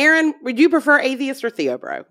Aaron, 0.00 0.34
would 0.42 0.58
you 0.58 0.68
prefer 0.70 0.98
atheist 0.98 1.44
or 1.44 1.50
theo 1.50 1.78
Theobro? 1.78 2.04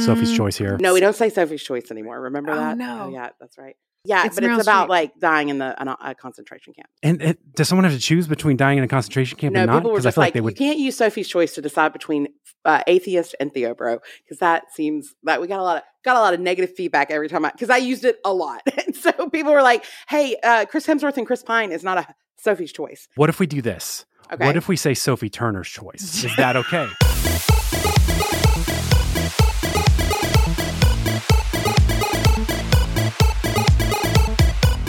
Sophie's 0.00 0.34
choice 0.36 0.56
here. 0.56 0.76
No, 0.80 0.94
we 0.94 1.00
don't 1.00 1.14
say 1.14 1.28
Sophie's 1.28 1.62
choice 1.62 1.90
anymore. 1.90 2.20
Remember 2.22 2.52
Oh, 2.52 2.56
that? 2.56 2.76
no. 2.76 3.10
yeah, 3.12 3.30
that's 3.40 3.56
right. 3.58 3.76
Yeah, 4.04 4.26
It's 4.26 4.34
but 4.34 4.42
it's 4.42 4.62
about 4.62 4.86
Streep. 4.86 4.90
like 4.90 5.20
dying 5.20 5.48
in 5.48 5.58
the 5.58 5.80
a, 5.80 5.96
a 6.10 6.14
concentration 6.16 6.72
camp. 6.74 6.88
And 7.04 7.22
it, 7.22 7.54
does 7.54 7.68
someone 7.68 7.84
have 7.84 7.92
to 7.92 8.00
choose 8.00 8.26
between 8.26 8.56
dying 8.56 8.78
in 8.78 8.82
a 8.84 8.88
concentration 8.88 9.38
camp 9.38 9.54
no, 9.54 9.60
and 9.60 9.70
not? 9.70 9.78
people 9.78 9.92
were 9.92 9.98
'Cause 9.98 10.06
I 10.06 10.10
feel 10.10 10.22
like, 10.22 10.34
they 10.34 10.40
you 10.40 10.50
can't 10.52 10.78
use 10.78 10.96
Sophie's 10.96 11.28
choice 11.28 11.54
to 11.54 11.62
decide 11.62 11.92
between 11.92 12.26
uh, 12.64 12.82
atheist 12.88 13.36
and 13.38 13.52
Theobro 13.54 14.00
because 14.24 14.38
that 14.38 14.64
seems 14.74 15.14
that 15.22 15.40
we 15.40 15.46
got 15.46 15.60
a 15.60 15.62
lot 15.62 15.76
of 15.76 15.82
got 16.04 16.16
a 16.16 16.20
lot 16.20 16.34
of 16.34 16.40
negative 16.40 16.74
feedback 16.74 17.12
every 17.12 17.28
time 17.28 17.44
I 17.44 17.52
because 17.52 17.70
I 17.70 17.76
used 17.76 18.04
it 18.04 18.18
a 18.24 18.32
lot, 18.34 18.62
and 18.86 18.96
so 18.96 19.12
people 19.30 19.52
were 19.52 19.62
like, 19.62 19.84
"Hey, 20.08 20.36
uh, 20.42 20.64
Chris 20.68 20.84
Hemsworth 20.86 21.16
and 21.16 21.26
Chris 21.26 21.44
Pine 21.44 21.70
is 21.70 21.84
not 21.84 21.98
a 21.98 22.06
Sophie's 22.38 22.72
choice." 22.72 23.06
What 23.14 23.28
if 23.30 23.38
we 23.38 23.46
do 23.46 23.62
this? 23.62 24.04
Okay, 24.32 24.46
What 24.46 24.56
if 24.56 24.66
we 24.66 24.76
say 24.76 24.94
Sophie 24.94 25.28
Turner's 25.28 25.68
choice? 25.68 26.24
Is 26.24 26.34
that 26.36 26.56
okay? 26.56 26.88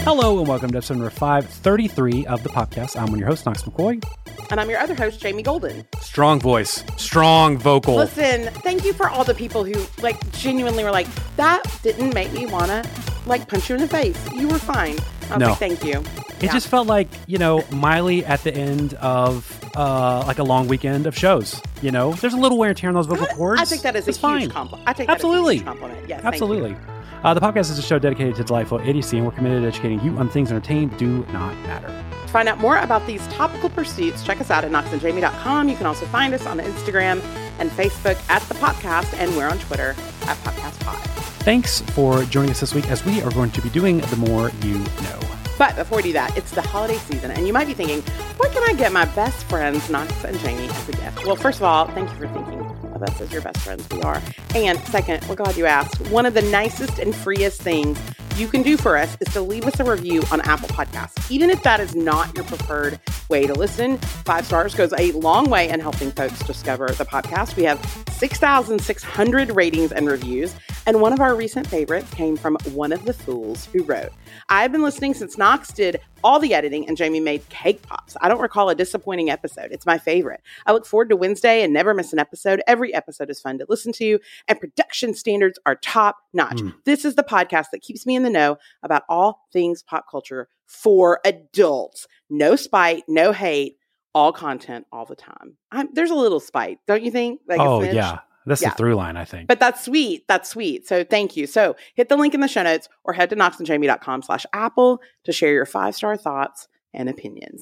Hello 0.05 0.39
and 0.39 0.47
welcome 0.47 0.69
to 0.71 0.77
episode 0.77 0.95
number 0.95 1.09
533 1.09 2.25
of 2.27 2.43
the 2.43 2.49
podcast. 2.49 2.95
I'm 2.97 3.03
one 3.05 3.13
of 3.13 3.19
your 3.19 3.27
host, 3.27 3.45
Knox 3.45 3.63
McCoy. 3.63 4.03
and 4.49 4.59
I'm 4.59 4.69
your 4.69 4.79
other 4.79 4.93
host, 4.95 5.19
Jamie 5.21 5.43
Golden. 5.43 5.85
Strong 6.01 6.41
voice, 6.41 6.83
strong 6.97 7.57
vocal. 7.57 7.95
Listen, 7.95 8.51
thank 8.61 8.83
you 8.83 8.93
for 8.93 9.09
all 9.09 9.23
the 9.23 9.33
people 9.33 9.63
who 9.63 9.73
like 10.01 10.19
genuinely 10.33 10.83
were 10.83 10.91
like, 10.91 11.07
"That 11.37 11.63
didn't 11.83 12.13
make 12.13 12.31
me 12.33 12.45
wanna 12.45 12.83
like 13.25 13.47
punch 13.47 13.69
you 13.69 13.75
in 13.75 13.81
the 13.81 13.87
face. 13.87 14.17
You 14.33 14.47
were 14.47 14.59
fine." 14.59 14.97
No. 15.39 15.53
"Thank 15.55 15.83
you." 15.83 16.03
It 16.41 16.51
just 16.51 16.67
felt 16.67 16.87
like, 16.87 17.07
you 17.25 17.37
know, 17.37 17.63
Miley 17.71 18.25
at 18.25 18.43
the 18.43 18.53
end 18.53 18.95
of 18.95 19.59
uh, 19.77 20.23
like 20.27 20.39
a 20.39 20.43
long 20.43 20.67
weekend 20.67 21.07
of 21.07 21.17
shows. 21.17 21.61
You 21.81 21.91
know, 21.91 22.11
there's 22.13 22.33
a 22.33 22.37
little 22.37 22.57
wear 22.57 22.69
and 22.69 22.77
tear 22.77 22.89
on 22.89 22.95
those 22.95 23.05
vocal 23.05 23.27
cords. 23.27 23.61
I 23.61 23.65
think 23.65 23.81
that 23.83 23.95
is 23.95 24.07
It's 24.09 24.17
a 24.17 24.21
fine. 24.21 24.41
huge 24.41 24.51
compliment. 24.51 24.87
I 24.87 24.91
think 24.93 25.09
Absolutely. 25.09 25.59
that 25.59 25.61
is 25.61 25.67
a 25.67 25.71
huge 25.71 25.79
compliment. 25.79 26.09
Yes. 26.09 26.21
Absolutely. 26.25 26.75
Uh, 27.23 27.33
the 27.33 27.39
podcast 27.39 27.71
is 27.71 27.79
a 27.79 27.81
show 27.81 27.97
dedicated 27.97 28.35
to 28.35 28.43
delightful 28.43 28.79
idiocy, 28.79 29.15
and 29.17 29.25
we're 29.25 29.31
committed 29.31 29.61
to 29.61 29.67
educating 29.69 30.01
you 30.01 30.17
on 30.17 30.27
things 30.29 30.51
entertained 30.51 30.97
do 30.97 31.25
not 31.31 31.55
matter. 31.63 31.87
To 31.87 32.27
find 32.27 32.49
out 32.49 32.57
more 32.59 32.77
about 32.79 33.07
these 33.07 33.25
topical 33.27 33.69
pursuits, 33.69 34.25
check 34.25 34.41
us 34.41 34.51
out 34.51 34.65
at 34.65 34.71
knoxandjamie.com. 34.71 35.69
You 35.69 35.77
can 35.77 35.85
also 35.85 36.05
find 36.07 36.33
us 36.33 36.45
on 36.45 36.59
Instagram 36.59 37.21
and 37.59 37.71
Facebook 37.71 38.21
at 38.29 38.41
the 38.43 38.55
podcast, 38.55 39.13
and 39.17 39.33
we're 39.37 39.47
on 39.47 39.57
Twitter 39.59 39.95
at 40.23 40.35
podcastpod. 40.39 41.12
Thanks 41.43 41.81
for 41.81 42.23
joining 42.23 42.51
us 42.51 42.61
this 42.61 42.73
week 42.73 42.87
as 42.87 43.03
we 43.03 43.21
are 43.21 43.31
going 43.31 43.51
to 43.51 43.61
be 43.61 43.67
doing 43.67 43.97
The 43.97 44.15
More 44.15 44.49
You 44.61 44.77
Know. 44.77 45.19
But 45.57 45.75
before 45.75 45.97
we 45.97 46.03
do 46.03 46.13
that, 46.13 46.37
it's 46.37 46.51
the 46.51 46.61
holiday 46.61 46.95
season, 46.95 47.31
and 47.31 47.45
you 47.45 47.51
might 47.51 47.67
be 47.67 47.73
thinking, 47.73 48.01
what 48.37 48.53
can 48.53 48.63
I 48.63 48.71
get 48.71 48.93
my 48.93 49.03
best 49.13 49.43
friends, 49.49 49.89
Knox 49.89 50.23
and 50.23 50.39
Jamie, 50.39 50.69
as 50.69 50.87
a 50.87 50.93
gift? 50.93 51.25
Well, 51.25 51.35
first 51.35 51.57
of 51.57 51.63
all, 51.63 51.87
thank 51.89 52.09
you 52.11 52.15
for 52.15 52.29
thinking 52.29 52.61
of 52.95 53.03
us 53.03 53.19
as 53.19 53.29
your 53.33 53.41
best 53.41 53.57
friends. 53.57 53.85
We 53.89 54.01
are. 54.03 54.21
And 54.55 54.79
second, 54.87 55.27
we're 55.27 55.35
glad 55.35 55.57
you 55.57 55.65
asked. 55.65 55.99
One 56.09 56.25
of 56.25 56.33
the 56.33 56.43
nicest 56.43 56.97
and 56.99 57.13
freest 57.13 57.61
things 57.61 57.99
you 58.37 58.47
can 58.47 58.63
do 58.63 58.77
for 58.77 58.97
us 58.97 59.15
is 59.19 59.31
to 59.33 59.41
leave 59.41 59.65
us 59.65 59.79
a 59.79 59.83
review 59.83 60.23
on 60.31 60.41
Apple 60.41 60.67
Podcasts. 60.69 61.29
Even 61.29 61.49
if 61.49 61.61
that 61.63 61.79
is 61.79 61.95
not 61.95 62.35
your 62.35 62.43
preferred 62.45 62.99
way 63.29 63.45
to 63.45 63.53
listen, 63.53 63.97
five 63.97 64.45
stars 64.45 64.73
goes 64.73 64.91
a 64.97 65.11
long 65.11 65.49
way 65.49 65.69
in 65.69 65.79
helping 65.79 66.11
folks 66.11 66.39
discover 66.39 66.87
the 66.87 67.05
podcast. 67.05 67.55
We 67.55 67.63
have 67.63 67.79
6,600 68.11 69.55
ratings 69.55 69.91
and 69.91 70.07
reviews, 70.07 70.55
and 70.85 70.99
one 70.99 71.13
of 71.13 71.19
our 71.19 71.35
recent 71.35 71.67
favorites 71.67 72.11
came 72.13 72.35
from 72.35 72.57
one 72.71 72.91
of 72.91 73.05
the 73.05 73.13
fools 73.13 73.65
who 73.67 73.83
wrote, 73.83 74.11
I've 74.49 74.71
been 74.71 74.81
listening 74.81 75.13
since 75.13 75.37
Knox 75.37 75.71
did 75.71 75.99
all 76.23 76.39
the 76.39 76.53
editing 76.53 76.87
and 76.87 76.97
Jamie 76.97 77.19
made 77.19 77.47
cake 77.49 77.81
pops. 77.83 78.15
I 78.21 78.29
don't 78.29 78.41
recall 78.41 78.69
a 78.69 78.75
disappointing 78.75 79.29
episode. 79.29 79.71
It's 79.71 79.85
my 79.85 79.97
favorite. 79.97 80.41
I 80.65 80.71
look 80.71 80.85
forward 80.85 81.09
to 81.09 81.15
Wednesday 81.15 81.63
and 81.63 81.73
never 81.73 81.93
miss 81.93 82.13
an 82.13 82.19
episode. 82.19 82.61
Every 82.65 82.93
episode 82.93 83.29
is 83.29 83.41
fun 83.41 83.59
to 83.59 83.65
listen 83.69 83.91
to, 83.93 84.19
and 84.47 84.59
production 84.59 85.13
standards 85.13 85.59
are 85.65 85.75
top 85.75 86.17
notch. 86.33 86.57
Mm. 86.57 86.73
This 86.85 87.05
is 87.05 87.15
the 87.15 87.23
podcast 87.23 87.67
that 87.71 87.81
keeps 87.81 88.05
me 88.05 88.15
in 88.15 88.23
the 88.23 88.29
know 88.29 88.57
about 88.81 89.03
all 89.09 89.41
things 89.51 89.83
pop 89.83 90.05
culture 90.09 90.47
for 90.65 91.19
adults. 91.25 92.07
No 92.29 92.55
spite, 92.55 93.03
no 93.07 93.31
hate, 93.31 93.77
all 94.15 94.31
content 94.31 94.85
all 94.91 95.05
the 95.05 95.15
time. 95.15 95.57
I'm, 95.71 95.89
there's 95.93 96.11
a 96.11 96.15
little 96.15 96.39
spite, 96.39 96.79
don't 96.87 97.03
you 97.03 97.11
think? 97.11 97.41
Like 97.47 97.59
oh, 97.59 97.81
yeah. 97.81 98.19
That's 98.45 98.61
Yeah. 98.61 98.69
the 98.71 98.75
through 98.75 98.95
line, 98.95 99.15
I 99.15 99.23
think. 99.25 99.47
But 99.47 99.59
that's 99.59 99.85
sweet. 99.85 100.27
That's 100.27 100.49
sweet. 100.49 100.85
So 100.87 101.03
thank 101.03 101.37
you. 101.37 101.47
So 101.47 101.75
hit 101.95 102.09
the 102.09 102.17
link 102.17 102.33
in 102.33 102.41
the 102.41 102.47
show 102.47 102.63
notes 102.63 102.89
or 103.03 103.13
head 103.13 103.29
to 103.29 103.35
knoxandjamie.com 103.35 104.21
slash 104.21 104.45
apple 104.51 104.99
to 105.23 105.31
share 105.31 105.53
your 105.53 105.65
five 105.65 105.95
star 105.95 106.17
thoughts 106.17 106.67
and 106.93 107.09
opinions. 107.09 107.61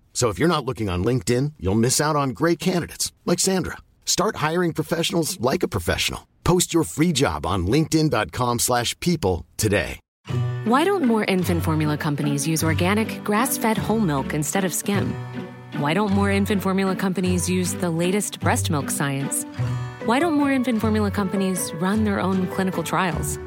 So 0.13 0.29
if 0.29 0.37
you're 0.37 0.55
not 0.55 0.65
looking 0.65 0.87
on 0.87 1.03
LinkedIn, 1.03 1.53
you'll 1.59 1.73
miss 1.73 1.99
out 1.99 2.15
on 2.15 2.29
great 2.29 2.59
candidates 2.59 3.11
like 3.25 3.39
Sandra. 3.39 3.77
Start 4.05 4.35
hiring 4.35 4.73
professionals 4.73 5.39
like 5.41 5.63
a 5.63 5.67
professional. 5.67 6.27
Post 6.43 6.75
your 6.75 6.83
free 6.83 7.11
job 7.11 7.47
on 7.47 7.65
linkedin.com/people 7.65 9.45
today. 9.57 9.99
Why 10.65 10.83
don't 10.83 11.03
more 11.03 11.25
infant 11.25 11.63
formula 11.63 11.97
companies 11.97 12.47
use 12.47 12.63
organic, 12.63 13.23
grass 13.23 13.57
fed 13.57 13.77
whole 13.79 13.99
milk 13.99 14.33
instead 14.33 14.63
of 14.63 14.73
skim? 14.73 15.11
Why 15.77 15.95
don't 15.95 16.11
more 16.11 16.29
infant 16.29 16.61
formula 16.61 16.95
companies 16.95 17.49
use 17.49 17.73
the 17.73 17.89
latest 17.89 18.39
breast 18.39 18.69
milk 18.69 18.91
science? 18.91 19.43
Why 20.05 20.19
don't 20.19 20.33
more 20.33 20.51
infant 20.51 20.79
formula 20.79 21.09
companies 21.09 21.71
run 21.81 22.03
their 22.03 22.19
own 22.19 22.45
clinical 22.47 22.83
trials? 22.83 23.39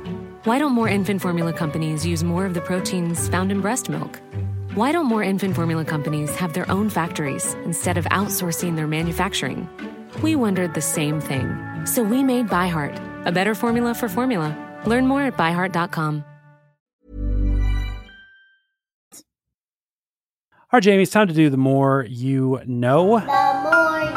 Why 0.43 0.59
don't 0.59 0.73
more 0.73 0.89
infant 0.89 1.23
formula 1.23 1.53
companies 1.53 2.05
use 2.05 2.25
more 2.25 2.47
of 2.47 2.55
the 2.55 2.61
proteins 2.61 3.29
found 3.29 3.53
in 3.53 3.61
breast 3.61 3.89
milk? 3.89 4.21
Why 4.75 4.91
don't 4.91 5.07
more 5.07 5.23
infant 5.23 5.55
formula 5.55 5.85
companies 5.85 6.35
have 6.35 6.53
their 6.53 6.69
own 6.69 6.91
factories 6.91 7.55
instead 7.65 7.97
of 7.97 8.07
outsourcing 8.07 8.75
their 8.75 8.89
manufacturing? 8.89 9.69
We 10.21 10.35
wondered 10.35 10.75
the 10.75 10.81
same 10.81 11.21
thing. 11.21 11.57
So 11.87 12.03
we 12.03 12.25
made 12.25 12.49
ByHeart, 12.49 13.01
a 13.25 13.31
better 13.31 13.55
formula 13.55 13.95
for 13.95 14.09
formula. 14.09 14.51
Learn 14.85 15.07
more 15.07 15.23
at 15.23 15.37
byheart.com. 15.37 16.25
All 19.13 19.21
right, 20.73 20.83
Jamie, 20.83 21.05
it's 21.05 21.13
time 21.13 21.29
to 21.29 21.35
do 21.35 21.51
The 21.51 21.57
More 21.57 22.05
You 22.09 22.61
Know. 22.67 23.21
The 23.21 23.61
more 23.63 24.01
you 24.01 24.11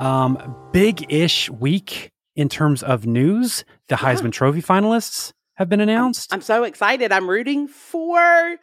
Um, 0.00 0.56
big 0.72 1.04
ish 1.12 1.50
week 1.50 2.12
in 2.34 2.48
terms 2.48 2.82
of 2.82 3.04
news. 3.04 3.66
The 3.88 3.96
Heisman 3.96 4.32
Trophy 4.32 4.62
finalists 4.62 5.34
have 5.58 5.68
been 5.68 5.80
announced. 5.80 6.32
I'm 6.32 6.40
so 6.40 6.64
excited. 6.64 7.12
I'm 7.12 7.28
rooting 7.28 7.68
for 7.68 8.56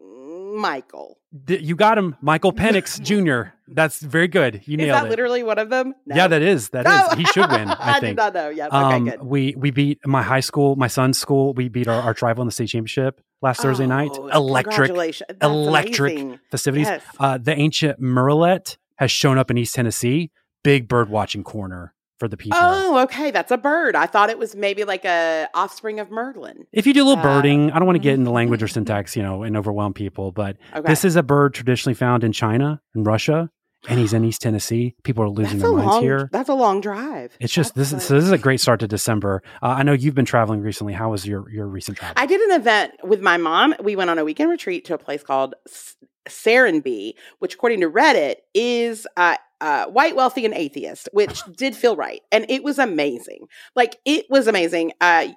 Michael. 0.00 1.18
D- 1.44 1.58
you 1.58 1.76
got 1.76 1.98
him, 1.98 2.16
Michael 2.20 2.52
Penix 2.52 3.00
Jr. 3.02 3.50
That's 3.66 4.00
very 4.00 4.28
good. 4.28 4.62
You 4.66 4.78
Is 4.78 4.86
nailed 4.86 4.96
that 4.96 5.06
it. 5.06 5.10
literally 5.10 5.42
one 5.42 5.58
of 5.58 5.68
them? 5.68 5.94
No. 6.06 6.16
Yeah, 6.16 6.28
that 6.28 6.40
is. 6.40 6.70
That 6.70 6.86
is. 6.86 6.92
No. 6.92 7.16
He 7.16 7.24
should 7.26 7.50
win. 7.50 7.68
I, 7.68 7.76
I 7.96 8.00
think. 8.00 8.02
did 8.02 8.16
not 8.16 8.34
know. 8.34 8.48
Okay, 8.48 8.60
Um, 8.70 9.04
good. 9.04 9.22
we 9.22 9.54
we 9.56 9.70
beat 9.70 9.98
my 10.06 10.22
high 10.22 10.40
school, 10.40 10.76
my 10.76 10.86
son's 10.86 11.18
school. 11.18 11.52
We 11.52 11.68
beat 11.68 11.88
our 11.88 12.00
arch 12.00 12.22
rival 12.22 12.42
in 12.42 12.46
the 12.48 12.52
state 12.52 12.68
championship 12.68 13.20
last 13.42 13.60
Thursday 13.60 13.86
night. 13.86 14.10
Oh, 14.14 14.28
Electric, 14.28 14.74
congratulations. 14.76 15.30
Electric 15.42 16.12
amazing. 16.14 16.40
festivities. 16.50 16.86
Yes. 16.86 17.02
Uh, 17.18 17.36
the 17.38 17.54
ancient 17.58 18.00
Murrelet 18.00 18.76
has 18.96 19.10
shown 19.10 19.36
up 19.38 19.50
in 19.50 19.58
East 19.58 19.74
Tennessee. 19.74 20.30
Big 20.64 20.88
bird 20.88 21.08
watching 21.10 21.44
corner 21.44 21.94
for 22.18 22.28
the 22.28 22.36
people. 22.36 22.58
Oh, 22.60 22.98
okay. 23.04 23.30
That's 23.30 23.50
a 23.50 23.56
bird. 23.56 23.94
I 23.96 24.06
thought 24.06 24.30
it 24.30 24.38
was 24.38 24.56
maybe 24.56 24.84
like 24.84 25.04
a 25.04 25.48
offspring 25.54 26.00
of 26.00 26.10
Merlin. 26.10 26.66
If 26.72 26.86
you 26.86 26.92
do 26.94 27.02
a 27.02 27.06
little 27.06 27.20
Uh, 27.20 27.22
birding, 27.22 27.70
I 27.70 27.78
don't 27.78 27.86
want 27.86 27.96
to 27.96 28.02
get 28.02 28.14
into 28.14 28.30
language 28.30 28.62
or 28.62 28.68
syntax, 28.68 29.16
you 29.16 29.22
know, 29.22 29.42
and 29.42 29.56
overwhelm 29.56 29.94
people, 29.94 30.32
but 30.32 30.56
Okay. 30.74 30.88
this 30.88 31.04
is 31.04 31.16
a 31.16 31.22
bird 31.22 31.54
traditionally 31.54 31.94
found 31.94 32.24
in 32.24 32.32
China 32.32 32.80
and 32.94 33.06
Russia, 33.06 33.50
and 33.88 33.98
he's 34.00 34.12
in 34.12 34.24
East 34.30 34.42
Tennessee. 34.42 34.96
People 35.04 35.22
are 35.24 35.28
losing 35.28 35.58
that's 35.58 35.62
their 35.70 35.72
minds 35.78 35.92
long, 35.94 36.02
here. 36.02 36.28
That's 36.32 36.48
a 36.48 36.54
long 36.54 36.80
drive. 36.80 37.36
It's 37.40 37.52
just 37.52 37.74
this. 37.76 37.92
That's 37.92 38.02
Is, 38.02 38.08
so 38.08 38.14
this 38.14 38.24
is 38.24 38.32
a 38.32 38.38
great 38.38 38.60
start 38.60 38.80
to 38.80 38.88
December. 38.88 39.42
Uh, 39.62 39.66
I 39.68 39.82
know 39.84 39.92
you've 39.92 40.16
been 40.16 40.24
traveling 40.24 40.60
recently. 40.60 40.94
How 40.94 41.10
was 41.10 41.24
your 41.26 41.48
your 41.50 41.66
recent 41.68 41.96
travel? 41.98 42.14
I 42.16 42.26
did 42.26 42.40
an 42.40 42.60
event 42.60 42.94
with 43.04 43.20
my 43.20 43.36
mom. 43.36 43.74
We 43.82 43.94
went 43.94 44.10
on 44.10 44.18
a 44.18 44.24
weekend 44.24 44.50
retreat 44.50 44.84
to 44.86 44.94
a 44.94 44.98
place 44.98 45.22
called 45.22 45.54
S- 45.68 45.94
Serenbe, 46.28 47.14
which, 47.38 47.54
according 47.54 47.80
to 47.80 47.90
Reddit, 47.90 48.36
is 48.54 49.06
uh, 49.16 49.36
uh, 49.60 49.86
white, 49.86 50.16
wealthy, 50.16 50.44
and 50.44 50.54
atheist, 50.54 51.08
which 51.12 51.42
did 51.56 51.74
feel 51.74 51.96
right. 51.96 52.22
And 52.30 52.46
it 52.48 52.62
was 52.62 52.78
amazing. 52.78 53.48
Like, 53.74 53.96
it 54.04 54.26
was 54.30 54.46
amazing. 54.46 54.92
Uh, 55.00 55.28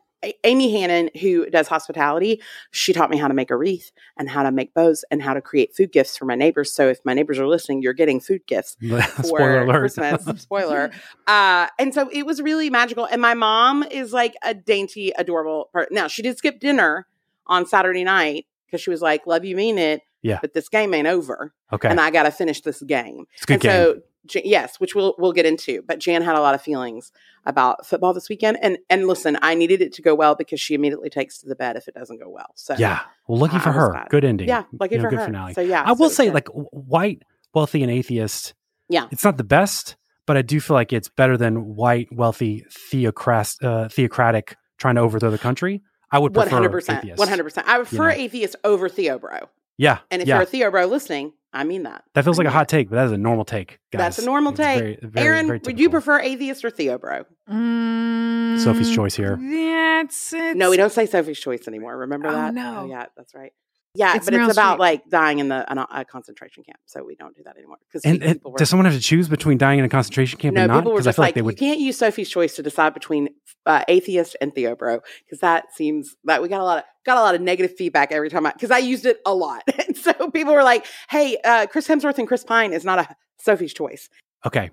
Amy 0.44 0.72
Hannon, 0.72 1.10
who 1.20 1.50
does 1.50 1.68
hospitality, 1.68 2.42
she 2.70 2.94
taught 2.94 3.10
me 3.10 3.18
how 3.18 3.28
to 3.28 3.34
make 3.34 3.50
a 3.50 3.58
wreath 3.58 3.92
and 4.18 4.30
how 4.30 4.44
to 4.44 4.52
make 4.52 4.74
bows 4.74 5.04
and 5.10 5.22
how 5.22 5.34
to 5.34 5.42
create 5.42 5.76
food 5.76 5.92
gifts 5.92 6.16
for 6.16 6.26
my 6.26 6.36
neighbors. 6.36 6.72
So, 6.72 6.90
if 6.90 7.00
my 7.04 7.14
neighbors 7.14 7.40
are 7.40 7.48
listening, 7.48 7.82
you're 7.82 7.94
getting 7.94 8.20
food 8.20 8.46
gifts 8.46 8.78
for. 9.30 9.66
Christmas. 9.66 10.24
Spoiler. 10.42 10.92
Uh, 11.26 11.68
and 11.80 11.94
so 11.94 12.08
it 12.12 12.26
was 12.26 12.42
really 12.42 12.70
magical. 12.70 13.06
And 13.06 13.22
my 13.22 13.34
mom 13.34 13.84
is 13.84 14.14
like 14.14 14.36
a 14.44 14.54
dainty, 14.54 15.12
adorable 15.18 15.70
part. 15.74 15.92
Now 15.92 16.08
she 16.08 16.22
did 16.22 16.38
skip 16.38 16.60
dinner 16.60 17.08
on 17.48 17.66
Saturday 17.66 18.04
night 18.04 18.46
because 18.68 18.82
she 18.82 18.92
was 18.92 19.02
like, 19.02 19.26
"Love 19.26 19.44
you, 19.44 19.56
mean 19.56 19.78
it." 19.80 20.02
Yeah. 20.22 20.38
But 20.40 20.54
this 20.54 20.70
game 20.70 20.94
ain't 20.94 21.08
over, 21.08 21.52
okay, 21.74 21.90
and 21.90 22.00
I 22.00 22.12
got 22.12 22.24
to 22.24 22.32
finish 22.32 22.62
this 22.62 22.82
game. 22.84 23.26
it's 23.34 23.44
a 23.44 23.48
good 23.48 23.54
and 23.54 23.62
game. 23.62 23.72
so 23.72 24.02
J- 24.26 24.42
yes, 24.46 24.80
which 24.80 24.94
we'll 24.96 25.16
we'll 25.18 25.34
get 25.34 25.46
into. 25.46 25.82
But 25.88 26.00
Jan 26.00 26.22
had 26.22 26.36
a 26.36 26.42
lot 26.42 26.54
of 26.56 26.62
feelings 26.62 27.12
about 27.46 27.86
football 27.88 28.14
this 28.14 28.30
weekend, 28.30 28.58
and 28.62 28.78
and 28.90 29.08
listen, 29.08 29.38
I 29.42 29.56
needed 29.56 29.82
it 29.82 29.94
to 29.94 30.02
go 30.02 30.14
well 30.14 30.36
because 30.36 30.62
she 30.62 30.74
immediately 30.76 31.10
takes 31.10 31.40
to 31.40 31.48
the 31.48 31.56
bed 31.56 31.76
if 31.76 31.88
it 31.88 31.94
doesn't 31.96 32.20
go 32.22 32.30
well. 32.30 32.52
So 32.56 32.76
yeah, 32.78 33.00
well, 33.28 33.40
lucky 33.40 33.58
for 33.60 33.72
her. 33.72 33.90
glad. 33.92 34.10
Good 34.10 34.24
ending. 34.26 34.48
yeah, 34.48 34.64
lucky 34.80 34.96
You 34.96 35.00
know, 35.00 35.06
for 35.06 35.10
good 35.10 35.20
her. 35.20 35.26
finale. 35.26 35.54
So 35.54 35.62
yeah, 35.62 35.84
I 35.84 35.94
will 35.94 36.10
so 36.10 36.24
say, 36.24 36.30
like 36.32 36.48
white, 36.50 37.24
wealthy, 37.54 37.82
and 37.82 37.92
atheist. 37.92 38.54
Yeah. 38.90 39.08
it's 39.10 39.24
not 39.24 39.38
the 39.38 39.44
best, 39.46 39.96
but 40.28 40.36
I 40.38 40.42
do 40.42 40.60
feel 40.60 40.76
like 40.76 40.92
it's 40.92 41.08
better 41.10 41.38
than 41.38 41.76
white, 41.76 42.10
wealthy, 42.12 42.66
theocrat, 42.70 43.56
uh, 43.64 43.88
theocratic 43.88 44.56
trying 44.78 44.96
to 44.96 45.02
overthrow 45.02 45.32
the 45.32 45.38
country. 45.38 45.82
I 46.12 46.20
would 46.20 46.34
prefer 46.34 46.50
hundred 46.50 46.72
percent, 46.72 47.00
atheist. 47.00 47.18
one 47.20 47.28
hundred 47.30 47.46
percent. 47.46 47.68
I 47.70 47.78
prefer 47.78 48.10
know. 48.10 48.16
atheist 48.16 48.56
over 48.66 48.90
Theo 48.90 49.18
Bro. 49.18 49.50
Yeah, 49.78 50.00
And 50.12 50.22
if 50.22 50.28
yeah. 50.28 50.36
you're 50.36 50.44
a 50.44 50.46
Theo 50.46 50.70
Bro 50.70 50.88
listening, 50.88 51.34
I 51.54 51.64
mean 51.66 51.84
that. 51.84 52.04
that 52.14 52.24
feels 52.24 52.40
I 52.40 52.44
like 52.44 52.48
a 52.48 52.50
mean 52.50 52.58
hot 52.58 52.70
take, 52.70 52.90
but 52.90 52.96
that 52.96 53.06
is 53.08 53.12
a 53.12 53.18
normal 53.18 53.44
take. 53.46 53.80
Guys. 53.92 54.00
That's 54.00 54.20
a 54.20 54.26
normal 54.26 54.52
It's 54.54 54.60
take. 54.60 54.80
very- 54.80 55.00
very- 55.02 55.28
Aaron, 55.28 55.48
very 55.48 55.60
would 55.66 55.80
you 55.80 55.90
prefer 55.90 56.20
atheist 56.20 56.64
or 56.64 56.70
Theo 56.70 56.98
Bro? 56.98 57.26
Mm, 57.50 58.60
Sophie's 58.60 58.94
choice 58.94 59.16
here. 59.16 59.38
Yeah, 59.40 60.02
it's, 60.02 60.34
it's 60.34 60.56
No, 60.58 60.70
we 60.70 60.78
don't 60.78 60.92
say 60.92 61.06
Sophie's 61.06 61.40
choice 61.40 61.68
anymore. 61.68 61.98
Remember 61.98 62.32
that? 62.32 62.38
Oh, 62.38 62.42
that? 62.42 62.54
no. 62.54 62.86
yeah, 62.86 63.06
that's 63.18 63.34
right. 63.36 63.52
Yeah, 63.94 64.16
It's 64.16 64.26
but 64.26 64.34
it's 64.34 64.54
about 64.54 64.78
Streep. 64.78 64.80
like 64.80 65.10
dying 65.10 65.40
in 65.40 65.50
the 65.50 65.70
a, 65.70 65.88
a 66.02 66.06
concentration 66.06 66.64
camp, 66.64 66.80
so 66.86 67.04
we 67.04 67.16
don't 67.16 67.36
do 67.36 67.44
that 67.44 67.58
anymore. 67.58 67.78
Because 67.88 68.06
And, 68.06 68.24
and 68.24 68.40
were, 68.44 68.58
does 68.58 68.70
someone 68.70 68.86
have 68.86 68.94
to 68.94 69.02
choose 69.02 69.28
between 69.28 69.58
dying 69.58 69.80
in 69.80 69.86
a 69.86 69.90
concentration 69.90 70.40
camp 70.40 70.56
no, 70.56 70.62
and 70.62 70.72
not? 70.72 70.86
Because 70.86 71.08
I 71.08 71.12
feel 71.12 71.24
like, 71.24 71.28
like 71.30 71.36
they 71.36 71.40
you 71.42 71.46
would. 71.46 71.58
can't 71.58 71.80
use 71.80 71.98
Sophie's 71.98 72.30
choice 72.30 72.56
to 72.56 72.64
decide 72.64 72.94
between 72.94 73.30
uh, 73.66 73.84
atheist 73.90 74.38
and 74.40 74.54
Theo 74.56 74.76
Bro 74.76 75.02
because 75.26 75.40
that 75.40 75.74
seems 75.76 76.16
that 76.24 76.42
we 76.42 76.48
got 76.48 76.62
a 76.62 76.64
lot 76.64 76.78
of 76.78 76.84
got 77.06 77.18
a 77.18 77.22
lot 77.22 77.36
of 77.36 77.42
negative 77.42 77.76
feedback 77.76 78.12
every 78.14 78.30
time 78.30 78.46
I 78.46 78.54
because 78.54 78.72
I 78.72 78.78
used 78.78 79.06
it 79.06 79.20
a 79.26 79.34
lot, 79.34 79.64
and 79.88 79.98
so 79.98 80.14
people 80.32 80.54
were 80.54 80.64
like, 80.64 80.86
"Hey, 81.10 81.38
uh, 81.44 81.68
Chris 81.68 81.88
Hemsworth 81.88 82.18
and 82.18 82.28
Chris 82.28 82.46
Pine 82.46 82.72
is 82.72 82.86
not 82.86 83.00
a 83.00 83.16
Sophie's 83.40 83.74
choice." 83.74 84.10
Okay, 84.46 84.72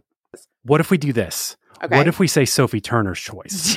what 0.63 0.81
if 0.81 0.91
we 0.93 0.99
do 0.99 1.13
this? 1.13 1.57
Okay, 1.83 1.97
What 1.97 2.09
if 2.09 2.19
we 2.19 2.29
say 2.29 2.45
Sophie 2.45 2.81
Turner's 2.81 3.21
choice? 3.21 3.77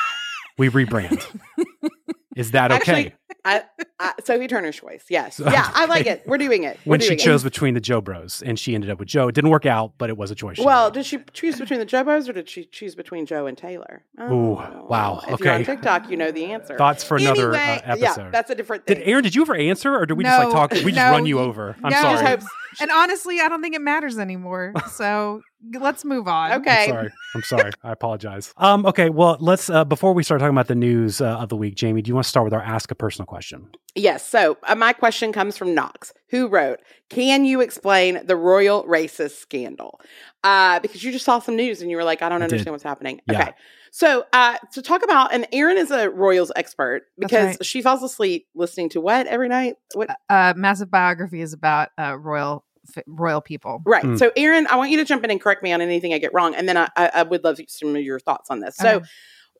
we 0.58 0.68
rebrand. 0.68 1.24
Is 2.36 2.50
that 2.52 2.70
okay? 2.70 2.76
Actually, 2.76 3.14
I, 3.46 3.62
I, 3.98 4.12
Sophie 4.22 4.46
Turner's 4.46 4.76
choice. 4.76 5.06
Yes, 5.08 5.40
yeah, 5.44 5.70
I 5.74 5.86
like 5.86 6.04
it. 6.06 6.22
We're 6.26 6.36
doing 6.36 6.64
it. 6.64 6.78
We're 6.84 6.90
when 6.92 7.00
she 7.00 7.08
doing 7.08 7.18
it. 7.18 7.22
chose 7.22 7.42
between 7.42 7.72
the 7.74 7.80
Joe 7.80 8.00
Bros, 8.02 8.42
and 8.44 8.58
she 8.58 8.74
ended 8.74 8.90
up 8.90 8.98
with 8.98 9.08
Joe. 9.08 9.28
It 9.28 9.34
didn't 9.34 9.50
work 9.50 9.64
out, 9.64 9.94
but 9.96 10.10
it 10.10 10.18
was 10.18 10.30
a 10.30 10.34
choice. 10.34 10.58
she 10.58 10.64
Well, 10.64 10.90
did 10.90 11.06
she 11.06 11.18
choose 11.32 11.58
between 11.58 11.78
the 11.78 11.86
Joe 11.86 12.04
Bros 12.04 12.28
or 12.28 12.34
did 12.34 12.48
she 12.48 12.64
choose 12.66 12.94
between 12.94 13.24
Joe 13.24 13.46
and 13.46 13.56
Taylor? 13.56 14.04
Ooh, 14.20 14.54
wow, 14.88 15.22
If 15.28 15.40
you're 15.40 15.48
on 15.50 15.62
okay. 15.62 15.64
TikTok, 15.64 16.10
you 16.10 16.16
know 16.18 16.30
the 16.30 16.52
answer. 16.52 16.76
thoughts 16.76 17.02
for 17.02 17.16
another 17.16 17.54
uh, 17.54 17.80
episode. 17.84 17.98
Yeah, 17.98 18.30
that's 18.30 18.50
a 18.50 18.54
different 18.54 18.86
thing. 18.86 18.98
did 18.98 19.08
Aaron? 19.08 19.22
Did 19.24 19.34
you 19.34 19.42
ever 19.42 19.56
answer, 19.56 19.94
or 19.96 20.04
did 20.04 20.14
we 20.18 20.24
just 20.24 20.44
like 20.44 20.52
talk? 20.52 20.70
We 20.72 20.92
just 20.92 20.96
no, 20.96 21.10
run 21.12 21.24
you 21.24 21.38
you- 21.38 21.44
over. 21.44 21.74
I'm 21.82 21.90
no. 21.90 22.02
sorry. 22.02 22.38
Just 22.78 22.80
hope- 22.80 22.88
And 22.88 22.90
honestly, 22.90 23.40
I 23.40 23.48
don't 23.48 23.62
think 23.62 23.74
it 23.74 23.80
matters 23.80 24.18
anymore. 24.18 24.72
So 24.90 25.42
let's 25.80 26.04
move 26.04 26.28
on. 26.28 26.52
Okay. 26.60 26.84
I'm 26.84 26.88
sorry. 26.90 27.10
I'm 27.34 27.42
sorry. 27.42 27.70
I 27.82 27.92
apologize. 27.92 28.54
Um, 28.66 28.86
okay. 28.86 29.10
Well, 29.10 29.36
let's 29.40 29.68
uh, 29.68 29.84
before 29.84 30.12
we 30.14 30.22
start 30.22 30.40
talking 30.40 30.54
about 30.54 30.68
the 30.68 30.74
news 30.74 31.20
uh, 31.20 31.36
of 31.38 31.48
the 31.48 31.56
week, 31.56 31.74
Jamie, 31.74 32.02
do 32.02 32.08
you 32.08 32.14
want 32.14 32.24
to 32.24 32.28
start 32.30 32.44
with 32.44 32.52
our 32.54 32.62
ask 32.62 32.90
a 32.90 32.94
personal 32.94 33.26
question? 33.26 33.68
Yes. 33.94 34.26
So 34.26 34.56
uh, 34.66 34.74
my 34.74 34.92
question 34.92 35.32
comes 35.32 35.56
from 35.56 35.74
Knox, 35.74 36.12
who 36.30 36.48
wrote, 36.48 36.80
"Can 37.10 37.44
you 37.44 37.60
explain 37.60 38.24
the 38.24 38.36
royal 38.36 38.84
racist 38.84 39.32
scandal?" 39.38 40.00
Uh, 40.44 40.78
because 40.80 41.02
you 41.02 41.12
just 41.12 41.24
saw 41.24 41.38
some 41.40 41.56
news 41.56 41.80
and 41.82 41.90
you 41.90 41.96
were 41.96 42.04
like, 42.04 42.22
"I 42.22 42.28
don't 42.28 42.42
I 42.42 42.46
did. 42.46 42.52
understand 42.52 42.72
what's 42.74 42.84
happening." 42.84 43.20
Yeah. 43.30 43.42
Okay. 43.42 43.52
So 43.90 44.24
uh, 44.32 44.56
to 44.74 44.82
talk 44.82 45.02
about, 45.02 45.32
and 45.32 45.46
Erin 45.52 45.78
is 45.78 45.90
a 45.90 46.10
royals 46.10 46.52
expert 46.54 47.04
because 47.18 47.46
right. 47.46 47.64
she 47.64 47.80
falls 47.80 48.02
asleep 48.02 48.46
listening 48.54 48.90
to 48.90 49.00
what 49.00 49.26
every 49.26 49.48
night. 49.48 49.76
What? 49.94 50.10
Uh, 50.28 50.52
massive 50.56 50.90
biography 50.90 51.40
is 51.40 51.52
about 51.54 51.88
uh, 51.98 52.16
royal 52.18 52.56
f- 52.56 52.62
royal 53.06 53.40
people. 53.40 53.82
Right. 53.84 54.04
Mm. 54.04 54.18
So, 54.18 54.30
Aaron, 54.36 54.66
I 54.68 54.76
want 54.76 54.90
you 54.90 54.96
to 54.98 55.04
jump 55.04 55.24
in 55.24 55.30
and 55.30 55.40
correct 55.40 55.62
me 55.62 55.72
on 55.72 55.80
anything 55.80 56.12
I 56.14 56.18
get 56.18 56.32
wrong, 56.34 56.54
and 56.54 56.68
then 56.68 56.76
I, 56.76 56.88
I, 56.96 57.10
I 57.14 57.22
would 57.22 57.44
love 57.44 57.58
some 57.68 57.94
of 57.96 58.02
your 58.02 58.18
thoughts 58.20 58.50
on 58.50 58.60
this. 58.60 58.76
So, 58.76 58.96
Okay. 58.96 59.06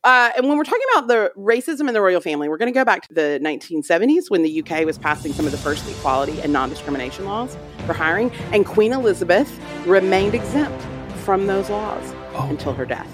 uh, 0.05 0.31
and 0.37 0.49
when 0.49 0.57
we're 0.59 0.65
talking 0.65 0.87
about 0.95 1.09
the 1.09 1.33
racism 1.37 1.89
in 1.89 1.95
the 1.95 2.01
royal 2.01 2.21
family, 2.21 2.49
we're 2.49 2.59
going 2.59 2.73
to 2.73 2.79
go 2.79 2.85
back 2.85 3.07
to 3.09 3.15
the 3.15 3.41
1970s 3.43 4.31
when 4.31 4.43
the 4.43 4.63
UK 4.63 4.85
was 4.85 4.99
passing 4.99 5.33
some 5.33 5.47
of 5.47 5.53
the 5.53 5.59
first 5.59 5.89
equality 5.91 6.41
and 6.41 6.53
non-discrimination 6.53 7.25
laws 7.25 7.57
for 7.87 7.93
hiring, 7.93 8.31
and 8.53 8.65
Queen 8.67 8.93
Elizabeth 8.93 9.51
remained 9.87 10.35
exempt 10.35 10.83
from 11.25 11.47
those 11.47 11.69
laws 11.71 12.15
Oh. 12.35 12.47
until 12.51 12.73
her 12.75 12.85
death. 12.85 13.11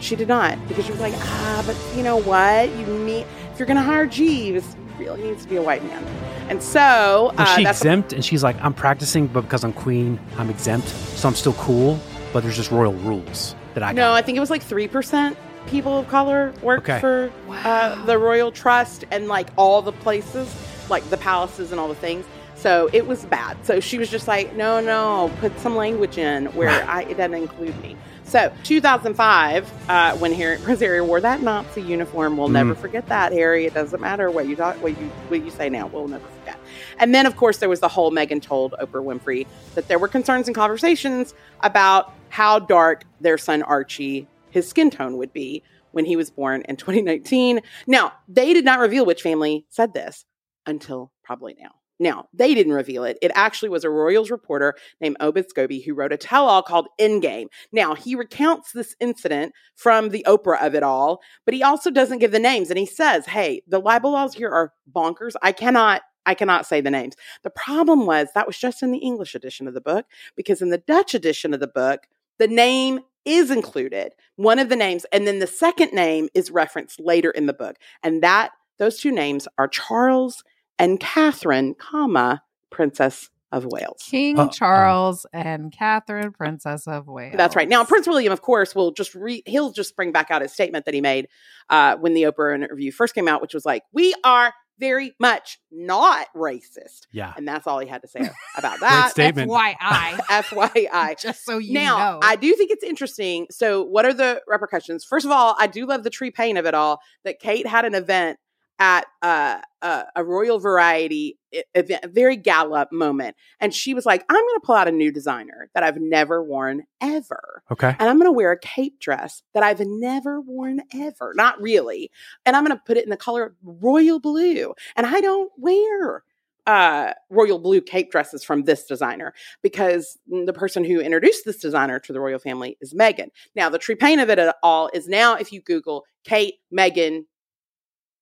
She 0.00 0.16
did 0.16 0.28
not 0.28 0.58
because 0.68 0.84
she 0.86 0.90
was 0.90 1.00
like, 1.00 1.14
ah, 1.16 1.62
but 1.66 1.76
you 1.96 2.02
know 2.02 2.16
what? 2.16 2.68
You 2.76 2.86
need 2.86 3.26
if 3.52 3.58
you're 3.58 3.66
going 3.66 3.76
to 3.76 3.82
hire 3.82 4.06
Jeeves, 4.06 4.74
he 4.98 5.04
really 5.04 5.22
needs 5.22 5.44
to 5.44 5.48
be 5.48 5.56
a 5.56 5.62
white 5.62 5.82
man. 5.84 6.04
And 6.48 6.62
so 6.62 7.32
Was 7.36 7.40
uh, 7.40 7.56
she 7.56 7.64
that's 7.64 7.78
exempt? 7.80 8.12
and 8.12 8.24
she's 8.24 8.42
like, 8.42 8.56
I'm 8.62 8.74
practicing, 8.74 9.26
but 9.26 9.42
because 9.42 9.64
I'm 9.64 9.72
queen, 9.72 10.18
I'm 10.38 10.50
exempt, 10.50 10.88
so 10.88 11.28
I'm 11.28 11.34
still 11.34 11.54
cool. 11.54 11.98
But 12.32 12.42
there's 12.42 12.56
just 12.56 12.70
royal 12.70 12.92
rules 12.94 13.54
that 13.74 13.82
I 13.82 13.92
No, 13.92 14.02
got. 14.10 14.14
I 14.14 14.22
think 14.22 14.36
it 14.36 14.40
was 14.40 14.50
like 14.50 14.62
three 14.62 14.88
percent 14.88 15.36
people 15.66 15.98
of 16.00 16.08
color 16.08 16.52
worked 16.62 16.88
Okay. 16.88 17.00
for 17.00 17.32
uh, 17.48 18.04
the 18.04 18.18
royal 18.18 18.52
trust 18.52 19.04
and 19.10 19.28
like 19.28 19.48
all 19.56 19.80
the 19.82 19.92
places, 19.92 20.52
like 20.90 21.08
the 21.10 21.16
palaces 21.16 21.70
and 21.70 21.80
all 21.80 21.88
the 21.88 21.94
things. 21.94 22.26
So 22.56 22.90
it 22.92 23.06
was 23.06 23.24
bad. 23.26 23.56
So 23.64 23.80
she 23.80 23.98
was 23.98 24.10
just 24.10 24.28
like, 24.28 24.54
no, 24.56 24.80
no, 24.80 25.30
put 25.40 25.58
some 25.60 25.76
language 25.76 26.18
in 26.18 26.46
where 26.54 26.84
I, 26.88 27.02
it 27.02 27.16
doesn't 27.16 27.34
include 27.34 27.80
me. 27.82 27.96
So 28.26 28.52
2005, 28.64 29.70
uh, 29.88 30.16
when 30.16 30.32
Harry, 30.32 30.56
Prince 30.58 30.80
Harry 30.80 31.00
wore 31.00 31.20
that 31.20 31.42
Nazi 31.42 31.82
uniform, 31.82 32.36
we'll 32.36 32.48
Mm. 32.48 32.52
never 32.52 32.74
forget 32.74 33.06
that, 33.08 33.32
Harry. 33.32 33.66
It 33.66 33.74
doesn't 33.74 34.00
matter 34.00 34.30
what 34.30 34.46
you 34.48 34.56
talk, 34.56 34.76
what 34.82 34.98
you 35.00 35.08
what 35.28 35.44
you 35.44 35.50
say 35.50 35.68
now, 35.68 35.86
we'll 35.86 36.08
never 36.08 36.26
forget. 36.40 36.58
And 36.98 37.14
then, 37.14 37.26
of 37.26 37.36
course, 37.36 37.58
there 37.58 37.68
was 37.68 37.80
the 37.80 37.88
whole 37.88 38.10
Meghan 38.10 38.42
told 38.42 38.72
Oprah 38.80 39.04
Winfrey 39.04 39.46
that 39.74 39.88
there 39.88 39.98
were 39.98 40.08
concerns 40.08 40.48
and 40.48 40.54
conversations 40.54 41.34
about 41.60 42.12
how 42.30 42.58
dark 42.58 43.04
their 43.20 43.38
son 43.38 43.62
Archie, 43.62 44.26
his 44.50 44.68
skin 44.68 44.90
tone 44.90 45.16
would 45.18 45.32
be 45.32 45.62
when 45.92 46.04
he 46.04 46.16
was 46.16 46.30
born 46.30 46.62
in 46.68 46.76
2019. 46.76 47.60
Now, 47.86 48.14
they 48.26 48.52
did 48.52 48.64
not 48.64 48.80
reveal 48.80 49.06
which 49.06 49.22
family 49.22 49.64
said 49.68 49.94
this 49.94 50.24
until 50.66 51.12
probably 51.22 51.56
now. 51.60 51.70
Now, 52.00 52.26
they 52.32 52.54
didn't 52.54 52.72
reveal 52.72 53.04
it. 53.04 53.18
It 53.22 53.30
actually 53.34 53.68
was 53.68 53.84
a 53.84 53.90
Royals 53.90 54.30
reporter 54.30 54.74
named 55.00 55.16
Omid 55.20 55.46
Scobie 55.52 55.84
who 55.84 55.94
wrote 55.94 56.12
a 56.12 56.16
tell 56.16 56.48
all 56.48 56.62
called 56.62 56.88
Endgame. 57.00 57.46
Now, 57.72 57.94
he 57.94 58.14
recounts 58.14 58.72
this 58.72 58.96
incident 59.00 59.52
from 59.76 60.08
the 60.08 60.24
Oprah 60.26 60.60
of 60.60 60.74
it 60.74 60.82
all, 60.82 61.20
but 61.44 61.54
he 61.54 61.62
also 61.62 61.90
doesn't 61.90 62.18
give 62.18 62.32
the 62.32 62.38
names. 62.38 62.70
And 62.70 62.78
he 62.78 62.86
says, 62.86 63.26
hey, 63.26 63.62
the 63.68 63.78
libel 63.78 64.10
laws 64.10 64.34
here 64.34 64.50
are 64.50 64.72
bonkers. 64.92 65.34
I 65.42 65.52
cannot. 65.52 66.02
I 66.26 66.32
cannot 66.32 66.64
say 66.64 66.80
the 66.80 66.90
names. 66.90 67.16
The 67.42 67.50
problem 67.50 68.06
was 68.06 68.28
that 68.34 68.46
was 68.46 68.56
just 68.56 68.82
in 68.82 68.92
the 68.92 68.98
English 68.98 69.34
edition 69.34 69.68
of 69.68 69.74
the 69.74 69.80
book, 69.82 70.06
because 70.34 70.62
in 70.62 70.70
the 70.70 70.78
Dutch 70.78 71.14
edition 71.14 71.52
of 71.52 71.60
the 71.60 71.66
book, 71.66 72.08
the 72.38 72.48
name 72.48 73.00
is 73.26 73.50
included, 73.50 74.14
one 74.36 74.58
of 74.58 74.70
the 74.70 74.76
names, 74.76 75.04
and 75.12 75.26
then 75.26 75.38
the 75.38 75.46
second 75.46 75.92
name 75.92 76.30
is 76.32 76.50
referenced 76.50 76.98
later 76.98 77.30
in 77.30 77.44
the 77.44 77.52
book. 77.52 77.76
And 78.02 78.22
that 78.22 78.52
those 78.78 79.00
two 79.00 79.12
names 79.12 79.46
are 79.58 79.68
Charles 79.68 80.42
and 80.78 80.98
Catherine, 81.00 81.74
comma, 81.74 82.42
Princess 82.70 83.30
of 83.52 83.64
Wales. 83.66 84.02
King 84.04 84.38
Uh-oh. 84.38 84.48
Charles 84.48 85.26
and 85.32 85.70
Catherine, 85.72 86.32
Princess 86.32 86.88
of 86.88 87.06
Wales. 87.06 87.34
That's 87.36 87.54
right. 87.54 87.68
Now, 87.68 87.84
Prince 87.84 88.08
William, 88.08 88.32
of 88.32 88.42
course, 88.42 88.74
will 88.74 88.92
just 88.92 89.14
re- 89.14 89.44
he'll 89.46 89.70
just 89.70 89.94
bring 89.94 90.10
back 90.10 90.30
out 90.30 90.42
his 90.42 90.52
statement 90.52 90.86
that 90.86 90.94
he 90.94 91.00
made 91.00 91.28
uh, 91.70 91.96
when 91.96 92.14
the 92.14 92.24
Oprah 92.24 92.54
interview 92.54 92.90
first 92.90 93.14
came 93.14 93.28
out, 93.28 93.40
which 93.40 93.54
was 93.54 93.64
like, 93.64 93.84
"We 93.92 94.12
are 94.24 94.52
very 94.78 95.14
much 95.20 95.58
not 95.70 96.26
racist. 96.34 97.06
Yeah. 97.12 97.32
And 97.36 97.46
that's 97.46 97.66
all 97.66 97.78
he 97.78 97.86
had 97.86 98.02
to 98.02 98.08
say 98.08 98.28
about 98.58 98.80
that. 98.80 99.10
statement. 99.10 99.50
FYI. 99.50 99.76
FYI. 99.78 101.18
Just 101.20 101.44
so 101.44 101.58
you 101.58 101.74
now, 101.74 101.96
know. 101.98 102.20
I 102.22 102.36
do 102.36 102.52
think 102.54 102.70
it's 102.70 102.84
interesting. 102.84 103.46
So, 103.50 103.82
what 103.82 104.04
are 104.04 104.12
the 104.12 104.42
repercussions? 104.48 105.04
First 105.04 105.24
of 105.24 105.32
all, 105.32 105.54
I 105.58 105.66
do 105.66 105.86
love 105.86 106.02
the 106.02 106.10
Tree 106.10 106.30
Paine 106.30 106.56
of 106.56 106.66
it 106.66 106.74
all. 106.74 107.00
That 107.24 107.38
Kate 107.38 107.66
had 107.66 107.84
an 107.84 107.94
event 107.94 108.38
at 108.78 109.06
uh, 109.22 109.60
uh, 109.82 110.04
a 110.16 110.24
Royal 110.24 110.58
Variety 110.58 111.38
event, 111.74 112.04
a 112.04 112.08
very 112.08 112.36
gala 112.36 112.88
moment, 112.90 113.36
and 113.60 113.72
she 113.72 113.94
was 113.94 114.04
like, 114.04 114.24
"I'm 114.28 114.40
going 114.40 114.60
to 114.60 114.62
pull 114.64 114.74
out 114.74 114.88
a 114.88 114.92
new 114.92 115.12
designer 115.12 115.70
that 115.74 115.82
I've 115.82 116.00
never 116.00 116.42
worn 116.42 116.84
ever." 117.00 117.62
Okay. 117.70 117.94
and 117.98 118.08
I'm 118.08 118.18
going 118.18 118.28
to 118.28 118.32
wear 118.32 118.52
a 118.52 118.58
cape 118.58 118.98
dress 118.98 119.42
that 119.54 119.62
I've 119.62 119.80
never 119.80 120.40
worn 120.40 120.82
ever. 120.94 121.32
Not 121.36 121.60
really. 121.60 122.10
And 122.44 122.56
I'm 122.56 122.64
going 122.64 122.76
to 122.76 122.82
put 122.84 122.96
it 122.96 123.04
in 123.04 123.10
the 123.10 123.16
color 123.16 123.54
royal 123.62 124.20
blue. 124.20 124.74
And 124.96 125.06
I 125.06 125.20
don't 125.20 125.52
wear 125.56 126.24
uh 126.66 127.12
royal 127.28 127.58
blue 127.58 127.82
cape 127.82 128.10
dresses 128.10 128.42
from 128.42 128.62
this 128.62 128.84
designer 128.84 129.34
because 129.62 130.18
the 130.26 130.52
person 130.54 130.82
who 130.82 130.98
introduced 130.98 131.44
this 131.44 131.58
designer 131.58 132.00
to 132.00 132.12
the 132.12 132.20
royal 132.20 132.38
family 132.38 132.78
is 132.80 132.94
Meghan. 132.94 133.28
Now 133.54 133.68
the 133.68 133.78
true 133.78 133.96
pain 133.96 134.18
of 134.18 134.30
it 134.30 134.38
all 134.62 134.88
is 134.94 135.06
now 135.06 135.34
if 135.34 135.52
you 135.52 135.60
google 135.60 136.06
Kate 136.24 136.54
Meghan 136.72 137.24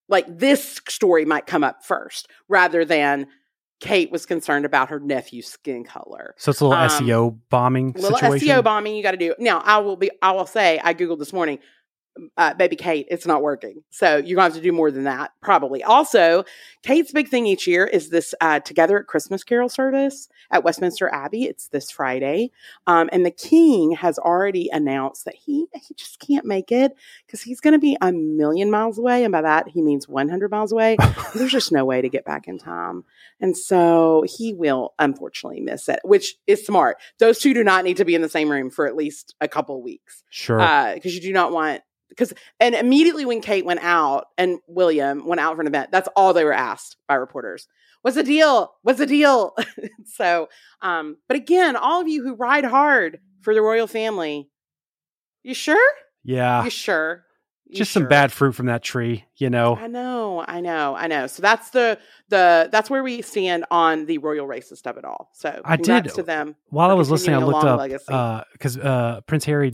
like 0.09 0.27
this 0.29 0.81
story 0.89 1.25
might 1.25 1.47
come 1.47 1.65
up 1.65 1.85
first 1.85 2.29
rather 2.49 2.85
than 2.85 3.27
Kate 3.81 4.13
was 4.13 4.27
concerned 4.27 4.65
about 4.65 4.91
her 4.91 5.01
nephew's 5.01 5.49
skin 5.49 5.83
color 5.85 6.35
So 6.39 6.51
it's 6.51 6.61
a 6.61 6.67
little 6.67 6.81
Um, 6.81 6.89
SEO 6.89 7.39
bombing 7.51 7.89
situation. 7.95 8.03
little 8.13 8.19
situation. 8.19 8.49
SEO 8.49 8.63
bombing 8.65 8.95
you 8.95 9.03
got 9.03 9.11
to 9.13 9.17
do. 9.17 9.35
Now, 9.41 9.61
I 9.65 9.79
will 9.79 9.97
be. 9.97 10.11
I 10.23 10.31
will 10.33 10.47
say 10.47 10.81
I 10.85 10.95
googled 10.95 11.19
this 11.19 11.33
morning. 11.33 11.59
Uh, 12.37 12.53
baby 12.55 12.77
Kate, 12.77 13.07
it's 13.11 13.27
not 13.27 13.43
working. 13.43 13.83
So 13.91 14.17
you're 14.19 14.37
gonna 14.37 14.49
have 14.49 14.55
to 14.55 14.61
do 14.61 14.73
more 14.73 14.91
than 14.91 15.05
that, 15.05 15.33
probably. 15.41 15.83
Also, 15.83 16.45
Kate's 16.83 17.11
big 17.13 17.29
thing 17.29 17.47
each 17.47 17.67
year 17.67 17.87
is 17.87 18.11
this 18.11 18.35
uh, 18.41 18.61
Together 18.61 18.99
at 18.99 19.07
Christmas 19.07 19.43
Carol 19.43 19.69
service 19.69 20.29
at 20.51 20.63
Westminster 20.63 21.09
Abbey. 21.09 21.45
It's 21.45 21.69
this 21.69 21.91
Friday, 21.91 22.51
um, 22.87 23.09
and 23.13 23.25
the 23.25 23.31
King 23.31 23.93
has 23.93 24.19
already 24.19 24.69
announced 24.71 25.25
that 25.25 25.37
he 25.37 25.67
he 25.75 25.95
just 25.95 26.19
can't 26.21 26.45
make 26.45 26.71
it 26.71 26.93
because 27.27 27.43
he's 27.43 27.61
going 27.61 27.73
to 27.73 27.79
be 27.79 27.97
a 28.03 28.13
million 28.13 28.71
miles 28.71 28.99
away, 28.99 29.25
and 29.25 29.33
by 29.33 29.41
that 29.43 29.69
he 29.69 29.81
means 29.81 30.07
100 30.07 30.51
miles 30.51 30.73
away. 30.73 30.97
There's 31.35 31.51
just 31.53 31.73
no 31.73 31.85
way 31.85 32.03
to 32.03 32.09
get 32.11 32.25
back 32.27 32.47
in 32.47 32.59
time. 32.59 33.05
And 33.41 33.57
so 33.57 34.25
he 34.29 34.53
will 34.53 34.95
unfortunately 34.99 35.61
miss 35.61 35.89
it, 35.89 36.01
which 36.05 36.37
is 36.47 36.65
smart. 36.65 36.99
Those 37.19 37.39
two 37.39 37.55
do 37.55 37.65
not 37.65 37.85
need 37.85 37.97
to 37.97 38.05
be 38.05 38.15
in 38.15 38.23
the 38.23 38.29
same 38.29 38.51
room 38.51 38.71
for 38.71 38.87
at 38.87 38.95
least 38.97 39.35
a 39.41 39.49
couple 39.49 39.83
weeks 39.83 40.23
Sure. 40.31 40.59
because 40.95 41.15
you 41.15 41.21
do 41.21 41.33
not 41.33 41.53
want 41.53 41.81
because 42.13 42.33
and 42.61 42.75
immediately 42.75 43.25
when 43.25 43.41
Kate 43.41 43.65
went 43.65 43.81
out 43.83 44.27
and 44.37 44.59
William 44.67 45.27
went 45.27 45.41
out 45.41 45.55
for 45.57 45.61
an 45.63 45.67
event, 45.67 45.91
that's 45.91 46.09
all 46.15 46.33
they 46.33 46.45
were 46.45 46.53
asked 46.53 46.97
by 47.09 47.15
reporters. 47.15 47.69
What's 48.03 48.17
the 48.17 48.25
deal? 48.25 48.73
What's 48.83 48.99
the 48.99 49.07
deal? 49.07 49.57
so, 50.05 50.49
um, 50.81 51.17
but 51.29 51.37
again, 51.37 51.77
all 51.77 52.01
of 52.01 52.09
you 52.09 52.23
who 52.23 52.35
ride 52.35 52.65
hard 52.65 53.21
for 53.41 53.55
the 53.55 53.63
royal 53.63 53.87
family, 53.87 54.49
you 55.43 55.55
sure? 55.55 55.93
yeah. 56.25 56.65
You 56.65 56.71
sure? 56.71 57.25
You 57.67 57.79
Just 57.79 57.93
some 57.93 58.07
bad 58.07 58.31
fruit 58.33 58.53
from 58.53 58.67
that 58.67 58.83
tree, 58.83 59.25
you 59.37 59.49
know. 59.49 59.77
I 59.77 59.87
know, 59.87 60.45
I 60.47 60.61
know, 60.61 60.95
I 60.95 61.07
know. 61.07 61.27
So 61.27 61.41
that's 61.41 61.71
the 61.71 61.99
the 62.29 62.69
that's 62.71 62.91
where 62.91 63.03
we 63.03 63.23
stand 63.23 63.65
on 63.71 64.05
the 64.05 64.19
royal 64.19 64.47
racist 64.47 64.87
of 64.87 64.99
it 64.99 65.07
all. 65.07 65.31
So 65.33 65.63
I 65.65 65.77
did- 65.79 66.11
to 66.11 66.23
them. 66.23 66.57
While 66.69 66.91
I 66.91 66.95
was 66.95 67.11
listening, 67.11 67.37
I 67.37 67.39
looked 67.39 67.65
up 67.65 68.47
because 68.53 68.77
uh, 68.77 69.23
Prince 69.27 69.47
Harry. 69.47 69.71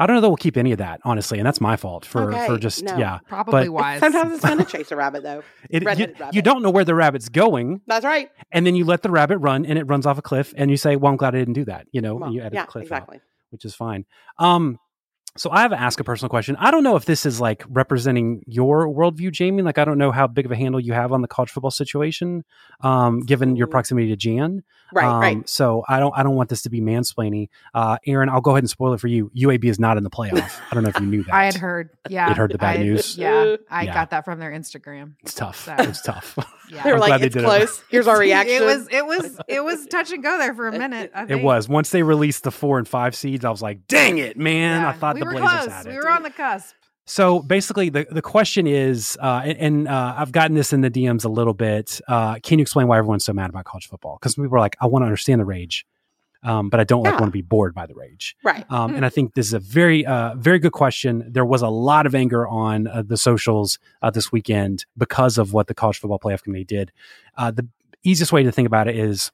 I 0.00 0.06
don't 0.06 0.16
know 0.16 0.20
that 0.22 0.28
we'll 0.28 0.36
keep 0.36 0.56
any 0.56 0.72
of 0.72 0.78
that, 0.78 1.00
honestly, 1.04 1.38
and 1.38 1.46
that's 1.46 1.60
my 1.60 1.76
fault 1.76 2.04
for 2.04 2.32
for 2.46 2.58
just 2.58 2.82
no. 2.82 2.96
yeah. 2.96 3.18
Probably 3.28 3.64
but- 3.66 3.72
wise. 3.72 4.00
Sometimes 4.00 4.32
it's 4.32 4.42
fun 4.42 4.58
to 4.58 4.64
chase 4.76 4.90
a 4.90 4.96
rabbit, 4.96 5.22
though. 5.22 5.42
It, 5.68 5.82
you, 5.82 5.86
Red-headed 5.86 6.16
you 6.32 6.42
don't 6.42 6.62
know 6.62 6.70
where 6.70 6.84
the 6.84 6.94
rabbit's 6.94 7.28
going, 7.28 7.82
That's 7.86 8.04
right. 8.04 8.30
and 8.50 8.66
then 8.66 8.74
you 8.74 8.84
let 8.84 9.02
the 9.02 9.10
rabbit 9.10 9.38
run, 9.38 9.64
and 9.66 9.78
it 9.78 9.84
runs 9.84 10.06
off 10.06 10.18
a 10.18 10.22
cliff, 10.22 10.52
and 10.56 10.70
you 10.70 10.76
say, 10.76 10.96
"Well, 10.96 11.12
I'm 11.12 11.16
glad 11.18 11.34
I 11.34 11.38
didn't 11.38 11.54
do 11.54 11.66
that," 11.66 11.86
you 11.92 12.00
know, 12.00 12.14
Well, 12.16 12.24
and 12.24 12.34
you 12.34 12.40
edit 12.40 12.54
yeah, 12.54 12.64
the 12.64 12.70
cliff 12.70 12.90
out. 12.90 12.96
exactly. 13.02 13.20
which 13.50 13.64
is 13.64 13.74
fine. 13.74 14.06
Um, 14.38 14.78
so 15.36 15.50
I 15.50 15.62
have 15.62 15.70
to 15.70 15.80
ask 15.80 16.00
a 16.00 16.04
personal 16.04 16.28
question. 16.28 16.56
I 16.58 16.70
don't 16.70 16.82
know 16.82 16.96
if 16.96 17.04
this 17.04 17.24
is 17.24 17.40
like 17.40 17.64
representing 17.68 18.42
your 18.46 18.88
worldview, 18.88 19.32
Jamie. 19.32 19.62
Like 19.62 19.78
I 19.78 19.84
don't 19.84 19.98
know 19.98 20.10
how 20.10 20.26
big 20.26 20.46
of 20.46 20.52
a 20.52 20.56
handle 20.56 20.80
you 20.80 20.92
have 20.92 21.12
on 21.12 21.22
the 21.22 21.28
college 21.28 21.50
football 21.50 21.70
situation, 21.70 22.44
um, 22.80 23.20
given 23.20 23.56
your 23.56 23.66
Mm. 23.66 23.70
proximity 23.70 24.08
to 24.08 24.16
Jan. 24.16 24.62
Right, 24.92 25.04
Um, 25.06 25.20
right. 25.20 25.48
So 25.48 25.84
I 25.88 26.00
don't 26.00 26.12
I 26.16 26.24
don't 26.24 26.34
want 26.34 26.48
this 26.48 26.62
to 26.62 26.70
be 26.70 26.80
mansplaining. 26.80 27.48
Uh, 27.74 27.98
Aaron, 28.06 28.28
I'll 28.28 28.40
go 28.40 28.50
ahead 28.50 28.64
and 28.64 28.70
spoil 28.70 28.92
it 28.94 29.00
for 29.00 29.06
you. 29.06 29.30
UAB 29.36 29.66
is 29.66 29.78
not 29.78 29.96
in 29.96 30.02
the 30.02 30.10
playoff. 30.10 30.58
I 30.70 30.74
don't 30.74 30.82
know 30.82 30.88
if 30.90 30.98
you 30.98 31.06
knew 31.06 31.22
that. 31.24 31.34
I 31.40 31.44
had 31.44 31.54
heard. 31.54 31.90
Yeah. 32.08 32.28
You'd 32.28 32.36
heard 32.36 32.50
the 32.52 32.58
bad 32.58 32.80
I- 32.80 32.82
news? 32.82 33.16
Yeah. 33.18 33.56
I 33.70 33.84
Yeah. 33.84 33.94
got 33.94 34.10
that 34.10 34.24
from 34.24 34.40
their 34.40 34.50
Instagram. 34.50 35.12
It's 35.22 35.34
tough. 35.34 35.64
So- 35.64 35.76
It's 35.78 36.02
tough. 36.02 36.36
Yeah. 36.72 36.82
They 36.84 36.92
were 36.92 36.98
like, 36.98 37.20
"It's 37.22 37.34
did 37.34 37.42
it. 37.42 37.44
close. 37.46 37.82
Here's 37.88 38.06
our 38.08 38.18
reaction." 38.18 38.56
It 38.62 38.64
was 38.64 38.88
it 38.90 39.04
was 39.06 39.40
it 39.48 39.64
was 39.64 39.86
touch 39.86 40.12
and 40.12 40.22
go 40.22 40.38
there 40.38 40.54
for 40.54 40.66
a 40.68 40.72
minute. 40.72 41.10
I 41.14 41.24
it 41.28 41.42
was 41.42 41.68
once 41.68 41.90
they 41.90 42.02
released 42.04 42.42
the 42.44 42.50
four 42.52 42.78
and 42.78 42.86
five 42.86 43.14
seeds. 43.16 43.44
I 43.44 43.50
was 43.50 43.60
like, 43.62 43.86
"Dang 43.88 44.18
it, 44.18 44.36
man!" 44.36 44.80
I 44.84 44.90
Yeah. 44.90 44.92
thought 44.92 45.19
we 45.20 45.34
the 45.34 45.34
were 45.34 45.40
Blazers 45.40 45.64
close. 45.64 45.72
had 45.72 45.86
it. 45.86 45.90
We 45.90 45.96
were 45.96 46.10
on 46.10 46.22
the 46.22 46.30
cusp. 46.30 46.74
So 47.06 47.40
basically, 47.40 47.88
the, 47.88 48.06
the 48.08 48.22
question 48.22 48.68
is, 48.68 49.18
uh, 49.20 49.42
and, 49.44 49.58
and 49.58 49.88
uh, 49.88 50.14
I've 50.16 50.30
gotten 50.30 50.54
this 50.54 50.72
in 50.72 50.80
the 50.80 50.90
DMs 50.90 51.24
a 51.24 51.28
little 51.28 51.54
bit. 51.54 52.00
Uh, 52.06 52.36
can 52.40 52.58
you 52.58 52.62
explain 52.62 52.86
why 52.86 52.98
everyone's 52.98 53.24
so 53.24 53.32
mad 53.32 53.50
about 53.50 53.64
college 53.64 53.88
football? 53.88 54.16
Because 54.20 54.36
people 54.36 54.54
are 54.54 54.60
like, 54.60 54.76
I 54.80 54.86
want 54.86 55.02
to 55.02 55.06
understand 55.06 55.40
the 55.40 55.44
rage, 55.44 55.86
um, 56.44 56.68
but 56.68 56.78
I 56.78 56.84
don't 56.84 57.02
like 57.02 57.14
want 57.14 57.26
to 57.26 57.30
be 57.32 57.42
bored 57.42 57.74
by 57.74 57.86
the 57.86 57.94
rage. 57.94 58.36
right. 58.44 58.64
Um, 58.70 58.94
and 58.94 59.04
I 59.04 59.08
think 59.08 59.34
this 59.34 59.46
is 59.46 59.54
a 59.54 59.58
very, 59.58 60.06
uh, 60.06 60.34
very 60.36 60.60
good 60.60 60.70
question. 60.70 61.24
There 61.26 61.44
was 61.44 61.62
a 61.62 61.68
lot 61.68 62.06
of 62.06 62.14
anger 62.14 62.46
on 62.46 62.86
uh, 62.86 63.02
the 63.02 63.16
socials 63.16 63.80
uh, 64.02 64.10
this 64.10 64.30
weekend 64.30 64.86
because 64.96 65.36
of 65.36 65.52
what 65.52 65.66
the 65.66 65.74
college 65.74 65.98
football 65.98 66.20
playoff 66.20 66.42
committee 66.44 66.64
did. 66.64 66.92
Uh, 67.36 67.50
the 67.50 67.66
easiest 68.04 68.32
way 68.32 68.44
to 68.44 68.52
think 68.52 68.66
about 68.66 68.86
it 68.86 68.96
is 68.96 69.32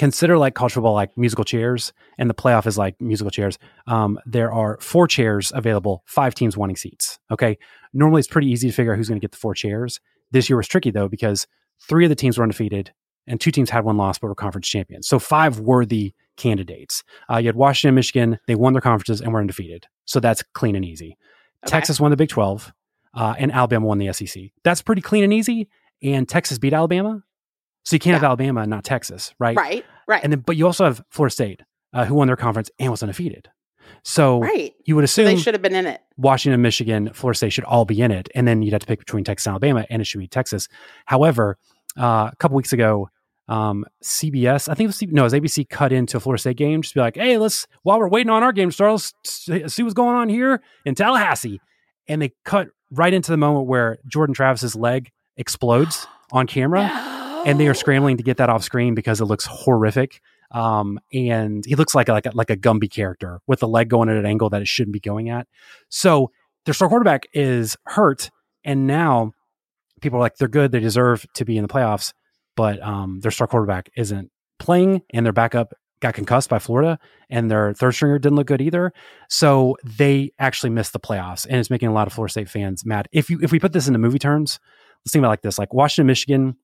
consider 0.00 0.38
like 0.38 0.54
college 0.54 0.72
football 0.72 0.94
like 0.94 1.14
musical 1.18 1.44
chairs, 1.44 1.92
and 2.16 2.30
the 2.30 2.34
playoff 2.34 2.66
is 2.66 2.78
like 2.78 2.98
musical 3.02 3.30
chairs. 3.30 3.58
Um, 3.86 4.18
there 4.24 4.50
are 4.50 4.78
four 4.80 5.06
chairs 5.06 5.52
available, 5.54 6.02
five 6.06 6.34
teams 6.34 6.56
wanting 6.56 6.76
seats. 6.76 7.18
Okay, 7.30 7.58
normally 7.92 8.20
it's 8.20 8.28
pretty 8.28 8.48
easy 8.48 8.68
to 8.70 8.74
figure 8.74 8.92
out 8.92 8.96
who's 8.96 9.08
going 9.08 9.20
to 9.20 9.22
get 9.22 9.32
the 9.32 9.36
four 9.36 9.54
chairs. 9.54 10.00
This 10.30 10.48
year 10.48 10.56
was 10.56 10.66
tricky 10.66 10.90
though 10.90 11.06
because 11.06 11.46
three 11.86 12.06
of 12.06 12.08
the 12.08 12.14
teams 12.14 12.38
were 12.38 12.44
undefeated 12.44 12.92
and 13.26 13.38
two 13.38 13.50
teams 13.50 13.68
had 13.68 13.84
one 13.84 13.98
loss 13.98 14.18
but 14.18 14.28
were 14.28 14.34
conference 14.34 14.68
champions. 14.68 15.06
So 15.06 15.18
five 15.18 15.60
worthy 15.60 16.14
candidates. 16.38 17.04
Uh, 17.30 17.36
you 17.36 17.48
had 17.48 17.56
Washington 17.56 17.94
Michigan. 17.94 18.38
They 18.46 18.54
won 18.54 18.72
their 18.72 18.80
conferences 18.80 19.20
and 19.20 19.34
were 19.34 19.40
undefeated. 19.40 19.86
So 20.06 20.18
that's 20.18 20.42
clean 20.54 20.76
and 20.76 20.84
easy. 20.84 21.18
Okay. 21.66 21.72
Texas 21.72 22.00
won 22.00 22.10
the 22.10 22.16
Big 22.16 22.30
12 22.30 22.72
uh, 23.12 23.34
and 23.38 23.52
Alabama 23.52 23.84
won 23.84 23.98
the 23.98 24.10
SEC. 24.14 24.44
That's 24.64 24.80
pretty 24.80 25.02
clean 25.02 25.24
and 25.24 25.34
easy. 25.34 25.68
And 26.02 26.26
Texas 26.26 26.58
beat 26.58 26.72
Alabama. 26.72 27.22
So 27.84 27.96
you 27.96 28.00
can't 28.00 28.14
have 28.14 28.24
Alabama 28.24 28.60
and 28.60 28.70
not 28.70 28.84
Texas, 28.84 29.34
right? 29.38 29.56
Right. 29.56 29.84
Right. 30.06 30.22
And 30.22 30.32
then, 30.32 30.40
but 30.40 30.56
you 30.56 30.66
also 30.66 30.84
have 30.84 31.02
Florida 31.10 31.32
State, 31.32 31.60
uh, 31.92 32.04
who 32.04 32.14
won 32.14 32.26
their 32.26 32.36
conference 32.36 32.70
and 32.78 32.90
was 32.90 33.02
undefeated. 33.02 33.48
So 34.02 34.40
right. 34.40 34.72
you 34.84 34.96
would 34.96 35.02
So 35.08 35.22
assume 35.22 35.36
they 35.36 35.36
should 35.40 35.54
have 35.54 35.62
been 35.62 35.74
in 35.74 35.86
it. 35.86 36.00
Washington, 36.16 36.60
Michigan, 36.62 37.10
Florida 37.12 37.36
State 37.36 37.52
should 37.52 37.64
all 37.64 37.84
be 37.84 38.00
in 38.00 38.10
it, 38.10 38.28
and 38.34 38.46
then 38.46 38.62
you'd 38.62 38.72
have 38.72 38.80
to 38.82 38.86
pick 38.86 38.98
between 38.98 39.24
Texas 39.24 39.46
and 39.46 39.52
Alabama, 39.52 39.86
and 39.90 40.00
it 40.00 40.04
should 40.06 40.18
be 40.18 40.28
Texas. 40.28 40.68
However, 41.06 41.58
uh, 41.98 42.30
a 42.32 42.36
couple 42.38 42.56
weeks 42.56 42.72
ago, 42.72 43.08
um, 43.48 43.84
CBS, 44.02 44.68
I 44.68 44.74
think 44.74 44.84
it 44.84 44.88
was 44.88 44.96
C- 44.96 45.06
no, 45.06 45.22
it 45.22 45.24
was 45.24 45.32
ABC, 45.34 45.68
cut 45.68 45.92
into 45.92 46.16
a 46.16 46.20
Florida 46.20 46.40
State 46.40 46.56
game 46.56 46.82
just 46.82 46.94
be 46.94 47.00
like, 47.00 47.16
hey, 47.16 47.36
let's 47.36 47.66
while 47.82 47.98
we're 47.98 48.08
waiting 48.08 48.30
on 48.30 48.42
our 48.42 48.52
game 48.52 48.68
to 48.70 48.72
start, 48.72 48.92
let's 48.92 49.14
see 49.74 49.82
what's 49.82 49.94
going 49.94 50.14
on 50.16 50.28
here 50.28 50.62
in 50.84 50.94
Tallahassee, 50.94 51.60
and 52.06 52.22
they 52.22 52.32
cut 52.44 52.68
right 52.92 53.12
into 53.12 53.30
the 53.32 53.36
moment 53.36 53.66
where 53.66 53.98
Jordan 54.06 54.34
Travis's 54.34 54.76
leg 54.76 55.10
explodes 55.36 56.06
on 56.32 56.46
camera 56.46 56.88
and 57.46 57.58
they 57.58 57.68
are 57.68 57.74
scrambling 57.74 58.16
to 58.16 58.22
get 58.22 58.36
that 58.38 58.50
off 58.50 58.62
screen 58.62 58.94
because 58.94 59.20
it 59.20 59.26
looks 59.26 59.46
horrific. 59.46 60.20
Um, 60.50 60.98
and 61.12 61.64
he 61.64 61.76
looks 61.76 61.94
like 61.94 62.08
a, 62.08 62.12
like 62.12 62.26
a, 62.26 62.32
like 62.34 62.50
a 62.50 62.56
Gumby 62.56 62.90
character 62.90 63.40
with 63.46 63.60
the 63.60 63.68
leg 63.68 63.88
going 63.88 64.08
at 64.08 64.16
an 64.16 64.26
angle 64.26 64.50
that 64.50 64.62
it 64.62 64.68
shouldn't 64.68 64.92
be 64.92 65.00
going 65.00 65.30
at. 65.30 65.46
So 65.88 66.32
their 66.64 66.74
star 66.74 66.88
quarterback 66.88 67.26
is 67.32 67.76
hurt, 67.86 68.30
and 68.64 68.86
now 68.86 69.32
people 70.00 70.18
are 70.18 70.22
like 70.22 70.36
they're 70.36 70.48
good, 70.48 70.72
they 70.72 70.80
deserve 70.80 71.24
to 71.34 71.44
be 71.44 71.56
in 71.56 71.62
the 71.62 71.68
playoffs, 71.68 72.12
but 72.56 72.82
um, 72.82 73.20
their 73.20 73.30
star 73.30 73.46
quarterback 73.46 73.90
isn't 73.96 74.30
playing, 74.58 75.02
and 75.10 75.24
their 75.24 75.32
backup 75.32 75.72
got 76.00 76.14
concussed 76.14 76.48
by 76.48 76.58
Florida, 76.58 76.98
and 77.28 77.50
their 77.50 77.72
third 77.72 77.92
stringer 77.92 78.18
didn't 78.18 78.36
look 78.36 78.46
good 78.46 78.60
either. 78.60 78.92
So 79.28 79.76
they 79.84 80.32
actually 80.38 80.70
missed 80.70 80.92
the 80.92 81.00
playoffs, 81.00 81.46
and 81.48 81.56
it's 81.58 81.70
making 81.70 81.88
a 81.88 81.92
lot 81.92 82.06
of 82.06 82.12
Florida 82.12 82.32
State 82.32 82.48
fans 82.48 82.84
mad. 82.84 83.08
If 83.12 83.30
you 83.30 83.38
if 83.40 83.52
we 83.52 83.60
put 83.60 83.72
this 83.72 83.86
into 83.86 83.98
movie 83.98 84.18
terms, 84.18 84.58
let's 85.04 85.12
think 85.12 85.20
about 85.20 85.28
it 85.28 85.30
like 85.30 85.42
this: 85.42 85.58
like 85.58 85.72
Washington, 85.72 86.06
Michigan 86.06 86.56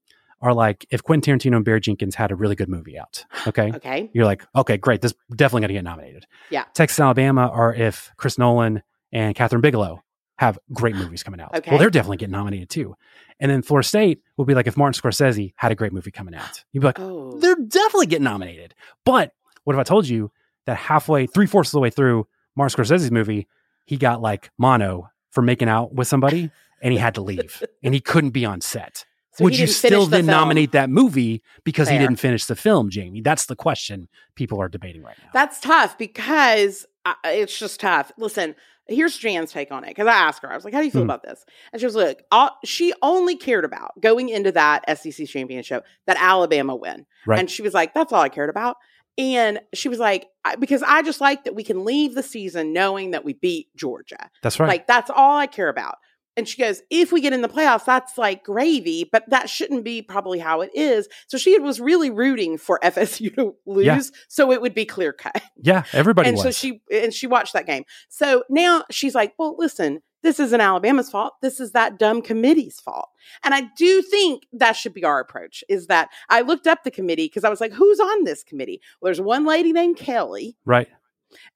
are 0.42 0.52
like 0.52 0.84
if 0.90 1.02
Quentin 1.02 1.38
Tarantino 1.38 1.56
and 1.56 1.64
Barry 1.64 1.80
Jenkins 1.80 2.14
had 2.14 2.30
a 2.30 2.36
really 2.36 2.54
good 2.54 2.68
movie 2.68 2.98
out. 2.98 3.24
Okay. 3.46 3.72
Okay. 3.74 4.10
You're 4.12 4.24
like, 4.26 4.44
okay, 4.54 4.76
great. 4.76 5.00
This 5.00 5.14
definitely 5.34 5.62
going 5.62 5.68
to 5.68 5.74
get 5.74 5.84
nominated. 5.84 6.26
Yeah. 6.50 6.64
Texas 6.74 6.98
and 6.98 7.04
Alabama 7.06 7.48
are 7.52 7.72
if 7.72 8.10
Chris 8.16 8.38
Nolan 8.38 8.82
and 9.12 9.34
Kathryn 9.34 9.60
Bigelow 9.62 10.02
have 10.38 10.58
great 10.72 10.94
movies 10.94 11.22
coming 11.22 11.40
out. 11.40 11.54
Okay. 11.54 11.70
Well, 11.70 11.78
they're 11.80 11.88
definitely 11.90 12.18
getting 12.18 12.32
nominated 12.32 12.68
too. 12.68 12.94
And 13.40 13.50
then 13.50 13.62
Florida 13.62 13.88
State 13.88 14.20
will 14.36 14.44
be 14.44 14.54
like 14.54 14.66
if 14.66 14.76
Martin 14.76 15.00
Scorsese 15.00 15.54
had 15.56 15.72
a 15.72 15.74
great 15.74 15.92
movie 15.92 16.10
coming 16.10 16.34
out. 16.34 16.64
You'd 16.72 16.80
be 16.80 16.86
like, 16.86 17.00
Oh. 17.00 17.38
they're 17.38 17.54
definitely 17.56 18.06
getting 18.06 18.24
nominated. 18.24 18.74
But 19.04 19.32
what 19.64 19.74
if 19.74 19.80
I 19.80 19.82
told 19.84 20.06
you 20.06 20.30
that 20.66 20.76
halfway, 20.76 21.26
three 21.26 21.46
fourths 21.46 21.70
of 21.70 21.72
the 21.72 21.80
way 21.80 21.90
through 21.90 22.26
Martin 22.54 22.76
Scorsese's 22.84 23.10
movie, 23.10 23.46
he 23.86 23.96
got 23.96 24.20
like 24.20 24.50
mono 24.58 25.08
for 25.30 25.40
making 25.42 25.68
out 25.68 25.94
with 25.94 26.08
somebody 26.08 26.50
and 26.82 26.92
he 26.92 26.98
had 26.98 27.14
to 27.14 27.22
leave 27.22 27.62
and 27.82 27.94
he 27.94 28.00
couldn't 28.00 28.30
be 28.30 28.44
on 28.44 28.60
set. 28.60 29.06
So 29.36 29.44
Would 29.44 29.58
you 29.58 29.66
still 29.66 30.04
the 30.06 30.12
then 30.16 30.24
film. 30.26 30.38
nominate 30.38 30.72
that 30.72 30.88
movie 30.88 31.42
because 31.64 31.88
he 31.88 31.98
didn't 31.98 32.16
finish 32.16 32.46
the 32.46 32.56
film, 32.56 32.88
Jamie? 32.90 33.20
That's 33.20 33.46
the 33.46 33.56
question 33.56 34.08
people 34.34 34.60
are 34.62 34.68
debating 34.68 35.02
right 35.02 35.16
now. 35.22 35.28
That's 35.34 35.60
tough 35.60 35.98
because 35.98 36.86
uh, 37.04 37.14
it's 37.24 37.58
just 37.58 37.78
tough. 37.80 38.10
Listen, 38.16 38.54
here's 38.88 39.16
Jan's 39.18 39.52
take 39.52 39.70
on 39.70 39.84
it 39.84 39.88
because 39.88 40.06
I 40.06 40.12
asked 40.14 40.40
her, 40.42 40.50
I 40.50 40.54
was 40.54 40.64
like, 40.64 40.72
"How 40.72 40.80
do 40.80 40.86
you 40.86 40.90
feel 40.90 41.02
Hmm. 41.02 41.10
about 41.10 41.22
this?" 41.22 41.44
And 41.72 41.80
she 41.80 41.86
was 41.86 41.94
like, 41.96 42.24
all, 42.32 42.56
"She 42.64 42.94
only 43.02 43.36
cared 43.36 43.64
about 43.66 43.90
going 44.00 44.28
into 44.30 44.52
that 44.52 44.84
SEC 44.98 45.26
championship 45.26 45.84
that 46.06 46.16
Alabama 46.18 46.74
win." 46.74 47.04
Right. 47.26 47.38
And 47.38 47.50
she 47.50 47.60
was 47.62 47.74
like, 47.74 47.92
"That's 47.92 48.12
all 48.14 48.22
I 48.22 48.30
cared 48.30 48.48
about." 48.50 48.76
And 49.18 49.60
she 49.74 49.88
was 49.88 49.98
like, 49.98 50.28
I, 50.44 50.56
"Because 50.56 50.82
I 50.82 51.02
just 51.02 51.20
like 51.20 51.44
that 51.44 51.54
we 51.54 51.62
can 51.64 51.84
leave 51.84 52.14
the 52.14 52.22
season 52.22 52.72
knowing 52.72 53.10
that 53.10 53.24
we 53.24 53.34
beat 53.34 53.68
Georgia. 53.76 54.30
That's 54.42 54.58
right. 54.58 54.68
Like 54.68 54.86
that's 54.86 55.10
all 55.10 55.36
I 55.36 55.46
care 55.46 55.68
about." 55.68 55.96
And 56.36 56.46
she 56.46 56.60
goes, 56.60 56.82
if 56.90 57.12
we 57.12 57.20
get 57.22 57.32
in 57.32 57.40
the 57.40 57.48
playoffs, 57.48 57.84
that's 57.86 58.18
like 58.18 58.44
gravy, 58.44 59.08
but 59.10 59.24
that 59.30 59.48
shouldn't 59.48 59.84
be 59.84 60.02
probably 60.02 60.38
how 60.38 60.60
it 60.60 60.70
is. 60.74 61.08
So 61.28 61.38
she 61.38 61.58
was 61.58 61.80
really 61.80 62.10
rooting 62.10 62.58
for 62.58 62.78
FSU 62.84 63.34
to 63.36 63.54
lose, 63.64 63.86
Yeah. 63.86 64.00
so 64.28 64.52
it 64.52 64.60
would 64.60 64.74
be 64.74 64.84
clear 64.84 65.12
cut. 65.12 65.40
yeah, 65.62 65.84
everybody 65.92 66.28
and 66.28 66.36
was. 66.36 66.42
so 66.44 66.50
she 66.50 66.82
and 66.92 67.14
she 67.14 67.26
watched 67.26 67.54
that 67.54 67.66
game. 67.66 67.84
So 68.08 68.44
now 68.50 68.84
she's 68.90 69.14
like, 69.14 69.32
well, 69.38 69.56
listen, 69.58 70.02
this 70.22 70.38
isn't 70.40 70.60
Alabama's 70.60 71.08
fault. 71.10 71.34
This 71.40 71.60
is 71.60 71.72
that 71.72 71.98
dumb 71.98 72.20
committee's 72.20 72.80
fault. 72.80 73.08
And 73.44 73.54
I 73.54 73.62
do 73.78 74.02
think 74.02 74.42
that 74.52 74.72
should 74.72 74.92
be 74.92 75.04
our 75.04 75.20
approach. 75.20 75.62
Is 75.68 75.86
that 75.86 76.08
I 76.28 76.40
looked 76.42 76.66
up 76.66 76.82
the 76.84 76.90
committee 76.90 77.26
because 77.26 77.44
I 77.44 77.48
was 77.48 77.60
like, 77.60 77.72
who's 77.72 78.00
on 78.00 78.24
this 78.24 78.42
committee? 78.42 78.80
Well, 79.00 79.08
there's 79.08 79.20
one 79.20 79.46
lady 79.46 79.72
named 79.72 79.96
Kelly, 79.96 80.56
right. 80.66 80.88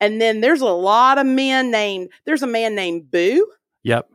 and 0.00 0.20
then 0.20 0.40
there's 0.40 0.60
a 0.62 0.66
lot 0.66 1.18
of 1.18 1.26
men 1.26 1.70
named. 1.70 2.08
There's 2.24 2.42
a 2.42 2.46
man 2.46 2.74
named 2.74 3.10
Boo. 3.10 3.46
Yep. 3.82 4.08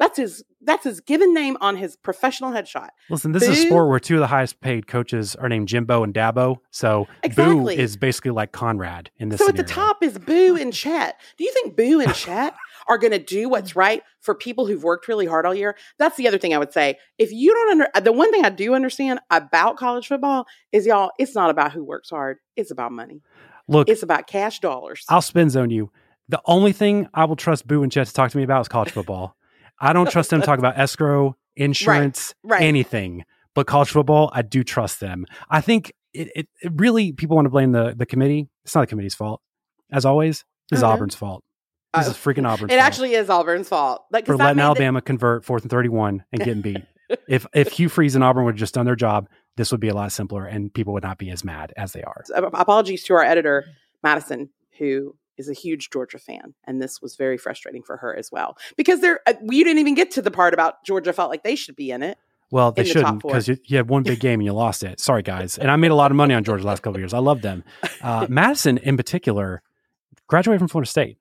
That's 0.00 0.16
his. 0.16 0.42
That's 0.62 0.84
his 0.84 1.00
given 1.00 1.32
name 1.34 1.56
on 1.60 1.76
his 1.76 1.94
professional 1.96 2.50
headshot. 2.50 2.88
Listen, 3.08 3.32
this 3.32 3.44
is 3.44 3.50
a 3.50 3.66
sport 3.66 3.88
where 3.88 4.00
two 4.00 4.14
of 4.14 4.20
the 4.20 4.26
highest 4.26 4.60
paid 4.60 4.86
coaches 4.86 5.36
are 5.36 5.48
named 5.48 5.68
Jimbo 5.68 6.02
and 6.02 6.12
Dabo. 6.12 6.56
So 6.70 7.06
Exactly. 7.22 7.76
Boo 7.76 7.82
is 7.82 7.96
basically 7.96 8.30
like 8.32 8.52
Conrad 8.52 9.10
in 9.18 9.28
this 9.28 9.40
So 9.40 9.48
at 9.48 9.56
the 9.56 9.62
top 9.62 10.02
is 10.02 10.18
Boo 10.18 10.56
and 10.56 10.72
Chet. 10.72 11.20
Do 11.36 11.44
you 11.44 11.52
think 11.52 11.76
Boo 11.76 12.00
and 12.00 12.14
Chet 12.14 12.54
are 12.88 12.98
going 12.98 13.12
to 13.12 13.18
do 13.18 13.48
what's 13.48 13.76
right 13.76 14.02
for 14.20 14.34
people 14.34 14.66
who've 14.66 14.82
worked 14.82 15.06
really 15.06 15.26
hard 15.26 15.46
all 15.46 15.54
year? 15.54 15.76
That's 15.98 16.16
the 16.16 16.28
other 16.28 16.38
thing 16.38 16.54
I 16.54 16.58
would 16.58 16.72
say. 16.72 16.98
If 17.18 17.30
you 17.32 17.54
don't 17.54 17.70
under 17.72 17.88
the 18.02 18.12
one 18.12 18.30
thing 18.32 18.44
I 18.44 18.50
do 18.50 18.74
understand 18.74 19.20
about 19.30 19.76
college 19.76 20.08
football 20.08 20.46
is 20.72 20.86
y'all, 20.86 21.10
it's 21.18 21.34
not 21.34 21.50
about 21.50 21.72
who 21.72 21.84
works 21.84 22.10
hard. 22.10 22.38
It's 22.56 22.70
about 22.70 22.92
money. 22.92 23.22
Look, 23.68 23.88
It's 23.88 24.02
about 24.02 24.26
cash 24.26 24.60
dollars. 24.60 25.04
I'll 25.08 25.22
spin 25.22 25.48
zone 25.50 25.70
you. 25.70 25.90
The 26.28 26.40
only 26.44 26.72
thing 26.72 27.08
I 27.14 27.24
will 27.24 27.36
trust 27.36 27.66
Boo 27.66 27.82
and 27.82 27.90
Chet 27.90 28.06
to 28.06 28.12
talk 28.12 28.30
to 28.30 28.36
me 28.36 28.42
about 28.44 28.62
is 28.62 28.68
college 28.68 28.90
football. 28.90 29.36
I 29.80 29.92
don't 29.92 30.10
trust 30.10 30.30
them 30.30 30.40
to 30.40 30.46
talk 30.46 30.58
about 30.58 30.78
escrow, 30.78 31.36
insurance, 31.56 32.34
right. 32.42 32.62
anything. 32.62 33.24
But 33.54 33.66
college 33.66 33.90
football, 33.90 34.30
I 34.32 34.42
do 34.42 34.62
trust 34.62 35.00
them. 35.00 35.26
I 35.48 35.60
think 35.60 35.92
it, 36.12 36.30
it, 36.34 36.48
it 36.62 36.72
really 36.76 37.12
people 37.12 37.36
want 37.36 37.46
to 37.46 37.50
blame 37.50 37.72
the 37.72 37.94
the 37.96 38.06
committee. 38.06 38.48
It's 38.64 38.74
not 38.74 38.82
the 38.82 38.86
committee's 38.88 39.14
fault. 39.14 39.40
As 39.92 40.04
always, 40.04 40.44
this 40.70 40.78
is 40.78 40.84
Mhm. 40.84 40.88
Auburn's 40.88 41.14
fault. 41.14 41.42
This 41.94 42.06
Uh, 42.06 42.10
is 42.10 42.16
freaking 42.16 42.46
Auburn's 42.46 42.72
It 42.72 42.76
fault 42.76 42.86
actually 42.86 43.14
is 43.14 43.28
Auburn's 43.28 43.68
fault. 43.68 44.04
Like 44.12 44.26
for 44.26 44.36
letting 44.36 44.60
Alabama 44.60 45.00
convert 45.00 45.44
fourth 45.44 45.62
and 45.62 45.70
thirty 45.70 45.88
one 45.88 46.24
and 46.32 46.40
getting 46.42 46.62
beat. 46.62 46.84
if 47.28 47.46
if 47.52 47.72
Hugh 47.72 47.88
Freeze 47.88 48.14
and 48.14 48.22
Auburn 48.22 48.44
would 48.44 48.54
have 48.54 48.58
just 48.60 48.74
done 48.74 48.86
their 48.86 48.94
job, 48.96 49.28
this 49.56 49.72
would 49.72 49.80
be 49.80 49.88
a 49.88 49.94
lot 49.94 50.12
simpler 50.12 50.46
and 50.46 50.72
people 50.72 50.92
would 50.92 51.02
not 51.02 51.18
be 51.18 51.30
as 51.30 51.44
mad 51.44 51.72
as 51.76 51.92
they 51.92 52.02
are. 52.02 52.22
apologies 52.54 53.02
to 53.04 53.14
our 53.14 53.22
editor 53.24 53.64
Madison, 54.04 54.50
who 54.78 55.16
is 55.40 55.48
a 55.48 55.52
huge 55.52 55.90
Georgia 55.90 56.18
fan, 56.18 56.54
and 56.64 56.80
this 56.80 57.02
was 57.02 57.16
very 57.16 57.36
frustrating 57.36 57.82
for 57.82 57.96
her 57.96 58.14
as 58.14 58.30
well 58.30 58.56
because 58.76 59.00
there 59.00 59.20
uh, 59.26 59.34
we 59.42 59.64
didn't 59.64 59.78
even 59.78 59.94
get 59.94 60.10
to 60.12 60.22
the 60.22 60.30
part 60.30 60.54
about 60.54 60.84
Georgia 60.84 61.12
felt 61.12 61.30
like 61.30 61.42
they 61.42 61.56
should 61.56 61.74
be 61.74 61.90
in 61.90 62.02
it. 62.02 62.18
Well, 62.52 62.72
they 62.72 62.82
the 62.82 62.88
shouldn't 62.88 63.22
because 63.22 63.48
you, 63.48 63.58
you 63.64 63.76
had 63.76 63.88
one 63.88 64.02
big 64.02 64.20
game 64.20 64.40
and 64.40 64.44
you 64.44 64.52
lost 64.52 64.82
it. 64.82 65.00
Sorry, 65.00 65.22
guys. 65.22 65.56
And 65.56 65.70
I 65.70 65.76
made 65.76 65.92
a 65.92 65.94
lot 65.94 66.10
of 66.10 66.16
money 66.16 66.34
on 66.34 66.42
Georgia 66.42 66.62
the 66.62 66.68
last 66.68 66.82
couple 66.82 66.96
of 66.96 67.00
years. 67.00 67.14
I 67.14 67.18
love 67.18 67.42
them. 67.42 67.64
Uh, 68.02 68.26
Madison, 68.30 68.78
in 68.78 68.96
particular, 68.96 69.62
graduated 70.26 70.58
from 70.58 70.68
Florida 70.68 70.90
State, 70.90 71.18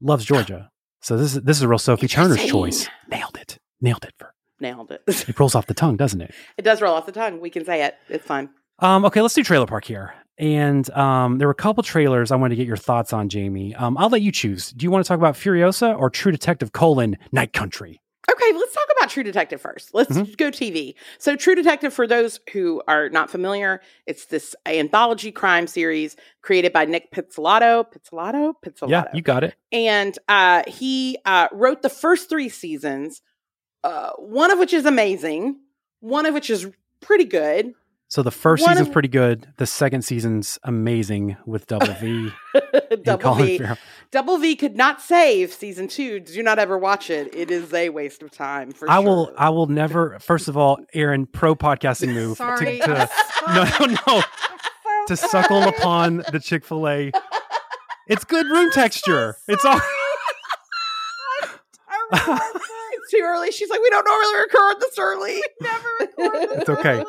loves 0.00 0.24
Georgia. 0.24 0.70
So 1.00 1.16
this 1.16 1.36
is 1.36 1.42
this 1.42 1.58
is 1.58 1.62
a 1.62 1.68
real 1.68 1.78
Sophie 1.78 2.08
Turner's 2.08 2.44
choice. 2.44 2.88
Nailed 3.08 3.36
it. 3.36 3.58
Nailed 3.80 4.04
it. 4.04 4.14
For 4.18 4.34
Nailed 4.58 4.90
it. 4.90 5.02
it 5.28 5.38
rolls 5.38 5.54
off 5.54 5.66
the 5.66 5.74
tongue, 5.74 5.96
doesn't 5.96 6.20
it? 6.20 6.34
it 6.56 6.62
does 6.62 6.80
roll 6.80 6.94
off 6.94 7.06
the 7.06 7.12
tongue. 7.12 7.40
We 7.40 7.50
can 7.50 7.64
say 7.64 7.84
it. 7.84 7.96
It's 8.08 8.24
fine. 8.24 8.48
Um, 8.78 9.04
okay, 9.04 9.20
let's 9.20 9.34
do 9.34 9.42
Trailer 9.44 9.66
Park 9.66 9.84
here. 9.84 10.14
And 10.36 10.88
um, 10.90 11.38
there 11.38 11.46
were 11.46 11.52
a 11.52 11.54
couple 11.54 11.82
trailers 11.84 12.32
I 12.32 12.36
wanted 12.36 12.50
to 12.50 12.56
get 12.56 12.66
your 12.66 12.76
thoughts 12.76 13.12
on, 13.12 13.28
Jamie. 13.28 13.74
Um, 13.76 13.96
I'll 13.96 14.08
let 14.08 14.22
you 14.22 14.32
choose. 14.32 14.70
Do 14.72 14.84
you 14.84 14.90
want 14.90 15.04
to 15.04 15.08
talk 15.08 15.18
about 15.18 15.34
Furiosa 15.34 15.96
or 15.96 16.10
True 16.10 16.32
Detective 16.32 16.72
colon 16.72 17.16
Night 17.30 17.52
Country? 17.52 18.00
Okay, 18.28 18.52
let's 18.58 18.72
talk 18.74 18.88
about 18.98 19.10
True 19.10 19.22
Detective 19.22 19.60
first. 19.60 19.94
Let's 19.94 20.10
Mm-hmm. 20.10 20.32
go 20.32 20.50
TV. 20.50 20.94
So, 21.18 21.36
True 21.36 21.54
Detective, 21.54 21.94
for 21.94 22.06
those 22.08 22.40
who 22.52 22.82
are 22.88 23.08
not 23.10 23.30
familiar, 23.30 23.80
it's 24.06 24.26
this 24.26 24.56
anthology 24.66 25.30
crime 25.30 25.68
series 25.68 26.16
created 26.42 26.72
by 26.72 26.84
Nic 26.84 27.12
Pizzolatto. 27.12 27.84
Pizzolatto? 27.92 28.54
Pizzolatto. 28.64 28.88
Yeah, 28.90 29.04
you 29.14 29.22
got 29.22 29.44
it. 29.44 29.54
and 29.70 30.18
uh, 30.26 30.64
he 30.66 31.16
uh, 31.26 31.46
wrote 31.52 31.82
the 31.82 31.90
first 31.90 32.28
three 32.28 32.48
seasons, 32.48 33.22
uh, 33.84 34.10
one 34.18 34.50
of 34.50 34.58
which 34.58 34.72
is 34.72 34.84
amazing, 34.84 35.60
one 36.00 36.26
of 36.26 36.34
which 36.34 36.50
is 36.50 36.66
pretty 37.00 37.24
good. 37.24 37.72
So 38.14 38.22
the 38.22 38.30
first 38.30 38.62
One 38.62 38.74
season's 38.74 38.86
of- 38.86 38.92
pretty 38.92 39.08
good. 39.08 39.48
The 39.56 39.66
second 39.66 40.02
season's 40.02 40.56
amazing 40.62 41.36
with 41.46 41.66
Double 41.66 41.92
V. 41.94 42.30
Double 43.02 43.34
V. 43.34 43.58
Farrell. 43.58 43.76
Double 44.12 44.38
V 44.38 44.54
could 44.54 44.76
not 44.76 45.02
save 45.02 45.52
season 45.52 45.88
two. 45.88 46.20
Do 46.20 46.40
not 46.44 46.60
ever 46.60 46.78
watch 46.78 47.10
it. 47.10 47.34
It 47.34 47.50
is 47.50 47.74
a 47.74 47.88
waste 47.88 48.22
of 48.22 48.30
time. 48.30 48.70
For 48.70 48.88
I 48.88 48.98
sure. 48.98 49.04
will. 49.04 49.32
I 49.36 49.50
will 49.50 49.66
never. 49.66 50.16
First 50.20 50.46
of 50.46 50.56
all, 50.56 50.78
Aaron, 50.94 51.26
pro 51.26 51.56
podcasting 51.56 52.14
move. 52.14 52.36
to- 52.38 52.44
Sorry. 52.44 52.78
To, 52.78 53.08
no, 53.48 53.64
no, 53.80 53.96
no. 54.06 54.22
To 55.08 55.16
suckle 55.16 55.64
upon 55.64 56.18
the 56.30 56.38
Chick 56.38 56.64
Fil 56.64 56.86
A. 56.86 57.10
It's 58.06 58.22
good 58.22 58.46
room 58.46 58.70
texture. 58.70 59.34
It's 59.48 59.64
all. 59.64 59.80
it's 62.12 62.28
too 63.14 63.22
early. 63.24 63.50
She's 63.52 63.68
like, 63.70 63.80
we 63.80 63.90
don't 63.90 64.04
normally 64.04 64.40
record 64.42 64.80
this 64.80 64.98
early. 64.98 65.42
Never 65.60 65.88
record 66.00 66.48
this 66.50 66.58
It's 66.60 66.68
okay. 66.68 67.04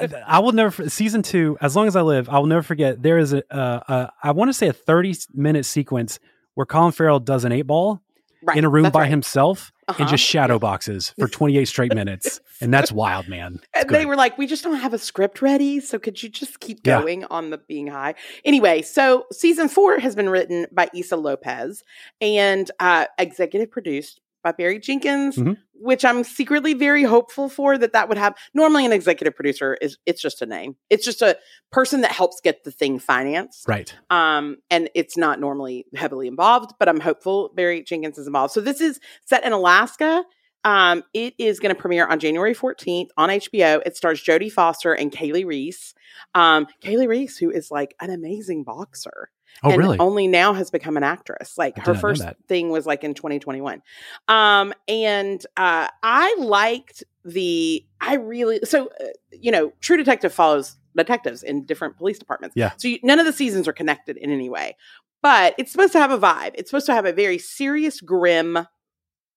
early. 0.00 0.14
I 0.26 0.38
will 0.38 0.52
never. 0.52 0.88
Season 0.88 1.22
two. 1.22 1.56
As 1.60 1.74
long 1.76 1.86
as 1.86 1.96
I 1.96 2.02
live, 2.02 2.28
I 2.28 2.38
will 2.38 2.46
never 2.46 2.62
forget. 2.62 3.02
There 3.02 3.18
is 3.18 3.32
a. 3.32 3.42
Uh, 3.54 3.80
a 3.88 4.12
I 4.22 4.30
want 4.32 4.48
to 4.48 4.54
say 4.54 4.68
a 4.68 4.72
thirty 4.72 5.14
minute 5.34 5.64
sequence 5.66 6.18
where 6.54 6.66
Colin 6.66 6.92
Farrell 6.92 7.20
does 7.20 7.44
an 7.44 7.52
eight 7.52 7.62
ball 7.62 8.00
Right, 8.40 8.56
in 8.56 8.64
a 8.64 8.68
room 8.68 8.84
that's 8.84 8.92
by 8.92 9.00
right. 9.00 9.10
himself 9.10 9.72
Uh-huh. 9.88 9.96
and 10.00 10.08
just 10.08 10.22
shadow 10.24 10.60
boxes 10.60 11.12
for 11.18 11.26
twenty 11.36 11.56
eight 11.58 11.64
straight 11.66 11.92
minutes, 11.92 12.40
and 12.60 12.72
that's 12.72 12.92
wild, 12.92 13.26
man. 13.26 13.58
It's 13.74 13.84
And 13.86 13.90
they 13.94 14.06
were 14.06 14.14
like, 14.14 14.38
we 14.38 14.46
just 14.46 14.62
don't 14.62 14.76
have 14.76 14.94
a 14.94 14.98
script 14.98 15.42
ready. 15.42 15.80
So 15.80 15.98
could 15.98 16.22
you 16.22 16.28
just 16.28 16.60
keep 16.60 16.78
Yeah. 16.86 17.00
going 17.00 17.24
on 17.24 17.50
the 17.50 17.58
being 17.58 17.88
high? 17.88 18.14
Anyway, 18.44 18.82
so 18.82 19.26
season 19.32 19.68
four 19.68 19.98
has 19.98 20.14
been 20.14 20.28
written 20.28 20.66
by 20.70 20.88
Issa 20.94 21.16
Lopez 21.16 21.82
and 22.20 22.70
uh, 22.78 23.06
executive 23.18 23.72
produced 23.72 24.20
by 24.42 24.52
Barry 24.52 24.78
Jenkins, 24.78 25.36
Mhm. 25.36 25.56
which 25.74 26.04
I'm 26.04 26.24
secretly 26.24 26.74
very 26.74 27.02
hopeful 27.02 27.48
for 27.48 27.76
that 27.78 27.92
that 27.92 28.08
would 28.08 28.18
have. 28.18 28.36
Normally, 28.54 28.84
an 28.86 28.92
executive 28.92 29.34
producer 29.34 29.76
is 29.80 29.98
it's 30.06 30.20
just 30.22 30.42
a 30.42 30.46
name. 30.46 30.76
It's 30.90 31.04
just 31.04 31.22
a 31.22 31.38
person 31.72 32.00
that 32.02 32.12
helps 32.12 32.40
get 32.40 32.64
the 32.64 32.70
thing 32.70 32.98
financed. 32.98 33.66
right. 33.68 33.94
Um, 34.10 34.58
and 34.70 34.88
it's 34.94 35.16
not 35.16 35.40
normally 35.40 35.86
heavily 35.94 36.26
involved, 36.28 36.72
but 36.78 36.88
I'm 36.88 37.00
hopeful 37.00 37.50
Barry 37.54 37.82
Jenkins 37.82 38.18
is 38.18 38.26
involved. 38.26 38.52
So 38.52 38.60
this 38.60 38.80
is 38.80 39.00
set 39.24 39.44
in 39.44 39.52
Alaska. 39.52 40.24
Um, 40.64 41.04
it 41.14 41.34
is 41.38 41.60
going 41.60 41.74
to 41.74 41.80
premiere 41.80 42.06
on 42.06 42.18
January 42.18 42.52
14th 42.54 43.08
on 43.16 43.30
HBO. 43.30 43.80
It 43.86 43.96
stars 43.96 44.22
Jodie 44.22 44.50
Foster 44.52 44.92
and 44.92 45.12
Kali 45.16 45.44
Reis. 45.44 45.94
Um, 46.34 46.66
Kali 46.84 47.06
Reis, 47.06 47.38
who 47.38 47.50
is 47.50 47.70
like 47.70 47.94
an 48.00 48.10
amazing 48.10 48.64
boxer. 48.64 49.30
Oh, 49.62 49.70
and 49.70 49.78
really? 49.78 49.98
Only 49.98 50.26
now 50.28 50.52
has 50.52 50.70
become 50.70 50.96
an 50.96 51.02
actress. 51.02 51.58
Like 51.58 51.78
I 51.78 51.82
her 51.82 51.86
did 51.86 51.88
not 51.88 51.94
know 51.96 52.00
first 52.00 52.24
thing 52.48 52.70
was 52.70 52.86
like 52.86 53.04
in 53.04 53.14
2021. 53.14 53.82
Um, 54.28 54.72
and 54.86 55.44
uh, 55.56 55.88
I 56.02 56.36
liked 56.38 57.04
the. 57.24 57.84
I 58.00 58.14
really 58.14 58.60
so 58.64 58.86
uh, 59.00 59.04
you 59.32 59.50
know, 59.50 59.72
True 59.80 59.96
Detective 59.96 60.32
follows 60.32 60.76
detectives 60.96 61.42
in 61.42 61.64
different 61.64 61.96
police 61.96 62.18
departments. 62.18 62.56
Yeah. 62.56 62.72
So 62.76 62.88
you, 62.88 62.98
none 63.02 63.18
of 63.18 63.26
the 63.26 63.32
seasons 63.32 63.68
are 63.68 63.72
connected 63.72 64.16
in 64.16 64.30
any 64.30 64.48
way, 64.48 64.76
but 65.22 65.54
it's 65.58 65.70
supposed 65.72 65.92
to 65.92 65.98
have 65.98 66.10
a 66.10 66.18
vibe. 66.18 66.52
It's 66.54 66.70
supposed 66.70 66.86
to 66.86 66.94
have 66.94 67.06
a 67.06 67.12
very 67.12 67.38
serious, 67.38 68.00
grim 68.00 68.58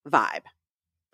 vibe 0.07 0.41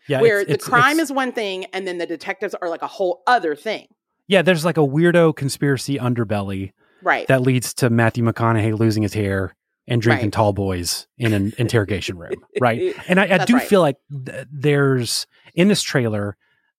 yeah. 0.07 0.21
where 0.21 0.39
it's- 0.39 0.47
the 0.47 0.53
it's- 0.53 0.67
crime 0.69 0.93
it's- 0.93 1.09
is 1.09 1.11
one 1.11 1.31
thing 1.31 1.65
and 1.73 1.87
then 1.87 1.97
the 1.97 2.05
detectives 2.05 2.55
are 2.61 2.69
like 2.69 2.81
a 2.81 2.87
whole 2.87 3.23
other 3.27 3.55
thing. 3.55 3.87
Yeah, 4.27 4.41
there's 4.41 4.65
like 4.65 4.77
a 4.77 4.81
weirdo 4.81 5.35
conspiracy 5.35 5.97
underbelly 5.97 6.71
Right. 7.03 7.27
that 7.27 7.41
leads 7.41 7.73
to 7.75 7.89
Matthew 7.89 8.23
McConaughey 8.23 8.77
losing 8.77 9.03
his 9.03 9.13
hair 9.13 9.55
and 9.87 10.01
drinking 10.01 10.27
Right. 10.27 10.33
tall 10.33 10.53
boys 10.53 11.07
in 11.17 11.33
an 11.33 11.53
interrogation 11.57 12.17
room, 12.17 12.33
right? 12.59 12.93
And 13.07 13.19
I, 13.19 13.35
I 13.41 13.45
do 13.45 13.55
right. 13.55 13.67
feel 13.67 13.81
like 13.81 13.95
th- 14.25 14.45
there's 14.51 15.27
in 15.55 15.67
this 15.69 15.81
trailer, 15.81 16.35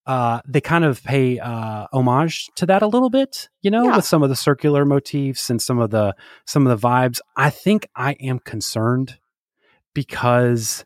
uh, 0.06 0.40
they 0.46 0.60
kind 0.60 0.84
of 0.84 1.02
pay 1.04 1.38
uh, 1.38 1.86
homage 1.92 2.48
to 2.56 2.66
that 2.66 2.82
a 2.82 2.86
little 2.86 3.10
bit, 3.10 3.48
you 3.62 3.70
know, 3.70 3.84
Yeah. 3.84 3.96
with 3.96 4.04
some 4.04 4.22
of 4.22 4.28
the 4.28 4.36
circular 4.36 4.84
motifs 4.84 5.48
and 5.50 5.60
some 5.62 5.78
of 5.78 5.90
the 5.90 6.14
some 6.46 6.66
of 6.66 6.80
the 6.80 6.86
vibes. 6.88 7.20
I 7.36 7.50
think 7.50 7.86
I 7.96 8.12
am 8.20 8.38
concerned 8.40 9.18
because 9.94 10.84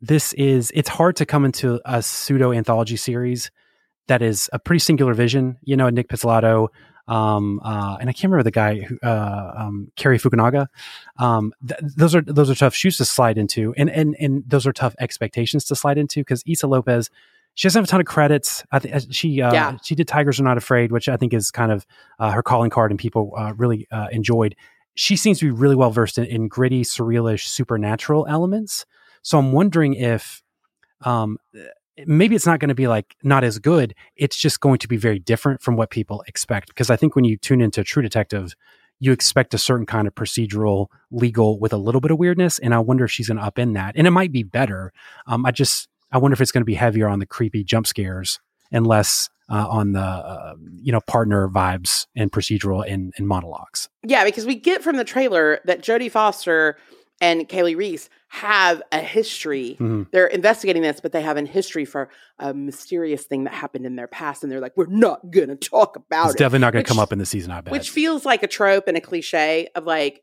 this 0.00 0.32
is 0.34 0.70
it's 0.74 0.88
hard 0.88 1.16
to 1.16 1.26
come 1.26 1.44
into 1.44 1.80
a 1.84 2.02
pseudo 2.02 2.52
anthology 2.52 2.96
series 2.96 3.50
that 4.08 4.22
is 4.22 4.48
a 4.52 4.58
pretty 4.58 4.78
singular 4.78 5.14
vision. 5.14 5.56
You 5.62 5.76
know, 5.76 5.88
Nic 5.88 6.08
Pizzolatto, 6.08 6.68
um, 7.08 7.60
uh, 7.64 7.96
and 8.00 8.08
I 8.10 8.12
can't 8.12 8.24
remember 8.30 8.42
the 8.42 8.50
guy 8.50 8.80
who, 8.80 8.98
uh, 9.02 9.52
um, 9.56 9.92
Cary 9.96 10.18
Fukunaga. 10.18 10.66
Um, 11.18 11.52
th- 11.66 11.80
those 11.96 12.14
are 12.14 12.20
those 12.22 12.50
are 12.50 12.54
tough 12.54 12.74
shoes 12.74 12.96
to 12.98 13.04
slide 13.04 13.38
into, 13.38 13.74
and 13.76 13.88
and 13.90 14.16
and 14.18 14.42
those 14.46 14.66
are 14.66 14.72
tough 14.72 14.94
expectations 14.98 15.64
to 15.66 15.76
slide 15.76 15.98
into 15.98 16.20
because 16.20 16.42
Issa 16.46 16.66
Lopez. 16.66 17.10
She 17.54 17.66
doesn't 17.66 17.78
have 17.80 17.88
a 17.88 17.90
ton 17.90 18.00
of 18.00 18.06
credits. 18.06 18.62
I 18.70 18.78
think 18.80 19.14
she 19.14 19.40
uh, 19.40 19.50
Yeah. 19.54 19.76
she 19.82 19.94
did 19.94 20.06
Tigers 20.06 20.38
Are 20.38 20.42
Not 20.42 20.58
Afraid, 20.58 20.92
which 20.92 21.08
I 21.08 21.16
think 21.16 21.32
is 21.32 21.50
kind 21.50 21.72
of 21.72 21.86
uh, 22.18 22.30
her 22.32 22.42
calling 22.42 22.68
card, 22.68 22.90
and 22.92 23.00
people 23.00 23.32
uh, 23.34 23.54
really 23.56 23.86
uh, 23.90 24.08
enjoyed. 24.12 24.54
She 24.94 25.16
seems 25.16 25.38
to 25.38 25.46
be 25.46 25.50
really 25.50 25.74
well 25.76 25.90
versed 25.90 26.18
in, 26.18 26.24
in 26.24 26.48
gritty, 26.48 26.82
surrealish, 26.82 27.46
supernatural 27.46 28.26
elements. 28.28 28.84
So 29.22 29.38
I'm 29.38 29.52
wondering 29.52 29.94
if 29.94 30.42
um, 31.02 31.38
maybe 32.06 32.34
it's 32.34 32.46
not 32.46 32.60
going 32.60 32.68
to 32.68 32.74
be 32.74 32.88
like 32.88 33.16
not 33.22 33.44
as 33.44 33.58
good. 33.58 33.94
It's 34.16 34.36
just 34.36 34.60
going 34.60 34.78
to 34.78 34.88
be 34.88 34.96
very 34.96 35.18
different 35.18 35.62
from 35.62 35.76
what 35.76 35.90
people 35.90 36.22
expect. 36.26 36.68
Because 36.68 36.90
I 36.90 36.96
think 36.96 37.14
when 37.16 37.24
you 37.24 37.36
tune 37.36 37.60
into 37.60 37.84
True 37.84 38.02
Detective, 38.02 38.54
you 38.98 39.12
expect 39.12 39.54
a 39.54 39.58
certain 39.58 39.86
kind 39.86 40.06
of 40.06 40.14
procedural, 40.14 40.86
legal 41.10 41.58
with 41.58 41.72
a 41.72 41.76
little 41.76 42.00
bit 42.00 42.10
of 42.10 42.18
weirdness. 42.18 42.58
And 42.58 42.74
I 42.74 42.78
wonder 42.78 43.04
if 43.04 43.10
she's 43.10 43.28
going 43.28 43.38
to 43.38 43.42
up 43.42 43.58
in 43.58 43.74
that. 43.74 43.94
And 43.96 44.06
it 44.06 44.10
might 44.10 44.32
be 44.32 44.42
better. 44.42 44.92
Um, 45.26 45.44
I 45.44 45.50
just, 45.50 45.88
I 46.12 46.18
wonder 46.18 46.32
if 46.32 46.40
it's 46.40 46.52
going 46.52 46.62
to 46.62 46.66
be 46.66 46.74
heavier 46.74 47.08
on 47.08 47.18
the 47.18 47.26
creepy 47.26 47.62
jump 47.62 47.86
scares 47.86 48.40
and 48.72 48.86
less 48.86 49.28
uh, 49.48 49.66
on 49.68 49.92
the, 49.92 50.00
uh, 50.00 50.54
you 50.82 50.92
know, 50.92 51.00
partner 51.02 51.48
vibes 51.48 52.06
and 52.16 52.32
procedural 52.32 52.84
and, 52.90 53.12
and 53.16 53.28
monologues. 53.28 53.88
Yeah, 54.02 54.24
because 54.24 54.46
we 54.46 54.54
get 54.54 54.82
from 54.82 54.96
the 54.96 55.04
trailer 55.04 55.60
that 55.66 55.82
Jodie 55.82 56.10
Foster 56.10 56.76
and 57.20 57.48
Kali 57.48 57.74
Reis 57.74 58.08
have 58.36 58.82
a 58.92 58.98
history. 59.00 59.76
Mhm. 59.80 60.10
They're 60.10 60.26
investigating 60.26 60.82
this, 60.82 61.00
but 61.00 61.12
they 61.12 61.22
have 61.22 61.38
a 61.38 61.42
history 61.46 61.86
for 61.86 62.10
a 62.38 62.52
mysterious 62.52 63.24
thing 63.24 63.44
that 63.44 63.54
happened 63.54 63.86
in 63.86 63.96
their 63.96 64.06
past, 64.06 64.42
and 64.42 64.52
they're 64.52 64.60
like, 64.60 64.76
"We're 64.76 64.86
not 64.88 65.30
going 65.30 65.48
to 65.48 65.56
talk 65.56 65.96
about 65.96 66.26
It's 66.26 66.34
it." 66.34 66.38
definitely 66.38 66.58
not 66.60 66.72
going 66.74 66.84
to 66.84 66.88
come 66.88 66.98
up 66.98 67.12
in 67.14 67.18
the 67.18 67.24
season, 67.24 67.50
I 67.50 67.62
bet. 67.62 67.72
which 67.72 67.88
feels 67.90 68.26
like 68.26 68.42
a 68.42 68.46
trope 68.46 68.88
and 68.88 68.96
a 68.96 69.00
cliche 69.00 69.68
of 69.74 69.84
like 69.86 70.22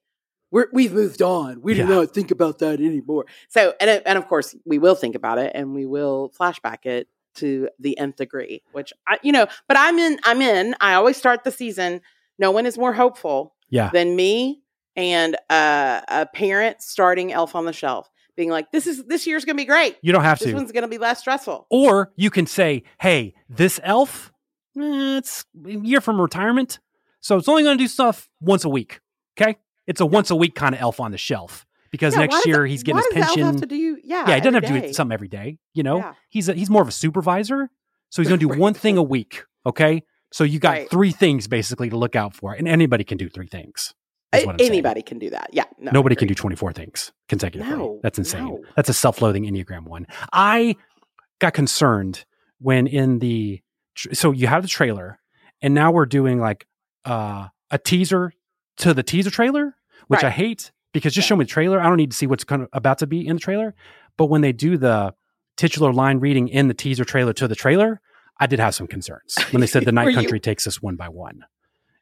we're, 0.51 0.67
we've 0.71 0.93
moved 0.93 1.23
on. 1.23 1.63
We 1.63 1.73
Yeah. 1.73 1.87
do 1.87 1.95
not 1.95 2.13
think 2.13 2.29
about 2.29 2.59
that 2.59 2.79
anymore. 2.79 3.25
So, 3.49 3.73
and 3.79 3.89
and 4.05 4.17
of 4.19 4.27
course, 4.27 4.55
we 4.63 4.77
will 4.77 4.93
think 4.95 5.15
about 5.15 5.39
it, 5.39 5.51
and 5.55 5.73
we 5.73 5.87
will 5.87 6.31
flashback 6.39 6.85
it 6.85 7.07
to 7.35 7.69
the 7.79 7.97
nth 7.97 8.17
degree. 8.17 8.61
Which 8.73 8.93
I, 9.07 9.17
you 9.23 9.31
know, 9.31 9.47
but 9.67 9.77
I'm 9.79 9.97
in. 9.97 10.19
I'm 10.23 10.41
in. 10.43 10.75
I 10.79 10.93
always 10.93 11.17
start 11.17 11.43
the 11.43 11.51
season. 11.51 12.01
No 12.37 12.51
one 12.51 12.67
is 12.67 12.77
more 12.77 12.93
hopeful 12.93 13.55
yeah. 13.69 13.89
than 13.91 14.15
me 14.15 14.61
and 14.95 15.35
uh, 15.49 16.01
a 16.07 16.25
parent 16.25 16.81
starting 16.81 17.31
Elf 17.33 17.55
on 17.55 17.65
the 17.65 17.73
Shelf, 17.73 18.09
being 18.35 18.49
like, 18.49 18.71
"This 18.71 18.87
is 18.87 19.03
this 19.05 19.25
year's 19.27 19.45
going 19.45 19.55
to 19.57 19.61
be 19.61 19.65
great. 19.67 19.97
You 20.01 20.11
don't 20.11 20.23
have 20.23 20.39
This 20.39 20.47
to. 20.47 20.51
This 20.51 20.55
one's 20.59 20.71
going 20.71 20.83
to 20.83 20.87
be 20.87 20.97
less 20.97 21.19
stressful." 21.19 21.67
Or 21.69 22.11
you 22.15 22.29
can 22.29 22.45
say, 22.45 22.83
hey, 22.99 23.33
this 23.49 23.79
elf, 23.83 24.31
eh, 24.77 25.17
it's 25.17 25.45
a 25.65 25.71
year 25.71 26.01
from 26.01 26.19
retirement. 26.21 26.79
So 27.21 27.37
it's 27.37 27.47
only 27.47 27.63
going 27.63 27.77
to 27.77 27.83
do 27.83 27.87
stuff 27.87 28.29
once 28.41 28.65
a 28.65 28.69
week. 28.69 28.99
Okay. 29.39 29.57
It's 29.87 30.01
a 30.01 30.05
once 30.05 30.29
a 30.29 30.35
week 30.35 30.55
kind 30.55 30.75
of 30.75 30.81
elf 30.81 30.99
on 30.99 31.11
the 31.11 31.17
shelf 31.17 31.65
because 31.91 32.13
Yeah, 32.15 32.21
next 32.21 32.45
year 32.45 32.65
it- 32.65 32.69
he's 32.71 32.83
getting 32.83 32.97
his 33.01 33.07
pension. 33.13 33.43
have 33.43 33.57
to 33.61 33.65
do? 33.65 33.75
Yeah, 34.03 34.27
yeah, 34.27 34.35
he 34.35 34.41
doesn't 34.41 34.63
have 34.63 34.71
to 34.73 34.81
do 34.87 34.93
something 34.93 35.13
every 35.13 35.27
day. 35.27 35.57
You 35.73 35.83
know, 35.83 35.97
Yeah. 35.97 36.13
he's 36.29 36.49
a, 36.49 36.53
he's 36.53 36.69
more 36.69 36.81
of 36.81 36.87
a 36.87 36.91
supervisor. 36.91 37.69
So 38.09 38.21
he's 38.21 38.29
going 38.29 38.39
to 38.39 38.47
do 38.53 38.59
one 38.59 38.73
thing 38.73 38.97
a 38.97 39.03
week. 39.03 39.43
Okay. 39.65 40.03
So 40.31 40.43
you 40.43 40.59
got 40.59 40.71
Right. 40.71 40.89
three 40.89 41.11
things 41.11 41.47
basically 41.47 41.89
to 41.89 41.97
look 41.97 42.15
out 42.15 42.33
for. 42.35 42.53
And 42.53 42.67
anybody 42.67 43.03
can 43.03 43.17
do 43.17 43.29
three 43.29 43.47
things. 43.47 43.93
I'm 44.33 44.57
saying. 44.59 44.71
Anybody 44.71 45.01
can 45.01 45.19
do 45.19 45.29
that. 45.31 45.49
Yeah, 45.53 45.65
no, 45.79 45.91
Nobody 45.91 46.15
can 46.15 46.27
do 46.27 46.33
24 46.35 46.73
things 46.73 47.11
consecutively. 47.29 47.75
No, 47.75 47.99
That's 48.03 48.17
insane. 48.17 48.45
no. 48.45 48.59
That's 48.75 48.89
a 48.89 48.93
self 48.93 49.21
loathing 49.21 49.43
Enneagram 49.45 49.83
one. 49.85 50.07
I 50.31 50.75
got 51.39 51.53
concerned 51.53 52.25
when 52.59 52.87
in 52.87 53.19
the, 53.19 53.61
so 53.95 54.31
you 54.31 54.47
have 54.47 54.63
the 54.63 54.69
trailer 54.69 55.19
and 55.61 55.73
now 55.73 55.91
we're 55.91 56.05
doing 56.05 56.39
like 56.39 56.65
uh, 57.05 57.47
a 57.71 57.77
teaser 57.77 58.33
to 58.77 58.93
the 58.93 59.03
teaser 59.03 59.29
trailer, 59.29 59.75
which 60.07 60.23
I 60.23 60.29
hate 60.29 60.71
because 60.93 61.13
just 61.13 61.25
Yeah. 61.25 61.29
show 61.29 61.35
me 61.37 61.45
the 61.45 61.49
trailer. 61.49 61.79
I 61.79 61.83
don't 61.83 61.97
need 61.97 62.11
to 62.11 62.17
see 62.17 62.27
what's 62.27 62.43
kind 62.43 62.61
of 62.63 62.69
about 62.73 62.99
to 62.99 63.07
be 63.07 63.25
in 63.27 63.35
the 63.35 63.39
trailer. 63.41 63.73
But 64.17 64.25
when 64.27 64.41
they 64.41 64.51
do 64.51 64.77
the 64.77 65.13
titular 65.57 65.91
line 65.93 66.19
reading 66.19 66.47
in 66.47 66.67
the 66.67 66.73
teaser 66.73 67.03
trailer 67.05 67.33
to 67.33 67.47
the 67.47 67.55
trailer, 67.55 67.99
I 68.39 68.47
did 68.47 68.59
have 68.59 68.73
some 68.75 68.87
concerns 68.87 69.35
when 69.51 69.61
they 69.61 69.67
said 69.67 69.85
the 69.85 69.91
night 69.99 70.09
you- 70.09 70.15
country 70.15 70.39
takes 70.39 70.65
us 70.67 70.81
one 70.81 70.95
by 70.95 71.09
one. 71.09 71.43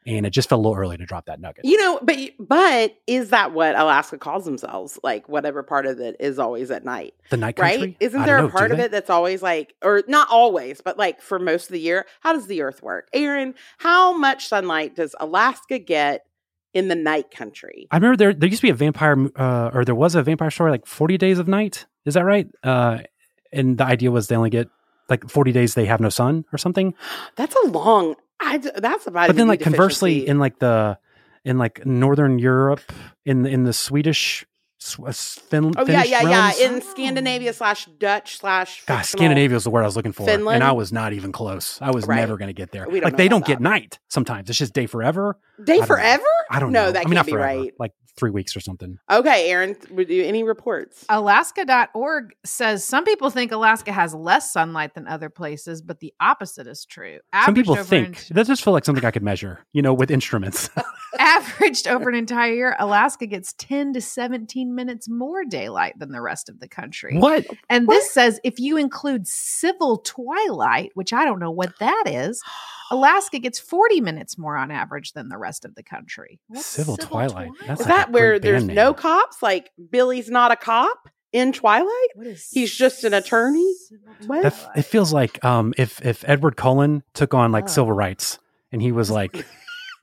And 0.05 0.25
it 0.25 0.31
just 0.31 0.49
felt 0.49 0.59
a 0.59 0.61
little 0.61 0.77
early 0.77 0.97
to 0.97 1.05
drop 1.05 1.25
that 1.27 1.39
nugget. 1.39 1.63
You 1.63 1.77
know, 1.77 1.99
but 2.01 2.17
but 2.39 2.95
is 3.05 3.29
that 3.29 3.53
what 3.53 3.75
Alaska 3.75 4.17
calls 4.17 4.45
themselves? 4.45 4.99
Like 5.03 5.29
whatever 5.29 5.61
part 5.61 5.85
of 5.85 5.99
it 5.99 6.15
is 6.19 6.39
always 6.39 6.71
at 6.71 6.83
night, 6.83 7.13
the 7.29 7.37
night 7.37 7.55
country? 7.55 7.77
right? 7.77 7.97
Isn't 7.99 8.23
there 8.23 8.37
don't 8.37 8.49
a 8.49 8.51
part 8.51 8.71
of 8.71 8.79
it 8.79 8.89
that's 8.91 9.11
always 9.11 9.43
like, 9.43 9.75
or 9.83 10.03
not 10.07 10.27
always, 10.31 10.81
but 10.81 10.97
like 10.97 11.21
for 11.21 11.37
most 11.37 11.65
of 11.65 11.73
the 11.73 11.79
year? 11.79 12.05
How 12.21 12.33
does 12.33 12.47
the 12.47 12.61
Earth 12.63 12.81
work, 12.81 13.09
Aaron? 13.13 13.53
How 13.77 14.17
much 14.17 14.47
sunlight 14.47 14.95
does 14.95 15.13
Alaska 15.19 15.77
get 15.77 16.25
in 16.73 16.87
the 16.87 16.95
night 16.95 17.29
country? 17.29 17.87
I 17.91 17.97
remember 17.97 18.17
there 18.17 18.33
there 18.33 18.49
used 18.49 18.61
to 18.61 18.67
be 18.67 18.71
a 18.71 18.75
vampire, 18.75 19.17
uh, 19.35 19.69
or 19.73 19.85
there 19.85 19.95
was 19.95 20.15
a 20.15 20.23
vampire 20.23 20.49
story 20.49 20.71
like 20.71 20.87
Forty 20.87 21.17
Days 21.17 21.37
of 21.37 21.47
Night. 21.47 21.85
Is 22.05 22.15
that 22.15 22.25
right? 22.25 22.47
Uh, 22.63 22.99
and 23.53 23.77
the 23.77 23.85
idea 23.85 24.09
was 24.09 24.27
they 24.27 24.35
only 24.35 24.49
get 24.49 24.67
like 25.09 25.29
forty 25.29 25.51
days 25.51 25.75
they 25.75 25.85
have 25.85 25.99
no 25.99 26.09
sun 26.09 26.45
or 26.51 26.57
something. 26.57 26.95
That's 27.35 27.55
a 27.55 27.67
long. 27.67 28.15
I 28.41 28.57
d- 28.57 28.71
that's 28.75 29.07
about. 29.07 29.27
but 29.27 29.35
then, 29.35 29.47
like 29.47 29.61
conversely, 29.61 30.27
in 30.27 30.39
like 30.39 30.59
the 30.59 30.97
in 31.43 31.57
like 31.57 31.85
Northern 31.85 32.39
Europe, 32.39 32.81
in 33.25 33.45
in 33.45 33.63
the 33.63 33.73
Swedish, 33.73 34.45
Sw- 34.83 34.99
uh, 35.05 35.11
Fin- 35.11 35.73
oh 35.77 35.81
yeah, 35.81 36.01
Finnish 36.01 36.09
yeah, 36.09 36.23
realms, 36.23 36.59
yeah, 36.59 36.67
in 36.67 36.81
Scandinavia 36.81 37.53
slash 37.53 37.85
Dutch 37.99 38.37
slash 38.39 38.83
God, 38.87 39.03
Scandinavia 39.03 39.55
is 39.55 39.63
the 39.63 39.69
word 39.69 39.83
I 39.83 39.85
was 39.85 39.95
looking 39.95 40.11
for, 40.11 40.27
and 40.27 40.63
I 40.63 40.71
was 40.71 40.91
not 40.91 41.13
even 41.13 41.31
close. 41.31 41.77
I 41.81 41.91
was 41.91 42.07
Right. 42.07 42.15
never 42.15 42.35
going 42.35 42.47
to 42.47 42.53
get 42.53 42.71
there. 42.71 42.87
We 42.89 42.99
don't 42.99 43.03
like 43.11 43.17
they 43.17 43.27
don't 43.27 43.45
get 43.45 43.61
night 43.61 43.99
sometimes. 44.07 44.49
It's 44.49 44.57
just 44.57 44.73
day 44.73 44.87
forever. 44.87 45.37
Day 45.63 45.73
I 45.73 45.75
don't 45.75 45.79
know. 45.81 45.85
forever. 45.85 46.23
I 46.49 46.59
don't 46.59 46.71
no, 46.71 46.85
know. 46.85 46.91
that 46.93 46.97
I 46.97 47.01
can't 47.03 47.09
mean, 47.11 47.15
not 47.15 47.25
be 47.27 47.31
forever, 47.33 47.59
right. 47.61 47.73
Like 47.77 47.91
three 48.17 48.31
weeks 48.31 48.55
or 48.55 48.59
something. 48.59 48.97
Okay, 49.09 49.51
Aaron, 49.51 49.75
would 49.91 50.09
you 50.09 50.23
any 50.23 50.43
reports? 50.43 51.05
Alaska.org 51.09 52.31
says 52.43 52.83
some 52.83 53.05
people 53.05 53.29
think 53.29 53.51
Alaska 53.51 53.91
has 53.91 54.15
less 54.15 54.51
sunlight 54.51 54.95
than 54.95 55.07
other 55.07 55.29
places, 55.29 55.83
but 55.83 55.99
the 55.99 56.11
opposite 56.19 56.65
is 56.65 56.85
true. 56.85 57.19
Some 57.45 57.53
people 57.53 57.75
think 57.75 58.07
an- 58.07 58.23
it 58.31 58.33
does 58.33 58.47
just 58.47 58.63
feel 58.63 58.73
like 58.73 58.85
something 58.85 59.05
I 59.05 59.11
could 59.11 59.23
measure, 59.23 59.59
you 59.73 59.83
know, 59.83 59.93
with 59.93 60.09
instruments. 60.09 60.71
averaged 61.19 61.87
over 61.87 62.09
an 62.09 62.15
entire 62.15 62.53
year, 62.53 62.75
Alaska 62.79 63.27
gets 63.27 63.53
10 63.53 63.93
to 63.93 64.01
17 64.71 64.75
minutes 64.75 65.09
more 65.09 65.43
daylight 65.45 65.97
than 65.99 66.11
the 66.11 66.21
rest 66.21 66.49
of 66.49 66.59
the 66.59 66.67
country. 66.67 67.17
what? 67.17 67.45
And 67.69 67.87
this 67.87 68.11
says 68.11 68.39
if 68.43 68.59
you 68.59 68.77
include 68.77 69.27
civil 69.27 69.97
twilight, 69.99 70.91
which 70.95 71.13
I 71.13 71.25
don't 71.25 71.39
know 71.39 71.51
what 71.51 71.77
that 71.79 72.03
is, 72.07 72.41
Alaska 72.91 73.39
gets 73.39 73.59
40 73.59 74.01
minutes 74.01 74.37
more 74.37 74.57
on 74.57 74.69
average 74.69 75.13
than 75.13 75.29
the 75.29 75.37
rest 75.37 75.63
of 75.63 75.75
the 75.75 75.83
country. 75.83 76.39
What's 76.47 76.65
Civil 76.65 76.97
Twilight? 76.97 77.51
That's 77.65 77.79
Is 77.81 77.87
like 77.87 77.95
that 77.95 78.11
where 78.11 78.37
there's 78.37 78.65
band 78.65 78.75
no 78.75 78.93
cops? 78.93 79.41
Like 79.41 79.71
Billy's 79.91 80.29
not 80.29 80.51
a 80.51 80.57
cop 80.57 81.07
in 81.31 81.53
Twilight? 81.53 82.09
What 82.15 82.27
is 82.27 82.49
He's 82.51 82.73
just 82.75 83.05
an 83.05 83.13
attorney? 83.13 83.73
civil 83.87 84.13
What? 84.27 84.43
That, 84.43 84.71
it 84.75 84.81
feels 84.83 85.13
like 85.13 85.43
um, 85.45 85.73
if 85.77 86.03
if 86.05 86.27
Edward 86.27 86.57
Cullen 86.57 87.03
took 87.13 87.33
on 87.33 87.53
like 87.53 87.65
Oh. 87.65 87.67
civil 87.67 87.93
rights 87.93 88.39
and 88.73 88.81
he 88.81 88.91
was 88.91 89.09
like 89.19 89.45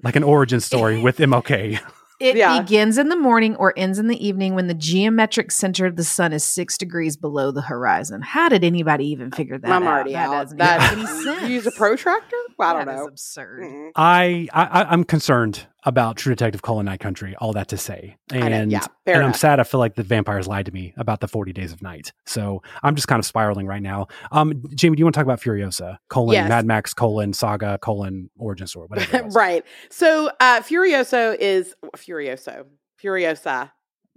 like 0.02 0.16
an 0.16 0.22
origin 0.24 0.60
story 0.60 1.02
with 1.02 1.18
MLK. 1.18 1.80
It 2.20 2.36
Yeah. 2.36 2.60
begins 2.60 2.98
in 2.98 3.10
the 3.10 3.16
morning 3.16 3.54
or 3.56 3.72
ends 3.76 3.98
in 3.98 4.08
the 4.08 4.26
evening 4.26 4.54
when 4.56 4.66
the 4.66 4.74
geometric 4.74 5.52
center 5.52 5.86
of 5.86 5.94
the 5.94 6.02
sun 6.02 6.32
is 6.32 6.42
six 6.42 6.76
degrees 6.76 7.16
below 7.16 7.52
the 7.52 7.62
horizon. 7.62 8.22
How 8.22 8.48
did 8.48 8.64
anybody 8.64 9.06
even 9.08 9.30
figure 9.30 9.56
that 9.56 9.70
I'm 9.70 9.84
out? 9.84 9.92
already 9.92 10.12
that 10.14 10.28
out. 10.28 10.32
doesn't 10.42 10.58
That- 10.58 10.92
even 10.92 11.04
make 11.04 11.10
any 11.12 11.22
sense. 11.24 11.48
Use 11.48 11.66
a 11.66 11.70
protractor? 11.70 12.36
Well, 12.58 12.70
I 12.70 12.72
don't 12.72 12.86
That 12.86 12.94
is 12.96 13.00
know. 13.02 13.06
absurd. 13.06 13.92
I, 13.94 14.48
I 14.52 14.84
I'm 14.84 15.04
concerned 15.04 15.66
about 15.84 16.16
True 16.16 16.34
Detective 16.34 16.62
Cullen 16.62 16.86
Night 16.86 17.00
Country. 17.00 17.34
All 17.38 17.52
that 17.52 17.68
to 17.68 17.76
say, 17.78 18.16
and 18.30 18.70
yeah, 18.70 18.84
and 19.06 19.22
I'm 19.22 19.34
sad. 19.34 19.60
I 19.60 19.62
feel 19.64 19.80
like 19.80 19.94
the 19.94 20.02
vampires 20.02 20.46
lied 20.48 20.66
to 20.66 20.72
me 20.72 20.92
about 20.96 21.20
the 21.20 21.28
40 21.28 21.52
Days 21.52 21.72
of 21.72 21.82
Night. 21.82 22.12
So 22.26 22.62
I'm 22.82 22.94
just 22.94 23.08
kind 23.08 23.18
of 23.20 23.26
spiraling 23.26 23.66
right 23.66 23.82
now. 23.82 24.08
Um, 24.32 24.62
Jamie, 24.74 24.96
do 24.96 25.00
you 25.00 25.04
want 25.06 25.14
to 25.14 25.18
talk 25.18 25.26
about 25.26 25.40
Furiosa? 25.40 25.98
Colon 26.08 26.34
Yes. 26.34 26.48
Mad 26.48 26.66
Max 26.66 26.94
colon 26.94 27.32
Saga 27.32 27.78
colon 27.78 28.30
Origin 28.38 28.66
Story 28.66 28.86
whatever. 28.88 29.28
right. 29.32 29.64
So 29.90 30.30
uh 30.40 30.60
Furioso 30.60 31.36
is 31.38 31.74
Furioso. 31.96 32.66
Furiosa. 33.02 33.70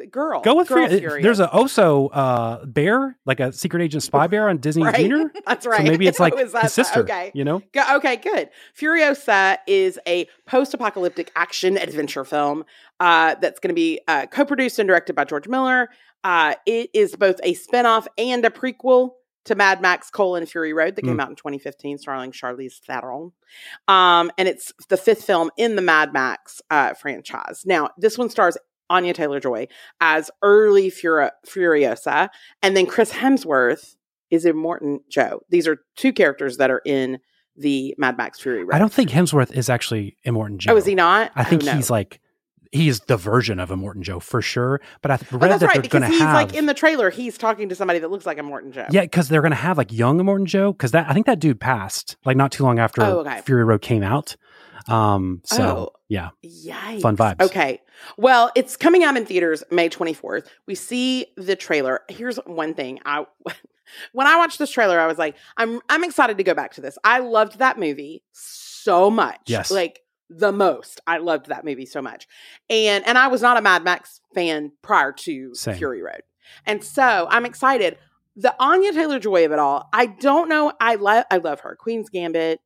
Girl. 0.10 0.42
Go 0.42 0.56
with 0.56 0.68
girl 0.68 0.88
Fury. 0.88 1.00
Furious. 1.00 1.24
There's 1.24 1.40
a 1.40 1.48
Oso 1.48 2.10
uh, 2.12 2.66
bear, 2.66 3.18
like 3.26 3.40
a 3.40 3.52
secret 3.54 3.84
agent 3.84 4.04
spy 4.04 4.28
bear 4.28 4.50
on 4.50 4.58
Disney 4.58 4.84
Right. 4.84 4.96
Junior. 4.96 5.32
That's 5.46 5.66
right. 5.66 5.78
So 5.78 5.84
maybe 5.84 6.08
it's 6.08 6.20
like 6.20 6.34
Oh, 6.36 6.46
that- 6.46 6.64
his 6.64 6.74
sister. 6.74 7.02
Okay. 7.02 7.32
You 7.34 7.44
know, 7.44 7.62
Go, 7.74 7.84
okay, 7.98 8.16
good. 8.18 8.50
Furiosa 8.80 9.58
is 9.68 10.00
a 10.08 10.28
post-apocalyptic 10.46 11.32
action 11.36 11.78
adventure 11.78 12.26
film 12.26 12.64
uh, 13.00 13.36
that's 13.42 13.60
going 13.60 13.70
to 13.70 13.76
be 13.76 14.00
uh, 14.08 14.26
co-produced 14.28 14.80
and 14.80 14.88
directed 14.88 15.16
by 15.16 15.24
George 15.26 15.48
Miller. 15.48 15.90
Uh, 16.24 16.56
it 16.66 16.90
is 16.94 17.16
both 17.16 17.40
a 17.44 17.54
spin-off 17.54 18.08
and 18.18 18.46
a 18.46 18.50
prequel 18.50 19.12
to 19.46 19.56
Mad 19.56 19.82
Max: 19.82 20.12
Colon 20.12 20.46
Fury 20.46 20.72
Road 20.72 20.96
that 20.96 21.02
came 21.04 21.18
Mm. 21.18 21.22
out 21.22 21.30
in 21.30 21.36
2015, 21.36 21.98
starring 21.98 22.32
Charlize 22.32 22.80
Theron. 22.86 23.32
Um, 23.88 24.32
and 24.38 24.48
it's 24.48 24.72
the 24.90 24.98
fifth 24.98 25.24
film 25.24 25.50
in 25.58 25.76
the 25.76 25.82
Mad 25.82 26.14
Max 26.14 26.62
uh, 26.70 26.94
franchise. 26.94 27.64
Now, 27.66 27.90
this 27.98 28.20
one 28.20 28.30
stars 28.30 28.56
Anya 28.92 29.14
Taylor 29.14 29.40
Joy 29.40 29.68
as 30.02 30.30
early 30.44 30.92
Furi- 30.92 31.32
Furiosa, 31.48 32.30
and 32.62 32.76
then 32.76 32.86
Chris 32.86 33.12
Hemsworth 33.14 33.96
is 34.30 34.46
Immortan 34.46 35.00
Joe. 35.10 35.42
These 35.50 35.68
are 35.68 35.78
two 35.96 36.14
characters 36.14 36.58
that 36.58 36.70
are 36.72 36.82
in 36.86 37.20
the 37.58 37.94
Mad 37.98 38.18
Max 38.18 38.40
Fury 38.40 38.64
Road. 38.64 38.74
I 38.74 38.80
don't 38.80 38.94
think 38.94 39.10
Hemsworth 39.10 39.52
is 39.54 39.70
actually 39.70 40.16
Immortan 40.26 40.58
Joe. 40.58 40.74
Oh, 40.74 40.78
is 40.78 40.86
he 40.86 40.96
not? 40.96 41.32
I 41.36 41.44
think 41.44 41.64
oh, 41.64 41.68
no. 41.68 41.72
he's 41.74 41.90
like 41.90 42.20
he's 42.74 43.02
the 43.02 43.18
version 43.18 43.60
of 43.60 43.70
Immortan 43.70 44.00
Joe 44.02 44.22
for 44.22 44.42
sure. 44.42 44.80
But 45.02 45.12
I 45.12 45.18
th- 45.18 45.34
Oh, 45.34 45.38
read 45.38 45.52
that's 45.52 45.60
that 45.60 45.66
right 45.68 45.82
they're 45.82 45.90
going 45.90 46.04
to 46.04 46.08
he's 46.08 46.20
have 46.20 46.34
like 46.34 46.54
in 46.56 46.66
the 46.68 46.74
trailer. 46.74 47.10
He's 47.10 47.38
talking 47.38 47.68
to 47.68 47.76
somebody 47.76 48.00
that 48.00 48.10
looks 48.10 48.26
like 48.26 48.38
Immortan 48.38 48.72
Joe. 48.72 48.86
yeah, 48.92 49.02
because 49.02 49.28
they're 49.28 49.42
going 49.42 49.52
to 49.52 49.58
have 49.58 49.78
like 49.78 49.92
young 49.92 50.20
Immortan 50.20 50.46
Joe 50.46 50.72
because 50.72 50.92
that 50.92 51.10
I 51.10 51.14
think 51.14 51.26
that 51.26 51.40
dude 51.40 51.60
passed 51.60 52.16
like 52.24 52.38
not 52.38 52.54
too 52.54 52.64
long 52.64 52.80
after 52.80 53.04
Oh, 53.04 53.20
okay. 53.20 53.42
Fury 53.42 53.66
Road 53.66 53.82
came 53.82 54.04
out. 54.04 54.38
Um, 54.90 55.42
so 55.46 55.64
Oh. 55.64 56.00
yeah, 56.10 56.30
Yikes. 56.46 57.02
Fun 57.02 57.18
vibes. 57.18 57.42
Okay. 57.42 57.82
Well, 58.18 58.52
it's 58.56 58.78
coming 58.78 59.04
out 59.04 59.16
in 59.18 59.26
theaters 59.26 59.64
May 59.72 59.90
24th. 59.90 60.48
We 60.68 60.76
see 60.76 61.28
the 61.38 61.56
trailer. 61.56 62.02
Here's 62.10 62.38
one 62.46 62.74
thing. 62.74 63.00
I 63.06 63.26
when 64.14 64.28
I 64.28 64.38
watched 64.38 64.60
this 64.60 64.72
trailer, 64.72 65.00
I 65.00 65.08
was 65.08 65.18
like, 65.18 65.36
I'm 65.58 65.80
I'm 65.90 66.04
excited 66.04 66.38
to 66.38 66.44
go 66.44 66.54
back 66.54 66.74
to 66.74 66.82
this. 66.82 66.98
I 67.04 67.20
loved 67.20 67.60
that 67.60 67.78
movie 67.80 68.24
so 68.32 69.10
much. 69.10 69.40
Yes. 69.48 69.70
Like 69.72 70.02
the 70.30 70.52
most. 70.52 71.02
I 71.06 71.18
loved 71.18 71.48
that 71.48 71.66
movie 71.66 71.86
so 71.86 72.02
much. 72.02 72.28
And 72.70 73.06
and 73.06 73.18
I 73.18 73.28
was 73.28 73.42
not 73.42 73.58
a 73.58 73.62
Mad 73.62 73.84
Max 73.84 74.22
fan 74.34 74.72
prior 74.82 75.12
to 75.12 75.54
Same. 75.56 75.76
Fury 75.76 76.02
Road. 76.02 76.22
And 76.66 76.84
so 76.84 77.28
I'm 77.30 77.46
excited. 77.46 77.98
The 78.38 78.56
Anya 78.60 78.94
Taylor 78.94 79.20
Joy 79.20 79.46
of 79.46 79.52
it 79.52 79.60
all, 79.60 79.90
I 79.92 80.06
don't 80.06 80.48
know. 80.48 80.72
I 80.80 80.96
love 80.96 81.26
I 81.30 81.38
love 81.38 81.60
her. 81.62 81.76
Queen's 81.76 82.10
Gambit, 82.10 82.62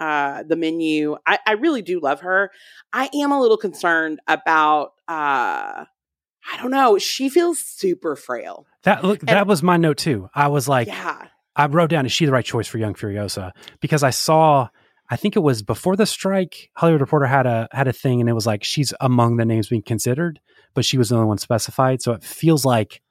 uh, 0.00 0.42
the 0.42 0.56
menu. 0.56 1.16
I, 1.26 1.38
I 1.46 1.52
really 1.52 1.82
do 1.82 2.00
love 2.00 2.22
her. 2.22 2.50
I 2.92 3.08
am 3.14 3.30
a 3.30 3.40
little 3.40 3.58
concerned 3.58 4.20
about 4.26 4.92
uh 5.06 5.84
I 6.52 6.56
don't 6.56 6.70
know. 6.70 6.98
She 6.98 7.28
feels 7.28 7.58
super 7.58 8.16
frail. 8.16 8.66
that 8.84 9.04
look 9.04 9.20
that 9.20 9.46
was 9.46 9.62
my 9.62 9.76
note 9.76 9.98
too. 9.98 10.28
I 10.34 10.48
was 10.48 10.68
like, 10.68 10.88
yeah. 10.88 11.26
I 11.54 11.66
wrote 11.66 11.90
down, 11.90 12.06
is 12.06 12.12
she 12.12 12.24
the 12.26 12.32
right 12.32 12.44
choice 12.44 12.66
for 12.66 12.78
young 12.78 12.94
Furiosa? 12.94 13.52
Because 13.80 14.02
I 14.02 14.10
saw, 14.10 14.68
I 15.10 15.16
think 15.16 15.36
it 15.36 15.40
was 15.40 15.62
before 15.62 15.96
the 15.96 16.06
strike, 16.06 16.70
Hollywood 16.74 17.02
Reporter 17.02 17.26
had 17.26 17.46
a 17.46 17.68
had 17.72 17.88
a 17.88 17.92
thing, 17.92 18.20
and 18.20 18.30
it 18.30 18.34
was 18.34 18.46
like 18.46 18.64
she's 18.64 18.94
among 19.00 19.36
the 19.36 19.44
names 19.44 19.68
being 19.68 19.82
considered, 19.82 20.40
but 20.74 20.84
she 20.84 20.96
was 20.96 21.10
the 21.10 21.16
only 21.16 21.26
one 21.26 21.38
specified. 21.38 22.00
So 22.00 22.12
it 22.12 22.24
feels 22.24 22.64
like 22.64 23.02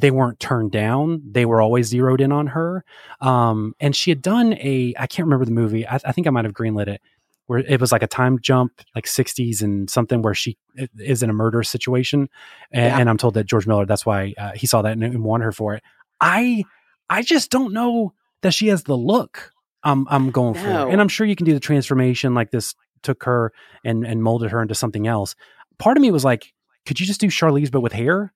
they 0.00 0.10
weren't 0.10 0.40
turned 0.40 0.72
down; 0.72 1.22
they 1.30 1.44
were 1.44 1.60
always 1.60 1.86
zeroed 1.88 2.20
in 2.20 2.32
on 2.32 2.48
her. 2.48 2.84
Um, 3.20 3.74
and 3.80 3.94
she 3.96 4.10
had 4.10 4.22
done 4.22 4.54
a, 4.54 4.94
I 4.98 5.06
can't 5.06 5.26
remember 5.26 5.44
the 5.44 5.50
movie. 5.52 5.86
I, 5.86 5.96
I 6.04 6.12
think 6.12 6.26
I 6.26 6.30
might 6.30 6.44
have 6.44 6.54
greenlit 6.54 6.88
it, 6.88 7.00
where 7.46 7.58
it 7.60 7.80
was 7.80 7.92
like 7.92 8.02
a 8.02 8.06
time 8.06 8.38
jump, 8.40 8.72
like 8.94 9.06
'60s 9.06 9.62
and 9.62 9.88
something, 9.90 10.22
where 10.22 10.34
she 10.34 10.56
is 10.98 11.22
in 11.22 11.30
a 11.30 11.32
murder 11.32 11.62
situation, 11.62 12.28
and, 12.72 12.84
Yeah. 12.86 12.98
and 12.98 13.08
I'm 13.10 13.18
told 13.18 13.34
that 13.34 13.44
George 13.44 13.66
Miller, 13.66 13.86
that's 13.86 14.06
why 14.06 14.34
uh, 14.38 14.52
he 14.52 14.66
saw 14.66 14.82
that 14.82 14.92
and, 14.92 15.02
and 15.02 15.24
wanted 15.24 15.44
her 15.44 15.52
for 15.52 15.74
it. 15.74 15.82
I 16.20 16.64
I 17.10 17.22
just 17.22 17.50
don't 17.50 17.72
know 17.72 18.12
that 18.42 18.52
she 18.54 18.68
has 18.68 18.84
the 18.84 18.96
look 18.96 19.52
I'm 19.82 20.06
I'm 20.08 20.30
going 20.30 20.54
for. 20.54 20.66
And 20.90 21.00
I'm 21.00 21.08
sure 21.08 21.26
you 21.26 21.36
can 21.36 21.46
do 21.46 21.54
the 21.54 21.60
transformation 21.60 22.34
like 22.34 22.50
this 22.50 22.74
took 23.02 23.22
her 23.24 23.52
and 23.84 24.04
and 24.06 24.22
molded 24.22 24.50
her 24.50 24.60
into 24.60 24.74
something 24.74 25.06
else. 25.06 25.34
Part 25.78 25.96
of 25.96 26.00
me 26.02 26.10
was 26.10 26.24
like, 26.24 26.52
could 26.86 26.98
you 26.98 27.06
just 27.06 27.20
do 27.20 27.28
Charlize 27.28 27.70
but 27.70 27.80
with 27.80 27.92
hair? 27.92 28.32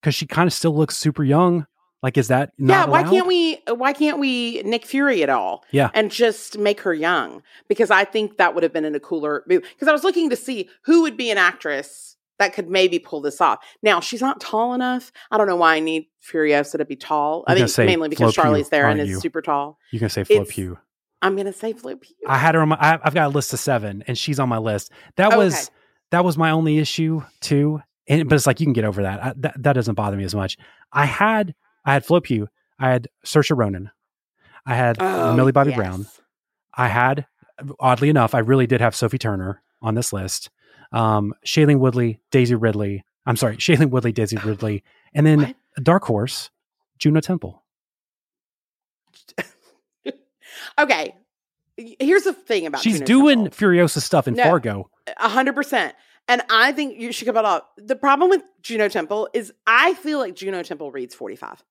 Because 0.00 0.14
she 0.14 0.26
kind 0.26 0.46
of 0.46 0.52
still 0.52 0.74
looks 0.76 0.96
super 0.96 1.24
young. 1.24 1.66
Like, 2.02 2.18
is 2.18 2.28
that 2.28 2.52
yeah, 2.58 2.84
why 2.86 3.00
allowed? 3.00 3.10
can't 3.10 3.26
we 3.26 3.58
uh, 3.68 3.74
why 3.74 3.92
can't 3.92 4.18
we 4.20 4.62
Nick 4.62 4.84
Fury 4.84 5.22
at 5.22 5.28
all? 5.30 5.64
Yeah. 5.72 5.90
And 5.94 6.10
just 6.10 6.58
make 6.58 6.80
her 6.82 6.94
young? 6.94 7.42
Because 7.68 7.90
I 7.90 8.04
think 8.04 8.36
that 8.36 8.54
would 8.54 8.62
have 8.62 8.72
been 8.72 8.84
in 8.84 8.94
a 8.94 9.00
cooler 9.00 9.42
move. 9.48 9.62
Because 9.62 9.88
I 9.88 9.92
was 9.92 10.04
looking 10.04 10.30
to 10.30 10.36
see 10.36 10.68
who 10.84 11.02
would 11.02 11.16
be 11.16 11.30
an 11.30 11.38
actress 11.38 12.16
that 12.38 12.52
could 12.52 12.68
maybe 12.68 12.98
pull 12.98 13.22
this 13.22 13.40
off. 13.40 13.64
Now 13.82 13.98
she's 14.00 14.20
not 14.20 14.40
tall 14.40 14.74
enough. 14.74 15.10
I 15.30 15.38
don't 15.38 15.46
know 15.48 15.56
why 15.56 15.76
I 15.76 15.80
need 15.80 16.06
Furiosa 16.22 16.76
to 16.78 16.84
be 16.84 16.94
tall. 16.96 17.44
I 17.48 17.54
think 17.54 17.70
say 17.70 17.86
mainly 17.86 18.10
because 18.10 18.34
Flo 18.34 18.44
Pugh, 18.44 18.50
Charlize 18.52 18.66
Theron 18.68 18.98
aren't 19.00 19.10
is 19.10 19.20
super 19.20 19.40
tall. 19.42 19.78
You 19.90 19.98
can 19.98 20.10
say 20.10 20.22
Flo 20.22 20.36
It's- 20.42 20.54
Pugh. 20.54 20.78
I'm 21.22 21.34
gonna 21.34 21.52
say 21.52 21.72
Flo 21.72 21.96
Pugh. 21.96 22.14
I 22.28 22.36
had 22.36 22.54
her 22.54 22.60
on 22.60 22.68
my. 22.68 22.76
I, 22.78 22.98
I've 23.02 23.14
got 23.14 23.26
a 23.26 23.30
list 23.30 23.52
of 23.54 23.58
seven, 23.58 24.04
and 24.06 24.16
she's 24.18 24.38
on 24.38 24.50
my 24.50 24.58
list. 24.58 24.92
That 25.16 25.32
Oh, 25.32 25.38
was 25.38 25.54
okay. 25.54 25.64
that 26.10 26.24
was 26.26 26.36
my 26.36 26.50
only 26.50 26.76
issue 26.78 27.22
too. 27.40 27.80
And 28.08 28.28
but 28.28 28.34
it's 28.36 28.46
like 28.46 28.60
you 28.60 28.66
can 28.66 28.72
get 28.72 28.84
over 28.84 29.02
that. 29.02 29.22
I, 29.24 29.32
that 29.38 29.62
that 29.62 29.72
doesn't 29.74 29.94
bother 29.94 30.16
me 30.16 30.24
as 30.24 30.34
much. 30.34 30.56
I 30.92 31.06
had 31.06 31.54
I 31.84 31.92
had 31.94 32.04
Flo 32.04 32.20
Pugh. 32.20 32.48
I 32.78 32.90
had 32.90 33.08
Saoirse 33.24 33.56
Ronan. 33.56 33.90
I 34.66 34.74
had 34.74 34.96
Oh, 35.00 35.34
Millie 35.34 35.52
Bobby 35.52 35.70
yes. 35.70 35.76
Brown. 35.78 36.06
I 36.74 36.88
had, 36.88 37.26
oddly 37.80 38.10
enough, 38.10 38.34
I 38.34 38.40
really 38.40 38.66
did 38.66 38.80
have 38.82 38.94
Sophie 38.94 39.16
Turner 39.18 39.62
on 39.80 39.94
this 39.94 40.12
list. 40.12 40.50
Um, 40.92 41.32
Shailene 41.46 41.78
Woodley, 41.78 42.20
Daisy 42.30 42.54
Ridley. 42.54 43.02
I'm 43.24 43.36
sorry, 43.36 43.56
Shailene 43.58 43.90
Woodley, 43.90 44.12
Daisy 44.12 44.36
Ridley, 44.36 44.84
and 45.14 45.26
then 45.26 45.38
What? 45.40 45.56
Dark 45.82 46.04
Horse, 46.04 46.50
Juno 46.98 47.20
Temple. 47.20 47.62
Okay. 50.78 51.14
Here's 51.76 52.22
the 52.24 52.32
thing 52.32 52.66
about 52.66 52.80
She's 52.82 52.94
Juno 52.94 53.06
doing 53.06 53.38
Temple. 53.44 53.68
Furiosa 53.68 54.00
stuff 54.00 54.26
in 54.28 54.34
No. 54.34 54.42
Fargo. 54.44 54.90
A 55.18 55.28
hundred 55.28 55.54
percent. 55.54 55.94
And 56.28 56.42
I 56.50 56.72
think 56.72 56.98
you 56.98 57.12
should 57.12 57.26
come 57.26 57.36
out. 57.36 57.66
The 57.76 57.96
problem 57.96 58.30
with 58.30 58.42
Juno 58.62 58.88
Temple 58.88 59.28
is 59.32 59.52
I 59.66 59.94
feel 59.94 60.18
like 60.18 60.34
Juno 60.34 60.62
Temple 60.62 60.90
reads 60.90 61.14
45. 61.14 61.62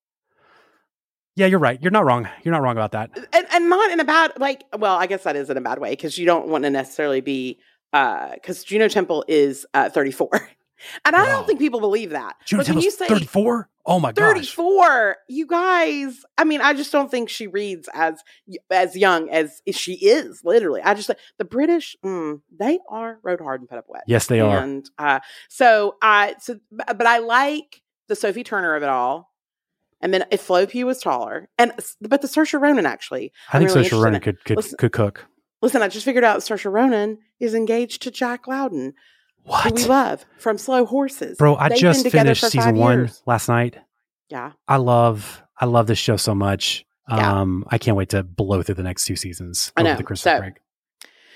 Yeah, 1.35 1.47
you're 1.47 1.59
right. 1.59 1.81
You're 1.81 1.91
not 1.91 2.05
wrong. 2.05 2.29
You're 2.43 2.53
not 2.53 2.61
wrong 2.61 2.77
about 2.77 2.93
that. 2.93 3.11
And 3.33 3.45
and 3.51 3.69
not 3.69 3.91
in 3.91 3.99
a 3.99 4.05
bad 4.05 4.33
like 4.39 4.63
well, 4.77 4.95
I 4.95 5.05
guess 5.05 5.23
that 5.23 5.35
is 5.35 5.49
in 5.49 5.57
a 5.57 5.61
bad 5.61 5.79
way 5.79 5.89
because 5.89 6.17
you 6.17 6.25
don't 6.25 6.47
want 6.47 6.63
to 6.63 6.69
necessarily 6.69 7.19
be 7.19 7.59
uh 7.91 8.33
because 8.35 8.63
Juno 8.63 8.87
Temple 8.87 9.25
is 9.27 9.65
uh 9.73 9.89
34. 9.89 10.49
And 11.03 11.15
I 11.15 11.25
don't 11.27 11.47
think 11.47 11.59
people 11.59 11.79
believe 11.79 12.11
that. 12.11 12.35
When 12.51 12.79
you 12.79 12.91
say 12.91 13.07
34. 13.07 13.69
Oh 13.87 13.99
my 13.99 14.11
gosh. 14.11 14.33
34, 14.33 15.17
you 15.29 15.45
guys, 15.45 16.25
I 16.37 16.43
mean, 16.43 16.59
I 16.59 16.73
just 16.73 16.91
don't 16.91 17.11
think 17.11 17.29
she 17.29 17.45
reads 17.45 17.87
as 17.93 18.23
as 18.71 18.95
young 18.95 19.29
as 19.29 19.61
she 19.71 19.93
is, 19.93 20.41
literally. 20.43 20.81
I 20.81 20.95
just 20.95 21.07
like 21.07 21.19
the 21.37 21.45
British, 21.45 21.95
mm, 22.03 22.41
they 22.57 22.79
are 22.89 23.19
rode 23.23 23.41
hard 23.41 23.61
and 23.61 23.69
put 23.69 23.77
up 23.77 23.85
wet. 23.87 24.03
Yes, 24.07 24.25
they 24.27 24.39
are. 24.39 24.57
And 24.57 24.89
uh, 24.97 25.19
so 25.49 25.97
I 26.01 26.35
so 26.39 26.59
but 26.71 27.05
I 27.05 27.19
like 27.19 27.81
the 28.07 28.15
Sophie 28.15 28.43
Turner 28.43 28.75
of 28.75 28.81
it 28.83 28.89
all. 28.89 29.31
And 30.01 30.13
then 30.13 30.25
if 30.31 30.41
Flo 30.41 30.65
Pugh 30.65 30.85
was 30.85 30.99
taller, 30.99 31.49
and 31.57 31.71
but 32.01 32.21
the 32.21 32.27
Saoirse 32.27 32.59
Ronan 32.59 32.85
actually, 32.85 33.31
I 33.51 33.59
think 33.59 33.69
really 33.69 33.87
Saoirse 33.87 34.03
Ronan 34.03 34.21
could 34.21 34.43
could, 34.43 34.57
Listen- 34.57 34.77
could 34.77 34.91
cook. 34.91 35.25
Listen, 35.61 35.81
I 35.81 35.87
just 35.87 36.05
figured 36.05 36.23
out 36.23 36.39
Saoirse 36.41 36.71
Ronan 36.71 37.19
is 37.39 37.53
engaged 37.53 38.01
to 38.03 38.11
Jack 38.11 38.47
Lowden, 38.47 38.93
What? 39.45 39.73
we 39.73 39.85
love 39.85 40.25
from 40.37 40.57
Slow 40.57 40.85
Horses. 40.85 41.37
Bro, 41.37 41.55
I 41.55 41.69
They've 41.69 41.77
just 41.77 42.07
finished 42.09 42.43
season 42.49 42.75
one 42.75 42.97
years. 42.99 43.21
last 43.25 43.47
night. 43.47 43.77
Yeah, 44.29 44.51
I 44.67 44.77
love 44.77 45.41
I 45.59 45.65
love 45.65 45.87
this 45.87 45.99
show 45.99 46.17
so 46.17 46.33
much. 46.35 46.83
Yeah. 47.09 47.41
Um, 47.41 47.63
I 47.69 47.77
can't 47.77 47.95
wait 47.95 48.09
to 48.09 48.23
blow 48.23 48.63
through 48.63 48.75
the 48.75 48.83
next 48.83 49.05
two 49.05 49.15
seasons 49.15 49.71
I 49.77 49.83
know. 49.83 49.95
the 49.95 50.03
Christmas 50.03 50.33
So- 50.35 50.39
break. 50.39 50.53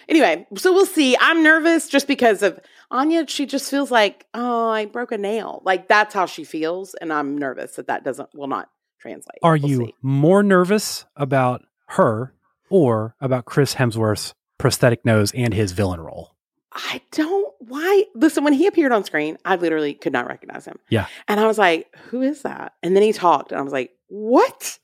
Anyway, 0.07 0.47
so 0.57 0.73
we'll 0.73 0.87
see. 0.87 1.15
I'm 1.19 1.43
nervous 1.43 1.87
just 1.87 2.07
because 2.07 2.41
of 2.41 2.59
Anya. 2.89 3.27
She 3.27 3.45
just 3.45 3.69
feels 3.69 3.91
like, 3.91 4.25
oh, 4.33 4.67
I 4.69 4.85
broke 4.85 5.11
a 5.11 5.19
nail. 5.19 5.61
Like 5.63 5.87
that's 5.87 6.15
how 6.15 6.25
she 6.25 6.43
feels, 6.43 6.95
and 6.95 7.13
I'm 7.13 7.37
nervous 7.37 7.75
that 7.75 7.85
that 7.87 8.03
doesn't 8.03 8.29
will 8.33 8.47
not 8.47 8.69
translate. 8.99 9.37
Are 9.43 9.51
We'll 9.61 9.69
you 9.69 9.77
see. 9.85 9.93
more 10.01 10.41
nervous 10.41 11.05
about 11.15 11.61
her 11.89 12.33
or 12.71 13.15
about 13.21 13.45
Chris 13.45 13.75
Hemsworth's 13.75 14.33
prosthetic 14.57 15.05
nose 15.05 15.31
and 15.35 15.53
his 15.53 15.73
villain 15.73 16.01
role? 16.01 16.31
I 16.71 17.01
don't. 17.11 17.53
Why? 17.59 18.05
Listen, 18.15 18.43
when 18.43 18.53
he 18.53 18.67
appeared 18.67 18.91
on 18.91 19.03
screen, 19.03 19.37
I 19.43 19.55
literally 19.55 19.93
could 19.93 20.13
not 20.13 20.27
recognize 20.27 20.65
him. 20.65 20.77
Yeah. 20.89 21.07
and 21.27 21.39
I 21.39 21.47
was 21.47 21.57
like, 21.57 21.87
who 22.09 22.21
is 22.21 22.43
that? 22.43 22.73
And 22.83 22.95
then 22.95 23.03
he 23.03 23.11
talked, 23.11 23.51
and 23.51 23.59
I 23.59 23.63
was 23.63 23.73
like, 23.73 23.91
what? 24.07 24.77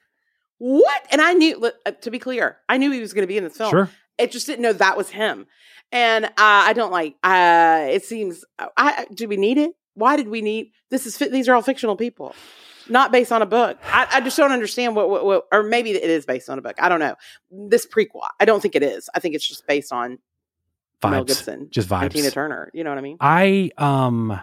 What? 0.57 1.05
And 1.11 1.21
I 1.21 1.33
knew. 1.33 1.71
uh, 1.85 1.91
To 1.91 2.11
be 2.11 2.19
clear, 2.19 2.57
I 2.69 2.77
knew 2.77 2.91
he 2.91 3.01
was 3.01 3.13
going 3.13 3.23
to 3.23 3.27
be 3.27 3.37
in 3.37 3.43
this 3.43 3.57
film. 3.57 3.69
Sure. 3.69 3.89
I 4.19 4.25
just 4.27 4.47
didn't 4.47 4.61
know 4.61 4.73
that 4.73 4.97
was 4.97 5.09
him. 5.09 5.45
And 5.91 6.25
uh, 6.25 6.29
I 6.37 6.73
don't 6.73 6.91
like. 6.91 7.15
Uh, 7.23 7.85
it 7.89 8.03
seems. 8.05 8.43
I, 8.57 8.67
I 8.77 9.05
do 9.13 9.27
we 9.27 9.37
need 9.37 9.57
it? 9.57 9.71
Why 9.93 10.15
did 10.17 10.27
we 10.27 10.41
need 10.41 10.71
this? 10.89 11.05
Is 11.05 11.17
these 11.17 11.47
are 11.47 11.53
all 11.55 11.61
fictional 11.61 11.95
people, 11.95 12.33
not 12.89 13.11
based 13.11 13.31
on 13.31 13.41
a 13.41 13.45
book. 13.45 13.77
I, 13.85 14.07
I 14.13 14.21
just 14.21 14.35
don't 14.37 14.51
understand 14.51 14.95
what, 14.95 15.09
what, 15.09 15.25
what. 15.25 15.43
Or 15.51 15.61
maybe 15.63 15.91
it 15.91 16.09
is 16.09 16.25
based 16.25 16.49
on 16.49 16.57
a 16.57 16.61
book. 16.61 16.75
I 16.79 16.89
don't 16.89 16.99
know. 16.99 17.15
This 17.51 17.85
prequel. 17.85 18.27
I 18.39 18.45
don't 18.45 18.61
think 18.61 18.75
it 18.75 18.83
is. 18.83 19.09
I 19.13 19.19
think 19.19 19.35
it's 19.35 19.47
just 19.47 19.67
based 19.67 19.93
on 19.93 20.17
Mel 21.03 21.23
Gibson, 21.23 21.67
Just 21.69 21.89
vibes. 21.89 22.11
Tina 22.11 22.31
Turner. 22.31 22.71
You 22.73 22.83
know 22.83 22.89
what 22.89 22.97
I 22.97 23.01
mean? 23.01 23.17
I 23.19 23.71
um 23.77 24.39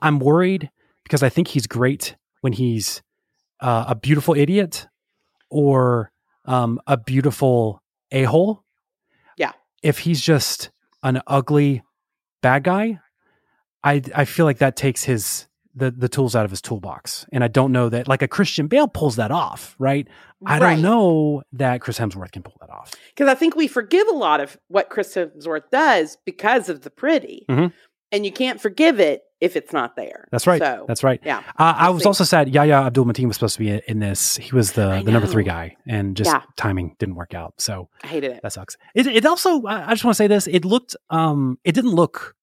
I'm 0.00 0.18
worried 0.20 0.70
because 1.02 1.22
I 1.22 1.28
think 1.28 1.48
he's 1.48 1.66
great 1.66 2.16
when 2.40 2.52
he's 2.52 3.02
uh, 3.60 3.86
a 3.88 3.94
beautiful 3.94 4.34
idiot 4.34 4.86
or 5.50 6.12
um, 6.44 6.80
a 6.86 6.96
beautiful 6.96 7.82
a 8.12 8.22
hole. 8.24 8.64
Yeah. 9.36 9.52
If 9.82 10.00
he's 10.00 10.20
just 10.20 10.70
an 11.02 11.20
ugly 11.26 11.82
bad 12.42 12.64
guy, 12.64 13.00
I 13.82 14.02
I 14.14 14.24
feel 14.24 14.46
like 14.46 14.58
that 14.58 14.76
takes 14.76 15.04
his 15.04 15.47
the 15.78 15.90
the 15.90 16.08
tools 16.08 16.34
out 16.36 16.44
of 16.44 16.50
his 16.50 16.60
toolbox, 16.60 17.24
and 17.32 17.42
I 17.44 17.48
don't 17.48 17.72
know 17.72 17.88
that 17.88 18.08
like 18.08 18.22
a 18.22 18.28
Christian 18.28 18.66
Bale 18.66 18.88
pulls 18.88 19.16
that 19.16 19.30
off, 19.30 19.74
right? 19.78 20.06
I 20.46 20.58
Right. 20.58 20.74
don't 20.74 20.82
know 20.82 21.42
that 21.52 21.80
Chris 21.80 21.98
Hemsworth 21.98 22.32
can 22.32 22.42
pull 22.42 22.56
that 22.60 22.70
off. 22.70 22.92
Because 23.14 23.28
I 23.28 23.34
think 23.34 23.56
we 23.56 23.66
forgive 23.68 24.06
a 24.08 24.12
lot 24.14 24.40
of 24.40 24.56
what 24.68 24.88
Chris 24.90 25.14
Hemsworth 25.14 25.70
does 25.72 26.16
because 26.24 26.68
of 26.68 26.82
the 26.82 26.90
pretty. 26.90 27.44
Mhm. 27.48 27.72
And 28.10 28.24
you 28.24 28.32
can't 28.32 28.58
forgive 28.58 29.00
it 29.00 29.20
if 29.38 29.54
it's 29.54 29.70
not 29.72 29.94
there. 29.94 30.26
That's 30.32 30.46
right. 30.46 30.60
So, 30.62 30.86
That's 30.88 31.04
right. 31.04 31.20
yeah. 31.24 31.40
Uh, 31.58 31.74
I 31.76 31.90
was 31.90 32.04
see. 32.04 32.06
also 32.08 32.24
sad. 32.24 32.48
Yahya 32.48 32.86
Abdul 32.86 33.04
Mateen 33.04 33.26
was 33.26 33.36
supposed 33.36 33.54
to 33.56 33.60
be 33.60 33.82
in, 33.86 33.98
this. 33.98 34.36
He 34.38 34.50
was 34.54 34.72
the 34.72 35.02
the 35.04 35.12
number 35.12 35.26
three 35.28 35.44
guy, 35.44 35.76
and 35.86 36.16
just 36.16 36.30
Yeah. 36.30 36.40
timing 36.56 36.96
didn't 36.98 37.16
work 37.16 37.34
out. 37.34 37.52
So 37.58 37.90
I 38.02 38.06
hated 38.06 38.32
it. 38.32 38.40
that 38.42 38.52
sucks. 38.54 38.76
It, 38.94 39.06
it 39.06 39.26
also. 39.26 39.62
I 39.66 39.88
I 39.88 39.90
just 39.90 40.04
want 40.04 40.14
to 40.16 40.22
say 40.22 40.26
this. 40.26 40.46
It 40.46 40.64
looked. 40.64 40.96
Um. 41.10 41.58
It 41.64 41.72
didn't 41.74 41.90
look 41.94 42.34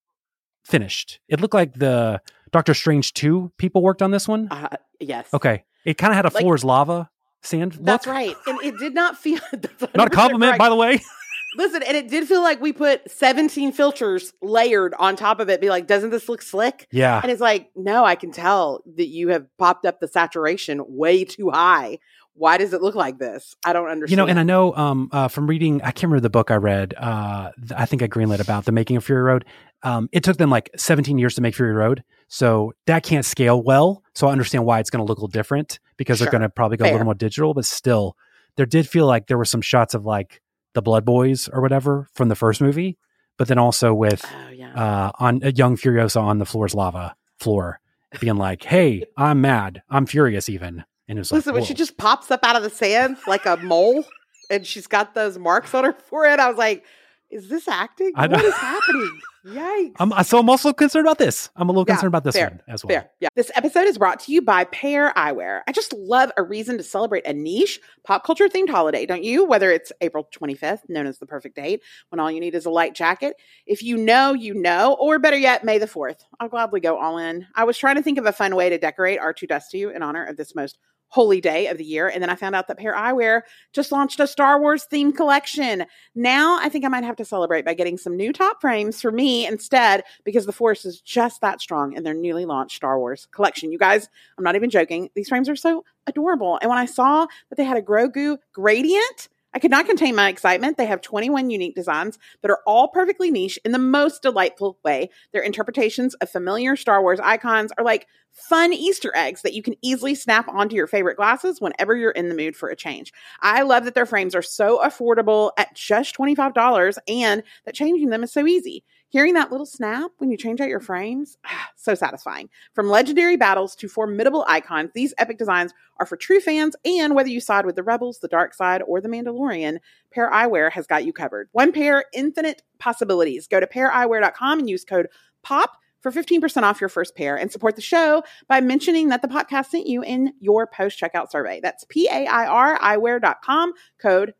finished. 0.64 1.20
It 1.28 1.40
looked 1.40 1.54
like 1.54 1.74
the 1.74 2.20
Doctor 2.52 2.74
Strange 2.74 3.12
two 3.14 3.52
people 3.58 3.82
worked 3.82 4.02
on 4.02 4.10
this 4.10 4.26
one. 4.28 4.48
Uh, 4.50 4.76
yes. 5.00 5.26
Okay. 5.34 5.64
It 5.84 5.98
kind 5.98 6.12
of 6.12 6.16
had 6.16 6.24
a 6.26 6.32
Like- 6.34 6.42
floor 6.42 6.54
is 6.54 6.64
lava 6.64 7.10
sand. 7.42 7.76
Look. 7.76 7.84
That's 7.84 8.06
right. 8.06 8.34
And 8.46 8.60
it 8.62 8.78
did 8.78 8.94
not 8.94 9.16
feel 9.18 9.38
that's 9.52 9.94
Not 9.94 10.08
a 10.08 10.10
compliment, 10.10 10.50
correct. 10.50 10.58
by 10.58 10.68
the 10.68 10.76
way. 10.76 11.00
Listen, 11.56 11.82
and 11.84 11.96
it 11.96 12.08
did 12.10 12.28
feel 12.28 12.42
like 12.42 12.60
we 12.60 12.72
put 12.72 13.10
17 13.10 13.72
filters 13.72 14.32
layered 14.42 14.92
on 14.98 15.16
top 15.16 15.40
of 15.40 15.48
it. 15.48 15.58
Be 15.60 15.70
like, 15.70 15.86
doesn't 15.86 16.10
this 16.10 16.28
look 16.28 16.42
slick? 16.42 16.86
yeah. 16.90 17.18
And 17.22 17.30
it's 17.32 17.40
like, 17.40 17.70
no, 17.74 18.04
I 18.04 18.14
can 18.14 18.30
tell 18.30 18.82
that 18.96 19.06
you 19.06 19.28
have 19.28 19.46
popped 19.56 19.86
up 19.86 19.98
the 20.00 20.08
saturation 20.08 20.82
way 20.86 21.24
too 21.24 21.50
high. 21.50 21.98
Why 22.34 22.58
does 22.58 22.74
it 22.74 22.82
look 22.82 22.94
like 22.94 23.18
this? 23.18 23.54
I 23.64 23.72
don't 23.72 23.88
understand. 23.88 24.10
You 24.10 24.16
know, 24.18 24.26
and 24.26 24.38
I 24.38 24.42
know 24.42 24.74
um, 24.76 25.08
uh, 25.12 25.28
from 25.28 25.46
reading, 25.46 25.80
I 25.80 25.86
can't 25.92 26.02
remember 26.04 26.20
the 26.20 26.28
book 26.30 26.50
I 26.50 26.56
read. 26.56 26.92
Uh, 26.98 27.52
I 27.74 27.86
think 27.86 28.02
I 28.02 28.08
greenlit 28.08 28.40
about 28.40 28.66
the 28.66 28.72
making 28.72 28.96
of 28.98 29.04
Fury 29.04 29.22
Road. 29.22 29.46
Um, 29.82 30.10
it 30.12 30.22
took 30.24 30.36
them 30.36 30.50
like 30.50 30.68
17 30.76 31.16
years 31.16 31.36
to 31.36 31.40
make 31.40 31.54
Fury 31.54 31.72
Road, 31.72 32.04
so 32.28 32.72
that 32.86 33.02
can't 33.02 33.24
scale 33.24 33.62
well. 33.62 34.02
So 34.14 34.26
I 34.26 34.32
understand 34.32 34.64
why 34.64 34.80
it's 34.80 34.90
going 34.90 35.04
to 35.04 35.08
look 35.08 35.18
a 35.18 35.20
little 35.20 35.28
different 35.28 35.78
because 35.96 36.18
they're 36.18 36.30
going 36.30 36.42
to 36.42 36.48
probably 36.48 36.76
go 36.76 36.84
a 36.84 36.90
little 36.90 37.04
more 37.04 37.14
digital. 37.14 37.54
But 37.54 37.64
still, 37.64 38.16
there 38.56 38.66
did 38.66 38.88
feel 38.88 39.06
like 39.06 39.26
there 39.26 39.38
were 39.38 39.44
some 39.44 39.60
shots 39.60 39.94
of 39.94 40.04
like 40.04 40.40
the 40.74 40.82
Blood 40.82 41.04
Boys 41.04 41.48
or 41.48 41.60
whatever 41.60 42.08
from 42.14 42.28
the 42.28 42.34
first 42.34 42.60
movie, 42.60 42.98
but 43.38 43.48
then 43.48 43.58
also 43.58 43.94
with 43.94 44.24
oh 44.24 44.50
yeah, 44.50 44.74
uh, 44.74 45.12
on 45.18 45.40
a 45.42 45.52
young 45.52 45.76
Furiosa 45.76 46.20
on 46.20 46.38
the 46.38 46.46
floor's 46.46 46.74
lava 46.74 47.14
floor, 47.38 47.80
being 48.20 48.36
like, 48.36 48.64
"Hey, 48.64 49.04
I'm 49.16 49.40
mad. 49.40 49.82
I'm 49.88 50.06
furious." 50.06 50.48
Even 50.48 50.84
and 51.08 51.18
it 51.18 51.20
was 51.20 51.32
listen, 51.32 51.52
like, 51.52 51.60
when 51.60 51.66
she 51.66 51.74
just 51.74 51.96
pops 51.96 52.30
up 52.30 52.44
out 52.44 52.56
of 52.56 52.62
the 52.62 52.70
sand 52.70 53.16
like 53.26 53.46
a 53.46 53.56
mole, 53.58 54.04
and 54.50 54.66
she's 54.66 54.86
got 54.86 55.14
those 55.14 55.38
marks 55.38 55.74
on 55.74 55.84
her 55.84 55.92
forehead, 55.92 56.40
I 56.40 56.48
was 56.48 56.58
like, 56.58 56.84
"Is 57.30 57.48
this 57.48 57.68
acting? 57.68 58.12
I 58.14 58.26
What 58.26 58.44
is 58.44 58.54
happening?" 58.58 59.20
Yikes! 59.46 59.92
I'm 60.00 60.24
so 60.24 60.40
I'm 60.40 60.50
also 60.50 60.72
concerned 60.72 61.06
about 61.06 61.18
this. 61.18 61.50
I'm 61.54 61.68
a 61.68 61.72
little 61.72 61.84
Yeah, 61.86 61.94
concerned 61.94 62.08
about 62.08 62.24
this 62.24 62.34
fair, 62.34 62.48
one 62.50 62.62
as 62.66 62.84
well. 62.84 62.88
Fair. 62.88 63.10
Yeah. 63.20 63.28
This 63.36 63.52
episode 63.54 63.86
is 63.86 63.96
brought 63.96 64.18
to 64.20 64.32
you 64.32 64.42
by 64.42 64.64
Pair 64.64 65.12
Eyewear. 65.16 65.60
I 65.68 65.72
just 65.72 65.92
love 65.92 66.32
a 66.36 66.42
reason 66.42 66.76
to 66.78 66.82
celebrate 66.82 67.24
a 67.26 67.32
niche 67.32 67.78
pop 68.02 68.24
culture 68.24 68.48
themed 68.48 68.70
holiday, 68.70 69.06
don't 69.06 69.22
you? 69.22 69.44
Whether 69.44 69.70
it's 69.70 69.92
April 70.00 70.28
25th, 70.34 70.88
known 70.88 71.06
as 71.06 71.18
the 71.18 71.26
perfect 71.26 71.54
date, 71.54 71.82
when 72.08 72.18
all 72.18 72.30
you 72.30 72.40
need 72.40 72.56
is 72.56 72.66
a 72.66 72.70
light 72.70 72.94
jacket. 72.94 73.36
If 73.66 73.84
you 73.84 73.96
know, 73.96 74.32
you 74.32 74.54
know, 74.54 74.96
or 74.98 75.20
better 75.20 75.38
yet, 75.38 75.62
May 75.62 75.78
the 75.78 75.86
4th. 75.86 76.24
I'll 76.40 76.48
gladly 76.48 76.80
go 76.80 76.98
all 76.98 77.18
in. 77.18 77.46
I 77.54 77.64
was 77.64 77.78
trying 77.78 77.96
to 77.96 78.02
think 78.02 78.18
of 78.18 78.26
a 78.26 78.32
fun 78.32 78.56
way 78.56 78.68
to 78.70 78.78
decorate 78.78 79.20
R2 79.20 79.46
Dust 79.46 79.70
2 79.70 79.92
in 79.94 80.02
honor 80.02 80.24
of 80.24 80.36
this 80.36 80.56
most 80.56 80.78
holy 81.08 81.40
day 81.40 81.68
of 81.68 81.78
the 81.78 81.84
year. 81.84 82.08
And 82.08 82.22
then 82.22 82.30
I 82.30 82.34
found 82.34 82.54
out 82.54 82.68
that 82.68 82.78
Pair 82.78 82.94
Eyewear 82.94 83.42
just 83.72 83.92
launched 83.92 84.20
a 84.20 84.26
Star 84.26 84.60
Wars 84.60 84.86
themed 84.90 85.16
collection. 85.16 85.86
Now 86.14 86.58
I 86.60 86.68
think 86.68 86.84
I 86.84 86.88
might 86.88 87.04
have 87.04 87.16
to 87.16 87.24
celebrate 87.24 87.64
by 87.64 87.74
getting 87.74 87.96
some 87.96 88.16
new 88.16 88.32
top 88.32 88.60
frames 88.60 89.00
for 89.00 89.12
me 89.12 89.46
instead 89.46 90.04
because 90.24 90.46
the 90.46 90.52
force 90.52 90.84
is 90.84 91.00
just 91.00 91.40
that 91.40 91.60
strong 91.60 91.92
in 91.94 92.02
their 92.02 92.14
newly 92.14 92.44
launched 92.44 92.76
Star 92.76 92.98
Wars 92.98 93.28
collection. 93.30 93.72
You 93.72 93.78
guys, 93.78 94.08
I'm 94.36 94.44
not 94.44 94.56
even 94.56 94.70
joking. 94.70 95.10
These 95.14 95.28
frames 95.28 95.48
are 95.48 95.56
so 95.56 95.84
adorable. 96.06 96.58
And 96.60 96.68
when 96.68 96.78
I 96.78 96.86
saw 96.86 97.26
that 97.48 97.56
they 97.56 97.64
had 97.64 97.76
a 97.76 97.82
Grogu 97.82 98.38
gradient, 98.52 99.28
I 99.56 99.58
could 99.58 99.70
not 99.70 99.86
contain 99.86 100.14
my 100.14 100.28
excitement. 100.28 100.76
They 100.76 100.84
have 100.84 101.00
21 101.00 101.48
unique 101.48 101.74
designs 101.74 102.18
that 102.42 102.50
are 102.50 102.60
all 102.66 102.88
perfectly 102.88 103.30
niche 103.30 103.58
in 103.64 103.72
the 103.72 103.78
most 103.78 104.20
delightful 104.20 104.78
way. 104.84 105.08
Their 105.32 105.40
interpretations 105.40 106.12
of 106.16 106.28
familiar 106.28 106.76
Star 106.76 107.00
Wars 107.00 107.20
icons 107.22 107.72
are 107.78 107.84
like 107.84 108.06
fun 108.32 108.74
Easter 108.74 109.16
eggs 109.16 109.40
that 109.40 109.54
you 109.54 109.62
can 109.62 109.72
easily 109.80 110.14
snap 110.14 110.46
onto 110.46 110.76
your 110.76 110.86
favorite 110.86 111.16
glasses 111.16 111.58
whenever 111.58 111.96
you're 111.96 112.10
in 112.10 112.28
the 112.28 112.34
mood 112.34 112.54
for 112.54 112.68
a 112.68 112.76
change. 112.76 113.14
I 113.40 113.62
love 113.62 113.84
that 113.86 113.94
their 113.94 114.04
frames 114.04 114.34
are 114.34 114.42
so 114.42 114.78
affordable 114.84 115.52
at 115.56 115.74
just 115.74 116.14
$25 116.18 116.98
and 117.08 117.42
that 117.64 117.74
changing 117.74 118.10
them 118.10 118.24
is 118.24 118.34
so 118.34 118.46
easy. 118.46 118.84
Hearing 119.08 119.34
that 119.34 119.52
little 119.52 119.66
snap 119.66 120.10
when 120.18 120.30
you 120.30 120.36
change 120.36 120.60
out 120.60 120.68
your 120.68 120.80
frames, 120.80 121.38
ah, 121.46 121.70
so 121.76 121.94
satisfying. 121.94 122.48
From 122.74 122.88
legendary 122.88 123.36
battles 123.36 123.76
to 123.76 123.88
formidable 123.88 124.44
icons, 124.48 124.90
these 124.94 125.14
epic 125.18 125.38
designs 125.38 125.72
are 125.98 126.06
for 126.06 126.16
true 126.16 126.40
fans, 126.40 126.74
and 126.84 127.14
whether 127.14 127.28
you 127.28 127.40
side 127.40 127.66
with 127.66 127.76
the 127.76 127.82
Rebels, 127.82 128.18
the 128.18 128.28
Dark 128.28 128.52
Side, 128.52 128.82
or 128.86 129.00
the 129.00 129.08
Mandalorian, 129.08 129.78
Pair 130.10 130.30
Eyewear 130.30 130.72
has 130.72 130.86
got 130.86 131.04
you 131.04 131.12
covered. 131.12 131.48
One 131.52 131.72
pair, 131.72 132.04
infinite 132.12 132.62
possibilities. 132.78 133.46
Go 133.46 133.60
to 133.60 133.66
paireyewear.com 133.66 134.58
and 134.58 134.68
use 134.68 134.84
code 134.84 135.08
POP 135.42 135.76
for 136.00 136.12
15% 136.12 136.62
off 136.62 136.80
your 136.80 136.88
first 136.88 137.16
pair 137.16 137.36
and 137.36 137.50
support 137.50 137.74
the 137.74 137.82
show 137.82 138.22
by 138.46 138.60
mentioning 138.60 139.08
that 139.08 139.22
the 139.22 139.28
podcast 139.28 139.66
sent 139.66 139.86
you 139.86 140.02
in 140.02 140.32
your 140.38 140.66
post 140.66 141.00
checkout 141.00 141.30
survey. 141.30 141.58
That's 141.60 141.84
P 141.88 142.08
A 142.08 142.26
I 142.26 142.46
R 142.46 142.78
eyewear.com, 142.78 143.72
code. 144.00 144.34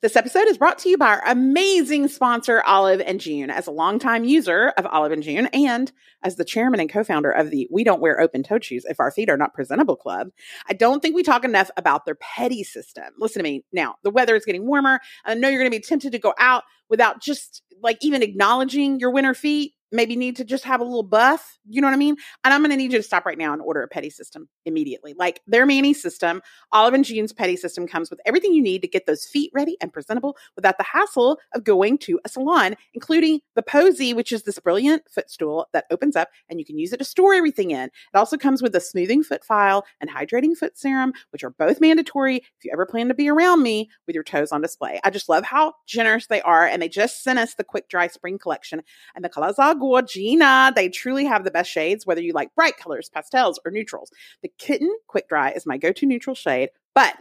This 0.00 0.14
episode 0.14 0.46
is 0.46 0.56
brought 0.56 0.78
to 0.78 0.88
you 0.88 0.96
by 0.96 1.08
our 1.08 1.26
amazing 1.26 2.06
sponsor, 2.06 2.62
Olive 2.62 3.00
and 3.00 3.18
June. 3.18 3.50
As 3.50 3.66
a 3.66 3.72
longtime 3.72 4.22
user 4.22 4.68
of 4.76 4.86
Olive 4.86 5.10
and 5.10 5.24
June 5.24 5.48
and 5.52 5.90
as 6.22 6.36
the 6.36 6.44
chairman 6.44 6.78
and 6.78 6.88
co 6.88 7.02
founder 7.02 7.32
of 7.32 7.50
the 7.50 7.66
We 7.68 7.82
Don't 7.82 8.00
Wear 8.00 8.20
Open 8.20 8.44
Toed 8.44 8.64
Shoes 8.64 8.84
If 8.88 9.00
Our 9.00 9.10
Feet 9.10 9.28
Are 9.28 9.36
Not 9.36 9.54
Presentable 9.54 9.96
Club, 9.96 10.28
I 10.68 10.74
don't 10.74 11.02
think 11.02 11.16
we 11.16 11.24
talk 11.24 11.44
enough 11.44 11.68
about 11.76 12.04
their 12.04 12.14
Pedi 12.14 12.64
System. 12.64 13.06
Listen 13.18 13.40
to 13.40 13.42
me 13.42 13.64
now, 13.72 13.96
the 14.04 14.10
weather 14.10 14.36
is 14.36 14.44
getting 14.44 14.68
warmer. 14.68 15.00
I 15.24 15.34
know 15.34 15.48
you're 15.48 15.58
going 15.58 15.72
to 15.72 15.76
be 15.76 15.82
tempted 15.82 16.12
to 16.12 16.20
go 16.20 16.32
out 16.38 16.62
without 16.88 17.20
just 17.20 17.64
like 17.82 17.98
even 18.00 18.22
acknowledging 18.22 19.00
your 19.00 19.10
winter 19.10 19.34
feet. 19.34 19.74
Maybe 19.90 20.16
need 20.16 20.36
to 20.36 20.44
just 20.44 20.64
have 20.64 20.80
a 20.80 20.84
little 20.84 21.02
buff. 21.02 21.58
You 21.66 21.80
know 21.80 21.86
what 21.86 21.94
I 21.94 21.98
mean? 21.98 22.16
And 22.44 22.52
I'm 22.52 22.60
going 22.60 22.70
to 22.70 22.76
need 22.76 22.92
you 22.92 22.98
to 22.98 23.02
stop 23.02 23.24
right 23.24 23.38
now 23.38 23.52
and 23.52 23.62
order 23.62 23.82
a 23.82 23.88
Pedi 23.88 24.12
System 24.12 24.48
immediately. 24.66 25.14
Like 25.16 25.40
their 25.46 25.64
Mani 25.64 25.94
System, 25.94 26.42
Olive 26.72 26.94
and 26.94 27.04
June's 27.04 27.32
Pedi 27.32 27.58
System 27.58 27.86
comes 27.86 28.10
with 28.10 28.20
everything 28.26 28.52
you 28.52 28.62
need 28.62 28.82
to 28.82 28.88
get 28.88 29.06
those 29.06 29.24
feet 29.24 29.50
ready 29.54 29.76
and 29.80 29.92
presentable 29.92 30.36
without 30.56 30.76
the 30.78 30.84
hassle 30.84 31.38
of 31.54 31.64
going 31.64 31.98
to 31.98 32.20
a 32.24 32.28
salon, 32.28 32.76
including 32.92 33.40
the 33.54 33.62
Posy, 33.62 34.12
which 34.12 34.32
is 34.32 34.42
this 34.42 34.58
brilliant 34.58 35.02
footstool 35.10 35.66
that 35.72 35.86
opens 35.90 36.16
up 36.16 36.28
and 36.48 36.58
you 36.58 36.66
can 36.66 36.78
use 36.78 36.92
it 36.92 36.98
to 36.98 37.04
store 37.04 37.34
everything 37.34 37.70
in. 37.70 37.84
It 37.84 37.92
also 38.14 38.36
comes 38.36 38.62
with 38.62 38.74
a 38.76 38.80
smoothing 38.80 39.22
foot 39.22 39.44
file 39.44 39.84
and 40.00 40.10
hydrating 40.10 40.56
foot 40.56 40.76
serum, 40.76 41.12
which 41.30 41.44
are 41.44 41.50
both 41.50 41.80
mandatory 41.80 42.36
if 42.36 42.64
you 42.64 42.70
ever 42.72 42.86
plan 42.86 43.08
to 43.08 43.14
be 43.14 43.28
around 43.28 43.62
me 43.62 43.90
with 44.06 44.14
your 44.14 44.24
toes 44.24 44.52
on 44.52 44.60
display. 44.60 45.00
I 45.04 45.10
just 45.10 45.28
love 45.28 45.44
how 45.44 45.74
generous 45.86 46.26
they 46.26 46.42
are, 46.42 46.66
and 46.66 46.82
they 46.82 46.88
just 46.88 47.22
sent 47.22 47.38
us 47.38 47.54
the 47.54 47.64
quick 47.64 47.88
dry 47.88 48.08
spring 48.08 48.38
collection, 48.38 48.82
and 49.14 49.24
the 49.24 49.28
are 49.38 49.77
gorgina. 49.78 50.74
They 50.74 50.88
truly 50.88 51.24
have 51.24 51.44
the 51.44 51.50
best 51.50 51.70
shades, 51.70 52.06
whether 52.06 52.20
you 52.20 52.32
like 52.32 52.54
bright 52.54 52.76
colors, 52.76 53.08
pastels, 53.08 53.60
or 53.64 53.70
neutrals. 53.70 54.10
The 54.42 54.52
Kitten 54.58 54.94
Quick 55.06 55.28
Dry 55.28 55.50
is 55.50 55.66
my 55.66 55.78
go-to 55.78 56.06
neutral 56.06 56.34
shade, 56.34 56.70
but 56.94 57.16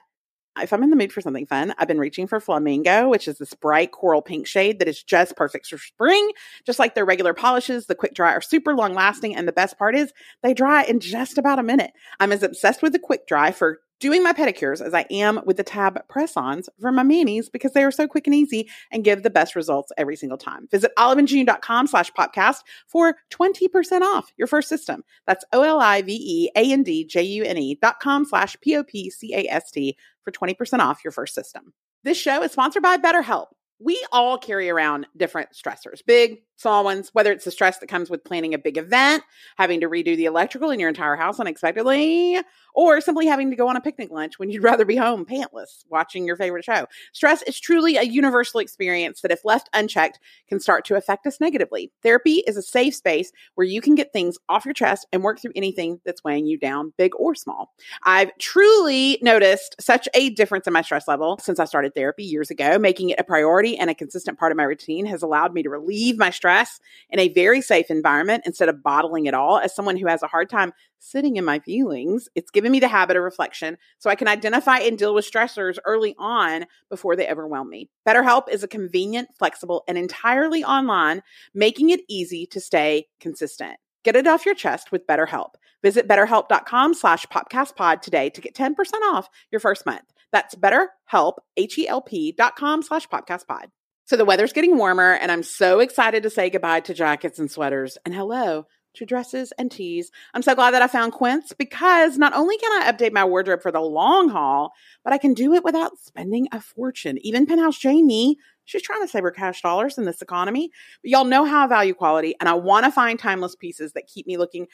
if 0.61 0.73
I'm 0.73 0.83
in 0.83 0.89
the 0.89 0.95
mood 0.95 1.13
for 1.13 1.21
something 1.21 1.45
fun, 1.45 1.73
I've 1.77 1.87
been 1.87 1.99
reaching 1.99 2.27
for 2.27 2.39
Flamingo, 2.39 3.09
which 3.09 3.27
is 3.27 3.37
this 3.37 3.53
bright 3.53 3.91
coral 3.91 4.21
pink 4.21 4.47
shade 4.47 4.79
that 4.79 4.87
is 4.87 5.03
just 5.03 5.35
perfect 5.35 5.67
for 5.67 5.77
spring. 5.77 6.31
Just 6.65 6.79
like 6.79 6.95
their 6.95 7.05
regular 7.05 7.33
polishes, 7.33 7.85
the 7.85 7.95
quick 7.95 8.13
dry 8.13 8.31
are 8.33 8.41
super 8.41 8.73
long 8.75 8.93
lasting. 8.93 9.35
And 9.35 9.47
the 9.47 9.51
best 9.51 9.77
part 9.77 9.95
is 9.95 10.11
they 10.43 10.53
dry 10.53 10.83
in 10.83 10.99
just 10.99 11.37
about 11.37 11.59
a 11.59 11.63
minute. 11.63 11.91
I'm 12.19 12.31
as 12.31 12.43
obsessed 12.43 12.81
with 12.81 12.93
the 12.93 12.99
quick 12.99 13.27
dry 13.27 13.51
for 13.51 13.81
doing 13.99 14.23
my 14.23 14.33
pedicures 14.33 14.81
as 14.81 14.93
I 14.93 15.05
am 15.09 15.41
with 15.45 15.57
the 15.57 15.63
tab 15.63 15.99
press 16.07 16.37
ons 16.37 16.69
for 16.79 16.91
my 16.91 17.03
manis 17.03 17.49
because 17.49 17.73
they 17.73 17.83
are 17.83 17.91
so 17.91 18.07
quick 18.07 18.27
and 18.27 18.35
easy 18.35 18.69
and 18.91 19.03
give 19.03 19.23
the 19.23 19.29
best 19.29 19.55
results 19.55 19.91
every 19.97 20.15
single 20.15 20.37
time. 20.37 20.67
Visit 20.71 20.91
oliveandjune.com 20.97 21.87
slash 21.87 22.11
podcast 22.11 22.57
for 22.87 23.15
20% 23.31 24.01
off 24.01 24.31
your 24.37 24.47
first 24.47 24.69
system. 24.69 25.03
That's 25.25 25.45
O 25.53 25.63
L 25.63 25.79
I 25.79 26.01
V 26.01 26.13
E 26.13 26.49
A 26.55 26.71
N 26.71 26.83
D 26.83 27.05
J 27.05 27.21
U 27.23 27.43
N 27.43 27.57
E 27.57 27.77
dot 27.81 27.99
com 27.99 28.25
slash 28.25 28.55
P 28.61 28.75
O 28.75 28.83
P 28.83 29.09
C 29.09 29.33
A 29.33 29.47
S 29.51 29.71
T 29.71 29.97
for 30.23 30.31
20% 30.31 30.79
off 30.79 31.03
your 31.03 31.11
first 31.11 31.33
system. 31.33 31.73
This 32.03 32.17
show 32.17 32.43
is 32.43 32.51
sponsored 32.51 32.83
by 32.83 32.97
BetterHelp. 32.97 33.47
We 33.79 34.03
all 34.11 34.37
carry 34.37 34.69
around 34.69 35.07
different 35.15 35.49
stressors, 35.51 36.03
big, 36.05 36.41
small 36.55 36.83
ones, 36.83 37.11
whether 37.13 37.31
it's 37.31 37.45
the 37.45 37.51
stress 37.51 37.77
that 37.77 37.87
comes 37.87 38.09
with 38.09 38.23
planning 38.23 38.55
a 38.55 38.57
big 38.57 38.77
event, 38.77 39.23
having 39.57 39.81
to 39.81 39.89
redo 39.89 40.17
the 40.17 40.25
electrical 40.25 40.71
in 40.71 40.79
your 40.79 40.89
entire 40.89 41.15
house 41.15 41.39
unexpectedly, 41.39 42.39
or 42.73 42.99
simply 43.01 43.27
having 43.27 43.51
to 43.51 43.55
go 43.55 43.67
on 43.67 43.75
a 43.75 43.81
picnic 43.81 44.09
lunch 44.09 44.39
when 44.39 44.49
you'd 44.49 44.63
rather 44.63 44.83
be 44.85 44.95
home 44.95 45.25
pantless 45.25 45.85
watching 45.89 46.25
your 46.25 46.35
favorite 46.35 46.65
show. 46.65 46.87
Stress 47.13 47.43
is 47.43 47.59
truly 47.59 47.97
a 47.97 48.03
universal 48.03 48.59
experience 48.59 49.21
that, 49.21 49.31
if 49.31 49.45
left 49.45 49.69
unchecked, 49.73 50.19
can 50.49 50.59
start 50.59 50.83
to 50.85 50.95
affect 50.95 51.27
us 51.27 51.39
negatively. 51.39 51.91
Therapy 52.01 52.43
is 52.47 52.57
a 52.57 52.63
safe 52.63 52.95
space 52.95 53.31
where 53.53 53.67
you 53.67 53.81
can 53.81 53.93
get 53.93 54.11
things 54.11 54.37
off 54.49 54.65
your 54.65 54.73
chest 54.73 55.05
and 55.11 55.23
work 55.23 55.39
through 55.39 55.51
anything 55.55 55.99
that's 56.03 56.23
weighing 56.23 56.47
you 56.47 56.57
down, 56.57 56.93
big 56.97 57.11
or 57.15 57.35
small. 57.35 57.73
I've 58.03 58.35
truly 58.39 59.19
noticed 59.21 59.75
such 59.79 60.09
a 60.15 60.31
difference 60.31 60.65
in 60.65 60.73
my 60.73 60.81
stress 60.81 61.07
level 61.07 61.37
since 61.39 61.59
I 61.59 61.65
started 61.65 61.93
therapy 61.93 62.23
years 62.23 62.49
ago. 62.49 62.79
Making 62.79 63.09
it 63.09 63.19
a 63.19 63.23
priority 63.23 63.66
and 63.75 63.89
a 63.89 63.95
consistent 63.95 64.37
part 64.37 64.51
of 64.51 64.57
my 64.57 64.63
routine 64.63 65.07
has 65.07 65.23
allowed 65.23 65.53
me 65.53 65.63
to 65.63 65.69
relieve 65.71 66.19
my 66.19 66.29
stress 66.29 66.79
in 67.09 67.19
a 67.19 67.29
very 67.29 67.59
safe 67.59 67.89
environment 67.89 68.43
instead 68.45 68.69
of 68.69 68.83
bottling 68.83 69.25
it 69.25 69.33
all. 69.33 69.57
As 69.57 69.75
someone 69.75 69.97
who 69.97 70.05
has 70.05 70.21
a 70.21 70.27
hard 70.27 70.47
time 70.47 70.73
sitting 70.99 71.37
in 71.37 71.45
my 71.45 71.57
feelings, 71.59 72.29
it's 72.35 72.51
given 72.51 72.71
me 72.71 72.79
the 72.79 72.87
habit 72.87 73.17
of 73.17 73.23
reflection 73.23 73.77
so 73.97 74.11
I 74.11 74.15
can 74.15 74.27
identify 74.27 74.77
and 74.77 74.97
deal 74.97 75.15
with 75.15 75.29
stressors 75.29 75.79
early 75.85 76.15
on 76.19 76.65
before 76.89 77.15
they 77.15 77.27
overwhelm 77.27 77.69
me. 77.69 77.89
BetterHelp 78.07 78.43
is 78.51 78.61
a 78.61 78.67
convenient, 78.67 79.29
flexible, 79.39 79.83
and 79.87 79.97
entirely 79.97 80.63
online, 80.63 81.23
making 81.55 81.89
it 81.89 82.01
easy 82.07 82.45
to 82.47 82.59
stay 82.59 83.07
consistent. 83.19 83.77
Get 84.03 84.15
it 84.15 84.27
off 84.27 84.45
your 84.45 84.55
chest 84.55 84.91
with 84.91 85.07
BetterHelp. 85.07 85.55
Visit 85.83 86.07
betterhelp.com 86.07 86.93
slash 86.93 87.25
popcastpod 87.25 88.01
today 88.01 88.29
to 88.29 88.41
get 88.41 88.55
10% 88.55 88.73
off 89.03 89.27
your 89.51 89.59
first 89.59 89.85
month. 89.85 90.13
That's 90.37 90.53
betterhelp, 90.53 91.37
H-E-L-P 91.57 92.33
dot 92.33 92.55
com 92.55 92.83
slash 92.83 93.07
podcast 93.07 93.47
pod. 93.47 93.71
So 94.05 94.15
the 94.15 94.23
weather's 94.23 94.53
getting 94.53 94.77
warmer 94.77 95.13
and 95.13 95.31
I'm 95.31 95.41
so 95.41 95.79
excited 95.79 96.21
to 96.21 96.29
say 96.29 96.51
goodbye 96.51 96.81
to 96.81 96.93
jackets 96.93 97.39
and 97.39 97.49
sweaters 97.49 97.97
and 98.05 98.13
hello 98.13 98.67
to 98.93 99.05
dresses 99.07 99.51
and 99.57 99.71
tees. 99.71 100.11
I'm 100.35 100.43
so 100.43 100.53
glad 100.53 100.75
that 100.75 100.83
I 100.83 100.87
found 100.87 101.13
Quince 101.13 101.53
because 101.57 102.19
not 102.19 102.35
only 102.35 102.55
can 102.59 102.71
I 102.71 102.91
update 102.91 103.13
my 103.13 103.25
wardrobe 103.25 103.63
for 103.63 103.71
the 103.71 103.81
long 103.81 104.29
haul, 104.29 104.73
but 105.03 105.11
I 105.11 105.17
can 105.17 105.33
do 105.33 105.55
it 105.55 105.63
without 105.63 105.97
spending 105.97 106.47
a 106.51 106.61
fortune. 106.61 107.17
Even 107.23 107.47
Penthouse 107.47 107.79
Jamie, 107.79 108.37
she's 108.65 108.83
trying 108.83 109.01
to 109.01 109.07
save 109.07 109.23
her 109.23 109.31
cash 109.31 109.63
dollars 109.63 109.97
in 109.97 110.05
this 110.05 110.21
economy. 110.21 110.69
But 111.01 111.09
y'all 111.09 111.25
know 111.25 111.45
how 111.45 111.65
I 111.65 111.67
value 111.67 111.95
quality 111.95 112.35
and 112.39 112.47
I 112.47 112.53
want 112.53 112.85
to 112.85 112.91
find 112.91 113.17
timeless 113.17 113.55
pieces 113.55 113.93
that 113.93 114.05
keep 114.05 114.27
me 114.27 114.37
looking 114.37 114.67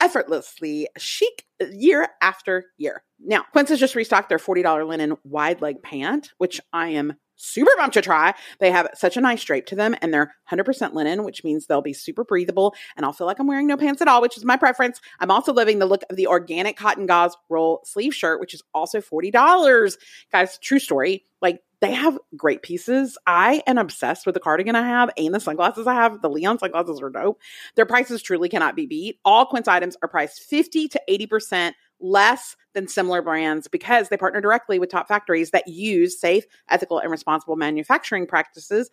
effortlessly 0.00 0.88
chic 0.96 1.44
year 1.70 2.08
after 2.20 2.66
year. 2.78 3.02
Now, 3.18 3.44
Quince 3.52 3.68
has 3.68 3.80
just 3.80 3.94
restocked 3.94 4.28
their 4.28 4.38
$40 4.38 4.86
linen 4.86 5.16
wide 5.24 5.60
leg 5.60 5.82
pant, 5.82 6.32
which 6.38 6.60
I 6.72 6.88
am 6.88 7.14
super 7.40 7.70
pumped 7.78 7.94
to 7.94 8.02
try. 8.02 8.34
They 8.58 8.70
have 8.70 8.88
such 8.94 9.16
a 9.16 9.20
nice 9.20 9.42
drape 9.42 9.66
to 9.66 9.76
them 9.76 9.94
and 10.02 10.12
they're 10.12 10.34
100% 10.50 10.92
linen, 10.92 11.24
which 11.24 11.42
means 11.42 11.66
they'll 11.66 11.80
be 11.80 11.92
super 11.92 12.22
breathable 12.22 12.74
and 12.96 13.04
I'll 13.04 13.12
feel 13.12 13.26
like 13.26 13.38
I'm 13.38 13.46
wearing 13.46 13.66
no 13.66 13.76
pants 13.76 14.02
at 14.02 14.08
all, 14.08 14.20
which 14.20 14.36
is 14.36 14.44
my 14.44 14.56
preference. 14.56 15.00
I'm 15.20 15.30
also 15.30 15.52
loving 15.52 15.78
the 15.78 15.86
look 15.86 16.02
of 16.10 16.16
the 16.16 16.26
organic 16.26 16.76
cotton 16.76 17.06
gauze 17.06 17.36
roll 17.48 17.80
sleeve 17.84 18.14
shirt, 18.14 18.40
which 18.40 18.54
is 18.54 18.62
also 18.74 19.00
$40. 19.00 19.96
Guys, 20.30 20.58
true 20.58 20.78
story. 20.78 21.24
Like 21.40 21.60
they 21.80 21.92
have 21.92 22.18
great 22.36 22.62
pieces. 22.62 23.16
I 23.26 23.62
am 23.66 23.78
obsessed 23.78 24.26
with 24.26 24.34
the 24.34 24.40
cardigan 24.40 24.76
I 24.76 24.86
have 24.86 25.10
and 25.16 25.34
the 25.34 25.40
sunglasses 25.40 25.86
I 25.86 25.94
have. 25.94 26.20
The 26.20 26.30
Leon 26.30 26.58
sunglasses 26.58 27.00
are 27.00 27.10
dope. 27.10 27.40
Their 27.74 27.86
prices 27.86 28.22
truly 28.22 28.48
cannot 28.48 28.76
be 28.76 28.86
beat. 28.86 29.18
All 29.24 29.46
Quince 29.46 29.68
items 29.68 29.96
are 30.02 30.08
priced 30.08 30.42
50 30.42 30.88
to 30.88 31.00
80% 31.08 31.72
less 32.00 32.56
than 32.72 32.88
similar 32.88 33.20
brands 33.22 33.68
because 33.68 34.08
they 34.08 34.16
partner 34.16 34.40
directly 34.40 34.78
with 34.78 34.90
top 34.90 35.08
factories 35.08 35.50
that 35.50 35.68
use 35.68 36.18
safe, 36.18 36.44
ethical, 36.68 36.98
and 36.98 37.10
responsible 37.10 37.56
manufacturing 37.56 38.26
practices 38.26 38.90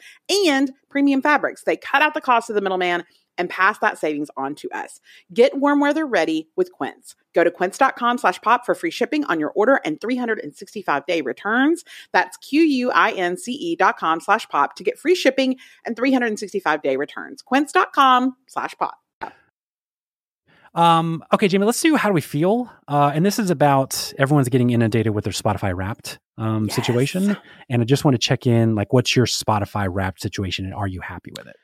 and 0.48 0.72
premium 0.90 1.22
fabrics. 1.22 1.64
They 1.64 1.78
cut 1.78 2.02
out 2.02 2.14
the 2.14 2.22
cost 2.22 2.50
of 2.50 2.56
the 2.56 2.62
middleman 2.62 3.04
and 3.38 3.50
pass 3.50 3.78
that 3.80 3.98
savings 3.98 4.30
on 4.38 4.56
to 4.56 4.70
us. 4.72 5.00
Get 5.34 5.58
warm 5.58 5.80
weather 5.80 6.06
ready 6.06 6.50
with 6.56 6.72
Quince. 6.72 7.16
Go 7.34 7.44
to 7.44 7.52
quince.com 7.52 8.18
slash 8.18 8.42
pop 8.42 8.66
for 8.66 8.74
free 8.76 8.92
shipping 8.92 9.24
on 9.26 9.40
your 9.40 9.52
order 9.56 9.80
and 9.86 10.00
365 10.02 11.06
day 11.06 11.22
returns. 11.22 11.84
That's 12.14 12.38
Q-U-I-N-C-E 12.38 13.76
dot 13.76 13.98
com 13.98 14.20
slash 14.20 14.48
pop 14.50 14.76
to 14.76 14.84
get 14.84 14.98
free 14.98 15.16
shipping 15.16 15.58
and 15.86 15.96
365 15.96 16.82
day 16.82 16.98
returns. 16.98 17.42
Quince.com 17.42 18.36
slash 18.48 18.76
pop. 18.78 18.98
Um, 20.74 21.24
okay, 21.34 21.48
Jamie, 21.48 21.66
let's 21.66 21.82
do 21.82 21.96
how 21.96 22.10
do 22.10 22.14
we 22.14 22.22
feel? 22.22 22.72
Uh, 22.88 23.12
and 23.14 23.26
this 23.26 23.40
is 23.40 23.50
about 23.50 24.14
everyone's 24.20 24.50
getting 24.50 24.70
inundated 24.70 25.14
with 25.16 25.24
their 25.24 25.34
Spotify 25.34 25.76
wrapped 25.76 26.20
um, 26.38 26.66
Yes. 26.66 26.76
situation. 26.76 27.36
And 27.70 27.82
I 27.82 27.86
just 27.86 28.06
want 28.06 28.14
to 28.14 28.20
check 28.20 28.46
in 28.46 28.76
like, 28.76 28.94
what's 28.94 29.16
your 29.16 29.26
Spotify 29.26 29.88
wrapped 29.90 30.22
situation 30.22 30.66
and 30.66 30.76
are 30.76 30.88
you 30.88 31.02
happy 31.02 31.32
with 31.36 31.48
it? 31.48 31.56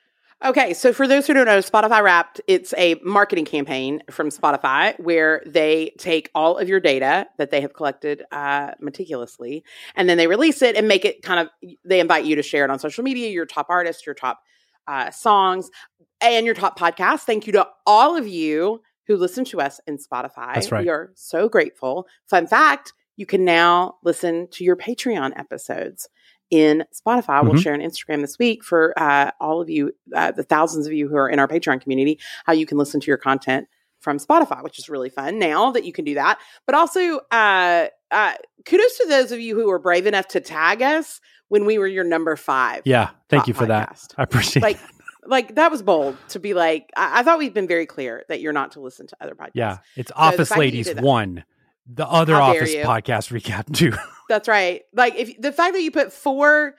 Okay, 0.44 0.74
so 0.74 0.92
for 0.92 1.08
those 1.08 1.26
who 1.26 1.34
don't 1.34 1.46
know, 1.46 1.60
Spotify 1.60 2.04
Wrapped, 2.04 2.42
it's 2.48 2.74
a 2.78 2.96
marketing 2.96 3.46
campaign 3.46 4.04
from 4.12 4.30
Spotify 4.30 5.00
where 5.00 5.42
they 5.46 5.94
take 5.98 6.30
all 6.36 6.58
of 6.58 6.68
your 6.68 6.82
data 6.82 7.28
that 7.38 7.50
they 7.50 7.62
have 7.62 7.74
collected 7.74 8.24
uh, 8.30 8.72
meticulously, 8.82 9.64
and 9.96 10.10
then 10.10 10.18
they 10.18 10.28
release 10.28 10.62
it 10.62 10.76
and 10.76 10.86
make 10.86 11.06
it 11.06 11.22
kind 11.22 11.40
of. 11.40 11.48
They 11.86 12.02
invite 12.02 12.26
you 12.26 12.36
to 12.36 12.44
share 12.44 12.66
it 12.66 12.72
on 12.72 12.78
social 12.78 13.06
media, 13.06 13.30
your 13.30 13.46
top 13.46 13.68
artists, 13.70 14.06
your 14.06 14.16
top 14.16 14.42
uh, 14.86 15.12
songs, 15.12 15.70
and 16.20 16.46
your 16.46 16.56
top 16.56 16.78
podcasts. 16.78 17.22
Thank 17.22 17.48
you 17.48 17.54
to 17.54 17.66
all 17.86 18.18
of 18.18 18.28
you 18.28 18.82
who 19.08 19.16
listen 19.16 19.46
to 19.46 19.62
us 19.62 19.80
in 19.88 19.98
Spotify. 19.98 20.56
That's 20.56 20.74
right. 20.74 20.84
We 20.84 20.90
are 20.90 21.12
so 21.16 21.48
grateful. 21.48 22.06
Fun 22.26 22.48
fact: 22.48 22.92
you 23.16 23.26
can 23.26 23.46
now 23.46 23.96
listen 24.04 24.50
to 24.52 24.66
your 24.66 24.76
Patreon 24.76 25.40
episodes 25.40 26.10
in 26.54 26.86
Spotify. 26.94 27.44
We'll 27.44 27.54
Mhm. 27.54 27.64
share 27.64 27.74
an 27.74 27.82
Instagram 27.82 28.22
this 28.22 28.38
week 28.38 28.64
for 28.64 28.94
uh, 28.96 29.32
all 29.42 29.60
of 29.60 29.72
you, 29.72 29.92
uh, 30.16 30.32
the 30.32 30.44
thousands 30.44 30.86
of 30.86 30.94
you 30.94 31.08
who 31.10 31.16
are 31.18 31.28
in 31.28 31.40
our 31.40 31.48
Patreon 31.48 31.82
community, 31.82 32.20
how 32.46 32.54
you 32.54 32.68
can 32.68 32.78
listen 32.78 33.00
to 33.02 33.08
your 33.08 33.18
content 33.18 33.68
from 34.00 34.20
Spotify, 34.20 34.62
which 34.64 34.78
is 34.78 34.88
really 34.88 35.10
fun 35.10 35.40
now 35.40 35.72
that 35.72 35.84
you 35.84 35.92
can 35.92 36.06
do 36.06 36.14
that. 36.14 36.38
But 36.68 36.76
also, 36.76 37.22
uh, 37.32 37.88
uh, 38.12 38.34
kudos 38.66 38.98
to 39.00 39.08
those 39.08 39.32
of 39.32 39.40
you 39.40 39.56
who 39.56 39.68
were 39.68 39.80
brave 39.80 40.06
enough 40.06 40.28
to 40.30 40.42
tag 40.42 40.84
us 40.84 41.20
when 41.48 41.66
we 41.66 41.80
were 41.80 41.88
your 41.88 42.04
number 42.04 42.36
five. 42.36 42.84
Yeah, 42.86 43.10
thank 43.30 43.48
you 43.48 43.56
for 43.56 43.66
that. 43.66 44.00
I 44.16 44.24
appreciate 44.24 44.62
Like, 44.62 44.76
it. 44.76 44.82
like 45.26 45.56
that 45.56 45.72
was 45.72 45.82
bold 45.82 46.18
to 46.30 46.40
be 46.40 46.54
like. 46.54 46.92
I, 46.96 47.22
I 47.22 47.24
thought 47.24 47.40
we've 47.40 47.54
been 47.54 47.68
very 47.68 47.88
clear 47.88 48.26
that 48.30 48.42
you're 48.42 48.54
not 48.54 48.74
to 48.74 48.80
listen 48.80 49.08
to 49.08 49.18
other 49.22 49.34
podcasts. 49.34 49.52
Yeah, 49.56 49.78
it's 49.96 50.12
the 50.12 50.18
Office 50.18 50.50
that 50.50 50.60
Ladies 50.60 50.94
one, 50.96 51.46
the 51.86 52.08
other 52.08 52.34
How 52.34 52.52
Office 52.52 52.74
podcast 52.76 53.32
recap 53.32 53.74
too. 53.76 53.94
That's 54.30 54.48
right. 54.48 54.82
Like 54.94 55.16
if 55.16 55.40
the 55.40 55.52
fact 55.52 55.74
that 55.74 55.82
you 55.82 55.92
put 55.92 56.14
four 56.14 56.76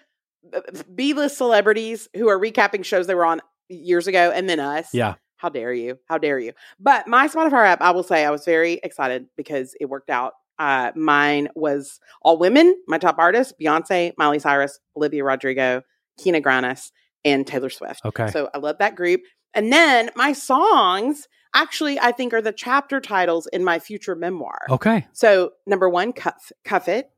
uh, 0.52 0.60
B-list 0.94 1.36
celebrities 1.38 2.08
who 2.16 2.28
are 2.28 2.38
recapping 2.38 2.84
shows 2.84 3.06
they 3.06 3.14
were 3.14 3.26
on 3.26 3.40
years 3.68 4.06
ago 4.06 4.30
and 4.34 4.48
then 4.48 4.60
us. 4.60 4.88
yeah, 4.92 5.14
How 5.36 5.48
dare 5.48 5.72
you? 5.72 5.98
How 6.08 6.18
dare 6.18 6.38
you? 6.38 6.52
But 6.78 7.06
my 7.06 7.28
Spotify 7.28 7.66
app, 7.66 7.82
I 7.82 7.90
will 7.90 8.02
say 8.02 8.24
I 8.24 8.30
was 8.30 8.44
very 8.44 8.74
excited 8.82 9.26
because 9.36 9.74
it 9.80 9.86
worked 9.86 10.10
out. 10.10 10.34
Uh, 10.58 10.92
mine 10.94 11.48
was 11.54 11.98
all 12.22 12.38
women, 12.38 12.76
my 12.86 12.98
top 12.98 13.16
artists, 13.18 13.52
Beyonce, 13.60 14.12
Miley 14.16 14.38
Cyrus, 14.38 14.78
Olivia 14.96 15.24
Rodrigo, 15.24 15.82
Kina 16.18 16.40
Grannis, 16.40 16.92
and 17.24 17.46
Taylor 17.46 17.70
Swift. 17.70 18.00
okay. 18.04 18.30
So 18.30 18.50
I 18.54 18.58
love 18.58 18.78
that 18.78 18.94
group. 18.94 19.22
And 19.54 19.72
then 19.72 20.10
my 20.14 20.32
songs 20.32 21.26
actually, 21.54 21.98
I 21.98 22.12
think, 22.12 22.34
are 22.34 22.42
the 22.42 22.52
chapter 22.52 23.00
titles 23.00 23.46
in 23.46 23.64
my 23.64 23.78
future 23.78 24.14
memoir. 24.14 24.58
okay. 24.70 25.06
So 25.12 25.52
number 25.66 25.88
one, 25.88 26.12
Cuff, 26.12 26.52
Cuff 26.64 26.88
It. 26.88 27.10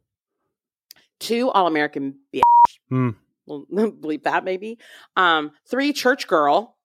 Two, 1.19 1.51
All 1.51 1.67
American 1.67 2.17
Bitch. 2.35 2.43
Hmm. 2.91 3.11
We'll 3.47 3.65
bleep 3.73 4.25
that 4.25 4.45
maybe. 4.45 4.79
Um, 5.17 5.53
three, 5.69 5.93
Church 5.93 6.27
Girl. 6.27 6.77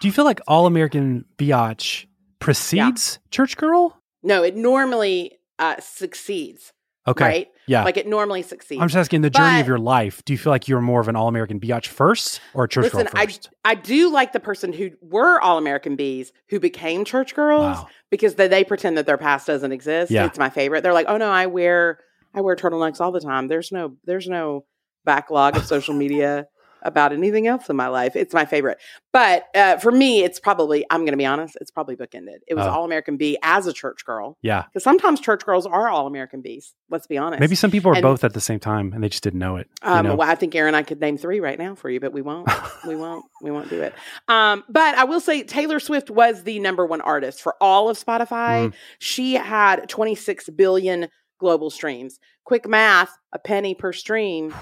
Do 0.00 0.06
you 0.08 0.12
feel 0.12 0.24
like 0.24 0.40
All 0.46 0.66
American 0.66 1.24
Biatch 1.38 2.06
precedes 2.38 3.18
Church 3.30 3.56
Girl? 3.56 4.00
No, 4.22 4.42
it 4.42 4.56
normally 4.56 5.38
uh, 5.58 5.76
succeeds. 5.80 6.72
Okay. 7.06 7.24
Right? 7.24 7.48
Yeah. 7.68 7.84
Like 7.84 7.96
it 7.96 8.06
normally 8.06 8.42
succeeds. 8.42 8.80
I'm 8.80 8.88
just 8.88 8.96
asking 8.96 9.20
the 9.20 9.30
journey 9.30 9.60
of 9.60 9.66
your 9.68 9.78
life. 9.78 10.24
Do 10.24 10.32
you 10.32 10.38
feel 10.38 10.50
like 10.50 10.66
you're 10.68 10.80
more 10.80 11.00
of 11.00 11.08
an 11.08 11.16
All 11.16 11.28
American 11.28 11.60
Biatch 11.60 11.86
first 11.86 12.40
or 12.54 12.64
a 12.64 12.68
Church 12.68 12.84
Listen, 12.84 13.04
Girl 13.04 13.10
I 13.14 13.26
first? 13.26 13.50
I 13.64 13.74
do 13.74 14.10
like 14.10 14.32
the 14.32 14.40
person 14.40 14.72
who 14.72 14.90
were 15.00 15.40
All 15.40 15.58
American 15.58 15.94
Bees 15.96 16.32
who 16.48 16.58
became 16.58 17.04
Church 17.04 17.34
Girls 17.34 17.60
Wow. 17.76 17.88
because 18.10 18.34
they, 18.36 18.48
they 18.48 18.64
pretend 18.64 18.96
that 18.98 19.06
their 19.06 19.18
past 19.18 19.46
doesn't 19.46 19.72
exist. 19.72 20.10
Yeah. 20.10 20.26
It's 20.26 20.38
my 20.38 20.50
favorite. 20.50 20.82
They're 20.82 20.92
like, 20.92 21.06
oh 21.08 21.16
no, 21.18 21.30
I 21.30 21.46
wear 21.46 21.98
I 22.34 22.40
wear 22.40 22.56
turtlenecks 22.56 23.00
all 23.00 23.12
the 23.12 23.20
time. 23.20 23.48
There's 23.48 23.70
no 23.72 23.96
there's 24.04 24.28
no 24.28 24.64
backlog 25.04 25.56
of 25.56 25.64
social 25.64 25.94
media 25.94 26.46
about 26.88 27.12
anything 27.12 27.46
else 27.46 27.68
in 27.70 27.76
my 27.76 27.86
life. 27.86 28.16
It's 28.16 28.34
my 28.34 28.44
favorite. 28.44 28.78
But 29.12 29.44
uh, 29.54 29.76
for 29.76 29.92
me, 29.92 30.24
it's 30.24 30.40
probably 30.40 30.84
I'm 30.90 31.02
going 31.02 31.12
to 31.12 31.16
be 31.18 31.26
honest. 31.26 31.56
It's 31.60 31.70
probably 31.70 31.94
bookended. 31.94 32.38
It 32.48 32.54
was 32.54 32.66
Oh. 32.66 32.70
All 32.70 32.84
American 32.84 33.16
Bee 33.16 33.38
as 33.42 33.66
a 33.68 33.72
church 33.72 34.04
girl 34.04 34.36
Yeah. 34.42 34.64
because 34.64 34.82
sometimes 34.82 35.20
church 35.20 35.44
girls 35.44 35.66
are 35.66 35.88
All 35.88 36.06
American 36.06 36.40
Bees. 36.42 36.74
Let's 36.90 37.06
be 37.06 37.16
honest. 37.18 37.40
Maybe 37.40 37.54
some 37.54 37.70
people 37.70 37.92
are 37.92 37.94
And- 37.94 38.02
both 38.02 38.24
at 38.24 38.34
the 38.34 38.40
same 38.40 38.58
time 38.58 38.92
and 38.92 39.04
they 39.04 39.08
just 39.08 39.22
didn't 39.22 39.38
know 39.38 39.56
it. 39.56 39.68
Um, 39.82 40.06
know? 40.06 40.16
well, 40.16 40.28
I 40.28 40.34
think 40.34 40.54
Erin, 40.54 40.74
I 40.74 40.82
could 40.82 41.00
name 41.00 41.16
three 41.18 41.38
right 41.40 41.58
now 41.58 41.74
for 41.76 41.88
you, 41.88 42.00
but 42.00 42.12
we 42.12 42.22
won't. 42.22 42.48
we 42.86 42.96
won't. 42.96 43.24
We 43.42 43.50
won't 43.50 43.70
do 43.70 43.80
it. 43.82 43.94
Um, 44.26 44.64
but 44.68 44.96
I 44.96 45.04
will 45.04 45.20
say 45.20 45.42
Taylor 45.44 45.78
Swift 45.78 46.10
was 46.10 46.42
the 46.44 46.58
number 46.58 46.84
one 46.86 47.00
artist 47.02 47.40
for 47.42 47.54
all 47.60 47.88
of 47.88 47.96
Spotify. 48.02 48.68
Mm. 48.68 48.74
She 48.98 49.34
had 49.34 49.88
26 49.88 50.48
billion 50.50 51.08
global 51.38 51.70
streams. 51.70 52.18
Quick 52.44 52.66
math: 52.66 53.10
a 53.32 53.38
penny 53.38 53.74
per 53.74 53.92
stream. 53.92 54.54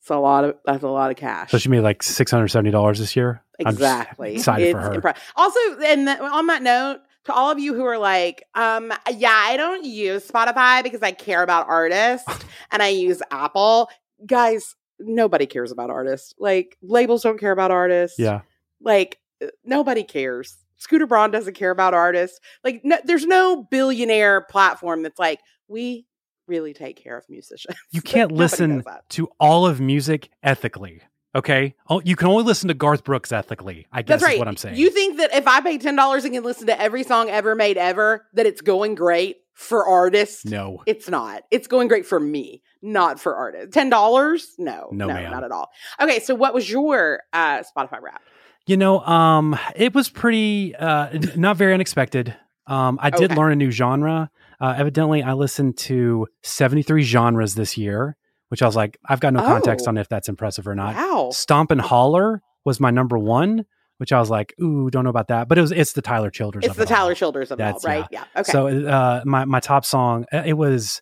It's 0.00 0.10
a 0.10 0.16
lot 0.16 0.44
of. 0.44 0.56
That's 0.64 0.82
a 0.82 0.88
lot 0.88 1.10
of 1.10 1.16
cash. 1.16 1.50
So 1.50 1.58
she 1.58 1.68
made 1.68 1.80
like 1.80 2.02
$670 2.02 2.98
this 2.98 3.16
year. 3.16 3.42
I'm 3.58 3.66
just 3.66 3.76
Exactly. 3.76 4.34
excited 4.36 4.72
for 4.72 4.80
her. 4.80 4.90
impre- 5.00 5.16
also, 5.36 5.58
and 5.84 6.08
on 6.08 6.46
that 6.46 6.62
note, 6.62 7.00
to 7.24 7.34
all 7.34 7.50
of 7.50 7.58
you 7.58 7.74
who 7.74 7.84
are 7.84 7.98
like, 7.98 8.44
um, 8.54 8.92
yeah, 9.14 9.30
I 9.34 9.56
don't 9.58 9.84
use 9.84 10.26
Spotify 10.26 10.82
because 10.82 11.02
I 11.02 11.12
care 11.12 11.42
about 11.42 11.68
artists 11.68 12.26
and 12.70 12.82
I 12.82 12.88
use 12.88 13.20
Apple. 13.30 13.90
Guys, 14.26 14.74
nobody 14.98 15.44
cares 15.46 15.70
about 15.70 15.90
artists. 15.90 16.34
Like 16.38 16.78
labels 16.82 17.22
don't 17.22 17.38
care 17.38 17.52
about 17.52 17.70
artists. 17.70 18.18
Yeah. 18.18 18.40
Like 18.80 19.18
uh, 19.42 19.48
nobody 19.64 20.02
cares. 20.02 20.56
Scooter 20.78 21.06
Braun 21.06 21.30
doesn't 21.30 21.54
care 21.54 21.70
about 21.70 21.92
artists. 21.92 22.40
Like 22.64 22.80
no, 22.84 22.96
there's 23.04 23.26
no 23.26 23.64
billionaire 23.70 24.40
platform 24.40 25.02
that's 25.02 25.18
like 25.18 25.40
we 25.68 26.06
really 26.50 26.74
take 26.74 26.96
care 27.02 27.16
of 27.16 27.24
musicians. 27.30 27.76
You 27.92 28.02
can't 28.02 28.32
listen 28.32 28.84
to 29.10 29.28
all 29.40 29.66
of 29.66 29.80
music 29.80 30.28
ethically. 30.42 31.00
Okay. 31.34 31.74
Oh, 31.88 32.00
you 32.04 32.16
can 32.16 32.26
only 32.28 32.42
listen 32.44 32.68
to 32.68 32.74
Garth 32.74 33.04
Brooks 33.04 33.30
ethically. 33.32 33.86
I 33.92 34.02
guess 34.02 34.14
That's 34.20 34.24
right. 34.24 34.32
is 34.34 34.38
what 34.40 34.48
I'm 34.48 34.56
saying. 34.56 34.76
You 34.76 34.90
think 34.90 35.16
that 35.18 35.32
if 35.34 35.46
I 35.46 35.60
pay 35.60 35.78
ten 35.78 35.94
dollars 35.96 36.24
and 36.24 36.34
can 36.34 36.42
listen 36.42 36.66
to 36.66 36.80
every 36.80 37.04
song 37.04 37.30
ever 37.30 37.54
made 37.54 37.76
ever, 37.78 38.26
that 38.34 38.46
it's 38.46 38.60
going 38.60 38.96
great 38.96 39.36
for 39.54 39.86
artists? 39.86 40.44
no. 40.44 40.82
It's 40.86 41.08
not. 41.08 41.42
It's 41.52 41.68
going 41.68 41.86
great 41.88 42.04
for 42.06 42.18
me, 42.18 42.62
not 42.82 43.20
for 43.20 43.36
artists. 43.36 43.72
Ten 43.72 43.90
dollars? 43.90 44.54
No, 44.58 44.88
No, 44.90 45.06
no, 45.06 45.14
ma'am. 45.14 45.30
not 45.30 45.44
at 45.44 45.52
all. 45.52 45.70
Okay, 46.00 46.18
so 46.18 46.34
what 46.34 46.52
was 46.52 46.68
your 46.68 47.20
uh, 47.32 47.62
Spotify 47.62 48.00
rap? 48.02 48.22
You 48.66 48.76
know, 48.76 49.00
um, 49.00 49.56
it 49.76 49.94
was 49.94 50.08
pretty 50.10 50.74
uh, 50.76 51.16
not 51.36 51.56
very 51.56 51.74
unexpected. 51.74 52.34
Um, 52.66 52.98
I 53.00 53.10
did 53.10 53.30
Okay. 53.30 53.34
learn 53.34 53.52
a 53.52 53.56
new 53.56 53.70
genre. 53.70 54.30
Uh, 54.60 54.74
evidently, 54.76 55.22
I 55.22 55.32
listened 55.32 55.76
to 55.78 56.26
73 56.42 57.02
genres 57.02 57.54
this 57.54 57.78
year, 57.78 58.16
which 58.48 58.62
I 58.62 58.66
was 58.66 58.76
like, 58.76 58.98
I've 59.08 59.20
got 59.20 59.32
no 59.32 59.40
context 59.40 59.86
Oh. 59.86 59.90
on 59.90 59.96
if 59.96 60.08
that's 60.08 60.28
impressive 60.28 60.66
or 60.68 60.74
not. 60.74 60.94
Wow. 60.96 61.30
Stomp 61.32 61.70
and 61.70 61.80
Holler 61.80 62.42
was 62.64 62.78
my 62.80 62.90
number 62.90 63.18
one, 63.18 63.64
which 63.98 64.12
I 64.12 64.20
was 64.20 64.28
like, 64.30 64.54
ooh, 64.60 64.90
don't 64.90 65.04
know 65.04 65.10
about 65.10 65.28
that. 65.28 65.48
But 65.48 65.56
it 65.58 65.62
was 65.62 65.72
it's 65.72 65.92
the 65.94 66.02
Tyler 66.02 66.30
Childers. 66.30 66.64
It's 66.64 66.72
of 66.72 66.76
the 66.76 66.82
it 66.82 66.90
all. 66.90 66.96
Tyler 66.96 67.14
Childers 67.14 67.50
of 67.50 67.60
all, 67.60 67.80
right? 67.84 68.06
Yeah. 68.10 68.24
Okay. 68.36 68.52
So 68.52 68.66
uh, 68.86 69.22
my 69.24 69.44
my 69.46 69.60
top 69.60 69.84
song 69.84 70.26
uh, 70.32 70.42
it 70.44 70.54
was 70.54 71.00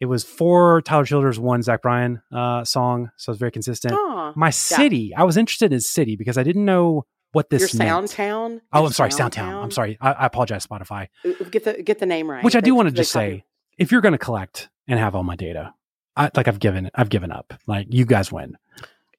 it 0.00 0.06
was 0.06 0.24
four 0.24 0.82
Tyler 0.82 1.04
Childers, 1.04 1.38
one 1.40 1.62
Zach 1.62 1.82
Bryan 1.82 2.22
uh, 2.32 2.64
song. 2.64 3.10
So 3.16 3.30
it 3.30 3.34
was 3.34 3.38
very 3.38 3.52
consistent. 3.52 3.94
Aw. 3.94 4.32
My 4.36 4.50
city, 4.50 5.12
I 5.16 5.22
was 5.24 5.36
interested 5.36 5.72
in 5.72 5.80
city 5.80 6.16
because 6.16 6.36
I 6.38 6.42
didn't 6.42 6.64
know 6.64 7.04
what 7.32 7.50
this 7.50 7.72
your 7.74 7.78
meant. 7.84 8.08
Soundtown. 8.10 8.60
Oh, 8.72 8.86
I'm 8.86 8.92
sorry, 8.92 9.10
Soundtown. 9.10 9.62
I'm 9.62 9.70
sorry. 9.70 9.98
I, 10.00 10.12
I 10.12 10.26
apologize, 10.26 10.66
Spotify. 10.66 11.08
Uh, 11.24 11.44
Get 11.50 11.64
the 11.64 11.82
get 11.82 11.98
the 11.98 12.06
name 12.06 12.30
right. 12.30 12.44
Which 12.44 12.56
I 12.56 12.60
do 12.60 12.74
want 12.74 12.88
to 12.88 12.94
just 12.94 13.12
call 13.12 13.22
say, 13.22 13.44
if 13.78 13.90
you're 13.92 14.00
going 14.00 14.12
to 14.12 14.18
collect 14.18 14.68
and 14.88 14.98
have 14.98 15.14
all 15.14 15.22
my 15.24 15.36
data, 15.36 15.74
I, 16.16 16.30
like 16.36 16.48
I've 16.48 16.58
given, 16.60 16.90
I've 16.94 17.08
given 17.08 17.32
up. 17.32 17.54
Like 17.66 17.86
you 17.90 18.04
guys 18.04 18.30
win. 18.30 18.56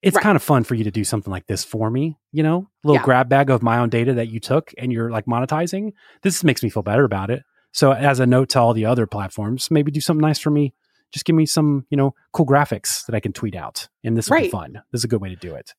It's 0.01 0.15
Right. 0.15 0.23
kind 0.23 0.35
of 0.35 0.43
fun 0.43 0.63
for 0.65 0.75
you 0.75 0.83
to 0.83 0.91
do 0.91 1.03
something 1.05 1.31
like 1.31 1.47
this 1.47 1.63
for 1.63 1.89
me. 1.89 2.17
You 2.31 2.43
know, 2.43 2.69
a 2.83 2.87
little 2.87 2.99
Yeah. 3.01 3.05
grab 3.05 3.29
bag 3.29 3.49
of 3.49 3.63
my 3.63 3.77
own 3.79 3.89
data 3.89 4.13
that 4.15 4.27
you 4.27 4.39
took 4.39 4.73
and 4.77 4.91
you're 4.91 5.09
like 5.09 5.25
monetizing. 5.25 5.93
This 6.23 6.43
makes 6.43 6.61
me 6.61 6.69
feel 6.69 6.83
better 6.83 7.05
about 7.05 7.29
it. 7.29 7.43
So 7.71 7.93
as 7.93 8.19
a 8.19 8.25
note 8.27 8.49
to 8.49 8.59
all 8.59 8.73
the 8.73 8.85
other 8.85 9.07
platforms, 9.07 9.71
maybe 9.71 9.91
do 9.91 10.01
something 10.01 10.21
nice 10.21 10.39
for 10.39 10.51
me. 10.51 10.73
Just 11.11 11.25
give 11.25 11.35
me 11.35 11.45
some, 11.45 11.85
you 11.89 11.97
know, 11.97 12.13
cool 12.33 12.45
graphics 12.45 13.05
that 13.05 13.15
I 13.15 13.19
can 13.19 13.33
tweet 13.33 13.55
out, 13.55 13.87
and 14.03 14.17
this 14.17 14.29
will 14.29 14.39
be 14.39 14.49
fun. 14.49 14.81
This 14.91 14.99
is 15.01 15.05
a 15.05 15.07
good 15.07 15.21
way 15.21 15.29
to 15.29 15.35
do 15.35 15.53
it. 15.55 15.73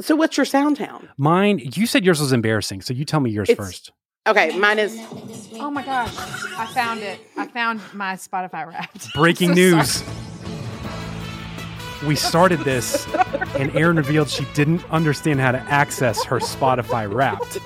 So 0.00 0.16
what's 0.16 0.36
your 0.36 0.46
sound 0.46 0.76
town? 0.76 1.08
Mine, 1.18 1.58
you 1.74 1.86
said 1.86 2.04
yours 2.04 2.20
was 2.20 2.32
embarrassing, 2.32 2.82
so 2.82 2.94
you 2.94 3.04
tell 3.04 3.20
me 3.20 3.30
yours 3.30 3.48
It's- 3.50 3.66
first. 3.66 3.92
Okay, 4.28 4.58
mine 4.58 4.80
is 4.80 4.98
Oh 5.60 5.70
my 5.70 5.84
gosh. 5.84 6.12
I 6.58 6.66
found 6.66 7.00
it. 7.00 7.20
I 7.36 7.46
found 7.46 7.80
my 7.94 8.14
Spotify 8.14 8.66
wrapped. 8.66 9.12
Breaking 9.14 9.50
So 9.50 9.54
news. 9.54 10.02
We 12.04 12.14
started 12.14 12.60
this, 12.60 13.06
and 13.56 13.74
Erin 13.74 13.96
revealed 13.96 14.28
she 14.28 14.44
didn't 14.54 14.84
understand 14.90 15.40
how 15.40 15.52
to 15.52 15.58
access 15.58 16.22
her 16.24 16.38
Spotify 16.40 17.12
Wrapped, 17.12 17.58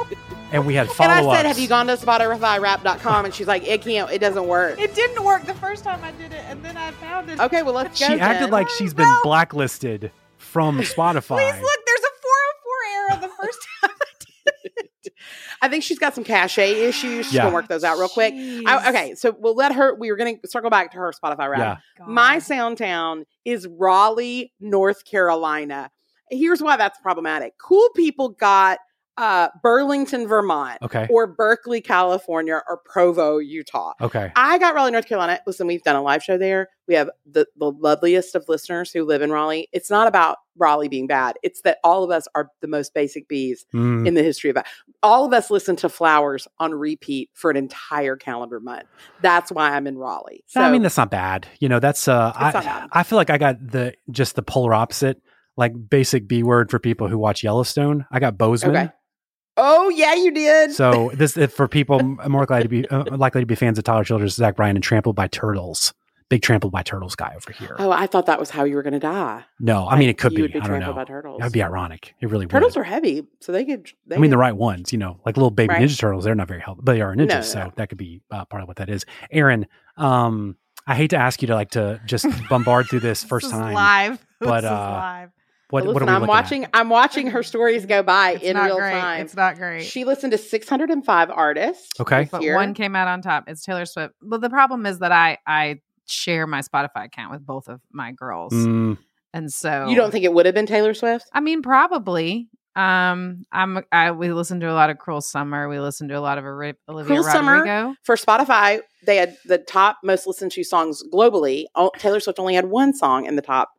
and 0.52 0.64
we 0.66 0.74
had 0.74 0.86
And 0.86 0.96
follow 0.96 1.30
I 1.30 1.36
said, 1.36 1.46
"Have 1.46 1.58
you 1.58 1.66
gone 1.66 1.88
to 1.88 1.96
SpotifyRap.com?" 1.96 3.24
And 3.24 3.34
she's 3.34 3.48
like, 3.48 3.66
"It 3.66 3.82
can't. 3.82 4.08
It 4.10 4.20
doesn't 4.20 4.46
work." 4.46 4.78
It 4.80 4.94
didn't 4.94 5.24
work 5.24 5.46
the 5.46 5.54
first 5.54 5.82
time 5.82 6.02
I 6.04 6.12
did 6.12 6.32
it, 6.32 6.44
and 6.46 6.64
then 6.64 6.76
I 6.76 6.92
found 6.92 7.28
it. 7.28 7.40
Okay, 7.40 7.62
well 7.62 7.74
let's 7.74 7.98
go. 7.98 8.06
She 8.06 8.20
acted 8.20 8.44
then. 8.44 8.50
like 8.52 8.68
she's 8.70 8.94
been 8.94 9.12
blacklisted 9.24 10.12
from 10.38 10.78
Spotify. 10.80 11.50
Please 11.50 11.60
look, 11.60 11.79
there's 13.10 13.24
a 13.24 13.28
404 13.28 13.28
error 13.28 13.28
the 13.28 13.28
first 13.42 13.58
time 13.82 13.90
I. 13.90 14.06
I 15.62 15.68
think 15.68 15.82
she's 15.84 15.98
got 15.98 16.14
some 16.14 16.24
cachet 16.24 16.72
issues. 16.88 17.26
She's 17.26 17.34
Yeah. 17.34 17.42
gonna 17.44 17.54
work 17.54 17.68
those 17.68 17.84
out 17.84 17.98
real 17.98 18.08
quick. 18.08 18.32
I- 18.34 18.88
okay, 18.88 19.14
so 19.14 19.36
we'll 19.38 19.54
let 19.54 19.74
her. 19.74 19.94
We 19.94 20.10
were 20.10 20.16
gonna 20.16 20.36
circle 20.46 20.70
back 20.70 20.92
to 20.92 20.98
her 20.98 21.12
Spotify 21.12 21.50
rap. 21.50 21.80
Yeah. 21.98 22.04
My 22.06 22.36
Soundtown 22.38 23.24
is 23.44 23.66
Raleigh, 23.68 24.52
North 24.60 25.04
Carolina. 25.04 25.90
Here's 26.30 26.62
why 26.62 26.76
that's 26.76 26.98
problematic. 27.00 27.54
Cool 27.58 27.88
people 27.94 28.30
got 28.30 28.78
uh, 29.20 29.48
Burlington, 29.62 30.26
Vermont, 30.26 30.78
Okay. 30.82 31.06
or 31.10 31.26
Berkeley, 31.26 31.80
California, 31.82 32.54
or 32.66 32.80
Provo, 32.84 33.36
Utah. 33.38 33.92
Okay. 34.00 34.32
I 34.34 34.58
got 34.58 34.74
Raleigh, 34.74 34.90
North 34.92 35.06
Carolina. 35.06 35.38
Listen, 35.46 35.66
we've 35.66 35.82
done 35.82 35.94
a 35.96 36.02
live 36.02 36.22
show 36.22 36.38
there. 36.38 36.68
We 36.88 36.94
have 36.94 37.10
the, 37.30 37.46
the 37.58 37.70
loveliest 37.70 38.34
of 38.34 38.46
listeners 38.48 38.90
who 38.92 39.04
live 39.04 39.20
in 39.22 39.30
Raleigh. 39.30 39.68
It's 39.72 39.90
not 39.90 40.08
about 40.08 40.38
Raleigh 40.56 40.88
being 40.88 41.06
bad. 41.06 41.36
It's 41.42 41.60
that 41.62 41.78
all 41.84 42.02
of 42.02 42.10
us 42.10 42.26
are 42.34 42.48
the 42.62 42.66
most 42.66 42.94
basic 42.94 43.28
bees 43.28 43.66
Mm. 43.74 44.08
in 44.08 44.14
the 44.14 44.22
history 44.22 44.50
of 44.50 44.56
it. 44.56 44.64
All 45.02 45.24
of 45.26 45.32
us 45.32 45.50
listen 45.50 45.76
to 45.76 45.88
Flowers 45.88 46.48
on 46.58 46.72
repeat 46.74 47.30
for 47.34 47.50
an 47.50 47.56
entire 47.58 48.16
calendar 48.16 48.58
month. 48.58 48.84
That's 49.20 49.52
why 49.52 49.76
I'm 49.76 49.86
in 49.86 49.98
Raleigh. 49.98 50.42
So 50.46 50.60
I 50.62 50.72
mean, 50.72 50.82
that's 50.82 50.96
not 50.96 51.10
bad. 51.10 51.46
You 51.60 51.68
know, 51.68 51.78
that's 51.78 52.08
uh, 52.08 52.32
I. 52.34 52.88
I 52.92 53.02
feel 53.02 53.16
like 53.16 53.30
I 53.30 53.38
got 53.38 53.56
the 53.64 53.94
just 54.10 54.34
the 54.34 54.42
polar 54.42 54.74
opposite, 54.74 55.22
like 55.56 55.72
basic 55.90 56.26
B 56.26 56.42
word 56.42 56.70
for 56.70 56.78
people 56.78 57.06
who 57.08 57.18
watch 57.18 57.44
Yellowstone. 57.44 58.06
I 58.10 58.18
got 58.20 58.36
Bozeman. 58.36 58.76
okay. 58.76 58.92
Oh 59.60 59.88
yeah, 59.90 60.14
you 60.14 60.30
did. 60.32 60.72
So 60.72 61.10
this 61.14 61.36
if 61.36 61.52
for 61.52 61.68
people 61.68 62.00
more 62.02 62.46
likely 62.48 62.62
to 62.62 62.68
be 62.68 62.88
uh, 62.88 63.16
likely 63.16 63.42
to 63.42 63.46
be 63.46 63.54
fans 63.54 63.78
of 63.78 63.84
Tyler 63.84 64.04
Childers, 64.04 64.34
Zach 64.34 64.56
Bryan, 64.56 64.76
and 64.76 64.82
Trampled 64.82 65.14
by 65.16 65.28
Turtles. 65.28 65.92
Big 66.28 66.42
Trampled 66.42 66.70
by 66.72 66.84
Turtles 66.84 67.16
guy 67.16 67.32
over 67.34 67.50
here. 67.52 67.74
oh, 67.80 67.90
I 67.90 68.06
thought 68.06 68.26
that 68.26 68.38
was 68.38 68.50
how 68.50 68.62
you 68.62 68.76
were 68.76 68.84
going 68.84 68.92
to 68.92 69.00
die. 69.00 69.44
no, 69.58 69.88
I 69.88 69.98
mean 69.98 70.08
it 70.08 70.16
could 70.16 70.30
You 70.30 70.36
be. 70.36 70.42
would 70.42 70.52
be 70.52 70.58
I 70.58 70.60
don't 70.60 70.68
trampled 70.78 70.94
know. 70.96 71.00
by 71.00 71.04
turtles. 71.04 71.38
That'd 71.40 71.52
be 71.52 71.60
ironic. 71.62 72.14
It 72.20 72.30
really 72.30 72.46
would. 72.46 72.50
Turtles 72.52 72.76
would. 72.76 72.82
are 72.82 72.84
heavy, 72.84 73.26
so 73.40 73.50
they 73.50 73.64
could. 73.64 73.90
They 74.06 74.14
I 74.14 74.18
mean, 74.20 74.30
could- 74.30 74.34
the 74.34 74.38
right 74.38 74.54
ones, 74.56 74.92
you 74.92 74.98
know, 75.00 75.18
like 75.26 75.36
little 75.36 75.50
baby 75.50 75.74
Right. 75.74 75.82
Ninja 75.82 75.98
Turtles. 75.98 76.22
They're 76.24 76.36
not 76.36 76.46
very 76.46 76.60
healthy, 76.60 76.82
but 76.84 76.92
they 76.92 77.00
are 77.00 77.14
ninjas, 77.16 77.26
No, 77.28 77.34
no, 77.34 77.40
so 77.42 77.64
no. 77.64 77.72
that 77.76 77.88
could 77.88 77.98
be 77.98 78.22
uh, 78.30 78.44
part 78.44 78.62
of 78.62 78.68
what 78.68 78.76
that 78.76 78.88
is. 78.88 79.04
Erin, 79.32 79.66
um, 79.96 80.56
I 80.86 80.94
hate 80.94 81.10
to 81.10 81.16
ask 81.16 81.42
you 81.42 81.48
to 81.48 81.54
like 81.56 81.70
to 81.72 82.00
just 82.06 82.26
bombard 82.48 82.86
through 82.88 83.00
this 83.00 83.24
first 83.24 83.46
This 83.46 83.52
is 83.52 83.58
time. 83.58 83.74
live. 83.74 84.26
but, 84.40 84.60
this 84.60 84.70
uh, 84.70 84.74
is 84.74 84.80
live. 84.80 85.30
What, 85.70 85.84
Well, 85.84 85.94
what 85.94 86.02
are 86.02 86.06
listen, 86.06 86.06
we 86.06 86.12
I'm 86.14 86.20
looking 86.22 86.22
at? 86.22 86.42
watching. 86.42 86.66
I'm 86.74 86.88
watching 86.90 87.26
her 87.28 87.42
stories 87.42 87.86
go 87.86 88.02
by 88.02 88.32
It's 88.34 88.44
in 88.44 88.54
not 88.56 88.64
real 88.66 88.76
great. 88.78 88.92
time. 88.92 89.20
It's 89.22 89.36
not 89.36 89.56
great. 89.56 89.84
She 89.84 90.04
listened 90.04 90.32
to 90.32 90.38
605 90.38 91.30
artists. 91.30 91.88
Okay. 92.00 92.22
this 92.22 92.30
but 92.30 92.42
year. 92.42 92.56
one 92.56 92.74
came 92.74 92.94
out 92.96 93.08
on 93.08 93.22
top. 93.22 93.44
It's 93.46 93.64
Taylor 93.64 93.86
Swift. 93.86 94.14
But 94.22 94.40
the 94.40 94.50
problem 94.50 94.86
is 94.86 94.98
that 94.98 95.12
I 95.12 95.38
I 95.46 95.80
share 96.06 96.46
my 96.46 96.60
Spotify 96.60 97.04
account 97.04 97.30
with 97.30 97.46
both 97.46 97.68
of 97.68 97.80
my 97.92 98.10
girls, 98.12 98.52
Mm, 98.52 98.98
and 99.32 99.52
so 99.52 99.86
You 99.88 99.94
don't 99.96 100.10
think 100.10 100.24
it 100.24 100.32
would 100.32 100.44
have 100.46 100.54
been 100.56 100.66
Taylor 100.66 100.92
Swift? 100.94 101.26
I 101.32 101.40
mean, 101.40 101.62
probably. 101.62 102.48
Um, 102.76 103.42
I'm. 103.52 103.82
I 103.92 104.12
we 104.12 104.32
listened 104.32 104.60
to 104.62 104.70
a 104.70 104.74
lot 104.74 104.90
of 104.90 104.98
Cruel 104.98 105.20
Summer. 105.20 105.68
We 105.68 105.80
listened 105.80 106.08
to 106.10 106.16
a 106.16 106.20
lot 106.20 106.38
of 106.38 106.44
Ori- 106.44 106.74
Olivia 106.88 107.06
Cruel 107.16 107.24
Summer? 107.24 107.54
Rodrigo. 107.62 107.94
For 108.04 108.14
Spotify, 108.16 108.80
they 109.04 109.16
had 109.16 109.36
the 109.44 109.58
top 109.58 109.98
most 110.04 110.26
listened 110.26 110.52
to 110.52 110.62
songs 110.64 111.02
globally. 111.12 111.64
Oh, 111.74 111.90
Taylor 111.98 112.20
Swift 112.20 112.38
only 112.38 112.54
had 112.54 112.66
one 112.66 112.92
song 112.94 113.26
in 113.26 113.34
the 113.36 113.42
top, 113.42 113.70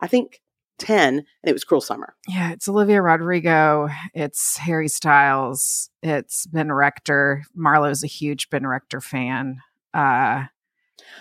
I 0.00 0.06
think, 0.06 0.40
10, 0.78 1.18
and 1.18 1.24
it 1.44 1.52
was 1.52 1.64
Cruel 1.64 1.80
Summer. 1.80 2.14
Yeah, 2.28 2.52
it's 2.52 2.68
Olivia 2.68 3.00
Rodrigo. 3.02 3.88
It's 4.14 4.56
Harry 4.58 4.88
Styles. 4.88 5.90
It's 6.02 6.46
Ben 6.46 6.72
Rector. 6.72 7.44
Marlo's 7.54 8.04
a 8.04 8.06
huge 8.08 8.50
Ben 8.50 8.66
Rector 8.66 9.00
fan. 9.00 9.58
Uh, 9.94 10.44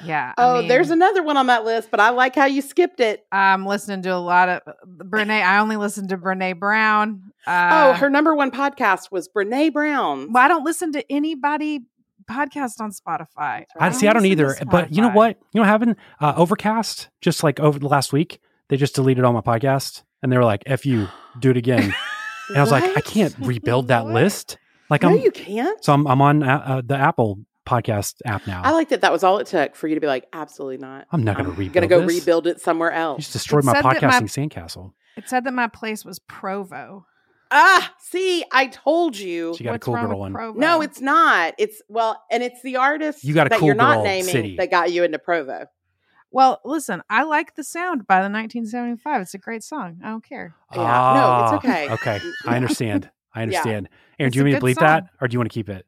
yeah. 0.03 0.33
I 0.37 0.43
Oh, 0.43 0.67
there's 0.67 0.89
another 0.89 1.23
one 1.23 1.37
on 1.37 1.47
that 1.47 1.63
list, 1.63 1.89
but 1.91 1.99
I 1.99 2.09
like 2.09 2.35
how 2.35 2.45
you 2.45 2.61
skipped 2.61 2.99
it. 2.99 3.25
I'm 3.31 3.65
listening 3.65 4.01
to 4.03 4.09
a 4.09 4.17
lot 4.17 4.49
of 4.49 4.61
Brene. 4.85 5.29
I 5.29 5.59
only 5.59 5.77
listen 5.77 6.07
to 6.09 6.17
Brene 6.17 6.59
Brown. 6.59 7.21
oh, 7.47 7.51
Uh, 7.51 7.93
her 7.93 8.09
number 8.09 8.35
one 8.35 8.51
podcast 8.51 9.11
was 9.11 9.29
Brene 9.29 9.71
Brown. 9.71 10.33
Well, 10.33 10.43
I 10.43 10.47
don't 10.47 10.63
listen 10.65 10.91
to 10.93 11.11
anybody 11.11 11.81
podcast 12.29 12.81
on 12.81 12.91
Spotify. 12.91 13.65
I 13.79 13.91
see. 13.91 14.07
I 14.07 14.13
don't 14.13 14.23
listen 14.23 14.31
either. 14.31 14.55
But 14.69 14.91
you 14.93 15.01
know 15.01 15.11
what? 15.11 15.37
You 15.53 15.59
know 15.59 15.61
what 15.61 15.67
happened? 15.69 15.95
Uh, 16.19 16.33
Overcast, 16.35 17.09
just 17.21 17.43
like 17.43 17.59
over 17.59 17.77
the 17.79 17.87
last 17.87 18.11
week, 18.11 18.41
they 18.69 18.77
just 18.77 18.95
deleted 18.95 19.23
all 19.23 19.33
my 19.33 19.41
podcasts, 19.41 20.03
and 20.23 20.31
they 20.31 20.37
were 20.37 20.43
like, 20.45 20.63
"F 20.65 20.85
you, 20.85 21.07
do 21.39 21.51
it 21.51 21.57
again." 21.57 21.93
And 22.47 22.57
I 22.57 22.61
was 22.61 22.69
like, 22.69 22.95
I 22.95 23.01
can't 23.01 23.33
rebuild 23.39 23.87
that 23.87 24.05
list. 24.05 24.59
Like 24.87 25.01
No, 25.01 25.09
I'm, 25.09 25.17
you 25.17 25.31
can't. 25.31 25.83
so 25.83 25.93
I'm, 25.93 26.05
I'm 26.05 26.21
on 26.21 26.43
uh, 26.43 26.63
uh, 26.63 26.81
the 26.85 26.95
Apple 26.95 27.39
podcast 27.65 28.17
app 28.23 28.45
now. 28.45 28.61
I 28.63 28.69
like 28.69 28.89
that. 28.89 29.01
That 29.01 29.11
was 29.11 29.23
all 29.23 29.39
it 29.39 29.47
took 29.47 29.75
for 29.75 29.87
you 29.87 29.95
to 29.95 29.99
be 30.01 30.05
like, 30.05 30.27
absolutely 30.31 30.77
not. 30.77 31.07
I'm 31.11 31.23
not 31.23 31.37
gonna 31.37 31.49
rebuild. 31.49 31.73
Gonna 31.73 31.87
go 31.87 32.01
this. 32.05 32.19
rebuild 32.19 32.45
it 32.45 32.61
somewhere 32.61 32.91
else. 32.91 33.13
you 33.13 33.15
else. 33.15 33.23
just 33.23 33.33
destroyed 33.33 33.63
It 33.63 33.65
my 33.65 33.73
said 33.73 33.83
that 33.83 34.01
my- 34.03 34.09
podcasting 34.11 34.51
sandcastle. 34.51 34.91
It 35.17 35.27
said 35.27 35.43
that 35.45 35.53
my 35.55 35.65
place 35.67 36.05
was 36.05 36.19
Provo. 36.19 37.07
Ah, 37.49 37.91
see, 37.99 38.45
I 38.51 38.67
told 38.67 39.17
you. 39.17 39.55
She 39.57 39.63
got 39.63 39.71
What's 39.71 39.83
a 39.83 39.85
cool 39.85 39.95
girl 39.95 40.09
with 40.09 40.17
one. 40.19 40.33
Provo? 40.33 40.59
No, 40.59 40.81
it's 40.81 41.01
not. 41.01 41.55
It's 41.57 41.81
well, 41.89 42.21
and 42.29 42.43
it's 42.43 42.61
the 42.61 42.75
artist 42.75 43.23
You 43.23 43.33
got 43.33 43.47
a 43.47 43.49
that 43.49 43.57
cool 43.57 43.65
you're 43.69 43.75
not 43.75 43.95
girl 43.95 44.03
naming 44.03 44.25
city. 44.31 44.55
that 44.57 44.69
got 44.69 44.91
you 44.91 45.03
into 45.03 45.17
Provo. 45.17 45.65
Well, 46.31 46.59
listen, 46.65 47.01
I 47.09 47.23
like 47.23 47.55
the 47.55 47.63
sound 47.63 48.05
by 48.07 48.15
the 48.17 48.29
1975. 48.29 49.21
It's 49.21 49.33
a 49.33 49.37
great 49.37 49.63
song. 49.63 49.99
I 50.03 50.09
don't 50.09 50.23
care. 50.23 50.53
Yeah. 50.73 50.79
No, 50.79 50.83
Ah, 50.85 51.55
it's 51.55 51.65
okay. 51.65 51.89
Okay, 51.91 52.19
I 52.45 52.55
understand. 52.55 53.09
I 53.33 53.39
Yeah. 53.39 53.43
understand. 53.43 53.89
Erin, 54.19 54.27
It's 54.27 54.33
do 54.33 54.37
you 54.39 54.43
want 54.43 54.45
me 54.45 54.51
to 54.51 54.59
good 54.59 54.77
bleep 54.77 54.79
that, 54.81 55.07
or 55.21 55.27
do 55.27 55.33
you 55.33 55.39
want 55.39 55.49
to 55.51 55.53
keep 55.53 55.69
it? 55.69 55.85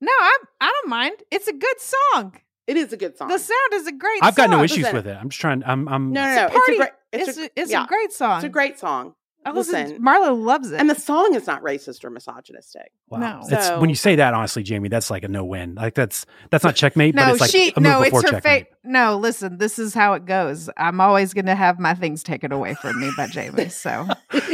No, 0.00 0.12
I'm, 0.20 0.40
I 0.60 0.66
don't 0.72 0.88
mind. 0.90 1.16
It's 1.30 1.48
a 1.48 1.52
good 1.52 1.76
song. 1.80 2.34
It 2.68 2.76
is 2.76 2.92
a 2.92 2.96
good 2.96 3.16
song. 3.16 3.28
The 3.28 3.38
sound 3.38 3.72
is 3.72 3.86
a 3.86 3.92
great 3.92 4.20
I've 4.22 4.36
got 4.36 4.50
no 4.50 4.62
issues 4.62 4.78
Listen. 4.84 4.94
with 4.94 5.06
it. 5.06 5.16
I'm 5.20 5.30
just 5.30 5.40
trying. 5.40 5.62
I'm. 5.64 5.88
I'm. 5.88 6.12
no, 6.12 6.22
no, 6.22 6.28
It's 6.30 6.36
no. 6.36 6.46
a 6.46 6.50
party. 6.50 6.72
It's 6.72 6.74
a 6.74 6.76
great. 6.78 6.92
It's, 7.12 7.28
It's, 7.28 7.38
a, 7.38 7.42
a, 7.42 7.50
it's 7.56 7.70
yeah, 7.72 7.84
a 7.84 7.86
great 7.86 8.12
song. 8.12 8.36
It's 8.36 8.44
a 8.44 8.48
great 8.50 8.78
song. 8.78 9.14
I 9.46 9.52
listen, 9.52 9.82
listen. 9.90 10.02
Marlo 10.04 10.38
loves 10.38 10.72
it. 10.72 10.80
And 10.80 10.90
the 10.90 10.94
song 10.94 11.34
is 11.34 11.46
not 11.46 11.62
racist 11.62 12.04
or 12.04 12.10
misogynistic. 12.10 12.92
Wow. 13.08 13.18
No. 13.18 13.56
It's, 13.56 13.66
So- 13.68 13.80
when 13.80 13.88
you 13.88 13.94
say 13.94 14.16
that, 14.16 14.34
honestly, 14.34 14.62
Jamie, 14.62 14.88
that's 14.88 15.10
like 15.10 15.22
a 15.24 15.28
no 15.28 15.44
win. 15.44 15.74
Like 15.76 15.94
that's 15.94 16.26
that's 16.50 16.64
not 16.64 16.76
checkmate, 16.76 17.14
but 17.14 17.26
no, 17.26 17.32
it's 17.32 17.40
like 17.40 17.50
she 17.50 17.72
a 17.74 17.80
move 17.80 17.82
no, 17.82 18.02
it's 18.02 18.14
her 18.16 18.22
checkmate. 18.22 18.42
fate. 18.42 18.66
No, 18.84 19.16
listen, 19.16 19.58
this 19.58 19.78
is 19.78 19.94
how 19.94 20.12
it 20.14 20.26
goes. 20.26 20.68
I'm 20.76 21.00
always 21.00 21.32
going 21.34 21.46
to 21.46 21.54
have 21.54 21.78
my 21.78 21.94
things 21.94 22.22
taken 22.22 22.52
away 22.52 22.74
from 22.74 23.00
me 23.00 23.10
by 23.16 23.26
Jamie. 23.28 23.68
So, 23.68 24.06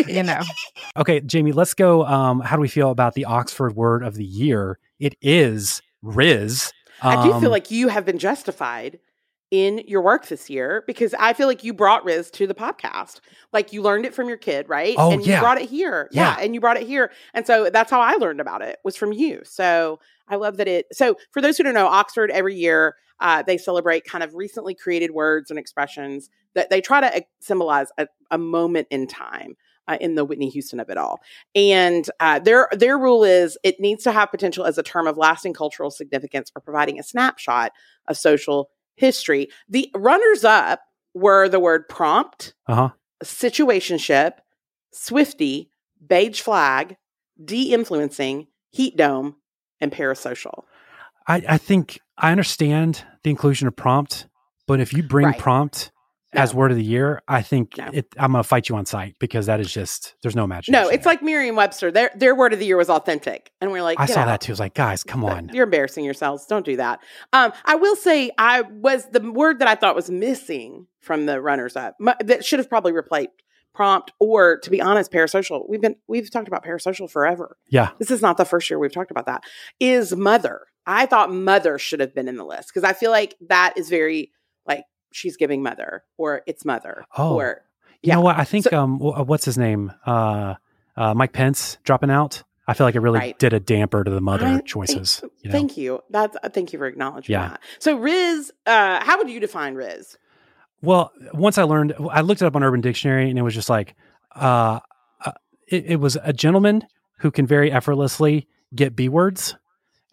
you 0.07 0.22
know, 0.22 0.41
Okay, 0.97 1.20
Jamie, 1.20 1.53
let's 1.53 1.74
go. 1.74 2.05
Um, 2.05 2.41
how 2.41 2.57
do 2.57 2.62
we 2.62 2.68
feel 2.68 2.91
about 2.91 3.14
the 3.14 3.24
Oxford 3.24 3.74
Word 3.74 4.03
of 4.05 4.14
the 4.14 4.24
Year? 4.24 4.78
It 5.01 5.16
is 5.22 5.82
Rizz. 6.05 6.72
I 7.03 7.24
do 7.24 7.32
Um, 7.32 7.41
feel 7.41 7.51
like 7.51 7.70
you 7.70 7.89
have 7.89 8.05
been 8.05 8.18
justified 8.18 8.99
in 9.55 9.79
your 9.87 10.03
work 10.03 10.27
this 10.27 10.51
year 10.51 10.83
because 10.85 11.15
I 11.15 11.33
feel 11.33 11.47
like 11.47 11.63
you 11.63 11.73
brought 11.73 12.05
Rizz 12.05 12.33
to 12.33 12.47
the 12.49 12.57
podcast. 12.57 13.21
Like 13.53 13.73
you 13.73 13.83
learned 13.83 14.05
it 14.05 14.13
from 14.13 14.27
your 14.27 14.37
kid, 14.37 14.69
right? 14.69 14.97
Oh, 14.99 15.13
and 15.13 15.25
yeah. 15.25 15.37
you 15.37 15.41
brought 15.41 15.61
it 15.61 15.71
here. 15.71 16.09
Yeah. 16.11 16.37
Yeah. 16.37 16.45
And 16.45 16.55
you 16.57 16.61
brought 16.61 16.77
it 16.77 16.89
here. 16.89 17.13
And 17.35 17.47
so 17.47 17.71
that's 17.71 17.89
how 17.89 18.01
I 18.01 18.15
learned 18.15 18.41
about 18.41 18.63
it 18.63 18.79
was 18.83 18.97
from 18.97 19.13
you. 19.13 19.43
So 19.45 20.01
I 20.27 20.35
love 20.37 20.57
that 20.57 20.67
it 20.67 20.87
so 20.93 21.15
for 21.31 21.41
those 21.41 21.57
who 21.57 21.63
don't 21.63 21.75
know, 21.75 21.87
Oxford 21.87 22.33
every 22.33 22.57
year 22.57 22.97
uh, 23.21 23.45
they 23.47 23.57
celebrate 23.57 24.05
kind 24.05 24.25
of 24.25 24.35
recently 24.35 24.75
created 24.75 25.13
words 25.13 25.51
and 25.51 25.59
expressions 25.59 26.31
that 26.55 26.69
they 26.69 26.81
try 26.81 27.01
to 27.01 27.17
uh, 27.17 27.21
symbolize 27.41 27.87
a, 27.97 28.09
a 28.33 28.39
moment 28.39 28.89
in 28.91 29.07
time. 29.07 29.55
Uh, 29.87 29.99
in 30.01 30.15
the 30.15 30.25
Whitney 30.25 30.49
Houston 30.49 30.81
of 30.81 30.89
it 30.89 30.97
all, 30.97 31.21
and 31.55 32.09
uh, 32.19 32.39
their 32.39 32.69
their 32.73 32.97
rule 32.97 33.23
is 33.23 33.59
it 33.63 33.79
needs 33.79 34.03
to 34.05 34.13
have 34.13 34.31
potential 34.31 34.65
as 34.65 34.79
a 34.79 34.83
term 34.83 35.07
of 35.07 35.19
lasting 35.19 35.53
cultural 35.53 35.91
significance 35.91 36.51
or 36.57 36.63
providing 36.63 36.99
a 36.99 37.03
snapshot 37.03 37.71
of 38.09 38.17
social 38.17 38.71
history. 38.97 39.49
The 39.68 39.90
runners 39.95 40.45
up 40.45 40.80
were 41.14 41.49
the 41.49 41.61
word 41.61 41.88
prompt, 41.88 42.55
Uh-huh. 42.68 42.90
situationship, 43.22 44.34
Swiftie, 44.95 45.68
beige 46.07 46.40
flag, 46.40 46.97
de-influencing, 47.42 48.47
heat 48.70 48.97
dome, 48.97 49.36
and 49.80 49.90
parasocial. 49.92 50.64
I, 51.26 51.42
I 51.49 51.59
think 51.59 52.01
I 52.18 52.30
understand 52.30 53.05
the 53.22 53.30
inclusion 53.30 53.66
of 53.66 53.74
prompt, 53.76 54.28
but 54.66 54.80
if 54.80 54.92
you 54.92 55.03
bring 55.03 55.26
Right. 55.26 55.38
prompt 55.38 55.90
as 56.37 56.55
word 56.55 56.70
of 56.70 56.76
the 56.76 56.85
year, 56.85 57.22
I 57.28 57.43
think 57.43 57.76
No. 57.78 57.89
it, 57.93 58.07
I'm 58.18 58.32
gonna 58.32 58.43
fight 58.45 58.68
you 58.68 58.76
on 58.76 58.87
sight 58.87 59.16
because 59.18 59.47
that 59.47 59.61
is 59.61 59.72
just 59.72 60.14
there's 60.22 60.37
no 60.37 60.45
imagination. 60.45 60.72
No, 60.85 60.89
it's 60.89 61.05
there. 61.05 61.12
like 61.12 61.22
Merriam-Webster. 61.22 61.91
Their 61.91 62.11
their 62.14 62.35
word 62.35 62.53
of 62.53 62.59
the 62.59 62.66
year 62.66 62.76
was 62.76 62.91
authentic, 62.91 63.51
and 63.61 63.70
we're 63.72 63.82
like, 63.82 63.99
I 64.01 64.07
saw 64.07 64.20
out. 64.20 64.26
that 64.26 64.41
too. 64.41 64.53
I 64.53 64.55
was 64.55 64.61
like, 64.61 64.74
guys, 64.74 65.03
come 65.05 65.24
on. 65.24 65.51
You're 65.53 65.64
embarrassing 65.64 66.05
yourselves. 66.05 66.47
Don't 66.47 66.64
do 66.64 66.76
that. 66.76 67.01
Um, 67.32 67.53
I 67.64 67.76
will 67.76 67.97
say 67.97 68.30
I 68.39 68.62
was 68.62 69.07
the 69.11 69.20
word 69.30 69.59
that 69.61 69.68
I 69.68 69.74
thought 69.74 69.95
was 69.95 70.11
missing 70.11 70.87
from 71.01 71.26
the 71.26 71.41
runners 71.41 71.76
up 71.76 71.97
mu- 71.99 72.12
that 72.24 72.45
should 72.45 72.59
have 72.59 72.68
probably 72.68 72.93
replaced 72.93 73.30
prompt 73.74 74.12
or 74.20 74.59
to 74.59 74.70
be 74.70 74.80
honest, 74.80 75.11
parasocial. 75.12 75.68
We've 75.68 75.80
been 75.80 75.97
we've 76.07 76.30
talked 76.30 76.49
about 76.49 76.64
parasocial 76.64 77.11
forever. 77.11 77.57
Yeah. 77.68 77.91
This 77.99 78.11
is 78.11 78.22
not 78.22 78.37
the 78.37 78.45
first 78.45 78.70
year 78.70 78.78
we've 78.78 78.93
talked 78.93 79.11
about 79.11 79.26
that. 79.26 79.43
Is 79.80 80.14
mother. 80.14 80.62
I 80.87 81.07
thought 81.07 81.32
mother 81.32 81.78
should 81.78 82.01
have 82.01 82.14
been 82.14 82.28
in 82.28 82.37
the 82.37 82.45
list 82.45 82.68
because 82.68 82.85
I 82.89 82.93
feel 82.93 83.11
like 83.11 83.35
that 83.49 83.74
is 83.76 83.89
very 83.89 84.30
like 84.66 84.85
she's 85.15 85.37
giving 85.37 85.62
mother 85.62 86.03
or 86.19 86.43
it's 86.47 86.65
mother 86.65 87.05
Oh. 87.17 87.35
or 87.37 87.62
You 88.03 88.09
yeah. 88.09 88.15
know 88.17 88.21
what? 88.23 88.37
I 88.39 88.45
think 88.45 88.65
So- 88.65 88.79
um, 88.79 88.99
what's 88.99 89.45
his 89.45 89.57
name? 89.57 89.93
Uh, 90.05 90.55
uh, 90.97 91.15
Mike 91.15 91.33
Pence 91.33 91.79
dropping 91.85 92.11
out. 92.11 92.43
I 92.67 92.75
feel 92.75 92.87
like 92.87 92.95
it 92.95 93.01
really 93.01 93.19
Right. 93.19 93.39
did 93.39 93.53
a 93.53 93.61
damper 93.61 94.05
to 94.05 94.11
the 94.11 94.21
mother 94.21 94.47
I- 94.47 94.61
choices. 94.61 95.23
You 95.43 95.49
know? 95.51 95.53
Thank 95.53 95.77
you. 95.77 96.01
That's 96.11 96.37
uh, 96.43 96.49
thank 96.49 96.73
you 96.73 96.79
for 96.79 96.87
acknowledging 96.87 97.33
Yeah. 97.35 97.49
that. 97.49 97.61
So 97.79 97.99
Rizz, 97.99 98.51
uh, 98.67 99.05
how 99.05 99.19
would 99.19 99.29
you 99.31 99.39
define 99.41 99.75
Rizz? 99.75 100.17
Well, 100.83 101.12
once 101.33 101.57
I 101.59 101.62
learned, 101.62 101.95
I 102.11 102.21
looked 102.21 102.43
it 102.43 102.47
up 102.47 102.57
on 102.57 102.62
Urban 102.62 102.81
Dictionary, 102.81 103.31
and 103.31 103.39
it 103.39 103.43
was 103.43 103.55
just 103.55 103.71
like, 103.71 103.95
uh, 104.37 104.81
uh, 105.25 105.33
it, 105.69 105.85
it 105.93 105.97
was 106.01 106.19
a 106.23 106.33
gentleman 106.33 106.83
who 107.19 107.31
can 107.31 107.47
very 107.47 107.71
effortlessly 107.73 108.49
get 108.75 108.95
B 108.97 109.09
words, 109.09 109.57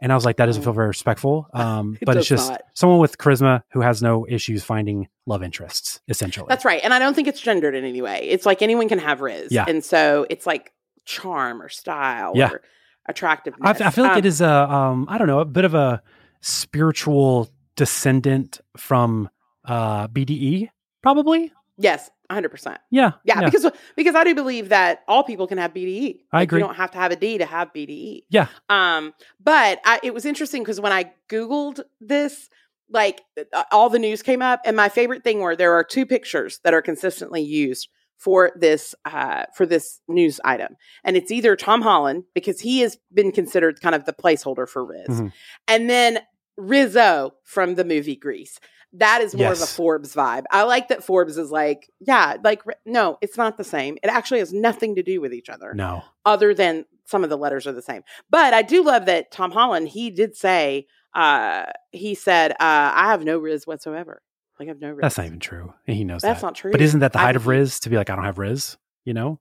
and 0.01 0.11
I 0.11 0.15
was 0.15 0.25
like, 0.25 0.37
that 0.37 0.47
doesn't 0.47 0.63
feel 0.63 0.73
very 0.73 0.87
respectful. 0.87 1.47
Um, 1.53 1.97
It 2.01 2.05
but 2.05 2.17
it's 2.17 2.27
just 2.27 2.49
not. 2.49 2.61
someone 2.73 2.99
with 2.99 3.17
charisma 3.17 3.61
who 3.71 3.81
has 3.81 4.01
no 4.01 4.25
issues 4.27 4.63
finding 4.63 5.07
love 5.25 5.43
interests, 5.43 6.01
essentially. 6.07 6.47
That's 6.49 6.65
right. 6.65 6.81
And 6.83 6.93
I 6.93 6.99
don't 6.99 7.13
think 7.13 7.27
it's 7.27 7.39
gendered 7.39 7.75
in 7.75 7.85
any 7.85 8.01
way. 8.01 8.21
It's 8.29 8.45
like 8.45 8.61
anyone 8.61 8.89
can 8.89 8.99
have 8.99 9.19
Rizz. 9.19 9.47
Yeah. 9.51 9.65
And 9.67 9.83
so 9.85 10.25
it's 10.29 10.45
like 10.47 10.73
charm 11.05 11.61
or 11.61 11.69
style 11.69 12.33
Yeah. 12.35 12.49
or 12.51 12.61
attractiveness. 13.07 13.61
I, 13.81 13.87
I 13.87 13.91
feel 13.91 14.03
like 14.03 14.13
Um, 14.13 14.17
it 14.19 14.25
is 14.25 14.41
a, 14.41 14.49
um, 14.49 15.05
I 15.09 15.17
don't 15.17 15.27
know, 15.27 15.39
a 15.39 15.45
bit 15.45 15.65
of 15.65 15.73
a 15.75 16.01
spiritual 16.41 17.49
descendant 17.75 18.61
from 18.77 19.29
uh, 19.65 20.07
BDE, 20.07 20.69
probably. 21.01 21.51
Yes, 21.81 22.09
100%. 22.29 22.77
Yeah, 22.91 23.11
Yeah, 23.25 23.41
because 23.45 23.65
because 23.95 24.15
I 24.15 24.23
do 24.23 24.35
believe 24.35 24.69
that 24.69 25.01
all 25.07 25.23
people 25.23 25.47
can 25.47 25.57
have 25.57 25.73
BDE. 25.73 26.19
I 26.31 26.37
Like, 26.37 26.43
agree. 26.49 26.59
You 26.61 26.65
don't 26.67 26.75
have 26.75 26.91
to 26.91 26.97
have 26.97 27.11
a 27.11 27.15
D 27.15 27.37
to 27.39 27.45
have 27.45 27.73
BDE. 27.73 28.23
yeah, 28.29 28.47
Um, 28.69 29.13
but 29.43 29.79
I, 29.83 29.99
it 30.03 30.13
was 30.13 30.25
interesting 30.25 30.61
because 30.63 30.79
when 30.79 30.91
I 30.91 31.11
Googled 31.29 31.81
this, 31.99 32.49
like 32.89 33.21
uh, 33.53 33.63
all 33.71 33.89
the 33.89 33.99
news 33.99 34.21
came 34.21 34.41
up, 34.41 34.61
and 34.65 34.75
my 34.75 34.89
favorite 34.89 35.23
thing 35.23 35.39
were 35.39 35.55
there 35.55 35.73
are 35.73 35.83
two 35.83 36.05
pictures 36.05 36.59
that 36.63 36.73
are 36.73 36.81
consistently 36.81 37.41
used 37.41 37.89
for 38.17 38.51
this 38.55 38.93
uh, 39.05 39.45
for 39.55 39.65
this 39.65 39.99
news 40.07 40.39
item, 40.45 40.75
and 41.03 41.17
it's 41.17 41.31
either 41.31 41.55
Tom 41.55 41.81
Holland 41.81 42.25
because 42.35 42.59
he 42.59 42.81
has 42.81 42.97
been 43.13 43.31
considered 43.31 43.81
kind 43.81 43.95
of 43.95 44.05
the 44.05 44.13
placeholder 44.13 44.67
for 44.69 44.85
Rizz, 44.85 45.07
Mhm. 45.21 45.33
and 45.67 45.89
then 45.89 46.19
Rizzo 46.57 47.33
from 47.45 47.75
the 47.75 47.83
movie 47.85 48.15
Grease. 48.15 48.59
That 48.93 49.21
is 49.21 49.33
more 49.33 49.51
of 49.51 49.61
a 49.61 49.65
Forbes 49.65 50.13
vibe. 50.13 50.43
I 50.51 50.63
like 50.63 50.89
that 50.89 51.03
Forbes 51.03 51.37
is 51.37 51.49
like, 51.49 51.89
yeah, 51.99 52.35
like 52.43 52.61
no, 52.85 53.17
it's 53.21 53.37
not 53.37 53.57
the 53.57 53.63
same. 53.63 53.97
It 54.03 54.07
actually 54.07 54.39
has 54.39 54.51
nothing 54.51 54.95
to 54.95 55.03
do 55.03 55.21
with 55.21 55.33
each 55.33 55.49
other 55.49 55.73
no, 55.73 56.03
other 56.25 56.53
than 56.53 56.85
some 57.05 57.23
of 57.23 57.29
the 57.29 57.37
letters 57.37 57.67
are 57.67 57.71
the 57.71 57.81
same. 57.81 58.03
But 58.29 58.53
I 58.53 58.61
do 58.63 58.83
love 58.83 59.05
that 59.05 59.31
Tom 59.31 59.51
Holland, 59.51 59.89
he 59.89 60.09
did 60.09 60.35
say, 60.35 60.87
uh, 61.13 61.65
he 61.91 62.15
said, 62.15 62.51
uh, 62.51 62.55
I 62.59 63.07
have 63.11 63.23
no 63.23 63.39
Rizz 63.39 63.67
whatsoever. 63.67 64.21
Like, 64.59 64.67
I 64.67 64.71
have 64.71 64.81
no 64.81 64.93
Rizz. 64.93 65.01
that's 65.01 65.17
not 65.17 65.27
even 65.27 65.39
true. 65.39 65.73
And 65.87 65.97
he 65.97 66.03
knows 66.03 66.21
That's 66.21 66.41
that. 66.41 66.47
not 66.47 66.55
true. 66.55 66.71
But 66.71 66.81
isn't 66.81 66.99
that 66.99 67.13
the 67.13 67.19
I 67.19 67.23
height 67.23 67.35
of 67.35 67.43
Rizz 67.43 67.81
to 67.81 67.89
be 67.89 67.97
like, 67.97 68.09
I 68.09 68.15
don't 68.15 68.25
have 68.25 68.35
Rizz? 68.35 68.77
You 69.05 69.13
know? 69.13 69.39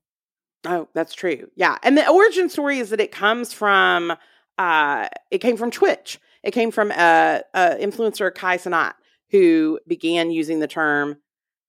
Oh, 0.67 0.89
that's 0.95 1.15
true. 1.15 1.49
Yeah. 1.57 1.77
And 1.83 1.97
the 1.97 2.09
origin 2.09 2.49
story 2.49 2.79
is 2.79 2.91
that 2.91 3.01
it 3.01 3.13
comes 3.13 3.53
from, 3.53 4.15
uh, 4.59 5.09
it 5.31 5.39
came 5.39 5.57
from 5.57 5.71
Twitch. 5.71 6.19
It 6.43 6.53
came 6.53 6.71
from 6.71 6.91
uh, 6.91 7.41
uh, 7.55 7.75
influencer 7.77 8.35
Kai 8.35 8.57
Sanat, 8.57 8.95
who 9.31 9.78
began 9.87 10.31
using 10.31 10.61
the 10.61 10.66
term 10.66 11.16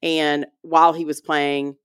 and 0.01 0.45
while 0.62 0.93
he 0.93 1.05
was 1.05 1.22
playing 1.22 1.76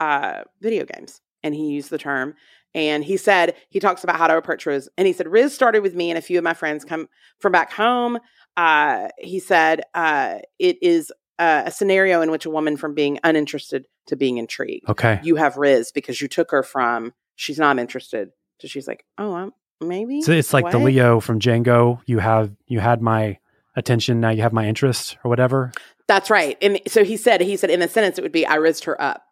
uh, 0.00 0.42
video 0.60 0.84
games. 0.84 1.20
And 1.42 1.54
he 1.54 1.68
used 1.70 1.90
the 1.90 1.98
term. 1.98 2.34
And 2.74 3.04
he 3.04 3.16
said, 3.16 3.54
he 3.68 3.80
talks 3.80 4.02
about 4.04 4.16
how 4.16 4.26
to 4.28 4.36
approach 4.36 4.64
Rizz. 4.64 4.88
And 4.96 5.06
he 5.06 5.12
said, 5.12 5.26
Rizz 5.26 5.50
started 5.50 5.82
with 5.82 5.94
me 5.94 6.10
and 6.10 6.18
a 6.18 6.22
few 6.22 6.38
of 6.38 6.44
my 6.44 6.54
friends 6.54 6.84
come 6.84 7.08
from 7.38 7.52
back 7.52 7.72
home. 7.72 8.18
Uh, 8.56 9.08
he 9.18 9.40
said, 9.40 9.82
uh, 9.94 10.38
it 10.58 10.78
is 10.82 11.12
uh, 11.38 11.64
a 11.66 11.70
scenario 11.70 12.22
in 12.22 12.30
which 12.30 12.46
a 12.46 12.50
woman 12.50 12.76
from 12.76 12.94
being 12.94 13.18
uninterested 13.24 13.86
to 14.06 14.16
being 14.16 14.36
intrigued 14.38 14.88
Okay. 14.88 15.20
you 15.22 15.36
have 15.36 15.54
Rizz 15.54 15.92
because 15.94 16.20
you 16.20 16.28
took 16.28 16.50
her 16.50 16.62
from 16.62 17.12
she's 17.36 17.58
not 17.58 17.78
interested 17.78 18.30
to 18.58 18.68
she's 18.68 18.86
like, 18.86 19.04
oh, 19.18 19.32
I'm 19.34 19.52
maybe. 19.80 20.22
So 20.22 20.32
it's 20.32 20.52
like 20.52 20.70
the 20.70 20.78
Leo 20.78 21.20
from 21.20 21.40
Django. 21.40 22.00
You 22.06 22.18
have 22.18 22.52
you 22.66 22.80
had 22.80 23.00
my 23.02 23.38
attention, 23.76 24.20
now 24.20 24.30
you 24.30 24.42
have 24.42 24.52
my 24.52 24.66
interest 24.66 25.16
or 25.24 25.28
whatever. 25.28 25.72
That's 26.06 26.30
right. 26.30 26.58
And 26.60 26.80
so 26.86 27.04
he 27.04 27.16
said, 27.16 27.40
he 27.40 27.56
said 27.56 27.70
in 27.70 27.80
a 27.82 27.88
sentence 27.88 28.18
it 28.18 28.22
would 28.22 28.32
be, 28.32 28.46
I 28.46 28.56
rizzed 28.56 28.84
her 28.84 29.00
up. 29.00 29.24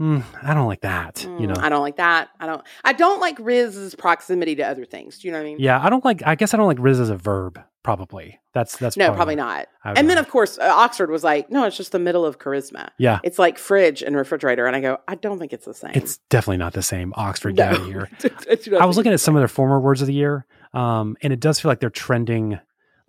Mm, 0.00 0.24
I 0.42 0.54
don't 0.54 0.66
like 0.66 0.80
that. 0.80 1.22
you 1.38 1.46
know. 1.46 1.54
Mm, 1.54 1.62
I 1.62 1.68
don't 1.68 1.82
like 1.82 1.96
that. 1.96 2.30
I 2.40 2.46
don't. 2.46 2.62
I 2.84 2.94
don't 2.94 3.20
like 3.20 3.36
Rizz's 3.38 3.94
proximity 3.94 4.54
to 4.56 4.62
other 4.62 4.86
things. 4.86 5.18
Do 5.18 5.28
you 5.28 5.32
know 5.32 5.38
what 5.40 5.44
I 5.44 5.50
mean? 5.50 5.58
yeah, 5.60 5.78
I 5.78 5.90
don't 5.90 6.02
like. 6.02 6.22
I 6.24 6.36
guess 6.36 6.54
I 6.54 6.56
don't 6.56 6.66
like 6.66 6.78
Rizz 6.78 7.00
as 7.02 7.10
a 7.10 7.16
verb. 7.18 7.60
Probably 7.82 8.40
that's 8.54 8.76
that's 8.78 8.96
No, 8.96 9.12
probably 9.12 9.36
not. 9.36 9.66
And 9.84 10.08
then 10.08 10.16
of 10.18 10.28
course 10.28 10.58
uh, 10.58 10.70
Oxford 10.70 11.10
was 11.10 11.22
like, 11.24 11.50
no, 11.50 11.64
it's 11.64 11.76
just 11.76 11.92
the 11.92 11.98
middle 11.98 12.24
of 12.26 12.38
charisma. 12.38 12.90
Yeah, 12.98 13.20
It's 13.24 13.38
like 13.38 13.58
fridge 13.58 14.02
and 14.02 14.16
refrigerator. 14.16 14.66
And 14.66 14.74
I 14.76 14.80
go, 14.80 14.98
I 15.06 15.14
don't 15.16 15.38
think 15.38 15.52
it's 15.52 15.64
the 15.66 15.74
same. 15.74 15.92
it's 15.94 16.18
definitely 16.28 16.58
not 16.58 16.72
the 16.72 16.82
same. 16.82 17.12
Oxford 17.16 17.56
no. 17.56 17.64
out 17.64 17.76
of 17.76 17.86
here. 17.86 18.08
I 18.24 18.76
I 18.80 18.86
was 18.86 18.96
looking 18.96 19.12
at 19.12 19.20
some 19.20 19.34
of 19.36 19.40
their 19.40 19.48
former 19.48 19.80
words 19.80 20.00
of 20.00 20.06
the 20.06 20.14
year, 20.14 20.46
um, 20.74 21.16
and 21.22 21.32
it 21.32 21.40
does 21.40 21.60
feel 21.60 21.70
like 21.70 21.80
they're 21.80 21.90
trending. 21.90 22.58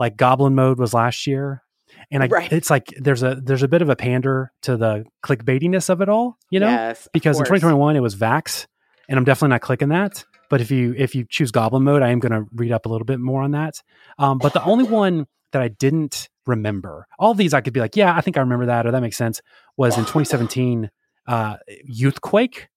Like 0.02 0.18
Goblin 0.18 0.56
Mode 0.56 0.80
was 0.80 0.93
last 0.95 1.28
year, 1.28 1.62
and 2.10 2.24
I, 2.24 2.28
Right. 2.28 2.52
it's 2.52 2.70
like 2.72 2.88
there's 2.97 3.22
a 3.22 3.36
there's 3.36 3.62
a 3.62 3.68
bit 3.68 3.84
of 3.84 3.89
a 3.89 3.95
pander 3.95 4.52
to 4.64 4.76
the 4.76 5.06
clickbaitiness 5.24 5.89
of 5.91 6.02
it 6.02 6.10
all, 6.10 6.38
you 6.49 6.60
know, 6.60 6.70
Yes, 6.70 7.08
because 7.14 7.38
in 7.38 7.45
2021 7.45 7.95
it 7.95 7.99
was 7.99 8.16
Vax, 8.16 8.66
and 9.08 9.18
I'm 9.20 9.24
definitely 9.26 9.49
not 9.54 9.62
clicking 9.62 9.89
that. 9.89 10.26
But 10.49 10.60
if 10.60 10.72
you 10.72 10.95
if 10.97 11.14
you 11.14 11.24
choose 11.30 11.52
Goblin 11.52 11.84
Mode, 11.84 12.02
I 12.02 12.10
am 12.10 12.20
going 12.20 12.32
to 12.32 12.49
read 12.56 12.72
up 12.72 12.88
a 12.88 12.89
little 12.89 13.06
bit 13.06 13.20
more 13.20 13.43
on 13.43 13.52
that. 13.52 13.76
Um, 14.18 14.39
but 14.39 14.54
the 14.54 14.64
only 14.64 14.86
one 14.86 15.28
that 15.52 15.62
I 15.62 15.68
didn't 15.68 16.30
remember, 16.47 17.08
all 17.20 17.34
these 17.36 17.54
I 17.54 17.62
could 17.62 17.74
be 17.74 17.80
like, 17.80 17.95
yeah, 17.95 18.16
I 18.16 18.22
think 18.22 18.38
I 18.38 18.39
remember 18.39 18.66
that, 18.66 18.88
or 18.88 18.91
that 18.91 19.02
makes 19.02 19.18
sense, 19.18 19.39
was 19.78 19.97
in 19.97 20.04
2017, 20.06 20.89
uh, 21.28 21.58
Youthquake. 21.88 22.68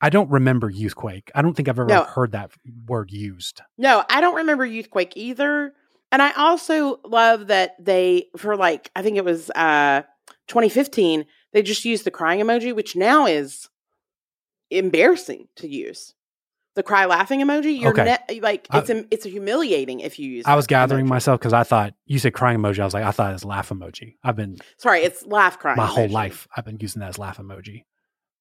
I 0.00 0.10
don't 0.10 0.30
remember 0.30 0.70
Youthquake. 0.70 1.30
I 1.34 1.40
don't 1.42 1.54
think 1.54 1.68
I've 1.68 1.78
ever 1.78 1.88
No. 1.88 2.04
heard 2.04 2.32
that 2.32 2.50
word 2.86 3.10
used. 3.10 3.62
No, 3.78 4.04
I 4.10 4.20
don't 4.20 4.34
remember 4.34 4.66
Youthquake 4.68 5.12
either. 5.16 5.72
And 6.14 6.22
I 6.22 6.30
also 6.34 7.00
love 7.04 7.48
that 7.48 7.74
they, 7.84 8.28
for 8.36 8.56
like, 8.56 8.88
I 8.94 9.02
think 9.02 9.16
it 9.16 9.24
was 9.24 9.50
uh 9.50 10.02
2015, 10.46 11.26
they 11.52 11.62
just 11.62 11.84
used 11.84 12.04
the 12.04 12.12
crying 12.12 12.38
emoji, 12.40 12.72
which 12.74 12.94
now 12.94 13.26
is 13.26 13.68
embarrassing 14.70 15.48
to 15.56 15.68
use. 15.68 16.14
The 16.76 16.82
cry 16.84 17.04
laughing 17.06 17.40
emoji, 17.40 17.80
you're 17.80 17.90
Okay. 17.90 18.16
ne- 18.28 18.40
like 18.40 18.66
it's 18.72 18.90
em- 18.90 19.06
it's 19.10 19.24
humiliating 19.24 20.00
if 20.00 20.18
you 20.20 20.28
use. 20.30 20.44
I 20.46 20.54
was 20.56 20.66
gathering 20.68 21.06
emoji. 21.06 21.08
myself 21.08 21.40
because 21.40 21.52
I 21.52 21.64
thought 21.64 21.94
you 22.06 22.18
said 22.20 22.32
crying 22.34 22.58
emoji. 22.58 22.78
I 22.80 22.84
was 22.84 22.94
like, 22.94 23.04
I 23.04 23.10
thought 23.10 23.30
it 23.30 23.34
was 23.34 23.44
laugh 23.44 23.70
emoji. 23.70 24.14
I've 24.22 24.36
been 24.36 24.58
Sorry, 24.78 25.00
it's 25.00 25.24
laugh 25.26 25.58
crying. 25.58 25.76
my 25.76 25.86
whole 25.86 26.08
life. 26.08 26.46
I've 26.56 26.64
been 26.64 26.78
using 26.80 27.00
that 27.00 27.08
as 27.10 27.18
laugh 27.18 27.38
emoji. 27.38 27.84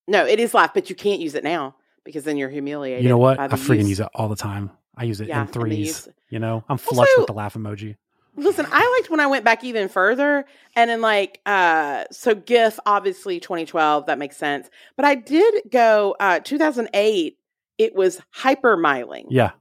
No, 0.07 0.25
it 0.25 0.39
is 0.39 0.53
laugh, 0.53 0.73
but 0.75 0.89
you 0.89 0.95
can't 0.95 1.21
use 1.21 1.33
it 1.35 1.43
now 1.43 1.75
because 2.03 2.23
then 2.23 2.37
you're 2.37 2.49
humiliated. 2.49 3.03
You 3.03 3.09
know 3.09 3.17
what? 3.17 3.39
I 3.39 3.47
freaking 3.49 3.79
use. 3.79 3.89
use 3.89 3.99
it 4.01 4.09
all 4.13 4.29
the 4.29 4.35
time. 4.35 4.71
I 4.95 5.03
use 5.05 5.21
it 5.21 5.27
Yeah, 5.27 5.41
in 5.41 5.47
threes. 5.47 6.07
You 6.29 6.39
know, 6.39 6.63
I'm 6.69 6.77
flush 6.77 7.07
Also- 7.09 7.21
with 7.21 7.27
the 7.27 7.33
laugh 7.33 7.53
emoji. 7.55 7.95
Listen, 8.35 8.65
I 8.71 8.97
liked 8.97 9.11
when 9.11 9.19
I 9.19 9.27
went 9.27 9.45
back 9.45 9.63
even 9.63 9.87
further 9.89 10.45
and 10.75 10.89
in 10.89 11.01
like 11.01 11.39
uh 11.45 12.05
so 12.11 12.33
GIF 12.33 12.79
obviously 12.85 13.39
2012 13.39 14.07
that 14.07 14.17
makes 14.17 14.37
sense. 14.37 14.69
But 14.95 15.05
I 15.05 15.13
did 15.15 15.53
go 15.71 16.15
uh 16.19 16.39
2008 16.39 17.37
it 17.77 17.93
was 17.95 18.19
hypermiling. 18.35 19.25
Yeah, 19.29 19.51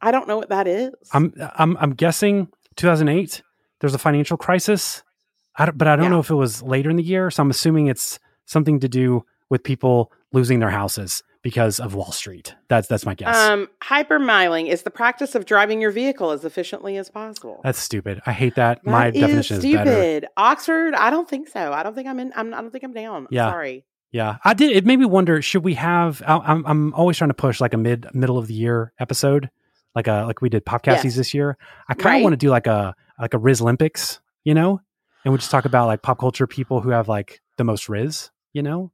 I 0.00 0.10
don't 0.10 0.26
know 0.28 0.36
what 0.36 0.48
that 0.50 0.66
is. 0.66 0.92
I'm 1.12 1.32
I'm 1.56 1.76
I'm 1.78 1.94
guessing 1.94 2.48
2008. 2.76 3.42
There's 3.80 3.94
a 3.94 3.98
financial 3.98 4.36
crisis, 4.36 5.02
I 5.56 5.70
but 5.70 5.88
I 5.88 5.96
don't 5.96 6.04
Yeah. 6.04 6.10
know 6.10 6.20
if 6.20 6.30
it 6.30 6.34
was 6.34 6.62
later 6.62 6.90
in 6.90 6.96
the 6.96 7.02
year. 7.02 7.30
So 7.30 7.42
I'm 7.42 7.50
assuming 7.50 7.88
it's 7.88 8.18
something 8.46 8.80
to 8.80 8.88
do 8.88 9.24
with 9.50 9.62
people 9.64 10.12
losing 10.32 10.60
their 10.60 10.70
houses 10.70 11.22
because 11.42 11.80
of 11.80 11.94
Wall 11.94 12.12
Street. 12.12 12.54
That's 12.68 12.88
that's 12.88 13.04
my 13.06 13.14
guess. 13.14 13.36
Um 13.36 13.68
hypermiling 13.82 14.68
is 14.68 14.82
the 14.82 14.90
practice 14.90 15.34
of 15.34 15.44
driving 15.44 15.80
your 15.80 15.90
vehicle 15.90 16.30
as 16.30 16.44
efficiently 16.44 16.96
as 16.96 17.10
possible. 17.10 17.60
that's 17.64 17.78
stupid. 17.78 18.20
I 18.26 18.32
hate 18.32 18.54
that. 18.56 18.80
That 18.84 18.90
my 18.90 19.08
is 19.08 19.14
definition 19.14 19.56
is 19.58 19.64
better. 19.64 19.90
stupid. 19.92 20.26
Oxford, 20.36 20.94
I 20.94 21.10
don't 21.10 21.28
think 21.28 21.48
so. 21.48 21.72
I 21.72 21.82
don't 21.82 21.94
think 21.94 22.08
I'm 22.08 22.18
in 22.20 22.32
I'm 22.36 22.52
I 22.54 22.60
don't 22.60 22.70
think 22.70 22.84
I'm 22.84 22.92
down. 22.92 23.26
Yeah. 23.30 23.50
Sorry. 23.50 23.84
Yeah, 24.10 24.36
I 24.44 24.52
did. 24.52 24.72
It 24.76 24.84
made 24.84 24.98
me 24.98 25.06
wonder: 25.06 25.40
should 25.40 25.64
we 25.64 25.72
have? 25.74 26.22
I- 26.26 26.36
I'm 26.36 26.66
I'm 26.66 26.92
always 26.92 27.16
trying 27.16 27.30
to 27.30 27.34
push 27.34 27.62
like 27.62 27.72
a 27.72 27.78
mid 27.78 28.06
middle 28.14 28.36
of 28.36 28.46
the 28.46 28.52
year 28.52 28.92
episode, 28.98 29.48
like 29.94 30.06
a 30.06 30.24
like 30.26 30.42
we 30.42 30.50
did 30.50 30.66
podcasties 30.66 31.04
Yes. 31.04 31.16
this 31.16 31.32
year. 31.34 31.56
I 31.88 31.94
kind 31.94 32.00
of 32.00 32.12
Right. 32.12 32.22
want 32.22 32.32
to 32.34 32.36
do 32.36 32.50
like 32.50 32.66
a 32.66 32.94
like 33.18 33.32
a 33.32 33.38
Rizz 33.38 33.62
Olympics, 33.62 34.20
you 34.44 34.52
know, 34.52 34.82
and 35.24 35.32
we 35.32 35.38
just 35.38 35.50
talk 35.50 35.64
about 35.64 35.86
like 35.86 36.02
pop 36.02 36.18
culture 36.18 36.46
people 36.46 36.82
who 36.82 36.90
have 36.90 37.08
like 37.08 37.40
the 37.56 37.64
most 37.64 37.86
Rizz, 37.88 38.28
you 38.52 38.62
know. 38.62 38.92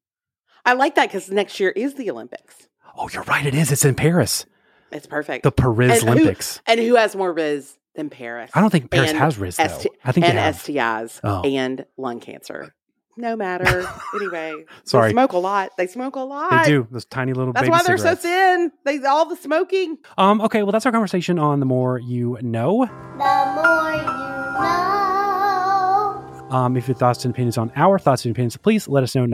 I 0.68 0.74
like 0.74 0.94
that 0.96 1.10
cuz 1.10 1.30
next 1.30 1.58
year 1.60 1.70
is 1.70 1.94
the 1.94 2.10
Olympics. 2.10 2.68
Oh, 2.96 3.08
you're 3.12 3.22
right. 3.24 3.46
It 3.46 3.54
is. 3.54 3.72
It's 3.72 3.84
in 3.84 3.94
Paris. 3.94 4.44
It's 4.90 5.06
perfect. 5.06 5.42
The 5.44 5.52
Paris 5.52 6.00
And 6.00 6.08
who- 6.08 6.14
Olympics. 6.14 6.60
and 6.66 6.80
who 6.80 6.96
has 6.96 7.14
more 7.16 7.34
Rizz 7.34 7.76
than 7.94 8.10
Paris? 8.10 8.50
I 8.54 8.60
don't 8.60 8.70
think 8.70 8.90
Paris 8.90 9.10
and 9.10 9.18
has 9.18 9.36
Rizz 9.36 9.56
though. 9.56 9.66
ST 9.78 9.92
I 10.04 10.12
think 10.12 10.26
they 10.26 10.32
and. 10.32 10.54
STIs 10.54 11.20
Oh. 11.24 11.42
and 11.42 11.84
lung 11.96 12.20
cancer. 12.20 12.74
No 13.16 13.34
matter. 13.34 13.84
anyway, 14.14 14.64
Sorry. 14.84 15.08
they 15.08 15.12
smoke 15.12 15.32
a 15.32 15.38
lot. 15.38 15.70
They 15.76 15.86
smoke 15.88 16.14
a 16.16 16.20
lot. 16.20 16.50
They 16.64 16.70
do 16.70 16.86
those 16.90 17.04
tiny 17.04 17.32
little. 17.32 17.52
That's 17.52 17.62
baby 17.64 17.72
why 17.72 17.82
they're 17.84 17.98
cigarettes. 17.98 18.22
so 18.22 18.28
thin. 18.28 18.72
They 18.84 18.98
all 19.04 19.26
the 19.26 19.36
smoking. 19.36 19.98
Um. 20.16 20.40
Okay. 20.40 20.62
Well, 20.62 20.70
that's 20.72 20.86
our 20.86 20.92
conversation 20.92 21.38
on 21.38 21.58
the 21.60 21.66
more 21.66 21.98
you 21.98 22.38
know. 22.42 22.86
The 22.86 23.52
more 23.56 23.92
you 23.92 24.06
know. 24.06 24.97
Um, 26.50 26.76
if 26.76 26.88
your 26.88 26.96
thoughts 26.96 27.24
and 27.24 27.34
opinions 27.34 27.58
on 27.58 27.70
our 27.76 27.98
thoughts 27.98 28.24
and 28.24 28.32
opinions, 28.32 28.56
please 28.56 28.88
let 28.88 29.04
us 29.04 29.14
know 29.14 29.24
at 29.24 29.30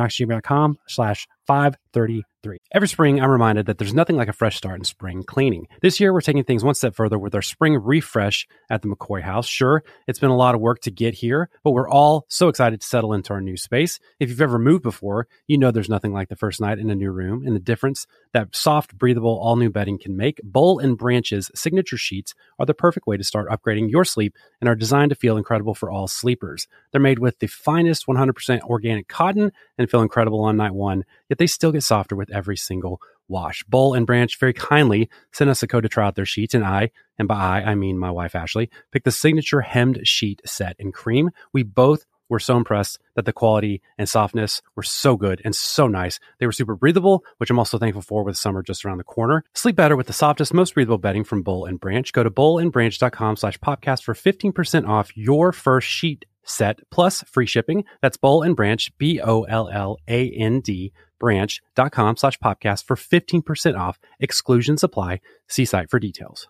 slash 0.87 1.29
533. 1.47 2.59
Every 2.73 2.89
spring, 2.89 3.23
I'm 3.23 3.31
reminded 3.31 3.67
that 3.67 3.79
there's 3.79 3.95
nothing 3.95 4.17
like 4.17 4.29
a 4.29 4.33
fresh 4.35 4.57
start 4.57 4.79
in 4.79 4.85
spring 4.85 5.23
cleaning. 5.23 5.67
This 5.81 5.99
year, 5.99 6.13
we're 6.13 6.21
taking 6.21 6.45
things 6.45 6.63
one 6.63 6.75
step 6.75 6.95
further 6.95 7.19
with 7.19 7.35
our 7.35 7.41
spring 7.41 7.75
refresh 7.77 8.47
at 8.69 8.83
the 8.83 8.89
McCoy 8.89 9.23
House. 9.23 9.47
Sure, 9.47 9.83
it's 10.07 10.19
been 10.19 10.31
a 10.31 10.37
lot 10.37 10.55
of 10.55 10.61
work 10.61 10.81
to 10.81 10.91
get 10.91 11.15
here, 11.15 11.49
but 11.63 11.71
we're 11.71 11.89
all 11.89 12.27
so 12.29 12.49
excited 12.49 12.83
to 12.83 12.87
settle 12.87 13.15
into 13.15 13.33
our 13.33 13.41
new 13.41 13.57
space. 13.57 13.99
If 14.21 14.29
you've 14.29 14.43
ever 14.43 14.59
moved 14.59 14.83
before, 14.83 15.27
you 15.47 15.57
know 15.57 15.71
there's 15.71 15.89
nothing 15.89 16.13
like 16.13 16.29
the 16.29 16.37
first 16.37 16.61
night 16.61 16.79
in 16.79 16.91
a 16.91 16.95
new 16.95 17.11
room 17.11 17.47
and 17.47 17.57
the 17.57 17.61
difference 17.61 18.07
that 18.35 18.55
soft, 18.55 18.97
breathable, 18.99 19.39
all 19.39 19.57
new 19.57 19.71
bedding 19.71 19.99
can 19.99 20.15
make. 20.17 20.39
Boll 20.45 20.79
and 20.79 20.99
Branch's 20.99 21.51
signature 21.55 21.97
sheets 21.97 22.35
are 22.59 22.67
the 22.67 22.75
perfect 22.75 23.07
way 23.07 23.17
to 23.17 23.25
start 23.25 23.49
upgrading 23.49 23.91
your 23.91 24.05
sleep 24.05 24.35
and 24.61 24.69
are 24.69 24.75
designed 24.75 25.11
to 25.11 25.17
feel 25.17 25.39
incredible 25.39 25.75
for 25.75 25.91
all 25.91 26.09
sleepers. 26.09 26.67
They're 26.93 27.01
made 27.01 27.21
with 27.21 27.39
the 27.39 27.47
finest 27.47 28.07
100% 28.07 28.61
organic 28.63 29.09
cotton 29.09 29.51
and 29.79 29.91
feel 29.91 30.03
incredible 30.03 30.45
on 30.45 30.59
night 30.59 30.75
one, 30.75 31.05
yet 31.35 31.39
they 31.39 31.49
still 31.49 31.73
get 31.73 31.83
softer 31.83 32.15
with 32.15 32.31
every 32.31 32.57
single 32.57 33.01
wash. 33.27 33.65
Boll 33.65 33.95
and 33.95 34.07
Branch 34.07 34.39
very 34.39 34.53
kindly 34.53 35.11
sent 35.33 35.51
us 35.51 35.65
a 35.65 35.67
code 35.67 35.83
to 35.83 35.89
try 35.89 36.07
out 36.07 36.15
their 36.15 36.25
sheets, 36.25 36.55
and 36.55 36.65
I, 36.65 36.93
and 37.19 37.27
by 37.27 37.35
I, 37.35 37.73
I 37.73 37.75
mean 37.75 37.99
my 37.99 38.13
wife 38.13 38.37
Ashley, 38.37 38.71
picked 38.93 39.05
the 39.05 39.11
signature 39.11 39.61
hemmed 39.61 40.07
sheet 40.07 40.41
set 40.47 40.77
in 40.79 40.93
cream. 40.93 41.31
We 41.53 41.65
both 41.65 42.07
were 42.29 42.39
so 42.39 42.57
impressed 42.57 43.01
that 43.17 43.25
the 43.25 43.33
quality 43.33 43.83
and 43.99 44.09
softness 44.09 44.63
were 44.77 44.85
so 44.85 45.17
good 45.17 45.43
and 45.45 45.57
so 45.57 45.89
nice. 45.89 46.21
They 46.39 46.47
were 46.47 46.53
super 46.53 46.77
breathable, 46.77 47.25
which 47.39 47.51
I'm 47.51 47.59
also 47.59 47.79
thankful 47.79 48.03
for 48.03 48.23
with 48.23 48.37
summer 48.37 48.63
just 48.63 48.85
around 48.85 48.99
the 48.99 49.05
corner. 49.05 49.45
Sleep 49.55 49.75
better 49.75 49.97
with 49.97 50.07
the 50.07 50.13
softest, 50.13 50.55
most 50.55 50.75
breathable 50.75 50.99
bedding 50.99 51.25
from 51.25 51.43
Boll 51.43 51.65
and 51.65 51.81
Branch. 51.81 52.11
Go 52.13 52.23
to 52.23 52.31
bollandbranch.com 52.31 53.37
slash 53.37 53.59
podcast 53.59 54.05
for 54.05 54.15
15% 54.15 54.89
off 54.89 55.17
your 55.17 55.53
first 55.53 55.89
sheet 55.89 56.25
set 56.45 56.79
plus 56.91 57.23
free 57.23 57.47
shipping. 57.47 57.85
That's 58.01 58.17
Boll 58.17 58.43
and 58.43 58.55
Branch, 58.55 58.97
B 58.99 59.21
O 59.21 59.43
L 59.43 59.69
L 59.69 59.99
A 60.09 60.31
N 60.31 60.61
D 60.61 60.93
branch.com 61.19 62.17
slash 62.17 62.39
podcast 62.39 62.85
for 62.85 62.97
15% 62.97 63.79
off. 63.79 63.99
Exclusions 64.21 64.83
apply. 64.83 65.21
See 65.49 65.65
site 65.65 65.91
for 65.91 65.99
details. 65.99 66.49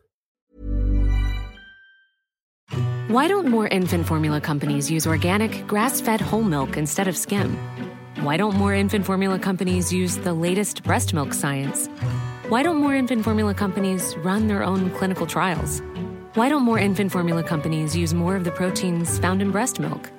Why 3.08 3.28
don't 3.28 3.46
more 3.48 3.68
infant 3.68 4.06
formula 4.06 4.40
companies 4.40 4.90
use 4.90 5.06
organic, 5.06 5.66
grass 5.66 6.00
fed 6.00 6.20
whole 6.20 6.42
milk 6.42 6.76
instead 6.76 7.06
of 7.06 7.16
skim? 7.16 7.56
Why 8.20 8.36
don't 8.38 8.56
more 8.56 8.72
infant 8.72 9.04
formula 9.04 9.38
companies 9.38 9.92
use 9.92 10.16
the 10.16 10.32
latest 10.32 10.82
breast 10.82 11.12
milk 11.12 11.34
science? 11.34 11.86
Why 12.48 12.62
don't 12.62 12.78
more 12.78 12.94
infant 12.94 13.22
formula 13.22 13.54
companies 13.54 14.16
run 14.18 14.48
their 14.48 14.64
own 14.64 14.90
clinical 14.92 15.26
trials? 15.26 15.82
Why 16.34 16.48
don't 16.48 16.62
more 16.62 16.78
infant 16.78 17.12
formula 17.12 17.42
companies 17.42 17.94
use 17.94 18.14
more 18.14 18.36
of 18.36 18.44
the 18.44 18.50
proteins 18.50 19.18
found 19.18 19.42
in 19.42 19.50
breast 19.50 19.78
milk? 19.78 20.10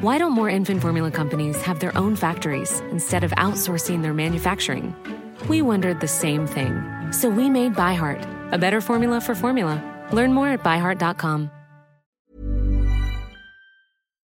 Why 0.00 0.16
don't 0.16 0.32
more 0.32 0.48
infant 0.48 0.80
formula 0.80 1.10
companies 1.10 1.60
have 1.60 1.80
their 1.80 1.94
own 1.94 2.16
factories 2.16 2.80
instead 2.90 3.22
of 3.22 3.32
outsourcing 3.32 4.00
their 4.00 4.14
manufacturing? 4.14 4.96
We 5.46 5.60
wondered 5.60 6.00
the 6.00 6.08
same 6.08 6.46
thing. 6.46 6.82
So 7.12 7.28
we 7.28 7.50
made 7.50 7.74
ByHeart, 7.74 8.26
a 8.54 8.56
better 8.56 8.80
formula 8.80 9.20
for 9.20 9.34
formula. 9.34 9.76
Learn 10.10 10.32
more 10.32 10.48
at 10.48 10.64
byheart.com. 10.64 11.50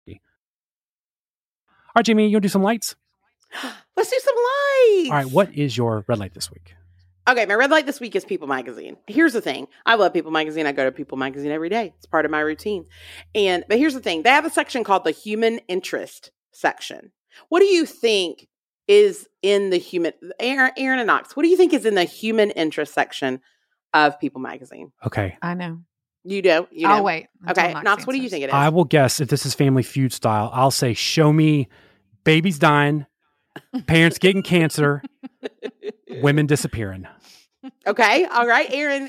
All 0.09 0.17
right, 1.97 2.07
Jamie, 2.07 2.29
you 2.29 2.37
want 2.37 2.45
to 2.45 2.49
do 2.49 2.51
some 2.51 2.63
lights? 2.63 2.97
Let's 3.95 4.09
do 4.09 4.19
some 4.25 4.37
lights. 4.37 5.11
All 5.11 5.17
right, 5.17 5.27
what 5.27 5.53
is 5.53 5.77
your 5.77 6.03
red 6.09 6.19
light 6.19 6.33
this 6.33 6.51
week? 6.51 6.77
Okay, 7.29 7.45
my 7.45 7.55
red 7.55 7.71
light 7.71 7.85
this 7.85 8.01
week 8.01 8.17
is 8.17 8.25
People 8.25 8.49
Magazine. 8.49 8.97
Here's 9.07 9.35
the 9.35 9.43
thing. 9.43 9.69
I 9.85 9.97
love 9.97 10.15
People 10.15 10.31
Magazine. 10.31 10.67
I 10.67 10.73
go 10.73 10.85
to 10.85 10.91
People 10.91 11.19
Magazine 11.19 11.51
every 11.51 11.69
day. 11.69 11.93
It's 11.99 12.07
part 12.07 12.25
of 12.25 12.31
my 12.31 12.41
routine. 12.41 12.87
And 13.35 13.65
but 13.69 13.77
here's 13.77 13.93
the 13.93 14.01
thing. 14.01 14.23
They 14.23 14.31
have 14.31 14.47
a 14.47 14.51
section 14.51 14.83
called 14.83 15.05
the 15.05 15.11
human 15.11 15.59
interest 15.69 16.31
section. 16.53 17.13
What 17.51 17.61
do 17.61 17.67
you 17.67 17.85
think 17.85 18.49
is 18.89 19.29
in 19.43 19.71
the 19.71 19.77
human 19.77 20.13
Erin, 20.41 20.73
Erin 20.77 20.99
and 20.99 21.07
Knox, 21.07 21.37
what 21.37 21.43
do 21.43 21.51
you 21.51 21.57
think 21.57 21.75
is 21.75 21.85
in 21.85 21.95
the 21.95 22.05
human 22.05 22.51
interest 22.53 22.95
section 22.95 23.41
of 23.93 24.19
People 24.19 24.41
Magazine? 24.41 24.93
Okay. 25.07 25.37
I 25.43 25.55
know. 25.55 25.81
You 26.25 26.43
do? 26.43 26.67
You 26.71 26.89
know? 26.89 26.95
I'll 26.95 27.05
wait. 27.05 27.29
Okay, 27.49 27.75
Knox, 27.75 28.07
what 28.07 28.15
do 28.15 28.19
you 28.19 28.29
think 28.29 28.45
it 28.45 28.49
is? 28.49 28.55
I 28.55 28.71
will 28.71 28.85
guess 28.85 29.21
if 29.21 29.29
this 29.29 29.47
is 29.47 29.55
Family 29.55 29.83
Feud 29.83 30.13
style, 30.13 30.51
I'll 30.53 30.71
say, 30.71 30.95
show 30.95 31.33
me 31.33 31.69
babies 32.25 32.59
dying, 32.59 33.07
parents 33.87 34.19
getting 34.19 34.43
cancer, 34.43 35.03
women 36.23 36.47
disappearing. 36.47 37.07
okay, 37.87 38.25
all 38.25 38.47
right. 38.47 38.69
Erin, 38.73 39.09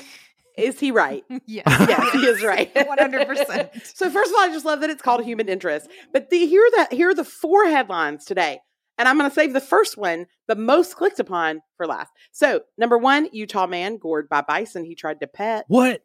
is 0.57 0.79
he 0.79 0.91
right? 0.91 1.23
Yes. 1.45 1.63
Yes, 1.89 2.11
he 2.13 2.25
is 2.25 2.43
right. 2.43 2.73
100%. 2.73 3.95
So 3.95 4.09
first 4.09 4.31
of 4.31 4.35
all, 4.35 4.43
I 4.43 4.49
just 4.51 4.65
love 4.65 4.81
that 4.81 4.89
it's 4.89 5.01
called 5.01 5.23
human 5.23 5.49
interest. 5.49 5.89
But 6.13 6.29
the, 6.29 6.45
here 6.45 6.61
are 6.63 6.71
the 6.89 6.95
here 6.95 7.09
are 7.09 7.15
the 7.15 7.23
four 7.23 7.65
headlines 7.65 8.25
today. 8.25 8.59
And 8.97 9.07
I'm 9.07 9.17
going 9.17 9.29
to 9.29 9.33
save 9.33 9.53
the 9.53 9.61
first 9.61 9.95
one, 9.97 10.25
the 10.49 10.57
most 10.57 10.97
clicked 10.97 11.21
upon, 11.21 11.61
for 11.77 11.87
last. 11.87 12.11
So, 12.33 12.63
number 12.77 12.97
one, 12.97 13.29
Utah 13.31 13.65
man 13.65 13.97
gored 13.97 14.27
by 14.27 14.41
bison 14.41 14.83
he 14.83 14.93
tried 14.93 15.21
to 15.21 15.27
pet. 15.27 15.63
What? 15.69 16.01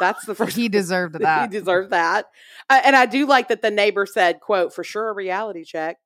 That's 0.00 0.24
the 0.24 0.34
first. 0.34 0.56
He 0.56 0.70
deserved 0.70 1.18
that. 1.20 1.52
he 1.52 1.58
deserved 1.58 1.90
that. 1.90 2.24
Uh, 2.70 2.80
and 2.82 2.96
I 2.96 3.04
do 3.04 3.26
like 3.26 3.48
that 3.48 3.60
the 3.60 3.70
neighbor 3.70 4.06
said, 4.06 4.40
"quote 4.40 4.72
For 4.72 4.82
sure, 4.82 5.10
a 5.10 5.12
reality 5.12 5.64
check." 5.64 5.98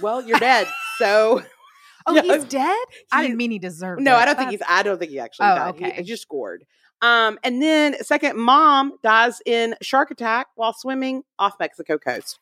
well, 0.00 0.22
you're 0.22 0.38
dead. 0.38 0.66
So 1.00 1.42
Oh, 2.06 2.14
Yeah. 2.14 2.22
he's 2.22 2.44
dead? 2.44 2.78
I 3.12 3.22
didn't 3.22 3.36
mean 3.36 3.50
he 3.50 3.58
deserved 3.58 4.00
it. 4.00 4.04
no, 4.04 4.12
it. 4.14 4.20
I 4.20 4.24
don't 4.24 4.36
think 4.36 4.50
he's. 4.52 4.62
I 4.68 4.82
don't 4.82 4.98
think 4.98 5.10
he 5.10 5.18
actually 5.20 5.48
Oh, 5.48 5.54
died. 5.56 5.68
Okay. 5.74 5.90
He, 5.96 6.02
just 6.02 6.22
scored. 6.22 6.64
Um, 7.02 7.38
and 7.44 7.60
then 7.62 8.02
second, 8.02 8.38
mom 8.38 8.92
dies 9.02 9.40
in 9.44 9.74
shark 9.82 10.10
attack 10.10 10.46
while 10.54 10.72
swimming 10.72 11.22
off 11.38 11.54
Mexico 11.60 11.98
coast. 11.98 12.38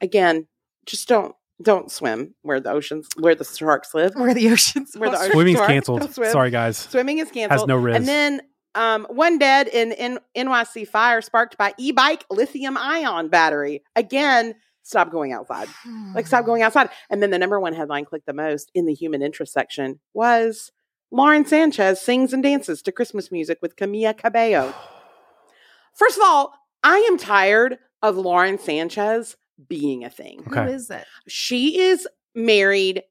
Again, 0.00 0.46
just 0.86 1.06
don't 1.08 1.34
Don't 1.62 1.90
swim 1.90 2.34
where 2.42 2.60
the 2.60 2.70
oceans, 2.70 3.08
where 3.18 3.34
the 3.34 3.44
sharks 3.44 3.94
live. 3.94 4.14
Where 4.14 4.34
the 4.34 4.50
oceans 4.50 4.94
Where 4.96 5.10
the 5.10 5.16
are. 5.16 5.22
ocean- 5.22 5.32
Swimming's 5.32 5.58
Sorry, 5.58 5.72
canceled. 5.72 6.00
don't 6.00 6.14
swim. 6.14 6.30
Sorry, 6.32 6.50
guys. 6.50 6.76
Swimming 6.76 7.18
is 7.18 7.30
canceled. 7.30 7.60
Has 7.60 7.66
no 7.68 7.80
rizz. 7.80 7.96
And 7.96 8.06
then 8.08 8.40
um, 8.74 9.06
one 9.08 9.38
dead 9.38 9.68
in, 9.68 9.92
in 9.92 10.18
NYC 10.36 10.86
fire 10.86 11.22
sparked 11.22 11.56
by 11.56 11.72
e-bike 11.78 12.24
lithium 12.30 12.76
ion 12.76 13.28
battery. 13.28 13.82
Again, 13.96 14.54
stop 14.86 15.10
going 15.10 15.32
outside. 15.32 15.68
Like 16.14 16.26
stop 16.26 16.46
going 16.46 16.62
outside. 16.62 16.90
And 17.10 17.22
then 17.22 17.30
the 17.30 17.38
number 17.38 17.58
one 17.60 17.74
headline 17.74 18.04
clicked 18.04 18.26
the 18.26 18.32
most 18.32 18.70
in 18.74 18.86
the 18.86 18.94
human 18.94 19.20
interest 19.22 19.52
section 19.52 20.00
was 20.14 20.72
Lauren 21.10 21.44
Sanchez 21.44 22.00
sings 22.00 22.32
and 22.32 22.42
dances 22.42 22.82
to 22.82 22.92
Christmas 22.92 23.30
music 23.32 23.58
with 23.62 23.76
Camila 23.76 24.16
Cabello. 24.16 24.72
First 25.94 26.16
of 26.18 26.22
all, 26.24 26.54
I 26.82 26.98
am 27.10 27.18
tired 27.18 27.78
of 28.02 28.16
Lauren 28.16 28.58
Sanchez 28.58 29.36
being 29.68 30.04
a 30.04 30.10
thing. 30.10 30.42
Who 30.48 30.58
Okay. 30.60 30.72
is 30.72 30.90
it? 30.90 31.04
She 31.26 31.80
is 31.80 32.06
married. 32.34 33.02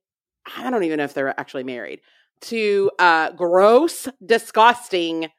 I 0.58 0.70
don't 0.70 0.84
even 0.84 0.98
know 0.98 1.04
if 1.04 1.14
they're 1.14 1.38
actually 1.40 1.64
married 1.64 2.02
to 2.42 2.92
uh 3.00 3.32
gross, 3.32 4.08
disgusting 4.24 5.30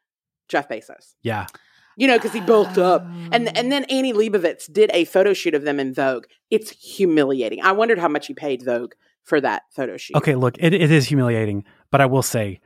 Jeff 0.48 0.68
Bezos. 0.68 1.14
Yeah. 1.22 1.46
You 1.96 2.06
know, 2.06 2.18
because 2.18 2.32
he 2.32 2.40
bulked 2.40 2.78
up. 2.78 3.06
And 3.32 3.56
and 3.56 3.72
then 3.72 3.84
Annie 3.84 4.12
Leibovitz 4.12 4.70
did 4.70 4.90
a 4.92 5.04
photo 5.06 5.32
shoot 5.32 5.54
of 5.54 5.62
them 5.62 5.80
in 5.80 5.94
Vogue. 5.94 6.26
It's 6.50 6.70
humiliating. 6.70 7.62
I 7.62 7.72
wondered 7.72 7.98
how 7.98 8.08
much 8.08 8.26
he 8.26 8.34
paid 8.34 8.62
Vogue 8.62 8.92
for 9.24 9.40
that 9.40 9.62
photo 9.70 9.96
shoot. 9.96 10.16
Okay, 10.16 10.34
look, 10.34 10.56
it, 10.58 10.72
it 10.72 10.90
is 10.90 11.06
humiliating, 11.06 11.64
but 11.90 12.00
I 12.00 12.06
will 12.06 12.22
say 12.22 12.60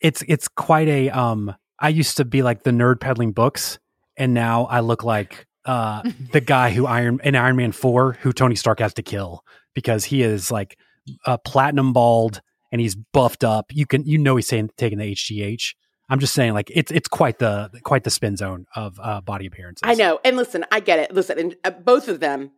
it's 0.00 0.22
it's 0.28 0.48
quite 0.48 0.88
a 0.88 1.10
um 1.10 1.54
I 1.78 1.88
used 1.88 2.16
to 2.18 2.24
be 2.24 2.42
like 2.42 2.62
the 2.62 2.70
nerd 2.70 3.00
peddling 3.00 3.32
books 3.32 3.78
and 4.16 4.34
now 4.34 4.66
I 4.66 4.80
look 4.80 5.04
like 5.04 5.46
uh 5.64 6.02
the 6.32 6.40
guy 6.40 6.70
who 6.70 6.86
Iron 6.86 7.20
in 7.24 7.34
Iron 7.34 7.56
Man 7.56 7.72
4 7.72 8.18
who 8.20 8.32
Tony 8.32 8.54
Stark 8.54 8.80
has 8.80 8.94
to 8.94 9.02
kill 9.02 9.44
because 9.74 10.04
he 10.04 10.22
is 10.22 10.50
like 10.50 10.78
a 11.24 11.38
platinum 11.38 11.92
bald 11.92 12.40
and 12.70 12.80
he's 12.80 12.94
buffed 12.94 13.44
up. 13.44 13.66
You 13.72 13.86
can 13.86 14.04
you 14.04 14.18
know 14.18 14.36
he's 14.36 14.46
saying, 14.46 14.70
taking 14.76 14.98
the 14.98 15.12
HGH. 15.12 15.74
I'm 16.08 16.20
just 16.20 16.34
saying 16.34 16.54
like 16.54 16.70
it's 16.74 16.90
it's 16.90 17.08
quite 17.08 17.38
the 17.38 17.70
quite 17.82 18.04
the 18.04 18.10
spin 18.10 18.36
zone 18.36 18.66
of 18.74 18.98
uh 19.02 19.20
body 19.20 19.46
appearances. 19.46 19.82
I 19.82 19.94
know. 19.94 20.20
And 20.24 20.36
listen, 20.36 20.64
I 20.72 20.80
get 20.80 20.98
it. 20.98 21.12
Listen, 21.12 21.38
and 21.38 21.56
uh, 21.64 21.70
both 21.70 22.08
of 22.08 22.20
them, 22.20 22.52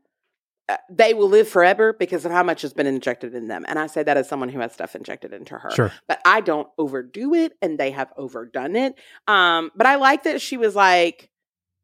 uh, 0.69 0.77
they 0.89 1.15
will 1.15 1.29
live 1.29 1.49
forever 1.49 1.93
because 1.93 2.25
of 2.25 2.31
how 2.31 2.45
much 2.45 2.63
has 2.63 2.73
been 2.73 2.87
injected 2.87 3.35
in 3.35 3.49
them. 3.49 3.65
And 3.67 3.79
I 3.79 3.89
say 3.89 4.03
that 4.05 4.17
as 4.17 4.29
someone 4.29 4.51
who 4.51 4.61
has 4.61 4.73
stuff 4.73 4.95
injected 4.95 5.33
into 5.33 5.59
her. 5.59 5.71
Sure. 5.73 5.93
But 6.07 6.21
I 6.25 6.41
don't 6.41 6.69
overdo 6.79 7.35
it, 7.35 7.55
and 7.61 7.79
they 7.79 7.91
have 7.91 8.13
overdone 8.17 8.77
it. 8.77 8.95
Um, 9.27 9.73
but 9.75 9.87
I 9.87 9.97
like 9.97 10.23
that 10.25 10.41
she 10.41 10.57
was 10.57 10.77
like, 10.77 11.29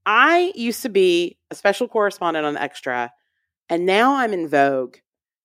I 0.04 0.52
used 0.54 0.82
to 0.82 0.88
be 0.88 1.36
a 1.50 1.56
special 1.56 1.88
correspondent 1.88 2.46
on 2.46 2.56
Extra, 2.56 3.12
and 3.68 3.86
now 3.86 4.14
I'm 4.14 4.32
in 4.32 4.46
Vogue, 4.46 4.98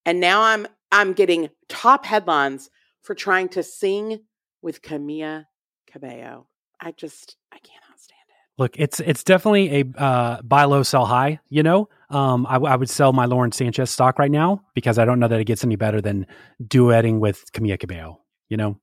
and 0.05 0.19
now 0.19 0.43
I'm 0.43 0.67
I'm 0.91 1.13
getting 1.13 1.49
top 1.67 2.05
headlines 2.05 2.69
for 3.01 3.15
trying 3.15 3.49
to 3.49 3.63
sing 3.63 4.19
with 4.61 4.83
Camila 4.83 5.45
Cabello. 5.91 6.47
I 6.79 6.91
just 6.91 7.35
I 7.51 7.57
cannot 7.59 7.99
stand 7.99 8.17
it. 8.29 8.61
Look, 8.61 8.79
it's 8.79 8.99
it's 8.99 9.23
definitely 9.23 9.81
a 9.81 10.01
uh, 10.01 10.41
buy 10.41 10.63
low, 10.65 10.83
sell 10.83 11.05
high. 11.05 11.39
You 11.49 11.63
know, 11.63 11.89
um, 12.09 12.45
I, 12.49 12.55
I 12.57 12.75
would 12.75 12.89
sell 12.89 13.13
my 13.13 13.25
Lauren 13.25 13.51
Sanchez 13.51 13.89
stock 13.91 14.17
right 14.19 14.31
now 14.31 14.63
because 14.73 14.97
I 14.97 15.05
don't 15.05 15.19
know 15.19 15.27
that 15.27 15.39
it 15.39 15.45
gets 15.45 15.63
any 15.63 15.75
better 15.75 16.01
than 16.01 16.25
duetting 16.63 17.19
with 17.19 17.51
Camila 17.53 17.79
Cabello. 17.79 18.21
You 18.49 18.57
know, 18.57 18.79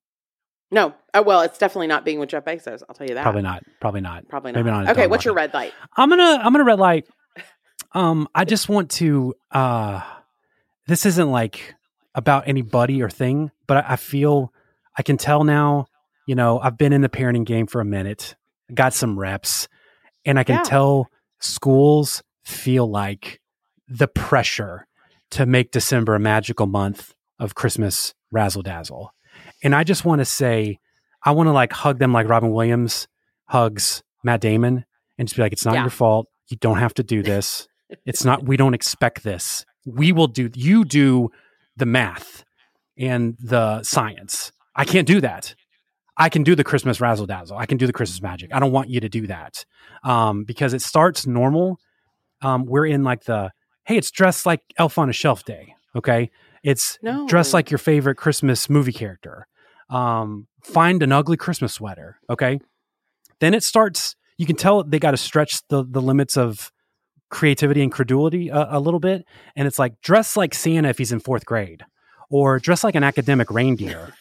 No, 0.71 0.95
oh, 1.13 1.23
well, 1.23 1.43
it's 1.43 1.59
definitely 1.59 1.89
not 1.89 2.05
being 2.05 2.19
with 2.19 2.31
Jeff 2.31 2.45
Bezos. 2.45 2.83
I'll 2.89 2.95
tell 2.95 3.07
you 3.07 3.15
that. 3.15 3.23
probably 3.23 3.43
not. 3.43 3.63
Probably 3.81 4.01
not. 4.01 4.29
Probably 4.29 4.53
not. 4.53 4.59
Maybe 4.59 4.71
not. 4.71 4.89
Okay, 4.91 5.07
what's 5.07 5.25
your 5.25 5.35
red 5.35 5.53
light? 5.53 5.75
I'm 5.97 6.09
gonna 6.09 6.41
I'm 6.43 6.53
gonna 6.53 6.65
red 6.65 6.79
light. 6.79 7.07
Um, 7.93 8.29
I 8.35 8.45
just 8.45 8.69
want 8.69 8.91
to. 8.93 9.35
uh 9.51 10.03
This 10.87 11.07
isn't 11.07 11.31
like 11.31 11.75
about 12.15 12.47
anybody 12.47 13.03
or 13.03 13.09
thing, 13.09 13.51
but 13.67 13.79
I, 13.79 13.93
I 13.93 13.97
feel 13.97 14.53
I 14.97 15.03
can 15.03 15.17
tell 15.17 15.43
now. 15.45 15.87
You 16.29 16.35
know, 16.35 16.61
I've 16.61 16.77
been 16.77 16.93
in 16.93 17.01
the 17.01 17.09
parenting 17.09 17.47
game 17.47 17.67
for 17.67 17.81
a 17.81 17.87
minute, 17.87 18.37
got 18.75 18.93
some 18.93 19.19
reps, 19.19 19.67
and 20.27 20.39
I 20.39 20.45
can 20.45 20.57
Yeah. 20.57 20.63
tell 20.63 21.09
schools 21.41 22.23
feel 22.45 22.87
like 22.87 23.41
the 23.89 24.09
pressure 24.09 24.87
to 25.31 25.47
make 25.47 25.71
December 25.73 26.15
a 26.15 26.21
magical 26.21 26.67
month 26.67 27.15
of 27.39 27.55
Christmas 27.55 28.13
razzle 28.31 28.61
dazzle. 28.61 29.15
And 29.63 29.75
I 29.75 29.85
just 29.85 30.05
want 30.05 30.19
to 30.19 30.27
say, 30.27 30.79
I 31.25 31.31
want 31.31 31.47
to 31.47 31.53
like 31.53 31.73
hug 31.73 31.99
them 31.99 32.13
like 32.13 32.29
Robin 32.29 32.51
Williams 32.51 33.09
hugs 33.47 34.03
Matt 34.23 34.43
Damon 34.43 34.85
and 35.17 35.29
just 35.29 35.37
be 35.37 35.41
like, 35.43 35.55
it's 35.55 35.65
not 35.65 35.77
Yeah. 35.77 35.85
your 35.85 35.91
fault. 35.91 36.27
You 36.49 36.59
don't 36.59 36.77
have 36.79 36.93
to 36.95 37.03
do 37.03 37.23
this. 37.33 37.69
it's 38.05 38.23
not, 38.23 38.45
we 38.45 38.59
don't 38.59 38.75
expect 38.75 39.23
this. 39.23 39.65
We 39.87 40.13
will 40.13 40.27
do, 40.29 40.51
you 40.55 40.85
do 40.85 41.31
the 41.75 41.87
math 41.87 42.45
and 42.99 43.35
the 43.41 43.83
science. 43.83 44.53
I 44.77 44.85
can't 44.85 45.07
do 45.07 45.23
that. 45.23 45.55
I 46.19 46.29
can 46.29 46.43
do 46.43 46.55
the 46.57 46.65
Christmas 46.65 47.01
razzle 47.01 47.27
dazzle. 47.27 47.57
I 47.57 47.67
can 47.67 47.79
do 47.79 47.87
the 47.87 47.93
Christmas 47.93 48.21
magic. 48.21 48.51
I 48.53 48.59
don't 48.59 48.73
want 48.73 48.91
you 48.91 49.01
to 49.01 49.09
do 49.09 49.27
that 49.29 49.65
um, 50.03 50.45
because 50.45 50.75
it 50.75 50.83
starts 50.83 51.27
normal. 51.27 51.79
Um, 52.43 52.65
we're 52.67 52.87
in 52.87 53.05
like 53.05 53.25
the 53.25 53.53
hey, 53.85 53.97
it's 53.97 54.11
dressed 54.11 54.45
like 54.45 54.61
Elf 54.77 54.99
on 54.99 55.09
a 55.09 55.13
Shelf 55.13 55.45
day. 55.45 55.75
Okay, 55.97 56.31
it's 56.63 56.99
No. 57.03 57.27
dressed 57.29 57.55
like 57.55 57.71
your 57.71 57.79
favorite 57.79 58.17
Christmas 58.17 58.69
movie 58.69 58.93
character. 58.93 59.47
Um, 59.89 60.49
find 60.63 61.03
an 61.03 61.13
ugly 61.13 61.37
Christmas 61.37 61.73
sweater. 61.75 62.19
Okay, 62.29 62.61
then 63.41 63.55
it 63.55 63.63
starts. 63.63 64.15
You 64.37 64.45
can 64.47 64.57
tell 64.57 64.85
they 64.85 64.99
got 64.99 65.13
to 65.13 65.17
stretch 65.17 65.67
the 65.69 65.85
the 65.89 66.03
limits 66.03 66.37
of 66.37 66.71
creativity 67.31 67.83
and 67.83 67.93
credulity 67.93 68.49
a, 68.49 68.69
a 68.77 68.81
little 68.81 69.01
bit, 69.01 69.25
and 69.57 69.67
it's 69.67 69.79
like 69.79 70.01
dress 70.03 70.37
like 70.37 70.55
Santa 70.55 70.89
if 70.89 70.99
he's 70.99 71.13
in 71.13 71.21
fourth 71.21 71.45
grade, 71.47 71.85
or 72.31 72.59
dress 72.59 72.85
like 72.85 72.95
an 72.95 73.05
academic 73.05 73.51
reindeer. 73.51 74.13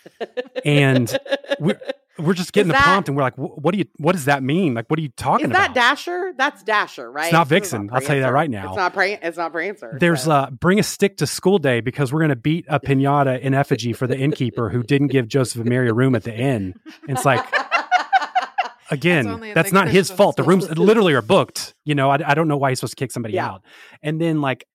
and 0.65 1.17
we're, 1.59 1.79
we're 2.17 2.33
just 2.33 2.51
getting 2.53 2.69
Is 2.71 2.73
the 2.73 2.79
that- 2.79 2.83
prompt, 2.83 3.09
and 3.09 3.15
we're 3.15 3.21
like, 3.23 3.35
"What 3.35 3.73
do 3.73 3.77
you? 3.77 3.85
What 3.97 4.13
does 4.13 4.25
that 4.25 4.41
mean? 4.41 4.73
Like, 4.73 4.89
what 4.89 4.97
are 4.97 5.01
you 5.03 5.09
talking 5.09 5.45
about? 5.47 5.61
Is 5.61 5.67
that? 5.67 5.75
Dasher? 5.75 6.33
That's 6.35 6.63
Dasher, 6.63 7.11
right? 7.11 7.25
It's 7.25 7.33
not 7.33 7.43
It's 7.43 7.49
Vixen. 7.49 7.89
I'll 7.93 8.01
tell 8.01 8.15
you 8.15 8.23
that 8.23 8.33
right 8.33 8.49
now. 8.49 8.69
It's 8.69 8.77
not 8.77 8.93
Pran- 8.95 9.19
It's 9.21 9.37
not 9.37 9.51
Prancer. 9.51 9.97
There's 9.99 10.23
so. 10.23 10.31
uh, 10.31 10.49
bring 10.49 10.79
a 10.79 10.83
stick 10.83 11.17
to 11.17 11.27
school 11.27 11.59
day 11.59 11.79
because 11.81 12.11
we're 12.11 12.21
going 12.21 12.29
to 12.29 12.35
beat 12.35 12.65
a 12.69 12.79
pinata 12.79 13.39
in 13.39 13.53
effigy 13.53 13.93
for 13.93 14.07
the 14.07 14.17
innkeeper 14.17 14.69
who 14.69 14.81
didn't 14.81 15.07
give 15.09 15.27
Joseph 15.27 15.61
and 15.61 15.69
Mary 15.69 15.89
a 15.89 15.93
room 15.93 16.15
at 16.15 16.23
the 16.23 16.33
inn. 16.35 16.73
And 17.07 17.17
it's 17.17 17.25
like, 17.25 17.45
again, 18.91 19.27
only 19.27 19.53
that's, 19.53 19.71
not 19.71 19.87
his 19.87 20.09
fault. 20.09 20.37
The 20.37 20.43
rooms 20.43 20.69
literally 20.77 21.13
are 21.13 21.21
booked. 21.21 21.73
You 21.85 21.95
know, 21.95 22.09
I, 22.09 22.17
I 22.31 22.33
don't 22.33 22.47
know 22.47 22.57
why 22.57 22.69
he's 22.69 22.79
supposed 22.79 22.97
to 22.97 23.03
kick 23.03 23.11
somebody 23.11 23.35
Yeah. 23.35 23.47
out. 23.47 23.61
And 24.01 24.19
then 24.19 24.41
like, 24.41 24.65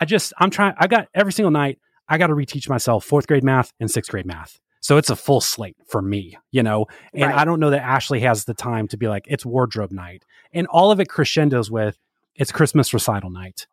I 0.00 0.06
just, 0.06 0.32
I'm 0.38 0.50
trying, 0.50 0.74
I 0.78 0.86
got 0.86 1.08
every 1.14 1.32
single 1.32 1.50
night, 1.50 1.78
I 2.10 2.18
got 2.18 2.26
to 2.26 2.34
reteach 2.34 2.68
myself 2.68 3.04
fourth 3.04 3.26
grade 3.26 3.44
math 3.44 3.72
and 3.80 3.90
sixth 3.90 4.10
grade 4.10 4.26
math. 4.26 4.60
So 4.80 4.96
it's 4.96 5.10
a 5.10 5.16
full 5.16 5.40
slate 5.40 5.76
for 5.86 6.02
me, 6.02 6.36
you 6.50 6.62
know, 6.62 6.86
and 7.14 7.30
Right. 7.30 7.34
I 7.34 7.44
don't 7.44 7.60
know 7.60 7.70
that 7.70 7.82
Ashley 7.82 8.20
has 8.20 8.44
the 8.44 8.54
time 8.54 8.88
to 8.88 8.96
be 8.96 9.08
like, 9.08 9.26
it's 9.28 9.46
wardrobe 9.46 9.92
night. 9.92 10.24
And 10.52 10.66
all 10.66 10.90
of 10.90 11.00
it 11.00 11.08
crescendos 11.08 11.70
with, 11.70 11.98
it's 12.34 12.50
Christmas 12.50 12.92
recital 12.92 13.30
night. 13.30 13.66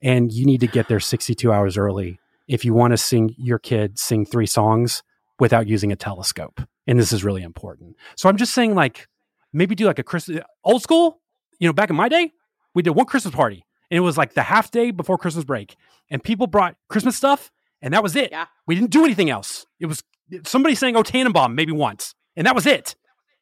And 0.00 0.32
you 0.32 0.46
need 0.46 0.60
to 0.60 0.66
get 0.66 0.88
there 0.88 1.00
62 1.00 1.52
hours 1.52 1.76
early 1.76 2.18
if 2.48 2.64
you 2.64 2.74
want 2.74 2.92
to 2.92 2.96
sing 2.96 3.34
your 3.38 3.58
kid 3.58 3.98
sing 3.98 4.24
three 4.24 4.46
songs 4.46 5.02
without 5.38 5.66
using 5.66 5.92
a 5.92 5.96
telescope. 5.96 6.60
And 6.86 6.98
this 6.98 7.12
is 7.12 7.24
really 7.24 7.42
important. 7.42 7.96
So 8.16 8.28
I'm 8.28 8.36
just 8.36 8.54
saying, 8.54 8.74
like, 8.74 9.08
maybe 9.52 9.74
do 9.74 9.86
like 9.86 9.98
a 9.98 10.04
Christmas 10.04 10.40
old 10.64 10.82
school. 10.82 11.20
You 11.58 11.68
know, 11.68 11.72
back 11.72 11.90
in 11.90 11.96
my 11.96 12.08
day, 12.08 12.32
we 12.74 12.82
did 12.82 12.90
one 12.90 13.06
Christmas 13.06 13.34
party, 13.34 13.64
and 13.90 13.98
it 13.98 14.00
was 14.00 14.16
like 14.16 14.34
the 14.34 14.42
half 14.42 14.70
day 14.70 14.90
before 14.90 15.18
Christmas 15.18 15.44
break, 15.44 15.76
and 16.10 16.22
people 16.22 16.46
brought 16.46 16.76
Christmas 16.88 17.16
stuff, 17.16 17.52
and 17.82 17.92
that 17.92 18.02
was 18.02 18.16
it. 18.16 18.30
Yeah. 18.30 18.46
We 18.66 18.74
didn't 18.74 18.90
do 18.90 19.04
anything 19.04 19.28
else. 19.28 19.66
It 19.80 19.86
was 19.86 20.02
somebody 20.44 20.74
saying 20.74 20.96
"Oh 20.96 21.02
Tannenbaum" 21.02 21.54
maybe 21.54 21.72
once, 21.72 22.14
and 22.36 22.46
that 22.46 22.54
was 22.54 22.66
it. 22.66 22.94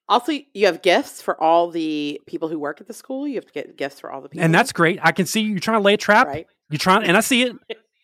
Also, 0.08 0.32
you 0.54 0.66
have 0.66 0.82
gifts 0.82 1.22
for 1.22 1.40
all 1.40 1.70
the 1.70 2.20
people 2.26 2.48
who 2.48 2.58
work 2.58 2.80
at 2.80 2.88
the 2.88 2.92
school. 2.92 3.28
You 3.28 3.36
have 3.36 3.46
to 3.46 3.52
get 3.52 3.76
gifts 3.76 4.00
for 4.00 4.10
all 4.10 4.20
the 4.20 4.28
people, 4.28 4.44
And 4.44 4.52
that's 4.52 4.72
great. 4.72 4.98
I 5.02 5.12
can 5.12 5.24
see 5.24 5.40
you 5.40 5.60
trying 5.60 5.78
to 5.78 5.84
lay 5.84 5.94
a 5.94 5.96
trap. 5.96 6.26
right. 6.26 6.46
You're 6.68 6.78
trying, 6.78 7.04
and 7.04 7.16
I 7.16 7.20
see 7.20 7.42
it. 7.42 7.56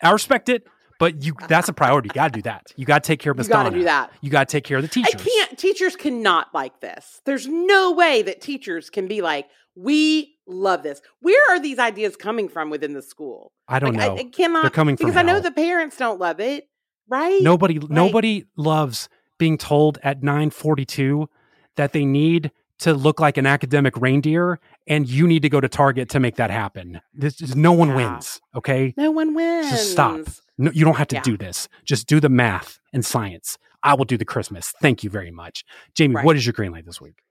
I 0.03 0.13
respect 0.13 0.49
it. 0.49 0.65
But 0.99 1.23
you 1.23 1.35
that's 1.49 1.69
a 1.69 1.73
priority. 1.73 2.09
You 2.09 2.15
got 2.15 2.33
to 2.33 2.39
do 2.39 2.43
that. 2.43 2.73
You 2.77 2.87
got 2.87 3.03
to 3.03 3.07
take 3.07 3.21
care 3.21 3.33
of 3.33 3.39
You 3.39 3.45
got 3.45 3.65
to 3.65 3.71
do 3.71 3.85
that. 3.85 4.13
You 4.23 4.31
got 4.31 4.49
to 4.49 4.53
take 4.53 4.65
care 4.65 4.79
of 4.79 4.83
the 4.83 4.89
teachers. 4.89 5.21
I 5.21 5.29
can't. 5.29 5.59
Teachers 5.59 5.95
cannot 5.95 6.47
like 6.55 6.81
this. 6.81 7.21
There's 7.27 7.47
no 7.47 7.93
way 7.93 8.23
that 8.23 8.41
teachers 8.41 8.89
can 8.89 9.07
be 9.07 9.21
like, 9.21 9.47
"We 9.75 10.36
love 10.47 10.83
this." 10.83 11.01
Where 11.21 11.41
are 11.51 11.61
these 11.61 11.79
ideas 11.79 12.17
coming 12.17 12.49
from 12.49 12.71
within 12.71 12.93
the 12.95 13.03
school? 13.03 13.53
I 13.69 13.79
don't 13.79 13.95
Like, 13.95 14.09
know. 14.09 14.17
I, 14.17 14.19
I 14.21 14.25
cannot. 14.25 14.63
They're 14.63 14.71
coming 14.71 14.97
from 14.97 15.07
because 15.07 15.19
I 15.19 15.23
know 15.23 15.35
hell. 15.35 15.43
the 15.43 15.51
parents 15.53 15.97
don't 15.97 16.19
love 16.21 16.41
it, 16.41 16.69
right? 17.09 17.41
Nobody 17.43 17.79
nobody 17.89 18.45
loves 18.57 19.09
being 19.39 19.59
told 19.59 19.99
at 20.03 20.23
942 20.23 21.29
that 21.77 21.93
they 21.93 22.05
need 22.05 22.51
to 22.79 22.93
look 22.95 23.21
like 23.21 23.37
an 23.39 23.47
academic 23.47 23.97
reindeer 23.99 24.59
and 24.87 25.09
you 25.09 25.27
need 25.27 25.41
to 25.43 25.49
go 25.49 25.61
to 25.61 25.69
Target 25.69 26.09
to 26.11 26.21
make 26.21 26.37
that 26.37 26.51
happen. 26.51 27.01
This 27.15 27.41
is 27.41 27.57
no 27.57 27.73
one 27.73 27.89
Yeah. 27.89 27.97
wins, 27.97 28.41
okay? 28.55 28.93
No 28.99 29.11
one 29.11 29.35
wins. 29.35 29.71
Just 29.71 29.93
stop. 29.93 30.21
No, 30.59 30.71
you 30.73 30.85
don't 30.85 30.97
have 30.97 31.09
to 31.09 31.17
Yeah. 31.17 31.23
do 31.23 31.37
this. 31.39 31.69
Just 31.85 32.07
do 32.07 32.21
the 32.21 32.29
math 32.29 32.79
and 32.93 33.05
science. 33.05 33.57
I 33.83 33.95
will 33.95 34.05
do 34.05 34.17
the 34.19 34.25
Christmas. 34.27 34.75
Thank 34.83 35.03
you 35.05 35.09
very 35.11 35.31
much. 35.31 35.65
Jamie, 35.95 36.17
Right. 36.17 36.25
what 36.25 36.37
is 36.37 36.45
your 36.45 36.53
green 36.55 36.73
light 36.73 36.85
this 36.85 37.01
week? 37.01 37.23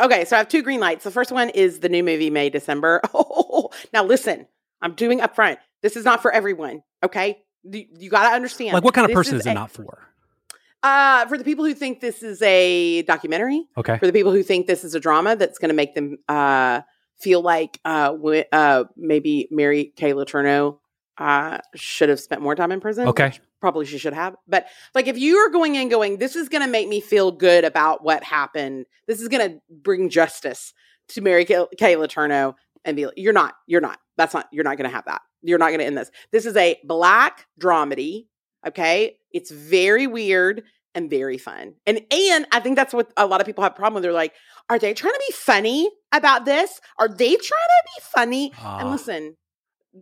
Okay, 0.00 0.24
so 0.24 0.36
I 0.36 0.38
have 0.40 0.48
two 0.48 0.62
green 0.62 0.80
lights. 0.80 1.04
The 1.04 1.10
first 1.10 1.30
one 1.30 1.50
is 1.50 1.80
the 1.80 1.88
new 1.88 2.02
movie 2.02 2.30
May 2.30 2.50
December. 2.50 3.00
Oh, 3.14 3.70
now 3.92 4.04
listen, 4.04 4.46
I'm 4.82 4.94
doing 4.94 5.20
upfront. 5.20 5.58
This 5.82 5.96
is 5.96 6.04
not 6.04 6.20
for 6.22 6.32
everyone. 6.32 6.82
Okay, 7.02 7.38
You, 7.62 7.84
you 7.98 8.10
got 8.10 8.28
to 8.28 8.34
understand. 8.34 8.72
Like, 8.74 8.82
what 8.84 8.92
kind 8.94 9.04
of 9.04 9.10
this 9.10 9.14
person 9.14 9.38
is, 9.38 9.46
it 9.46 9.50
a- 9.50 9.54
not 9.54 9.70
for? 9.70 10.08
Uh, 10.82 11.24
for 11.26 11.38
the 11.38 11.44
people 11.44 11.64
who 11.64 11.72
think 11.74 12.00
this 12.00 12.22
is 12.22 12.42
a 12.42 13.02
documentary, 13.02 13.64
Okay. 13.78 13.96
for 13.98 14.06
the 14.06 14.12
people 14.12 14.32
who 14.32 14.42
think 14.42 14.66
this 14.66 14.84
is 14.84 14.94
a 14.94 15.00
drama 15.00 15.34
that's 15.36 15.58
going 15.58 15.70
to 15.70 15.74
make 15.74 15.94
them 15.94 16.18
uh, 16.28 16.80
feel 17.20 17.40
like 17.40 17.78
uh, 17.84 18.08
wi- 18.08 18.46
uh, 18.52 18.84
maybe 18.96 19.48
Mary 19.50 19.92
Kay 19.96 20.12
Letourneau 20.12 20.78
uh, 21.16 21.58
should 21.74 22.08
have 22.10 22.20
spent 22.20 22.42
more 22.42 22.54
time 22.54 22.70
in 22.72 22.80
prison. 22.80 23.08
Okay. 23.08 23.32
Probably 23.64 23.86
she 23.86 23.96
should 23.96 24.12
have. 24.12 24.36
But 24.46 24.66
like 24.94 25.06
if 25.06 25.16
you 25.16 25.38
are 25.38 25.48
going 25.48 25.74
in 25.74 25.88
going, 25.88 26.18
this 26.18 26.36
is 26.36 26.50
going 26.50 26.60
to 26.60 26.68
make 26.68 26.86
me 26.86 27.00
feel 27.00 27.32
good 27.32 27.64
about 27.64 28.04
what 28.04 28.22
happened. 28.22 28.84
This 29.06 29.22
is 29.22 29.28
going 29.28 29.48
to 29.48 29.60
bring 29.70 30.10
justice 30.10 30.74
to 31.08 31.22
Mary 31.22 31.46
Kay, 31.46 31.64
Kay 31.78 31.94
Letourneau 31.96 32.56
and 32.84 32.94
be 32.94 33.06
like, 33.06 33.14
you're 33.16 33.32
not, 33.32 33.54
you're 33.66 33.80
not. 33.80 33.98
That's 34.18 34.34
not, 34.34 34.48
you're 34.52 34.64
not 34.64 34.76
going 34.76 34.90
to 34.90 34.94
have 34.94 35.06
that. 35.06 35.22
You're 35.40 35.56
not 35.58 35.68
going 35.68 35.78
to 35.78 35.86
end 35.86 35.96
this. 35.96 36.10
This 36.30 36.44
is 36.44 36.54
a 36.58 36.78
black 36.84 37.46
dramedy. 37.58 38.26
Okay. 38.66 39.16
It's 39.32 39.50
very 39.50 40.06
weird 40.06 40.64
and 40.94 41.08
very 41.08 41.38
fun. 41.38 41.76
And 41.86 42.02
and 42.12 42.46
I 42.52 42.60
think 42.60 42.76
that's 42.76 42.92
what 42.92 43.10
a 43.16 43.24
lot 43.26 43.40
of 43.40 43.46
people 43.46 43.64
have 43.64 43.72
a 43.72 43.76
problem 43.76 43.94
with. 43.94 44.02
They're 44.02 44.12
like, 44.12 44.34
are 44.68 44.78
they 44.78 44.92
trying 44.92 45.14
to 45.14 45.24
be 45.26 45.32
funny 45.32 45.90
about 46.12 46.44
this? 46.44 46.82
Are 46.98 47.08
they 47.08 47.30
trying 47.30 47.38
to 47.38 47.84
be 47.96 48.02
funny? 48.02 48.52
And 48.58 48.88
Ah. 48.88 48.90
listen, 48.92 49.36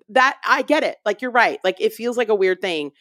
that 0.09 0.39
I 0.47 0.63
get 0.63 0.85
it. 0.85 0.97
Like 1.05 1.21
you're 1.23 1.31
right. 1.31 1.59
Like 1.63 1.79
it 1.79 1.93
feels 1.93 2.17
like 2.17 2.29
a 2.31 2.35
weird 2.35 2.61
thing, 2.63 2.93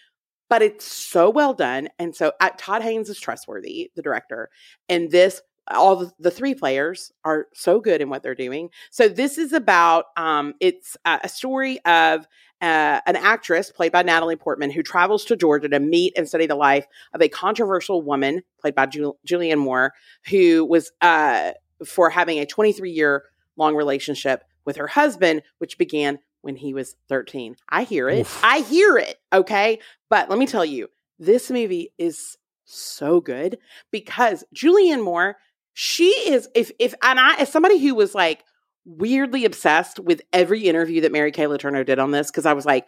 but 0.51 0.61
it's 0.61 0.85
so 0.85 1.29
well 1.29 1.53
done. 1.53 1.87
And 1.97 2.13
so 2.13 2.33
uh, 2.41 2.49
Todd 2.57 2.81
Haynes 2.81 3.07
is 3.07 3.17
trustworthy, 3.17 3.89
the 3.95 4.01
director. 4.01 4.49
And 4.89 5.09
this 5.09 5.41
all 5.69 5.95
the, 5.95 6.11
the 6.19 6.29
three 6.29 6.53
players 6.53 7.13
are 7.23 7.47
so 7.53 7.79
good 7.79 8.01
in 8.01 8.09
what 8.09 8.21
they're 8.21 8.35
doing. 8.35 8.69
So 8.89 9.07
this 9.07 9.37
is 9.37 9.53
about 9.53 10.07
um 10.17 10.53
it's 10.59 10.97
uh, 11.05 11.19
a 11.23 11.29
story 11.29 11.79
of 11.85 12.27
uh, 12.61 12.99
an 13.07 13.15
actress 13.15 13.71
played 13.71 13.93
by 13.93 14.03
Natalie 14.03 14.35
Portman 14.35 14.71
who 14.71 14.83
travels 14.83 15.23
to 15.25 15.37
Georgia 15.37 15.69
to 15.69 15.79
meet 15.79 16.13
and 16.17 16.27
study 16.27 16.47
the 16.47 16.55
life 16.55 16.85
of 17.13 17.21
a 17.21 17.29
controversial 17.29 18.01
woman 18.01 18.43
played 18.59 18.75
by 18.75 18.87
Jul- 18.87 19.17
Julianne 19.25 19.57
Moore 19.57 19.93
who 20.29 20.65
was 20.65 20.91
uh 20.99 21.51
for 21.85 22.09
having 22.09 22.39
a 22.39 22.45
23 22.45 22.91
year 22.91 23.23
long 23.55 23.73
relationship 23.73 24.43
with 24.65 24.75
her 24.75 24.87
husband 24.87 25.43
which 25.59 25.77
began 25.77 26.19
when 26.41 26.55
he 26.55 26.73
was 26.73 26.95
13. 27.09 27.55
I 27.69 27.83
hear 27.83 28.09
it. 28.09 28.21
Oof. 28.21 28.41
I 28.43 28.59
hear 28.61 28.97
it, 28.97 29.17
okay? 29.31 29.79
But 30.09 30.29
let 30.29 30.39
me 30.39 30.47
tell 30.47 30.65
you, 30.65 30.87
this 31.19 31.49
movie 31.51 31.93
is 31.97 32.37
so 32.65 33.21
good 33.21 33.57
because 33.91 34.43
Julianne 34.55 35.03
Moore, 35.03 35.37
she 35.73 36.09
is 36.09 36.49
if 36.55 36.71
if 36.79 36.93
and 37.01 37.19
I 37.19 37.35
as 37.35 37.51
somebody 37.51 37.77
who 37.77 37.95
was 37.95 38.15
like 38.15 38.43
weirdly 38.85 39.45
obsessed 39.45 39.99
with 39.99 40.21
every 40.33 40.61
interview 40.61 41.01
that 41.01 41.11
Mary 41.11 41.31
Kay 41.31 41.45
Letourneau 41.45 41.85
did 41.85 41.99
on 41.99 42.11
this 42.11 42.31
because 42.31 42.45
I 42.45 42.53
was 42.53 42.65
like, 42.65 42.87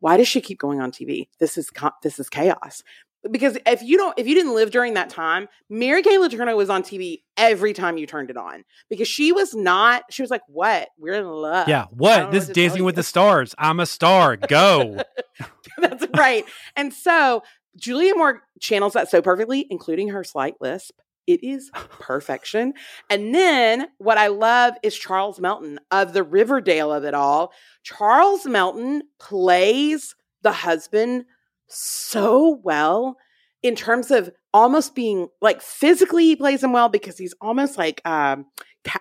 why 0.00 0.16
does 0.16 0.28
she 0.28 0.40
keep 0.40 0.58
going 0.58 0.80
on 0.80 0.92
TV? 0.92 1.28
This 1.38 1.56
is 1.56 1.70
this 2.02 2.18
is 2.18 2.28
chaos. 2.28 2.82
Because 3.30 3.58
if 3.66 3.82
you 3.82 3.96
don't, 3.96 4.18
if 4.18 4.26
you 4.26 4.34
didn't 4.34 4.54
live 4.54 4.70
during 4.70 4.94
that 4.94 5.10
time, 5.10 5.48
Mary 5.68 6.02
Kay 6.02 6.16
Letourneau 6.16 6.56
was 6.56 6.70
on 6.70 6.82
TV 6.82 7.22
every 7.36 7.72
time 7.72 7.98
you 7.98 8.06
turned 8.06 8.30
it 8.30 8.36
on 8.36 8.64
because 8.88 9.08
she 9.08 9.32
was 9.32 9.54
not. 9.54 10.04
She 10.10 10.22
was 10.22 10.30
like, 10.30 10.42
"What? 10.48 10.88
We're 10.98 11.14
in 11.14 11.26
love." 11.26 11.68
Yeah. 11.68 11.86
What? 11.90 12.30
This 12.30 12.46
what 12.46 12.54
Dancing 12.54 12.84
with 12.84 12.96
the 12.96 13.02
Stars. 13.02 13.54
I'm 13.58 13.80
a 13.80 13.86
star. 13.86 14.36
Go. 14.36 15.02
That's 15.78 16.06
right. 16.16 16.44
And 16.76 16.92
so 16.92 17.42
Julianne 17.78 18.16
Moore 18.16 18.42
channels 18.60 18.94
that 18.94 19.10
so 19.10 19.22
perfectly, 19.22 19.66
including 19.70 20.08
her 20.08 20.24
slight 20.24 20.54
lisp. 20.60 20.94
It 21.26 21.44
is 21.44 21.70
perfection. 21.74 22.72
And 23.10 23.34
then 23.34 23.88
what 23.98 24.16
I 24.16 24.28
love 24.28 24.74
is 24.82 24.96
Charles 24.96 25.38
Melton 25.38 25.78
of 25.90 26.14
the 26.14 26.22
Riverdale 26.22 26.90
of 26.90 27.04
it 27.04 27.12
all. 27.12 27.52
Charles 27.82 28.46
Melton 28.46 29.02
plays 29.20 30.14
the 30.40 30.52
husband 30.52 31.26
so 31.68 32.60
well 32.62 33.16
in 33.62 33.74
terms 33.74 34.10
of 34.10 34.30
almost 34.54 34.94
being 34.94 35.28
like 35.40 35.60
physically 35.60 36.24
he 36.24 36.36
plays 36.36 36.62
him 36.62 36.72
well 36.72 36.88
because 36.88 37.18
he's 37.18 37.34
almost 37.40 37.76
like 37.76 38.00
um 38.04 38.46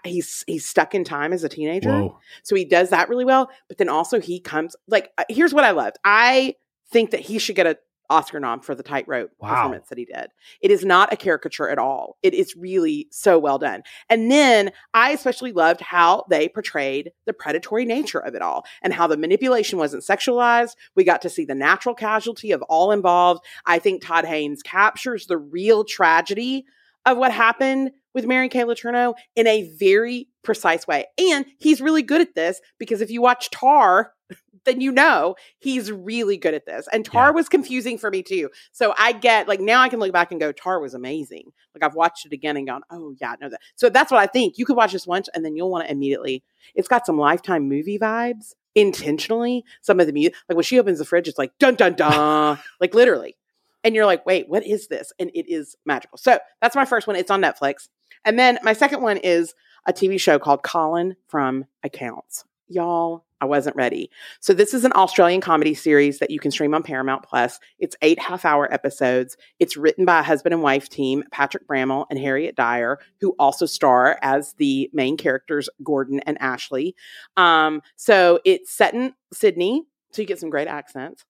he's 0.04 0.44
he's 0.48 0.68
stuck 0.68 0.94
in 0.94 1.04
time 1.04 1.34
as 1.34 1.44
a 1.44 1.50
teenager. 1.50 1.92
Whoa. 1.92 2.20
So 2.44 2.56
he 2.56 2.66
does 2.66 2.90
that 2.90 3.10
really 3.10 3.26
well. 3.26 3.50
But 3.68 3.78
then 3.78 3.90
also 3.90 4.20
he 4.20 4.40
comes 4.40 4.76
like 4.88 5.12
uh, 5.18 5.24
here's 5.30 5.54
what 5.54 5.64
I 5.64 5.72
loved. 5.72 5.98
I 6.04 6.56
think 6.92 7.12
that 7.12 7.20
he 7.22 7.40
should 7.40 7.56
get 7.56 7.68
a 7.68 7.78
Oscar 8.10 8.40
nom 8.40 8.62
for 8.62 8.74
the 8.76 8.84
tightrope 8.84 9.32
Wow. 9.40 9.50
performance 9.50 9.90
that 9.90 9.98
he 9.98 10.06
did. 10.06 10.28
It 10.62 10.72
is 10.72 10.86
not 10.86 11.12
a 11.12 11.18
caricature 11.18 11.70
at 11.70 11.78
all. 11.78 12.18
It 12.24 12.34
is 12.34 12.56
really 12.56 13.08
so 13.12 13.38
well 13.38 13.58
done. 13.58 13.84
And 14.10 14.32
then 14.32 14.72
I 14.94 15.12
especially 15.12 15.52
loved 15.52 15.82
how 15.82 16.24
they 16.30 16.48
portrayed 16.48 17.12
the 17.26 17.34
predatory 17.34 17.86
nature 17.86 18.20
of 18.20 18.36
it 18.36 18.42
all 18.42 18.66
and 18.82 18.94
how 18.94 19.08
the 19.08 19.18
manipulation 19.18 19.78
wasn't 19.78 20.04
sexualized. 20.04 20.76
We 20.96 21.04
got 21.04 21.22
to 21.24 21.30
see 21.30 21.46
the 21.46 21.56
natural 21.56 21.96
casualty 21.96 22.52
of 22.52 22.62
all 22.64 22.92
involved. 22.92 23.44
I 23.66 23.80
think 23.80 24.02
Todd 24.02 24.26
Haynes 24.26 24.62
captures 24.64 25.28
the 25.28 25.38
real 25.38 25.84
tragedy 25.84 26.66
of 27.06 27.18
what 27.18 27.32
happened 27.32 27.92
with 28.14 28.26
Mary 28.26 28.50
Kay 28.50 28.64
Letourneau 28.64 29.14
in 29.36 29.48
a 29.48 29.70
very 29.78 30.28
precise 30.48 30.88
way. 30.88 31.06
And 31.20 31.46
he's 31.60 31.82
really 31.82 32.02
good 32.02 32.22
at 32.22 32.34
this 32.34 32.60
because 32.80 33.02
if 33.02 33.12
you 33.12 33.22
watch 33.22 33.52
Tar, 33.52 34.14
then 34.66 34.82
you 34.82 34.92
know 34.92 35.36
he's 35.60 35.92
really 35.92 36.38
good 36.38 36.54
at 36.54 36.66
this. 36.66 36.88
And 36.92 37.06
Tar 37.06 37.28
Yeah. 37.28 37.32
was 37.32 37.50
confusing 37.50 37.98
for 37.98 38.10
me 38.10 38.24
too. 38.24 38.50
So 38.72 38.94
I 38.98 39.12
get 39.12 39.48
like 39.48 39.60
now 39.60 39.82
I 39.82 39.90
can 39.90 40.00
look 40.00 40.12
back 40.14 40.32
and 40.32 40.40
go, 40.40 40.52
Tar 40.52 40.80
was 40.80 40.94
amazing. 40.94 41.52
Like 41.76 41.84
I've 41.84 41.96
watched 41.96 42.26
it 42.26 42.32
again 42.34 42.58
and 42.58 42.66
gone, 42.66 42.82
oh 42.90 43.14
yeah, 43.22 43.32
I 43.32 43.36
know 43.42 43.50
that. 43.50 43.60
So 43.76 43.90
that's 43.90 44.10
what 44.12 44.22
I 44.22 44.26
think. 44.28 44.58
You 44.58 44.66
could 44.66 44.78
watch 44.78 44.94
this 44.94 45.06
once 45.06 45.30
and 45.36 45.44
then 45.46 45.56
you'll 45.56 45.70
want 45.70 45.86
to 45.86 45.92
immediately. 45.92 46.44
It's 46.74 46.88
got 46.88 47.06
some 47.06 47.18
lifetime 47.18 47.68
movie 47.70 48.00
vibes 48.00 48.54
intentionally. 48.74 49.66
Some 49.82 50.00
of 50.00 50.08
the 50.08 50.14
music, 50.14 50.34
like 50.48 50.56
when 50.56 50.64
she 50.64 50.80
opens 50.80 51.00
the 51.00 51.06
fridge, 51.06 51.28
it's 51.28 51.38
like 51.38 51.52
dun 51.60 51.76
dun 51.76 51.94
dun, 51.94 52.58
like 52.82 52.94
literally. 52.96 53.36
And 53.84 53.96
you're 53.96 54.06
like, 54.06 54.26
wait, 54.26 54.50
what 54.50 54.66
is 54.66 54.88
this? 54.88 55.14
And 55.20 55.30
it 55.34 55.52
is 55.52 55.76
magical. 55.86 56.18
So 56.18 56.40
that's 56.62 56.76
my 56.76 56.86
first 56.86 57.06
one. 57.08 57.16
It's 57.16 57.32
on 57.32 57.42
Netflix. 57.42 57.90
And 58.26 58.38
then 58.38 58.58
my 58.64 58.74
second 58.74 59.02
one 59.02 59.18
is 59.18 59.54
a 59.88 59.94
TV 59.94 60.20
show 60.20 60.38
called 60.38 60.62
Colin 60.62 61.16
from 61.28 61.66
Accounts. 61.84 62.44
Y'all, 62.68 63.24
I 63.40 63.46
wasn't 63.46 63.76
ready. 63.76 64.10
So 64.42 64.54
this 64.54 64.74
is 64.74 64.84
an 64.84 64.92
Australian 64.94 65.42
comedy 65.42 65.74
series 65.74 66.20
that 66.20 66.32
you 66.32 66.40
can 66.40 66.52
stream 66.52 66.74
on 66.74 66.84
Paramount 66.84 67.24
Plus. 67.24 67.60
It's 67.80 67.96
eight 68.02 68.20
half-hour 68.20 68.72
episodes. 68.74 69.38
It's 69.60 69.78
written 69.78 70.06
by 70.06 70.20
a 70.20 70.24
husband 70.24 70.54
and 70.54 70.62
wife 70.62 70.90
team, 70.90 71.24
Patrick 71.32 71.68
Brammall 71.68 72.06
and 72.10 72.20
Harriet 72.20 72.56
Dyer, 72.56 73.00
who 73.22 73.36
also 73.40 73.66
star 73.66 74.20
as 74.22 74.54
the 74.58 74.90
main 74.92 75.18
characters, 75.18 75.70
Gordon 75.84 76.20
and 76.22 76.38
Ashley. 76.42 76.96
Um, 77.38 77.82
so 77.96 78.40
it's 78.44 78.72
set 78.72 78.94
in 78.94 79.14
Sydney, 79.32 79.84
so 80.12 80.22
you 80.22 80.28
get 80.28 80.40
some 80.40 80.50
great 80.50 80.68
accents. 80.68 81.24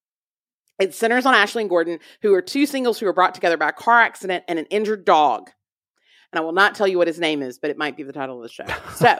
It 0.78 0.94
centers 0.94 1.26
on 1.26 1.34
Ashley 1.34 1.62
and 1.62 1.70
Gordon, 1.70 1.98
who 2.22 2.32
are 2.34 2.42
two 2.42 2.64
singles 2.64 2.98
who 2.98 3.06
are 3.06 3.12
brought 3.12 3.34
together 3.34 3.56
by 3.56 3.68
a 3.68 3.72
car 3.72 4.00
accident 4.00 4.44
and 4.48 4.58
an 4.58 4.66
injured 4.66 5.04
dog. 5.04 5.50
And 6.32 6.40
I 6.40 6.42
will 6.42 6.52
not 6.52 6.74
tell 6.74 6.86
you 6.86 6.98
what 6.98 7.06
his 7.06 7.18
name 7.18 7.42
is, 7.42 7.58
but 7.58 7.70
it 7.70 7.78
might 7.78 7.96
be 7.96 8.02
the 8.02 8.12
title 8.12 8.36
of 8.36 8.42
the 8.42 8.48
show. 8.48 8.66
So, 8.94 9.18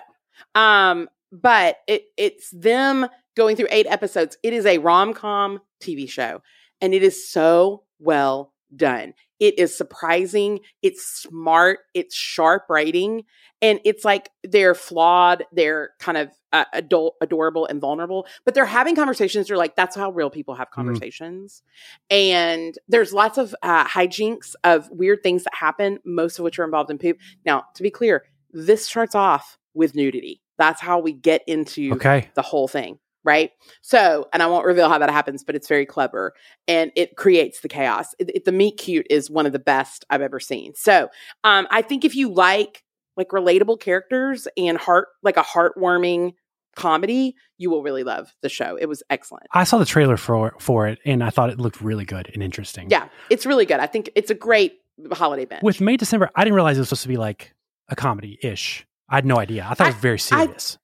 um, 0.54 1.08
but 1.32 1.76
it 1.86 2.04
it's 2.16 2.50
them 2.50 3.06
going 3.36 3.56
through 3.56 3.68
eight 3.70 3.86
episodes. 3.86 4.36
It 4.42 4.52
is 4.52 4.66
a 4.66 4.78
rom 4.78 5.14
com 5.14 5.60
TV 5.82 6.08
show, 6.08 6.42
and 6.80 6.94
it 6.94 7.02
is 7.02 7.30
so 7.30 7.84
well 7.98 8.52
done. 8.74 9.14
It 9.40 9.58
is 9.58 9.76
surprising. 9.76 10.60
It's 10.82 11.04
smart. 11.04 11.80
It's 11.94 12.14
sharp 12.14 12.64
writing, 12.68 13.24
and 13.62 13.80
it's 13.84 14.04
like 14.04 14.30
they're 14.42 14.74
flawed. 14.74 15.44
They're 15.52 15.90
kind 16.00 16.18
of 16.18 16.30
uh, 16.52 16.64
adult, 16.72 17.16
adorable, 17.20 17.66
and 17.66 17.80
vulnerable, 17.80 18.26
but 18.44 18.54
they're 18.54 18.64
having 18.64 18.96
conversations. 18.96 19.48
They're 19.48 19.56
like, 19.56 19.76
that's 19.76 19.94
how 19.94 20.10
real 20.10 20.30
people 20.30 20.54
have 20.54 20.70
conversations. 20.70 21.62
And 22.10 22.74
there's 22.88 23.12
lots 23.12 23.38
of 23.38 23.54
uh, 23.62 23.84
hijinks 23.86 24.54
of 24.64 24.88
weird 24.90 25.22
things 25.22 25.44
that 25.44 25.54
happen, 25.54 25.98
most 26.04 26.38
of 26.38 26.44
which 26.44 26.58
are 26.58 26.64
involved 26.64 26.90
in 26.90 26.98
poop. 26.98 27.18
Now, 27.44 27.64
to 27.74 27.82
be 27.82 27.90
clear, 27.90 28.24
this 28.52 28.86
starts 28.86 29.14
off 29.14 29.58
with 29.74 29.94
nudity. 29.94 30.40
That's 30.56 30.80
how 30.80 30.98
we 30.98 31.12
get 31.12 31.42
into 31.46 31.92
Okay. 31.92 32.30
the 32.34 32.42
whole 32.42 32.66
thing, 32.66 32.98
right? 33.24 33.50
So, 33.82 34.28
and 34.32 34.42
I 34.42 34.46
won't 34.46 34.64
reveal 34.66 34.88
how 34.88 34.98
that 34.98 35.10
happens, 35.10 35.44
but 35.44 35.54
it's 35.54 35.68
very 35.68 35.84
clever 35.86 36.34
and 36.66 36.90
it 36.96 37.16
creates 37.16 37.60
the 37.60 37.68
chaos. 37.68 38.14
It, 38.18 38.30
it- 38.36 38.44
the 38.44 38.52
meet 38.52 38.78
cute 38.78 39.06
is 39.10 39.30
one 39.30 39.46
of 39.46 39.52
the 39.52 39.58
best 39.58 40.04
I've 40.10 40.22
ever 40.22 40.40
seen. 40.40 40.74
So, 40.74 41.08
um, 41.44 41.66
I 41.70 41.82
think 41.82 42.04
if 42.04 42.14
you 42.14 42.32
like 42.32 42.82
like 43.16 43.28
relatable 43.30 43.80
characters 43.80 44.46
and 44.56 44.78
heart 44.78 45.08
like 45.24 45.36
a 45.36 45.42
heartwarming 45.42 46.34
comedy, 46.76 47.34
you 47.56 47.68
will 47.70 47.82
really 47.82 48.04
love 48.04 48.32
the 48.42 48.48
show. 48.48 48.76
It 48.76 48.86
was 48.86 49.02
excellent. 49.10 49.46
I 49.52 49.64
saw 49.64 49.78
the 49.78 49.84
trailer 49.84 50.16
for 50.16 50.54
for 50.60 50.86
it 50.86 50.98
and 51.04 51.24
I 51.24 51.30
thought 51.30 51.50
it 51.50 51.58
looked 51.58 51.80
really 51.80 52.04
good 52.04 52.30
and 52.32 52.42
interesting. 52.42 52.88
Yeah, 52.90 53.08
it's 53.30 53.44
really 53.44 53.66
good. 53.66 53.80
I 53.80 53.86
think 53.86 54.10
it's 54.14 54.30
a 54.30 54.34
great 54.34 54.74
holiday 55.12 55.44
binge. 55.44 55.62
With 55.62 55.80
May 55.80 55.96
December, 55.96 56.30
I 56.36 56.44
didn't 56.44 56.54
realize 56.54 56.76
it 56.76 56.80
was 56.80 56.88
supposed 56.90 57.02
to 57.02 57.08
be 57.08 57.16
like 57.16 57.54
a 57.88 57.96
comedy 57.96 58.38
ish. 58.42 58.86
I 59.08 59.16
had 59.16 59.26
no 59.26 59.38
idea. 59.38 59.66
I 59.68 59.74
thought 59.74 59.88
it 59.88 59.94
was 59.94 60.00
very 60.02 60.18
serious. 60.18 60.74
It 60.74 60.78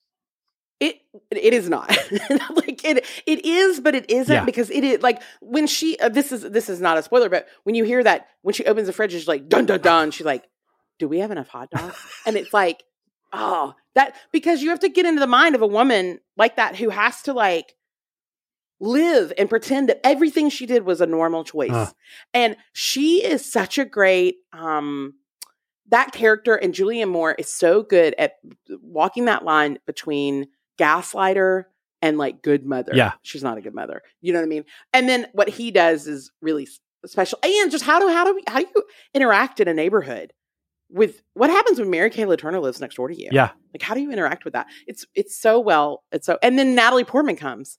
it 1.31 1.55
is 1.55 1.69
not 1.69 1.89
like 2.57 2.85
it 2.85 3.05
it 3.27 3.45
is, 3.45 3.81
but 3.81 3.95
it 3.95 4.11
isn't 4.11 4.33
Yeah. 4.35 4.45
because 4.45 4.71
it 4.71 4.83
is 4.85 5.03
like 5.03 5.23
when 5.41 5.67
she 5.67 5.99
uh, 5.99 6.09
this 6.09 6.33
is 6.33 6.43
this 6.43 6.69
is 6.69 6.81
not 6.81 6.99
a 6.99 7.03
spoiler, 7.03 7.29
but 7.29 7.47
when 7.65 7.75
you 7.75 7.85
hear 7.85 8.03
that 8.03 8.29
when 8.43 8.53
she 8.55 8.65
opens 8.67 8.87
the 8.87 8.93
fridge, 8.93 9.13
she's 9.13 9.29
like 9.29 9.49
dun 9.49 9.67
dun 9.67 9.81
dun. 9.81 10.11
She's 10.11 10.27
like, 10.27 10.45
"Do 10.99 11.09
we 11.09 11.19
have 11.21 11.31
enough 11.31 11.49
hot 11.49 11.71
dogs?" 11.71 11.97
And 12.27 12.37
it's 12.37 12.53
like, 12.53 12.83
oh, 13.33 13.75
that 13.95 14.15
because 14.33 14.63
you 14.63 14.71
have 14.71 14.81
to 14.81 14.89
get 14.89 15.07
into 15.07 15.21
the 15.21 15.27
mind 15.27 15.55
of 15.55 15.63
a 15.63 15.67
woman 15.67 16.19
like 16.37 16.57
that 16.57 16.77
who 16.77 16.91
has 16.91 17.23
to 17.23 17.33
like 17.33 17.75
live 18.81 19.33
and 19.39 19.49
pretend 19.49 19.89
that 19.89 20.01
everything 20.05 20.51
she 20.51 20.67
did 20.67 20.85
was 20.85 21.01
a 21.01 21.07
normal 21.07 21.45
choice. 21.45 21.71
Uh. 21.71 21.91
And 22.35 22.57
she 22.73 23.25
is 23.25 23.51
such 23.51 23.79
a 23.79 23.85
great 23.85 24.37
um 24.53 25.15
that 25.91 26.13
character 26.13 26.55
and 26.55 26.73
Julianne 26.75 27.11
Moore 27.11 27.33
is 27.39 27.53
so 27.53 27.83
good 27.83 28.15
at 28.19 28.33
walking 28.83 29.27
that 29.27 29.45
line 29.45 29.79
between 29.87 30.47
gaslighter 30.79 31.65
and 32.03 32.19
like 32.19 32.43
good 32.43 32.67
mother. 32.67 32.93
Yeah. 32.95 33.13
She's 33.23 33.43
not 33.43 33.59
a 33.59 33.61
good 33.61 33.75
mother. 33.75 34.03
You 34.21 34.33
know 34.33 34.41
what 34.41 34.47
I 34.47 34.49
mean? 34.49 34.65
And 34.93 35.09
then 35.09 35.27
what 35.33 35.49
he 35.49 35.71
does 35.71 36.07
is 36.07 36.31
really 36.43 36.69
special. 37.07 37.39
And 37.43 37.71
just 37.71 37.85
how 37.85 37.99
do 37.99 38.09
how 38.09 38.25
do 38.25 38.35
we 38.35 38.43
how 38.47 38.61
do 38.61 38.67
you 38.75 38.83
interact 39.15 39.61
in 39.61 39.69
a 39.69 39.75
neighborhood 39.75 40.33
with 40.91 41.23
what 41.33 41.51
happens 41.51 41.79
when 41.79 41.91
Mary 41.91 42.11
Kay 42.11 42.25
Turner 42.37 42.61
lives 42.61 42.81
next 42.81 42.97
door 42.97 43.09
to 43.09 43.19
you? 43.19 43.29
Yeah. 43.33 43.51
Like 43.73 43.83
how 43.83 43.95
do 43.95 44.01
you 44.01 44.13
interact 44.13 44.45
with 44.45 44.53
that? 44.53 44.67
It's 44.87 45.07
it's 45.15 45.41
so 45.41 45.61
well. 45.61 46.05
It's 46.13 46.27
so 46.27 46.39
and 46.43 46.59
then 46.59 46.75
Natalie 46.75 47.05
Portman 47.05 47.37
comes 47.37 47.79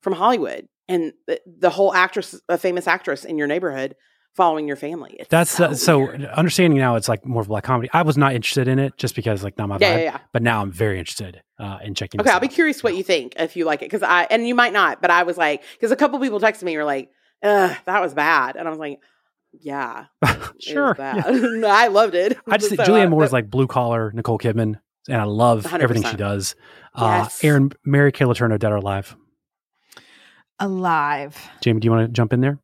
from 0.00 0.14
Hollywood 0.14 0.68
and 0.88 1.12
the, 1.26 1.40
the 1.46 1.70
whole 1.70 1.92
actress, 1.92 2.40
a 2.48 2.58
famous 2.58 2.86
actress 2.86 3.24
in 3.24 3.38
your 3.38 3.46
neighborhood, 3.46 3.96
following 4.36 4.68
your 4.68 4.76
family. 4.76 5.16
It's 5.18 5.28
That's 5.30 5.50
so, 5.50 5.72
so, 5.72 6.06
so 6.16 6.26
understanding 6.34 6.78
now 6.78 6.94
it's 6.96 7.08
like 7.08 7.24
more 7.24 7.40
of 7.40 7.48
a 7.48 7.48
black 7.48 7.64
comedy. 7.64 7.88
I 7.92 8.02
was 8.02 8.16
not 8.16 8.34
interested 8.34 8.68
in 8.68 8.78
it 8.78 8.96
just 8.98 9.16
because 9.16 9.42
like 9.42 9.56
not 9.58 9.68
my 9.68 9.78
Yeah, 9.80 9.94
vibe. 9.94 9.98
yeah, 9.98 10.04
yeah. 10.04 10.18
But 10.32 10.42
now 10.42 10.60
I'm 10.62 10.70
very 10.70 10.98
interested 10.98 11.42
uh, 11.58 11.78
in 11.82 11.94
checking. 11.94 12.20
Okay, 12.20 12.28
this 12.28 12.34
I'll 12.34 12.40
be 12.40 12.48
curious 12.48 12.84
what 12.84 12.94
you 12.96 13.02
think 13.02 13.32
if 13.38 13.56
you 13.56 13.64
like 13.64 13.82
it 13.82 13.86
because 13.86 14.02
I 14.02 14.24
and 14.30 14.46
you 14.46 14.54
might 14.54 14.72
not, 14.72 15.00
but 15.02 15.10
I 15.10 15.22
was 15.24 15.36
like 15.38 15.62
because 15.72 15.90
a 15.90 15.96
couple 15.96 16.20
people 16.20 16.38
texted 16.38 16.62
me 16.64 16.72
and 16.74 16.80
were 16.80 16.84
like, 16.84 17.10
"Ugh, 17.42 17.76
that 17.86 18.00
was 18.00 18.14
bad," 18.14 18.56
and 18.56 18.68
I 18.68 18.70
was 18.70 18.78
like, 18.78 19.00
"Yeah, 19.58 20.04
sure. 20.60 20.94
yeah. 20.98 21.22
I 21.66 21.88
loved 21.88 22.14
it." 22.14 22.36
I 22.46 22.58
just 22.58 22.76
So, 22.76 22.82
Julianne 22.84 23.06
uh, 23.06 23.10
Moore 23.10 23.24
is 23.24 23.32
like 23.32 23.50
blue 23.50 23.66
collar 23.66 24.12
Nicole 24.14 24.38
Kidman, 24.38 24.78
and 25.08 25.20
I 25.20 25.24
love 25.24 25.66
everything 25.72 26.02
she 26.02 26.16
100%. 26.16 26.18
does. 26.18 26.54
Uh, 26.94 27.28
Erin, 27.42 27.72
Mary 27.84 28.12
Kay 28.12 28.24
Letourneau, 28.26 28.58
dead 28.58 28.72
or 28.72 28.76
alive. 28.76 29.16
Alive. 30.58 31.36
Jamie, 31.60 31.80
do 31.80 31.86
you 31.86 31.92
want 31.92 32.06
to 32.08 32.12
jump 32.12 32.32
in 32.32 32.40
there? 32.40 32.58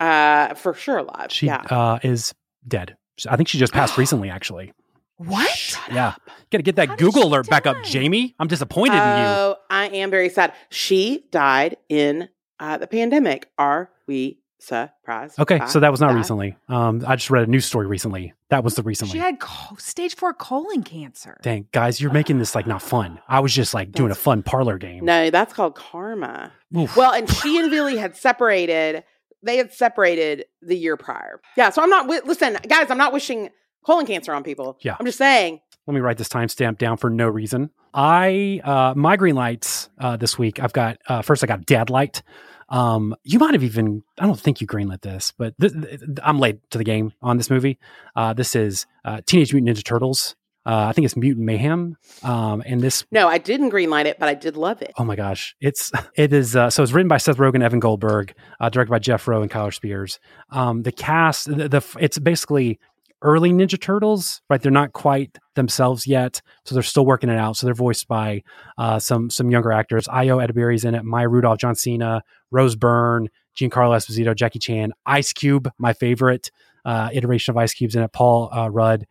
Uh, 0.00 0.54
for 0.54 0.74
sure 0.74 0.98
alive. 0.98 1.30
She 1.30 1.46
yeah. 1.46 1.62
uh, 1.70 1.98
is 2.02 2.34
dead. 2.66 2.96
I 3.28 3.36
think 3.36 3.48
she 3.48 3.58
just 3.58 3.72
passed 3.72 3.96
recently, 3.98 4.30
actually. 4.30 4.72
What? 5.16 5.78
Yeah. 5.90 6.14
Got 6.50 6.58
to 6.58 6.62
get 6.62 6.76
that 6.76 6.88
How 6.88 6.96
Google 6.96 7.24
alert 7.24 7.48
back 7.48 7.66
up. 7.66 7.76
Jamie. 7.84 8.34
I'm 8.38 8.48
disappointed 8.48 8.94
in 8.94 9.18
you. 9.18 9.26
Oh, 9.26 9.56
I 9.68 9.88
am 9.88 10.10
very 10.10 10.30
sad. 10.30 10.54
She 10.70 11.26
died 11.30 11.76
in 11.90 12.30
uh, 12.58 12.78
the 12.78 12.86
pandemic. 12.86 13.50
Are 13.58 13.90
we 14.06 14.38
surprised? 14.58 15.38
Okay, 15.38 15.60
so 15.66 15.80
that 15.80 15.90
was 15.90 16.00
not 16.00 16.12
that? 16.12 16.16
recently. 16.16 16.56
Um, 16.70 17.04
I 17.06 17.16
just 17.16 17.28
read 17.28 17.46
a 17.46 17.50
news 17.50 17.66
story 17.66 17.86
recently. 17.86 18.32
That 18.48 18.64
was 18.64 18.76
the 18.76 18.82
recently. 18.82 19.12
She 19.12 19.18
had 19.18 19.40
co- 19.40 19.76
stage 19.76 20.16
four 20.16 20.32
colon 20.32 20.82
cancer. 20.82 21.38
Dang, 21.42 21.68
guys, 21.72 22.00
you're 22.00 22.12
making 22.12 22.38
this 22.38 22.54
like 22.54 22.66
not 22.66 22.80
fun. 22.80 23.20
I 23.28 23.40
was 23.40 23.52
just 23.54 23.74
like 23.74 23.92
doing 23.92 24.10
a 24.10 24.14
fun 24.14 24.42
parlor 24.42 24.78
game. 24.78 25.04
No, 25.04 25.28
that's 25.28 25.52
called 25.52 25.74
karma. 25.74 26.52
Oof. 26.74 26.96
Well, 26.96 27.12
and 27.12 27.28
she 27.28 27.58
and 27.58 27.70
Billy 27.70 27.98
had 27.98 28.16
separated. 28.16 29.04
They 29.42 29.56
had 29.56 29.72
separated 29.72 30.44
the 30.62 30.76
year 30.76 30.96
prior. 30.96 31.40
Yeah. 31.56 31.70
So 31.70 31.82
I'm 31.82 31.90
not. 31.90 32.02
wi- 32.02 32.22
Listen, 32.26 32.58
guys, 32.68 32.90
I'm 32.90 32.98
not 32.98 33.12
wishing 33.12 33.50
colon 33.84 34.06
cancer 34.06 34.32
on 34.34 34.42
people. 34.42 34.78
Yeah. 34.82 34.96
I'm 35.00 35.06
just 35.06 35.18
saying. 35.18 35.60
let 35.86 35.94
me 35.94 36.00
write 36.00 36.18
this 36.18 36.28
timestamp 36.28 36.78
down 36.78 36.96
for 36.98 37.08
no 37.10 37.28
reason. 37.28 37.70
I 37.94 38.60
uh 38.62 38.94
my 38.96 39.16
green 39.16 39.34
lights 39.34 39.88
uh 39.98 40.16
this 40.16 40.38
week. 40.38 40.60
I've 40.60 40.72
got 40.72 40.98
uh 41.08 41.22
first 41.22 41.42
I 41.42 41.46
got 41.46 41.66
Dad 41.66 41.90
Light. 41.90 42.22
Um 42.68 43.16
you 43.24 43.38
might 43.40 43.54
have 43.54 43.64
even 43.64 44.02
I 44.18 44.26
don't 44.26 44.38
think 44.38 44.60
you 44.60 44.66
greenlit 44.66 45.00
this, 45.00 45.32
but 45.36 45.54
th- 45.60 45.72
th- 45.72 46.00
I'm 46.22 46.38
late 46.38 46.58
to 46.70 46.78
the 46.78 46.84
game 46.84 47.12
on 47.22 47.36
this 47.36 47.50
movie. 47.50 47.78
Uh 48.14 48.32
this 48.32 48.54
is 48.54 48.86
uh 49.04 49.22
Teenage 49.26 49.52
Mutant 49.52 49.76
Ninja 49.76 49.82
Turtles. 49.84 50.36
Uh 50.66 50.86
I 50.88 50.92
think 50.92 51.04
it's 51.04 51.16
Mutant 51.16 51.46
Mayhem. 51.46 51.96
Um 52.22 52.62
and 52.66 52.80
this 52.80 53.04
No, 53.10 53.28
I 53.28 53.38
didn't 53.38 53.70
greenlight 53.70 54.06
it, 54.06 54.18
but 54.18 54.28
I 54.28 54.34
did 54.34 54.56
love 54.56 54.82
it. 54.82 54.92
Oh 54.98 55.04
my 55.04 55.16
gosh, 55.16 55.54
it's 55.60 55.90
it 56.16 56.32
is 56.32 56.56
uh, 56.56 56.70
so 56.70 56.82
it's 56.82 56.92
written 56.92 57.08
by 57.08 57.18
Seth 57.18 57.38
Rogen, 57.38 57.62
Evan 57.62 57.80
Goldberg, 57.80 58.34
uh, 58.60 58.68
directed 58.68 58.90
by 58.90 58.98
Jeff 58.98 59.26
Rowe 59.26 59.42
and 59.42 59.50
Kyler 59.50 59.74
Spears. 59.74 60.18
Um, 60.50 60.82
the 60.82 60.92
cast, 60.92 61.46
the, 61.46 61.68
the 61.68 61.96
it's 61.98 62.18
basically 62.18 62.78
early 63.22 63.50
Ninja 63.52 63.80
Turtles, 63.80 64.40
right? 64.48 64.60
They're 64.60 64.72
not 64.72 64.92
quite 64.92 65.38
themselves 65.54 66.06
yet, 66.06 66.40
so 66.64 66.74
they're 66.74 66.82
still 66.82 67.04
working 67.04 67.28
it 67.28 67.38
out. 67.38 67.56
So 67.56 67.66
they're 67.66 67.74
voiced 67.74 68.08
by 68.08 68.42
uh, 68.78 68.98
some 68.98 69.30
some 69.30 69.50
younger 69.50 69.72
actors. 69.72 70.06
Ayo 70.06 70.44
Edebiri's 70.46 70.84
in 70.84 70.94
it, 70.94 71.04
Maya 71.04 71.28
Rudolph, 71.28 71.58
John 71.58 71.74
Cena, 71.74 72.22
Rose 72.50 72.76
Byrne, 72.76 73.28
Giancarlo 73.56 73.96
Esposito, 73.96 74.34
Jackie 74.34 74.58
Chan, 74.58 74.92
Ice 75.06 75.32
Cube, 75.32 75.70
my 75.78 75.92
favorite 75.92 76.50
uh, 76.84 77.10
iteration 77.12 77.52
of 77.52 77.56
Ice 77.58 77.74
Cube's 77.74 77.94
in 77.94 78.02
it, 78.02 78.12
Paul 78.12 78.50
uh, 78.52 78.70
Rudd. 78.70 79.06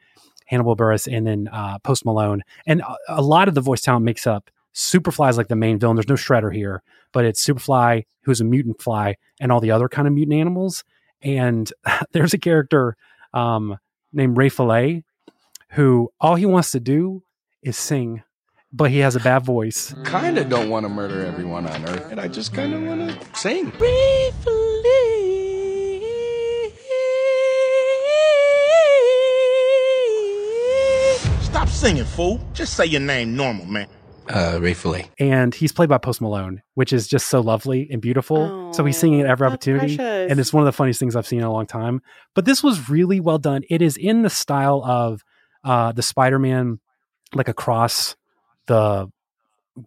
Hannibal 0.49 0.75
Buress, 0.75 1.07
and 1.11 1.27
then 1.27 1.47
uh, 1.51 1.77
Post 1.79 2.05
Malone, 2.05 2.41
and 2.65 2.81
a, 2.81 2.95
a 3.09 3.21
lot 3.21 3.47
of 3.47 3.53
the 3.53 3.61
voice 3.61 3.81
talent 3.81 4.03
makes 4.03 4.25
up 4.25 4.49
Superfly 4.73 5.29
is 5.29 5.37
like 5.37 5.47
the 5.47 5.55
main 5.55 5.77
villain. 5.79 5.95
There's 5.95 6.07
no 6.07 6.15
Shredder 6.15 6.53
here, 6.53 6.81
but 7.11 7.25
it's 7.25 7.45
Superfly, 7.45 8.05
who's 8.21 8.41
a 8.41 8.43
mutant 8.43 8.81
fly, 8.81 9.15
and 9.39 9.51
all 9.51 9.59
the 9.59 9.71
other 9.71 9.89
kind 9.89 10.07
of 10.07 10.13
mutant 10.13 10.39
animals. 10.39 10.83
And 11.21 11.71
there's 12.11 12.33
a 12.33 12.37
character 12.37 12.95
um, 13.33 13.77
named 14.13 14.37
Ray 14.37 14.49
Fillet, 14.49 15.03
who 15.71 16.11
all 16.19 16.35
he 16.35 16.45
wants 16.45 16.71
to 16.71 16.79
do 16.79 17.23
is 17.61 17.77
sing, 17.77 18.23
but 18.71 18.89
he 18.89 18.99
has 18.99 19.15
a 19.15 19.19
bad 19.19 19.43
voice. 19.43 19.93
Kinda 20.05 20.45
don't 20.45 20.69
want 20.69 20.85
to 20.85 20.89
murder 20.89 21.25
everyone 21.25 21.67
on 21.67 21.85
Earth, 21.87 22.11
and 22.11 22.19
I 22.19 22.27
just 22.27 22.53
kinda 22.53 22.79
want 22.79 23.09
to 23.09 23.39
sing. 23.39 23.71
Stop 23.71 25.18
singing, 31.79 32.03
fool. 32.03 32.39
Just 32.53 32.73
say 32.75 32.85
your 32.85 32.99
name 32.99 33.35
normal, 33.37 33.65
man. 33.65 33.87
Uh, 34.27 34.59
Ray 34.61 34.73
Fillet. 34.73 35.09
And 35.17 35.55
he's 35.55 35.71
played 35.71 35.87
by 35.89 35.97
Post 35.97 36.19
Malone, 36.21 36.61
which 36.75 36.91
is 36.93 37.07
just 37.07 37.27
so 37.27 37.39
lovely 37.39 37.87
and 37.89 38.01
beautiful. 38.01 38.73
so 38.73 38.83
he's 38.85 38.97
singing 38.97 39.21
at 39.21 39.27
every 39.27 39.45
Oh, 39.47 39.51
opportunity. 39.51 39.95
precious. 39.95 40.29
And 40.31 40.39
it's 40.39 40.51
one 40.53 40.61
of 40.61 40.65
the 40.65 40.71
funniest 40.73 40.99
things 40.99 41.15
I've 41.15 41.25
seen 41.25 41.39
in 41.39 41.45
a 41.45 41.51
long 41.53 41.65
time. 41.65 42.01
But 42.35 42.43
this 42.45 42.61
was 42.61 42.89
really 42.89 43.19
well 43.21 43.37
done. 43.39 43.63
It 43.69 43.81
is 43.81 43.95
in 43.97 44.21
the 44.23 44.29
style 44.29 44.83
of 44.85 45.23
uh, 45.63 45.93
the 45.93 46.03
Spider 46.03 46.37
Man, 46.37 46.79
like 47.33 47.47
across 47.47 48.15
the 48.67 49.07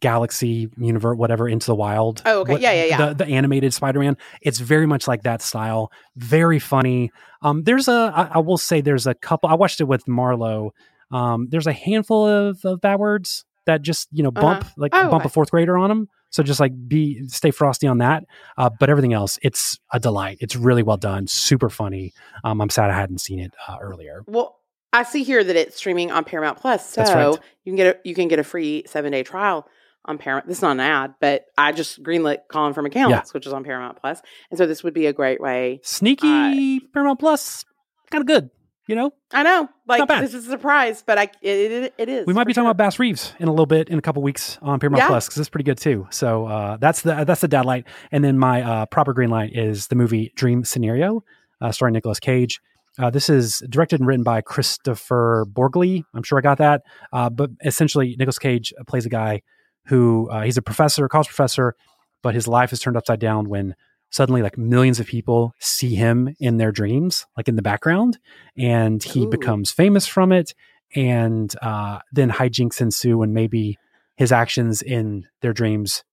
galaxy 0.01 0.71
universe, 0.79 1.17
whatever, 1.19 1.47
into 1.49 1.67
the 1.67 1.75
wild. 1.75 2.23
Oh, 2.25 2.41
okay. 2.41 2.59
Yeah, 2.59 2.73
yeah, 2.73 2.85
yeah. 2.85 3.09
The, 3.13 3.25
the 3.25 3.27
animated 3.27 3.75
Spider 3.75 4.01
Man. 4.01 4.17
It's 4.41 4.59
very 4.59 4.87
much 4.87 5.07
like 5.07 5.23
that 5.25 5.43
style. 5.43 5.93
Very 6.17 6.59
funny. 6.59 7.11
Um, 7.43 7.63
there's 7.63 7.87
a, 7.89 8.13
I, 8.15 8.23
I 8.35 8.39
will 8.39 8.59
say, 8.59 8.81
there's 8.81 9.07
a 9.07 9.15
couple. 9.15 9.51
I 9.51 9.55
watched 9.55 9.81
it 9.81 9.85
with 9.85 10.07
Marlo. 10.07 10.71
Um, 11.13 11.49
there's 11.51 11.67
a 11.67 11.73
handful 11.73 12.27
of, 12.27 12.65
of 12.65 12.81
bad 12.81 12.99
words 12.99 13.45
that 13.67 13.83
just 13.83 14.09
you 14.13 14.23
know 14.23 14.31
bump 14.31 14.63
Uh-huh. 14.63 14.73
like 14.77 14.93
Oh, 14.95 15.09
bump 15.11 15.25
a 15.25 15.29
fourth 15.29 15.51
grader 15.51 15.79
on 15.79 15.89
them. 15.89 16.09
So 16.31 16.43
just 16.43 16.61
like 16.61 16.73
be 16.89 17.29
stay 17.29 17.51
frosty 17.51 17.87
on 17.87 17.99
that. 17.99 18.25
Uh, 18.57 18.71
but 18.81 18.89
everything 18.89 19.13
else, 19.13 19.39
it's 19.43 19.79
a 19.93 20.01
delight. 20.01 20.39
It's 20.41 20.57
really 20.57 20.83
well 20.83 20.97
done, 20.97 21.27
super 21.27 21.69
funny. 21.69 22.13
Um, 22.43 22.61
I'm 22.63 22.71
sad 22.71 22.91
I 22.91 22.95
hadn't 22.97 23.21
seen 23.21 23.39
it 23.39 23.53
uh, 23.69 23.77
earlier. 23.81 24.23
Well, 24.27 24.59
I 24.95 25.03
see 25.05 25.23
here 25.25 25.45
that 25.45 25.57
it's 25.57 25.77
streaming 25.77 26.11
on 26.11 26.25
Paramount 26.25 26.59
Plus, 26.59 26.89
so 26.89 27.03
right. 27.03 27.39
you 27.65 27.71
can 27.73 27.77
get 27.77 27.87
a 27.97 28.09
you 28.09 28.15
can 28.15 28.29
get 28.29 28.39
a 28.39 28.45
free 28.45 28.85
seven 28.87 29.13
day 29.13 29.23
trial 29.23 29.67
on 30.07 30.19
Paramount. 30.19 30.49
This 30.49 30.59
is 30.59 30.63
not 30.63 30.73
an 30.73 30.81
ad, 30.81 31.15
but 31.21 31.45
I 31.57 31.73
just 31.73 32.03
greenlit 32.03 32.39
Colin 32.49 32.73
from 32.75 32.87
Accounts, 32.87 33.11
Yeah. 33.11 33.23
which 33.33 33.47
is 33.47 33.53
on 33.53 33.63
Paramount 33.63 33.99
Plus. 34.01 34.21
Plus, 34.21 34.31
and 34.51 34.59
so 34.59 34.67
this 34.67 34.83
would 34.83 34.95
be 34.95 35.07
a 35.07 35.13
great 35.13 35.41
way. 35.41 35.81
Sneaky 35.85 36.81
Paramount 36.93 37.21
Plus, 37.21 37.65
kind 38.11 38.21
of 38.23 38.27
good. 38.27 38.51
You 38.89 38.97
know, 38.97 39.13
I 39.31 39.45
know, 39.45 39.69
like 39.87 40.09
this 40.09 40.35
is 40.35 40.49
a 40.49 40.51
surprise, 40.51 41.05
but 41.07 41.17
I 41.17 41.23
it, 41.41 41.73
it, 41.73 41.95
it 41.99 42.09
is. 42.09 42.27
we 42.27 42.35
might 42.35 42.49
be 42.49 42.53
talking 42.53 42.65
sure. 42.65 42.71
about 42.73 42.85
Bass 42.85 42.99
Reeves 42.99 43.33
in 43.39 43.47
a 43.47 43.53
little 43.53 43.67
bit 43.67 43.89
in 43.89 43.97
a 43.97 44.03
couple 44.03 44.23
weeks 44.23 44.59
on 44.61 44.81
Paramount 44.81 45.03
Yeah. 45.03 45.07
Plus 45.07 45.27
because 45.27 45.39
it's 45.39 45.49
pretty 45.49 45.65
good 45.65 45.79
too. 45.79 46.09
So 46.11 46.47
uh, 46.47 46.79
that's 46.79 47.03
the 47.03 47.25
that's 47.25 47.43
the 47.43 47.49
dad 47.49 47.65
light, 47.65 47.87
and 48.11 48.25
then 48.25 48.39
my 48.39 48.63
uh, 48.63 48.87
proper 48.87 49.13
green 49.13 49.31
light 49.31 49.55
is 49.55 49.87
the 49.87 49.95
movie 49.95 50.33
Dream 50.35 50.65
Scenario, 50.65 51.23
uh, 51.61 51.71
starring 51.71 51.93
Nicolas 51.93 52.19
Cage. 52.19 52.61
Uh, 52.99 53.09
this 53.09 53.31
is 53.31 53.63
directed 53.71 54.01
and 54.01 54.07
written 54.07 54.25
by 54.25 54.43
Kristoffer 54.43 55.47
Borgli. 55.47 56.05
I'm 56.13 56.25
sure 56.25 56.39
I 56.39 56.43
got 56.43 56.59
that, 56.59 56.83
uh, 57.13 57.31
but 57.31 57.51
essentially 57.65 58.17
Nicolas 58.19 58.39
Cage 58.39 58.75
plays 58.89 59.07
a 59.07 59.09
guy 59.11 59.43
who 59.87 60.29
uh, 60.29 60.43
he's 60.43 60.57
a 60.57 60.63
professor, 60.63 61.05
a 61.05 61.09
college 61.09 61.29
professor, 61.29 61.77
but 62.23 62.35
his 62.35 62.49
life 62.49 62.73
is 62.73 62.81
turned 62.81 62.97
upside 62.97 63.21
down 63.21 63.49
when 63.49 63.77
suddenly 64.13 64.43
like 64.43 64.57
millions 64.57 65.01
of 65.01 65.07
people 65.07 65.55
see 65.59 65.95
him 65.95 66.37
in 66.39 66.59
their 66.59 66.71
dreams, 66.71 67.27
like 67.37 67.49
in 67.49 67.57
the 67.57 67.63
background, 67.63 68.19
and 68.57 69.03
he 69.03 69.25
Ooh. 69.25 69.29
becomes 69.29 69.73
famous 69.73 70.07
from 70.07 70.31
it. 70.31 70.55
And 70.95 71.53
uh, 71.63 72.01
then 72.13 72.31
hijinks 72.31 72.81
ensue, 72.81 73.23
and 73.23 73.33
maybe 73.33 73.79
his 74.17 74.31
actions 74.31 74.83
in 74.83 75.27
their 75.41 75.55
dreams 75.55 76.05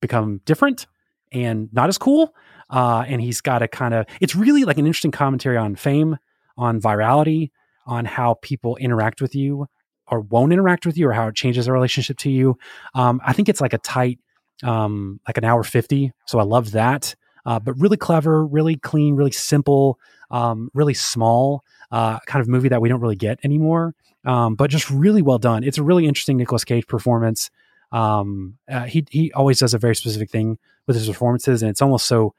become 0.00 0.42
different 0.44 0.86
and 1.32 1.70
not 1.72 1.88
as 1.88 1.96
cool. 1.96 2.34
Uh, 2.68 3.04
and 3.06 3.22
he's 3.22 3.40
got 3.40 3.62
a 3.62 3.68
kind 3.68 3.94
of, 3.94 4.04
it's 4.20 4.36
really 4.36 4.64
like 4.64 4.76
an 4.76 4.86
interesting 4.86 5.10
commentary 5.10 5.56
on 5.56 5.74
fame, 5.74 6.18
on 6.58 6.80
virality, 6.80 7.50
on 7.86 8.04
how 8.04 8.34
people 8.42 8.76
interact 8.76 9.22
with 9.22 9.34
you 9.34 9.66
or 10.08 10.20
won't 10.20 10.52
interact 10.52 10.86
with 10.86 10.96
you, 10.96 11.08
or 11.08 11.12
how 11.12 11.28
it 11.28 11.34
changes 11.34 11.64
their 11.64 11.74
relationship 11.74 12.16
to 12.18 12.30
you. 12.30 12.56
Um, 12.94 13.20
I 13.24 13.32
think 13.32 13.48
it's 13.48 13.60
like 13.60 13.72
a 13.72 13.78
tight, 13.78 14.20
um, 14.62 15.20
like 15.26 15.36
an 15.36 15.44
hour 15.44 15.64
50. 15.64 16.12
So 16.26 16.38
I 16.38 16.44
love 16.44 16.72
that. 16.72 17.16
Uh, 17.46 17.58
but 17.60 17.72
really 17.80 17.96
clever, 17.96 18.44
really 18.44 18.76
clean, 18.76 19.14
really 19.14 19.30
simple, 19.30 19.98
um, 20.30 20.68
really 20.74 20.94
small 20.94 21.62
uh, 21.90 22.18
kind 22.26 22.42
of 22.42 22.48
movie 22.48 22.68
that 22.68 22.82
we 22.82 22.88
don't 22.88 23.00
really 23.00 23.16
get 23.16 23.38
anymore. 23.44 23.94
Um, 24.24 24.56
but 24.56 24.68
just 24.70 24.90
really 24.90 25.22
well 25.22 25.38
done. 25.38 25.62
It's 25.62 25.78
a 25.78 25.84
really 25.84 26.06
interesting 26.06 26.36
Nicolas 26.36 26.64
Cage 26.64 26.86
performance. 26.86 27.50
Um, 27.92 28.58
uh, 28.68 28.82
he 28.84 29.06
he 29.10 29.32
always 29.32 29.60
does 29.60 29.72
a 29.72 29.78
very 29.78 29.94
specific 29.94 30.30
thing 30.30 30.58
with 30.88 30.96
his 30.96 31.06
performances, 31.06 31.62
and 31.62 31.70
it's 31.70 31.80
almost 31.80 32.06
so 32.06 32.34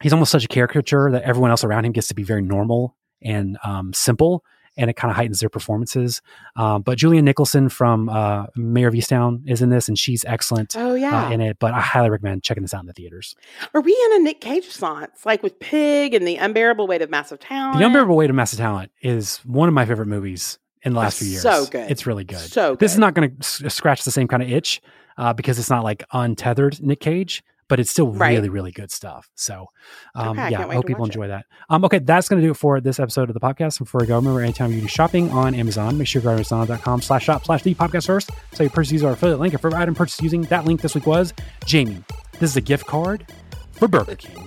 he's 0.00 0.12
almost 0.12 0.30
such 0.30 0.44
a 0.44 0.48
caricature 0.48 1.10
that 1.10 1.22
everyone 1.24 1.50
else 1.50 1.64
around 1.64 1.84
him 1.84 1.92
gets 1.92 2.08
to 2.08 2.14
be 2.14 2.22
very 2.22 2.42
normal 2.42 2.94
and 3.22 3.58
um, 3.64 3.92
simple, 3.92 4.44
and 4.76 4.90
it 4.90 4.94
kind 4.96 5.10
of 5.10 5.16
heightens 5.16 5.40
their 5.40 5.48
performances. 5.48 6.20
Um, 6.56 6.82
but 6.82 6.98
Julianne 6.98 7.24
Nicholson 7.24 7.68
from 7.68 8.08
uh, 8.08 8.46
Mare 8.56 8.88
of 8.88 8.94
Easttown 8.94 9.42
is 9.48 9.62
in 9.62 9.70
this, 9.70 9.88
and 9.88 9.98
she's 9.98 10.24
excellent 10.26 10.74
Oh 10.76 10.94
yeah. 10.94 11.26
uh, 11.26 11.30
in 11.30 11.40
it. 11.40 11.58
But 11.58 11.74
I 11.74 11.80
highly 11.80 12.10
recommend 12.10 12.42
checking 12.42 12.62
this 12.62 12.74
out 12.74 12.80
in 12.80 12.86
the 12.86 12.92
theaters. 12.92 13.34
Are 13.74 13.80
we 13.80 13.92
in 14.10 14.20
a 14.20 14.24
Nick 14.24 14.40
Cage 14.40 14.66
response, 14.66 15.24
like 15.24 15.42
with 15.42 15.58
Pig 15.60 16.14
and 16.14 16.26
the 16.26 16.36
unbearable 16.36 16.86
weight 16.86 17.02
of 17.02 17.10
massive 17.10 17.40
talent? 17.40 17.78
The 17.78 17.86
Unbearable 17.86 18.16
Weight 18.16 18.30
of 18.30 18.36
Massive 18.36 18.58
Talent 18.58 18.90
is 19.02 19.38
one 19.44 19.68
of 19.68 19.74
my 19.74 19.84
favorite 19.86 20.06
movies 20.08 20.58
in 20.82 20.92
the 20.92 20.98
last 21.00 21.18
few 21.18 21.28
years. 21.28 21.42
So 21.42 21.66
good. 21.66 21.90
It's 21.90 22.06
really 22.06 22.24
good. 22.24 22.38
So 22.38 22.76
This 22.76 22.92
is 22.92 22.98
not 22.98 23.14
going 23.14 23.30
to 23.30 23.36
s- 23.40 23.74
scratch 23.74 24.04
the 24.04 24.10
same 24.10 24.28
kind 24.28 24.42
of 24.42 24.50
itch 24.50 24.80
uh, 25.18 25.32
because 25.32 25.58
it's 25.58 25.70
not 25.70 25.82
like 25.84 26.04
untethered 26.12 26.80
Nick 26.82 27.00
Cage, 27.00 27.42
but 27.68 27.80
it's 27.80 27.90
still 27.90 28.12
Right. 28.12 28.30
really, 28.34 28.48
really 28.48 28.72
good 28.72 28.90
stuff. 28.90 29.28
So, 29.34 29.66
um, 30.14 30.38
Okay, 30.38 30.50
yeah, 30.50 30.66
I 30.66 30.74
hope 30.74 30.86
people 30.86 31.02
watch 31.02 31.10
it. 31.10 31.14
enjoy 31.16 31.28
that. 31.28 31.46
Um, 31.68 31.84
okay, 31.84 31.98
that's 31.98 32.28
going 32.28 32.40
to 32.40 32.46
do 32.46 32.52
it 32.52 32.56
for 32.56 32.80
this 32.80 33.00
episode 33.00 33.28
of 33.28 33.34
the 33.34 33.40
podcast. 33.40 33.78
Before 33.78 34.00
we 34.00 34.06
go, 34.06 34.16
remember 34.16 34.40
anytime 34.40 34.72
you 34.72 34.80
do 34.80 34.88
shopping 34.88 35.30
on 35.30 35.54
Amazon, 35.54 35.98
make 35.98 36.06
sure 36.08 36.20
you 36.20 36.24
go 36.24 36.30
to 36.30 36.36
amazon.com 36.36 37.02
slash 37.02 37.24
shop 37.24 37.44
slash 37.44 37.62
the 37.62 37.74
podcast 37.74 38.06
first. 38.06 38.30
So 38.54 38.62
you 38.64 38.70
purchase 38.70 39.02
our 39.02 39.12
affiliate 39.12 39.40
link. 39.40 39.54
If 39.54 39.60
for 39.60 39.74
item 39.74 39.94
purchase 39.94 40.20
using 40.22 40.42
that 40.42 40.64
link 40.64 40.80
this 40.80 40.94
week 40.94 41.06
was 41.06 41.32
Jamie. 41.64 42.02
This 42.38 42.50
is 42.50 42.56
a 42.56 42.60
gift 42.60 42.86
card 42.86 43.26
for 43.72 43.88
Burger 43.88 44.14
King. 44.16 44.46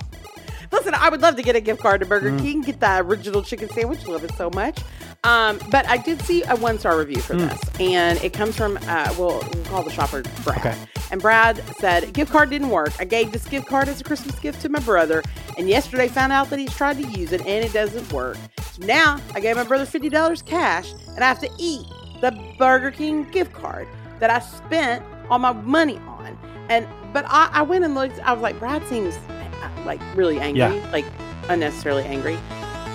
Listen, 0.72 0.94
I 0.94 1.10
would 1.10 1.22
love 1.22 1.36
to 1.36 1.42
get 1.42 1.56
a 1.56 1.62
gift 1.62 1.82
card 1.82 2.00
to 2.02 2.06
Burger 2.06 2.32
Mm. 2.32 2.42
King, 2.42 2.62
get 2.62 2.80
that 2.82 3.02
original 3.04 3.42
chicken 3.42 3.70
sandwich. 3.70 4.06
Love 4.08 4.24
it 4.24 4.32
so 4.38 4.50
much. 4.52 4.80
Um, 5.26 5.60
but 5.70 5.86
I 5.88 5.98
did 5.98 6.22
see 6.22 6.44
a 6.44 6.56
one 6.56 6.80
star 6.80 6.98
review 6.98 7.20
for 7.20 7.36
Mm. 7.36 7.50
this, 7.50 7.60
and 7.82 8.18
it 8.24 8.32
comes 8.32 8.56
from, 8.56 8.78
uh, 8.88 9.14
we'll, 9.18 9.44
we'll 9.54 9.64
call 9.66 9.84
the 9.84 9.92
shopper 9.92 10.24
Brad. 10.44 10.60
Okay. 10.60 10.76
And 11.12 11.22
Brad 11.22 11.62
said, 11.78 12.14
Gift 12.14 12.32
card 12.32 12.50
didn't 12.50 12.70
work. 12.70 12.92
I 13.00 13.04
gave 13.06 13.32
this 13.34 13.46
gift 13.48 13.68
card 13.68 13.90
as 13.90 14.00
a 14.00 14.04
Christmas 14.04 14.38
gift 14.40 14.62
to 14.62 14.70
my 14.70 14.80
brother, 14.80 15.22
and 15.58 15.68
yesterday 15.68 16.08
found 16.08 16.32
out 16.32 16.50
that 16.52 16.60
he's 16.60 16.74
tried 16.74 16.98
to 16.98 17.04
use 17.04 17.34
it 17.34 17.42
and 17.42 17.66
it 17.66 17.74
doesn't 17.74 18.12
work. 18.14 18.38
So 18.72 18.86
now 18.86 19.20
I 19.34 19.40
gave 19.42 19.58
my 19.58 19.64
brother 19.64 19.86
$50 19.86 20.46
cash, 20.46 20.94
and 21.16 21.24
I 21.24 21.28
have 21.28 21.40
to 21.42 21.50
eat 21.58 21.86
the 22.22 22.32
Burger 22.58 22.92
King 22.92 23.24
gift 23.32 23.52
card 23.54 23.88
that 24.20 24.30
I 24.30 24.40
spent 24.40 25.04
all 25.30 25.40
my 25.40 25.52
money 25.52 25.98
on. 26.08 26.38
And 26.70 26.88
but 27.12 27.26
I, 27.28 27.50
I 27.52 27.62
went 27.64 27.84
and 27.84 27.94
looked. 27.96 28.20
I 28.20 28.32
was 28.32 28.42
like, 28.42 28.58
Brad 28.60 28.88
seems 28.88 29.16
uh, 29.18 29.70
like 29.86 30.00
really 30.16 30.40
angry, 30.40 30.60
Yeah. 30.60 30.90
like 30.94 31.06
unnecessarily 31.50 32.04
angry. 32.04 32.38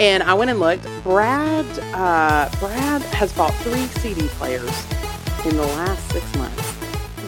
And 0.01 0.23
I 0.25 0.35
went 0.35 0.51
and 0.51 0.59
looked. 0.59 0.87
Brad, 1.05 1.67
uh, 1.95 2.51
Brad 2.59 3.03
has 3.03 3.33
bought 3.33 3.55
three 3.57 3.87
CD 3.87 4.27
players 4.29 4.87
in 5.47 5.57
the 5.57 5.63
last 5.63 6.11
six 6.11 6.35
months. 6.37 6.73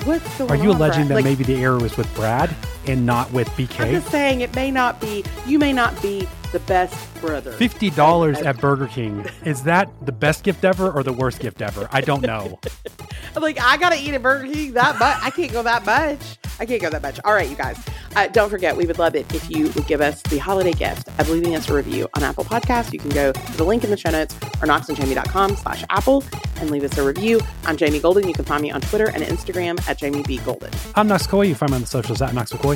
What's 0.05 0.39
going 0.39 0.51
Are 0.51 0.57
you 0.57 0.71
alleging 0.73 1.07
Brad? 1.07 1.09
that 1.09 1.15
Like, 1.15 1.25
maybe 1.25 1.45
the 1.45 1.63
error 1.63 1.79
was 1.79 1.97
with 1.97 2.13
Brad 2.17 2.55
and 2.87 3.07
not 3.07 3.31
with 3.33 3.49
BK. 3.51 3.81
I'm 3.81 3.91
just 3.93 4.11
saying 4.11 4.41
it 4.41 4.55
may 4.55 4.71
not 4.71 5.01
be. 5.01 5.25
You 5.47 5.59
may 5.59 5.73
not 5.73 6.01
be 6.03 6.27
the 6.53 6.61
best 6.61 6.95
brother. 7.21 7.53
Fifty 7.53 7.91
dollars 7.91 8.39
at 8.39 8.59
Burger 8.61 8.87
King. 8.87 9.27
Is 9.45 9.63
that 9.65 9.91
the 10.05 10.13
best 10.13 10.45
gift 10.45 10.65
ever 10.65 10.91
or 10.91 11.03
the 11.03 11.13
worst 11.13 11.41
gift 11.41 11.61
ever? 11.63 11.89
I 11.91 12.01
don't 12.01 12.23
know. 12.23 12.59
I'm 13.35 13.43
like, 13.43 13.61
I 13.61 13.77
gotta 13.77 13.97
eat 14.01 14.15
at 14.15 14.23
Burger 14.23 14.53
King 14.53 14.73
that 14.75 14.99
much. 14.99 15.19
I 15.23 15.31
can't 15.31 15.53
go 15.53 15.63
that 15.63 15.85
much. 15.85 16.39
I 16.59 16.65
can't 16.65 16.81
go 16.81 16.89
that 16.91 17.03
much. 17.03 17.21
All 17.25 17.35
right, 17.35 17.49
you 17.49 17.57
guys. 17.57 17.79
Uh, 18.15 18.27
don't 18.29 18.49
forget, 18.49 18.75
we 18.75 18.87
would 18.87 18.99
love 18.99 19.15
it 19.15 19.31
if 19.35 19.51
you 19.51 19.65
would 19.73 19.87
give 19.87 20.01
us 20.01 20.23
the 20.23 20.39
holiday 20.39 20.73
gift 20.73 21.07
of 21.19 21.29
leaving 21.29 21.55
us 21.55 21.69
a 21.69 21.75
review 21.75 22.09
on 22.15 22.23
Apple 22.23 22.45
Podcasts. 22.45 22.91
You 22.91 22.99
can 22.99 23.11
go 23.11 23.31
to 23.33 23.57
the 23.59 23.65
link 23.65 23.85
in 23.85 23.91
the 23.91 23.97
show 23.99 24.09
notes 24.11 24.35
or 24.35 24.67
knoxandjamie.com 24.67 25.57
slash 25.57 25.85
Apple 25.91 26.25
and 26.59 26.71
leave 26.71 26.83
us 26.83 26.97
a 26.97 27.03
review. 27.05 27.41
I'm 27.67 27.77
Jamie 27.77 28.01
Golden. 28.01 28.27
You 28.27 28.33
can 28.33 28.47
find 28.47 28.63
me 28.63 28.71
on 28.71 28.81
Twitter 28.81 29.11
and 29.11 29.23
Instagram 29.23 29.87
at 29.87 29.99
Jamie 29.99 30.23
B. 30.23 30.39
Golden. 30.39 30.71
I'm 30.95 31.09
Knox 31.09 31.27
Coy. 31.27 31.43
You 31.43 31.51
can 31.55 31.59
find 31.59 31.73
me 31.73 31.75
on 31.77 31.81
the 31.83 31.87
socials 31.89 32.23
at 32.23 32.33
Knox 32.33 32.53
McCoy. 32.55 32.76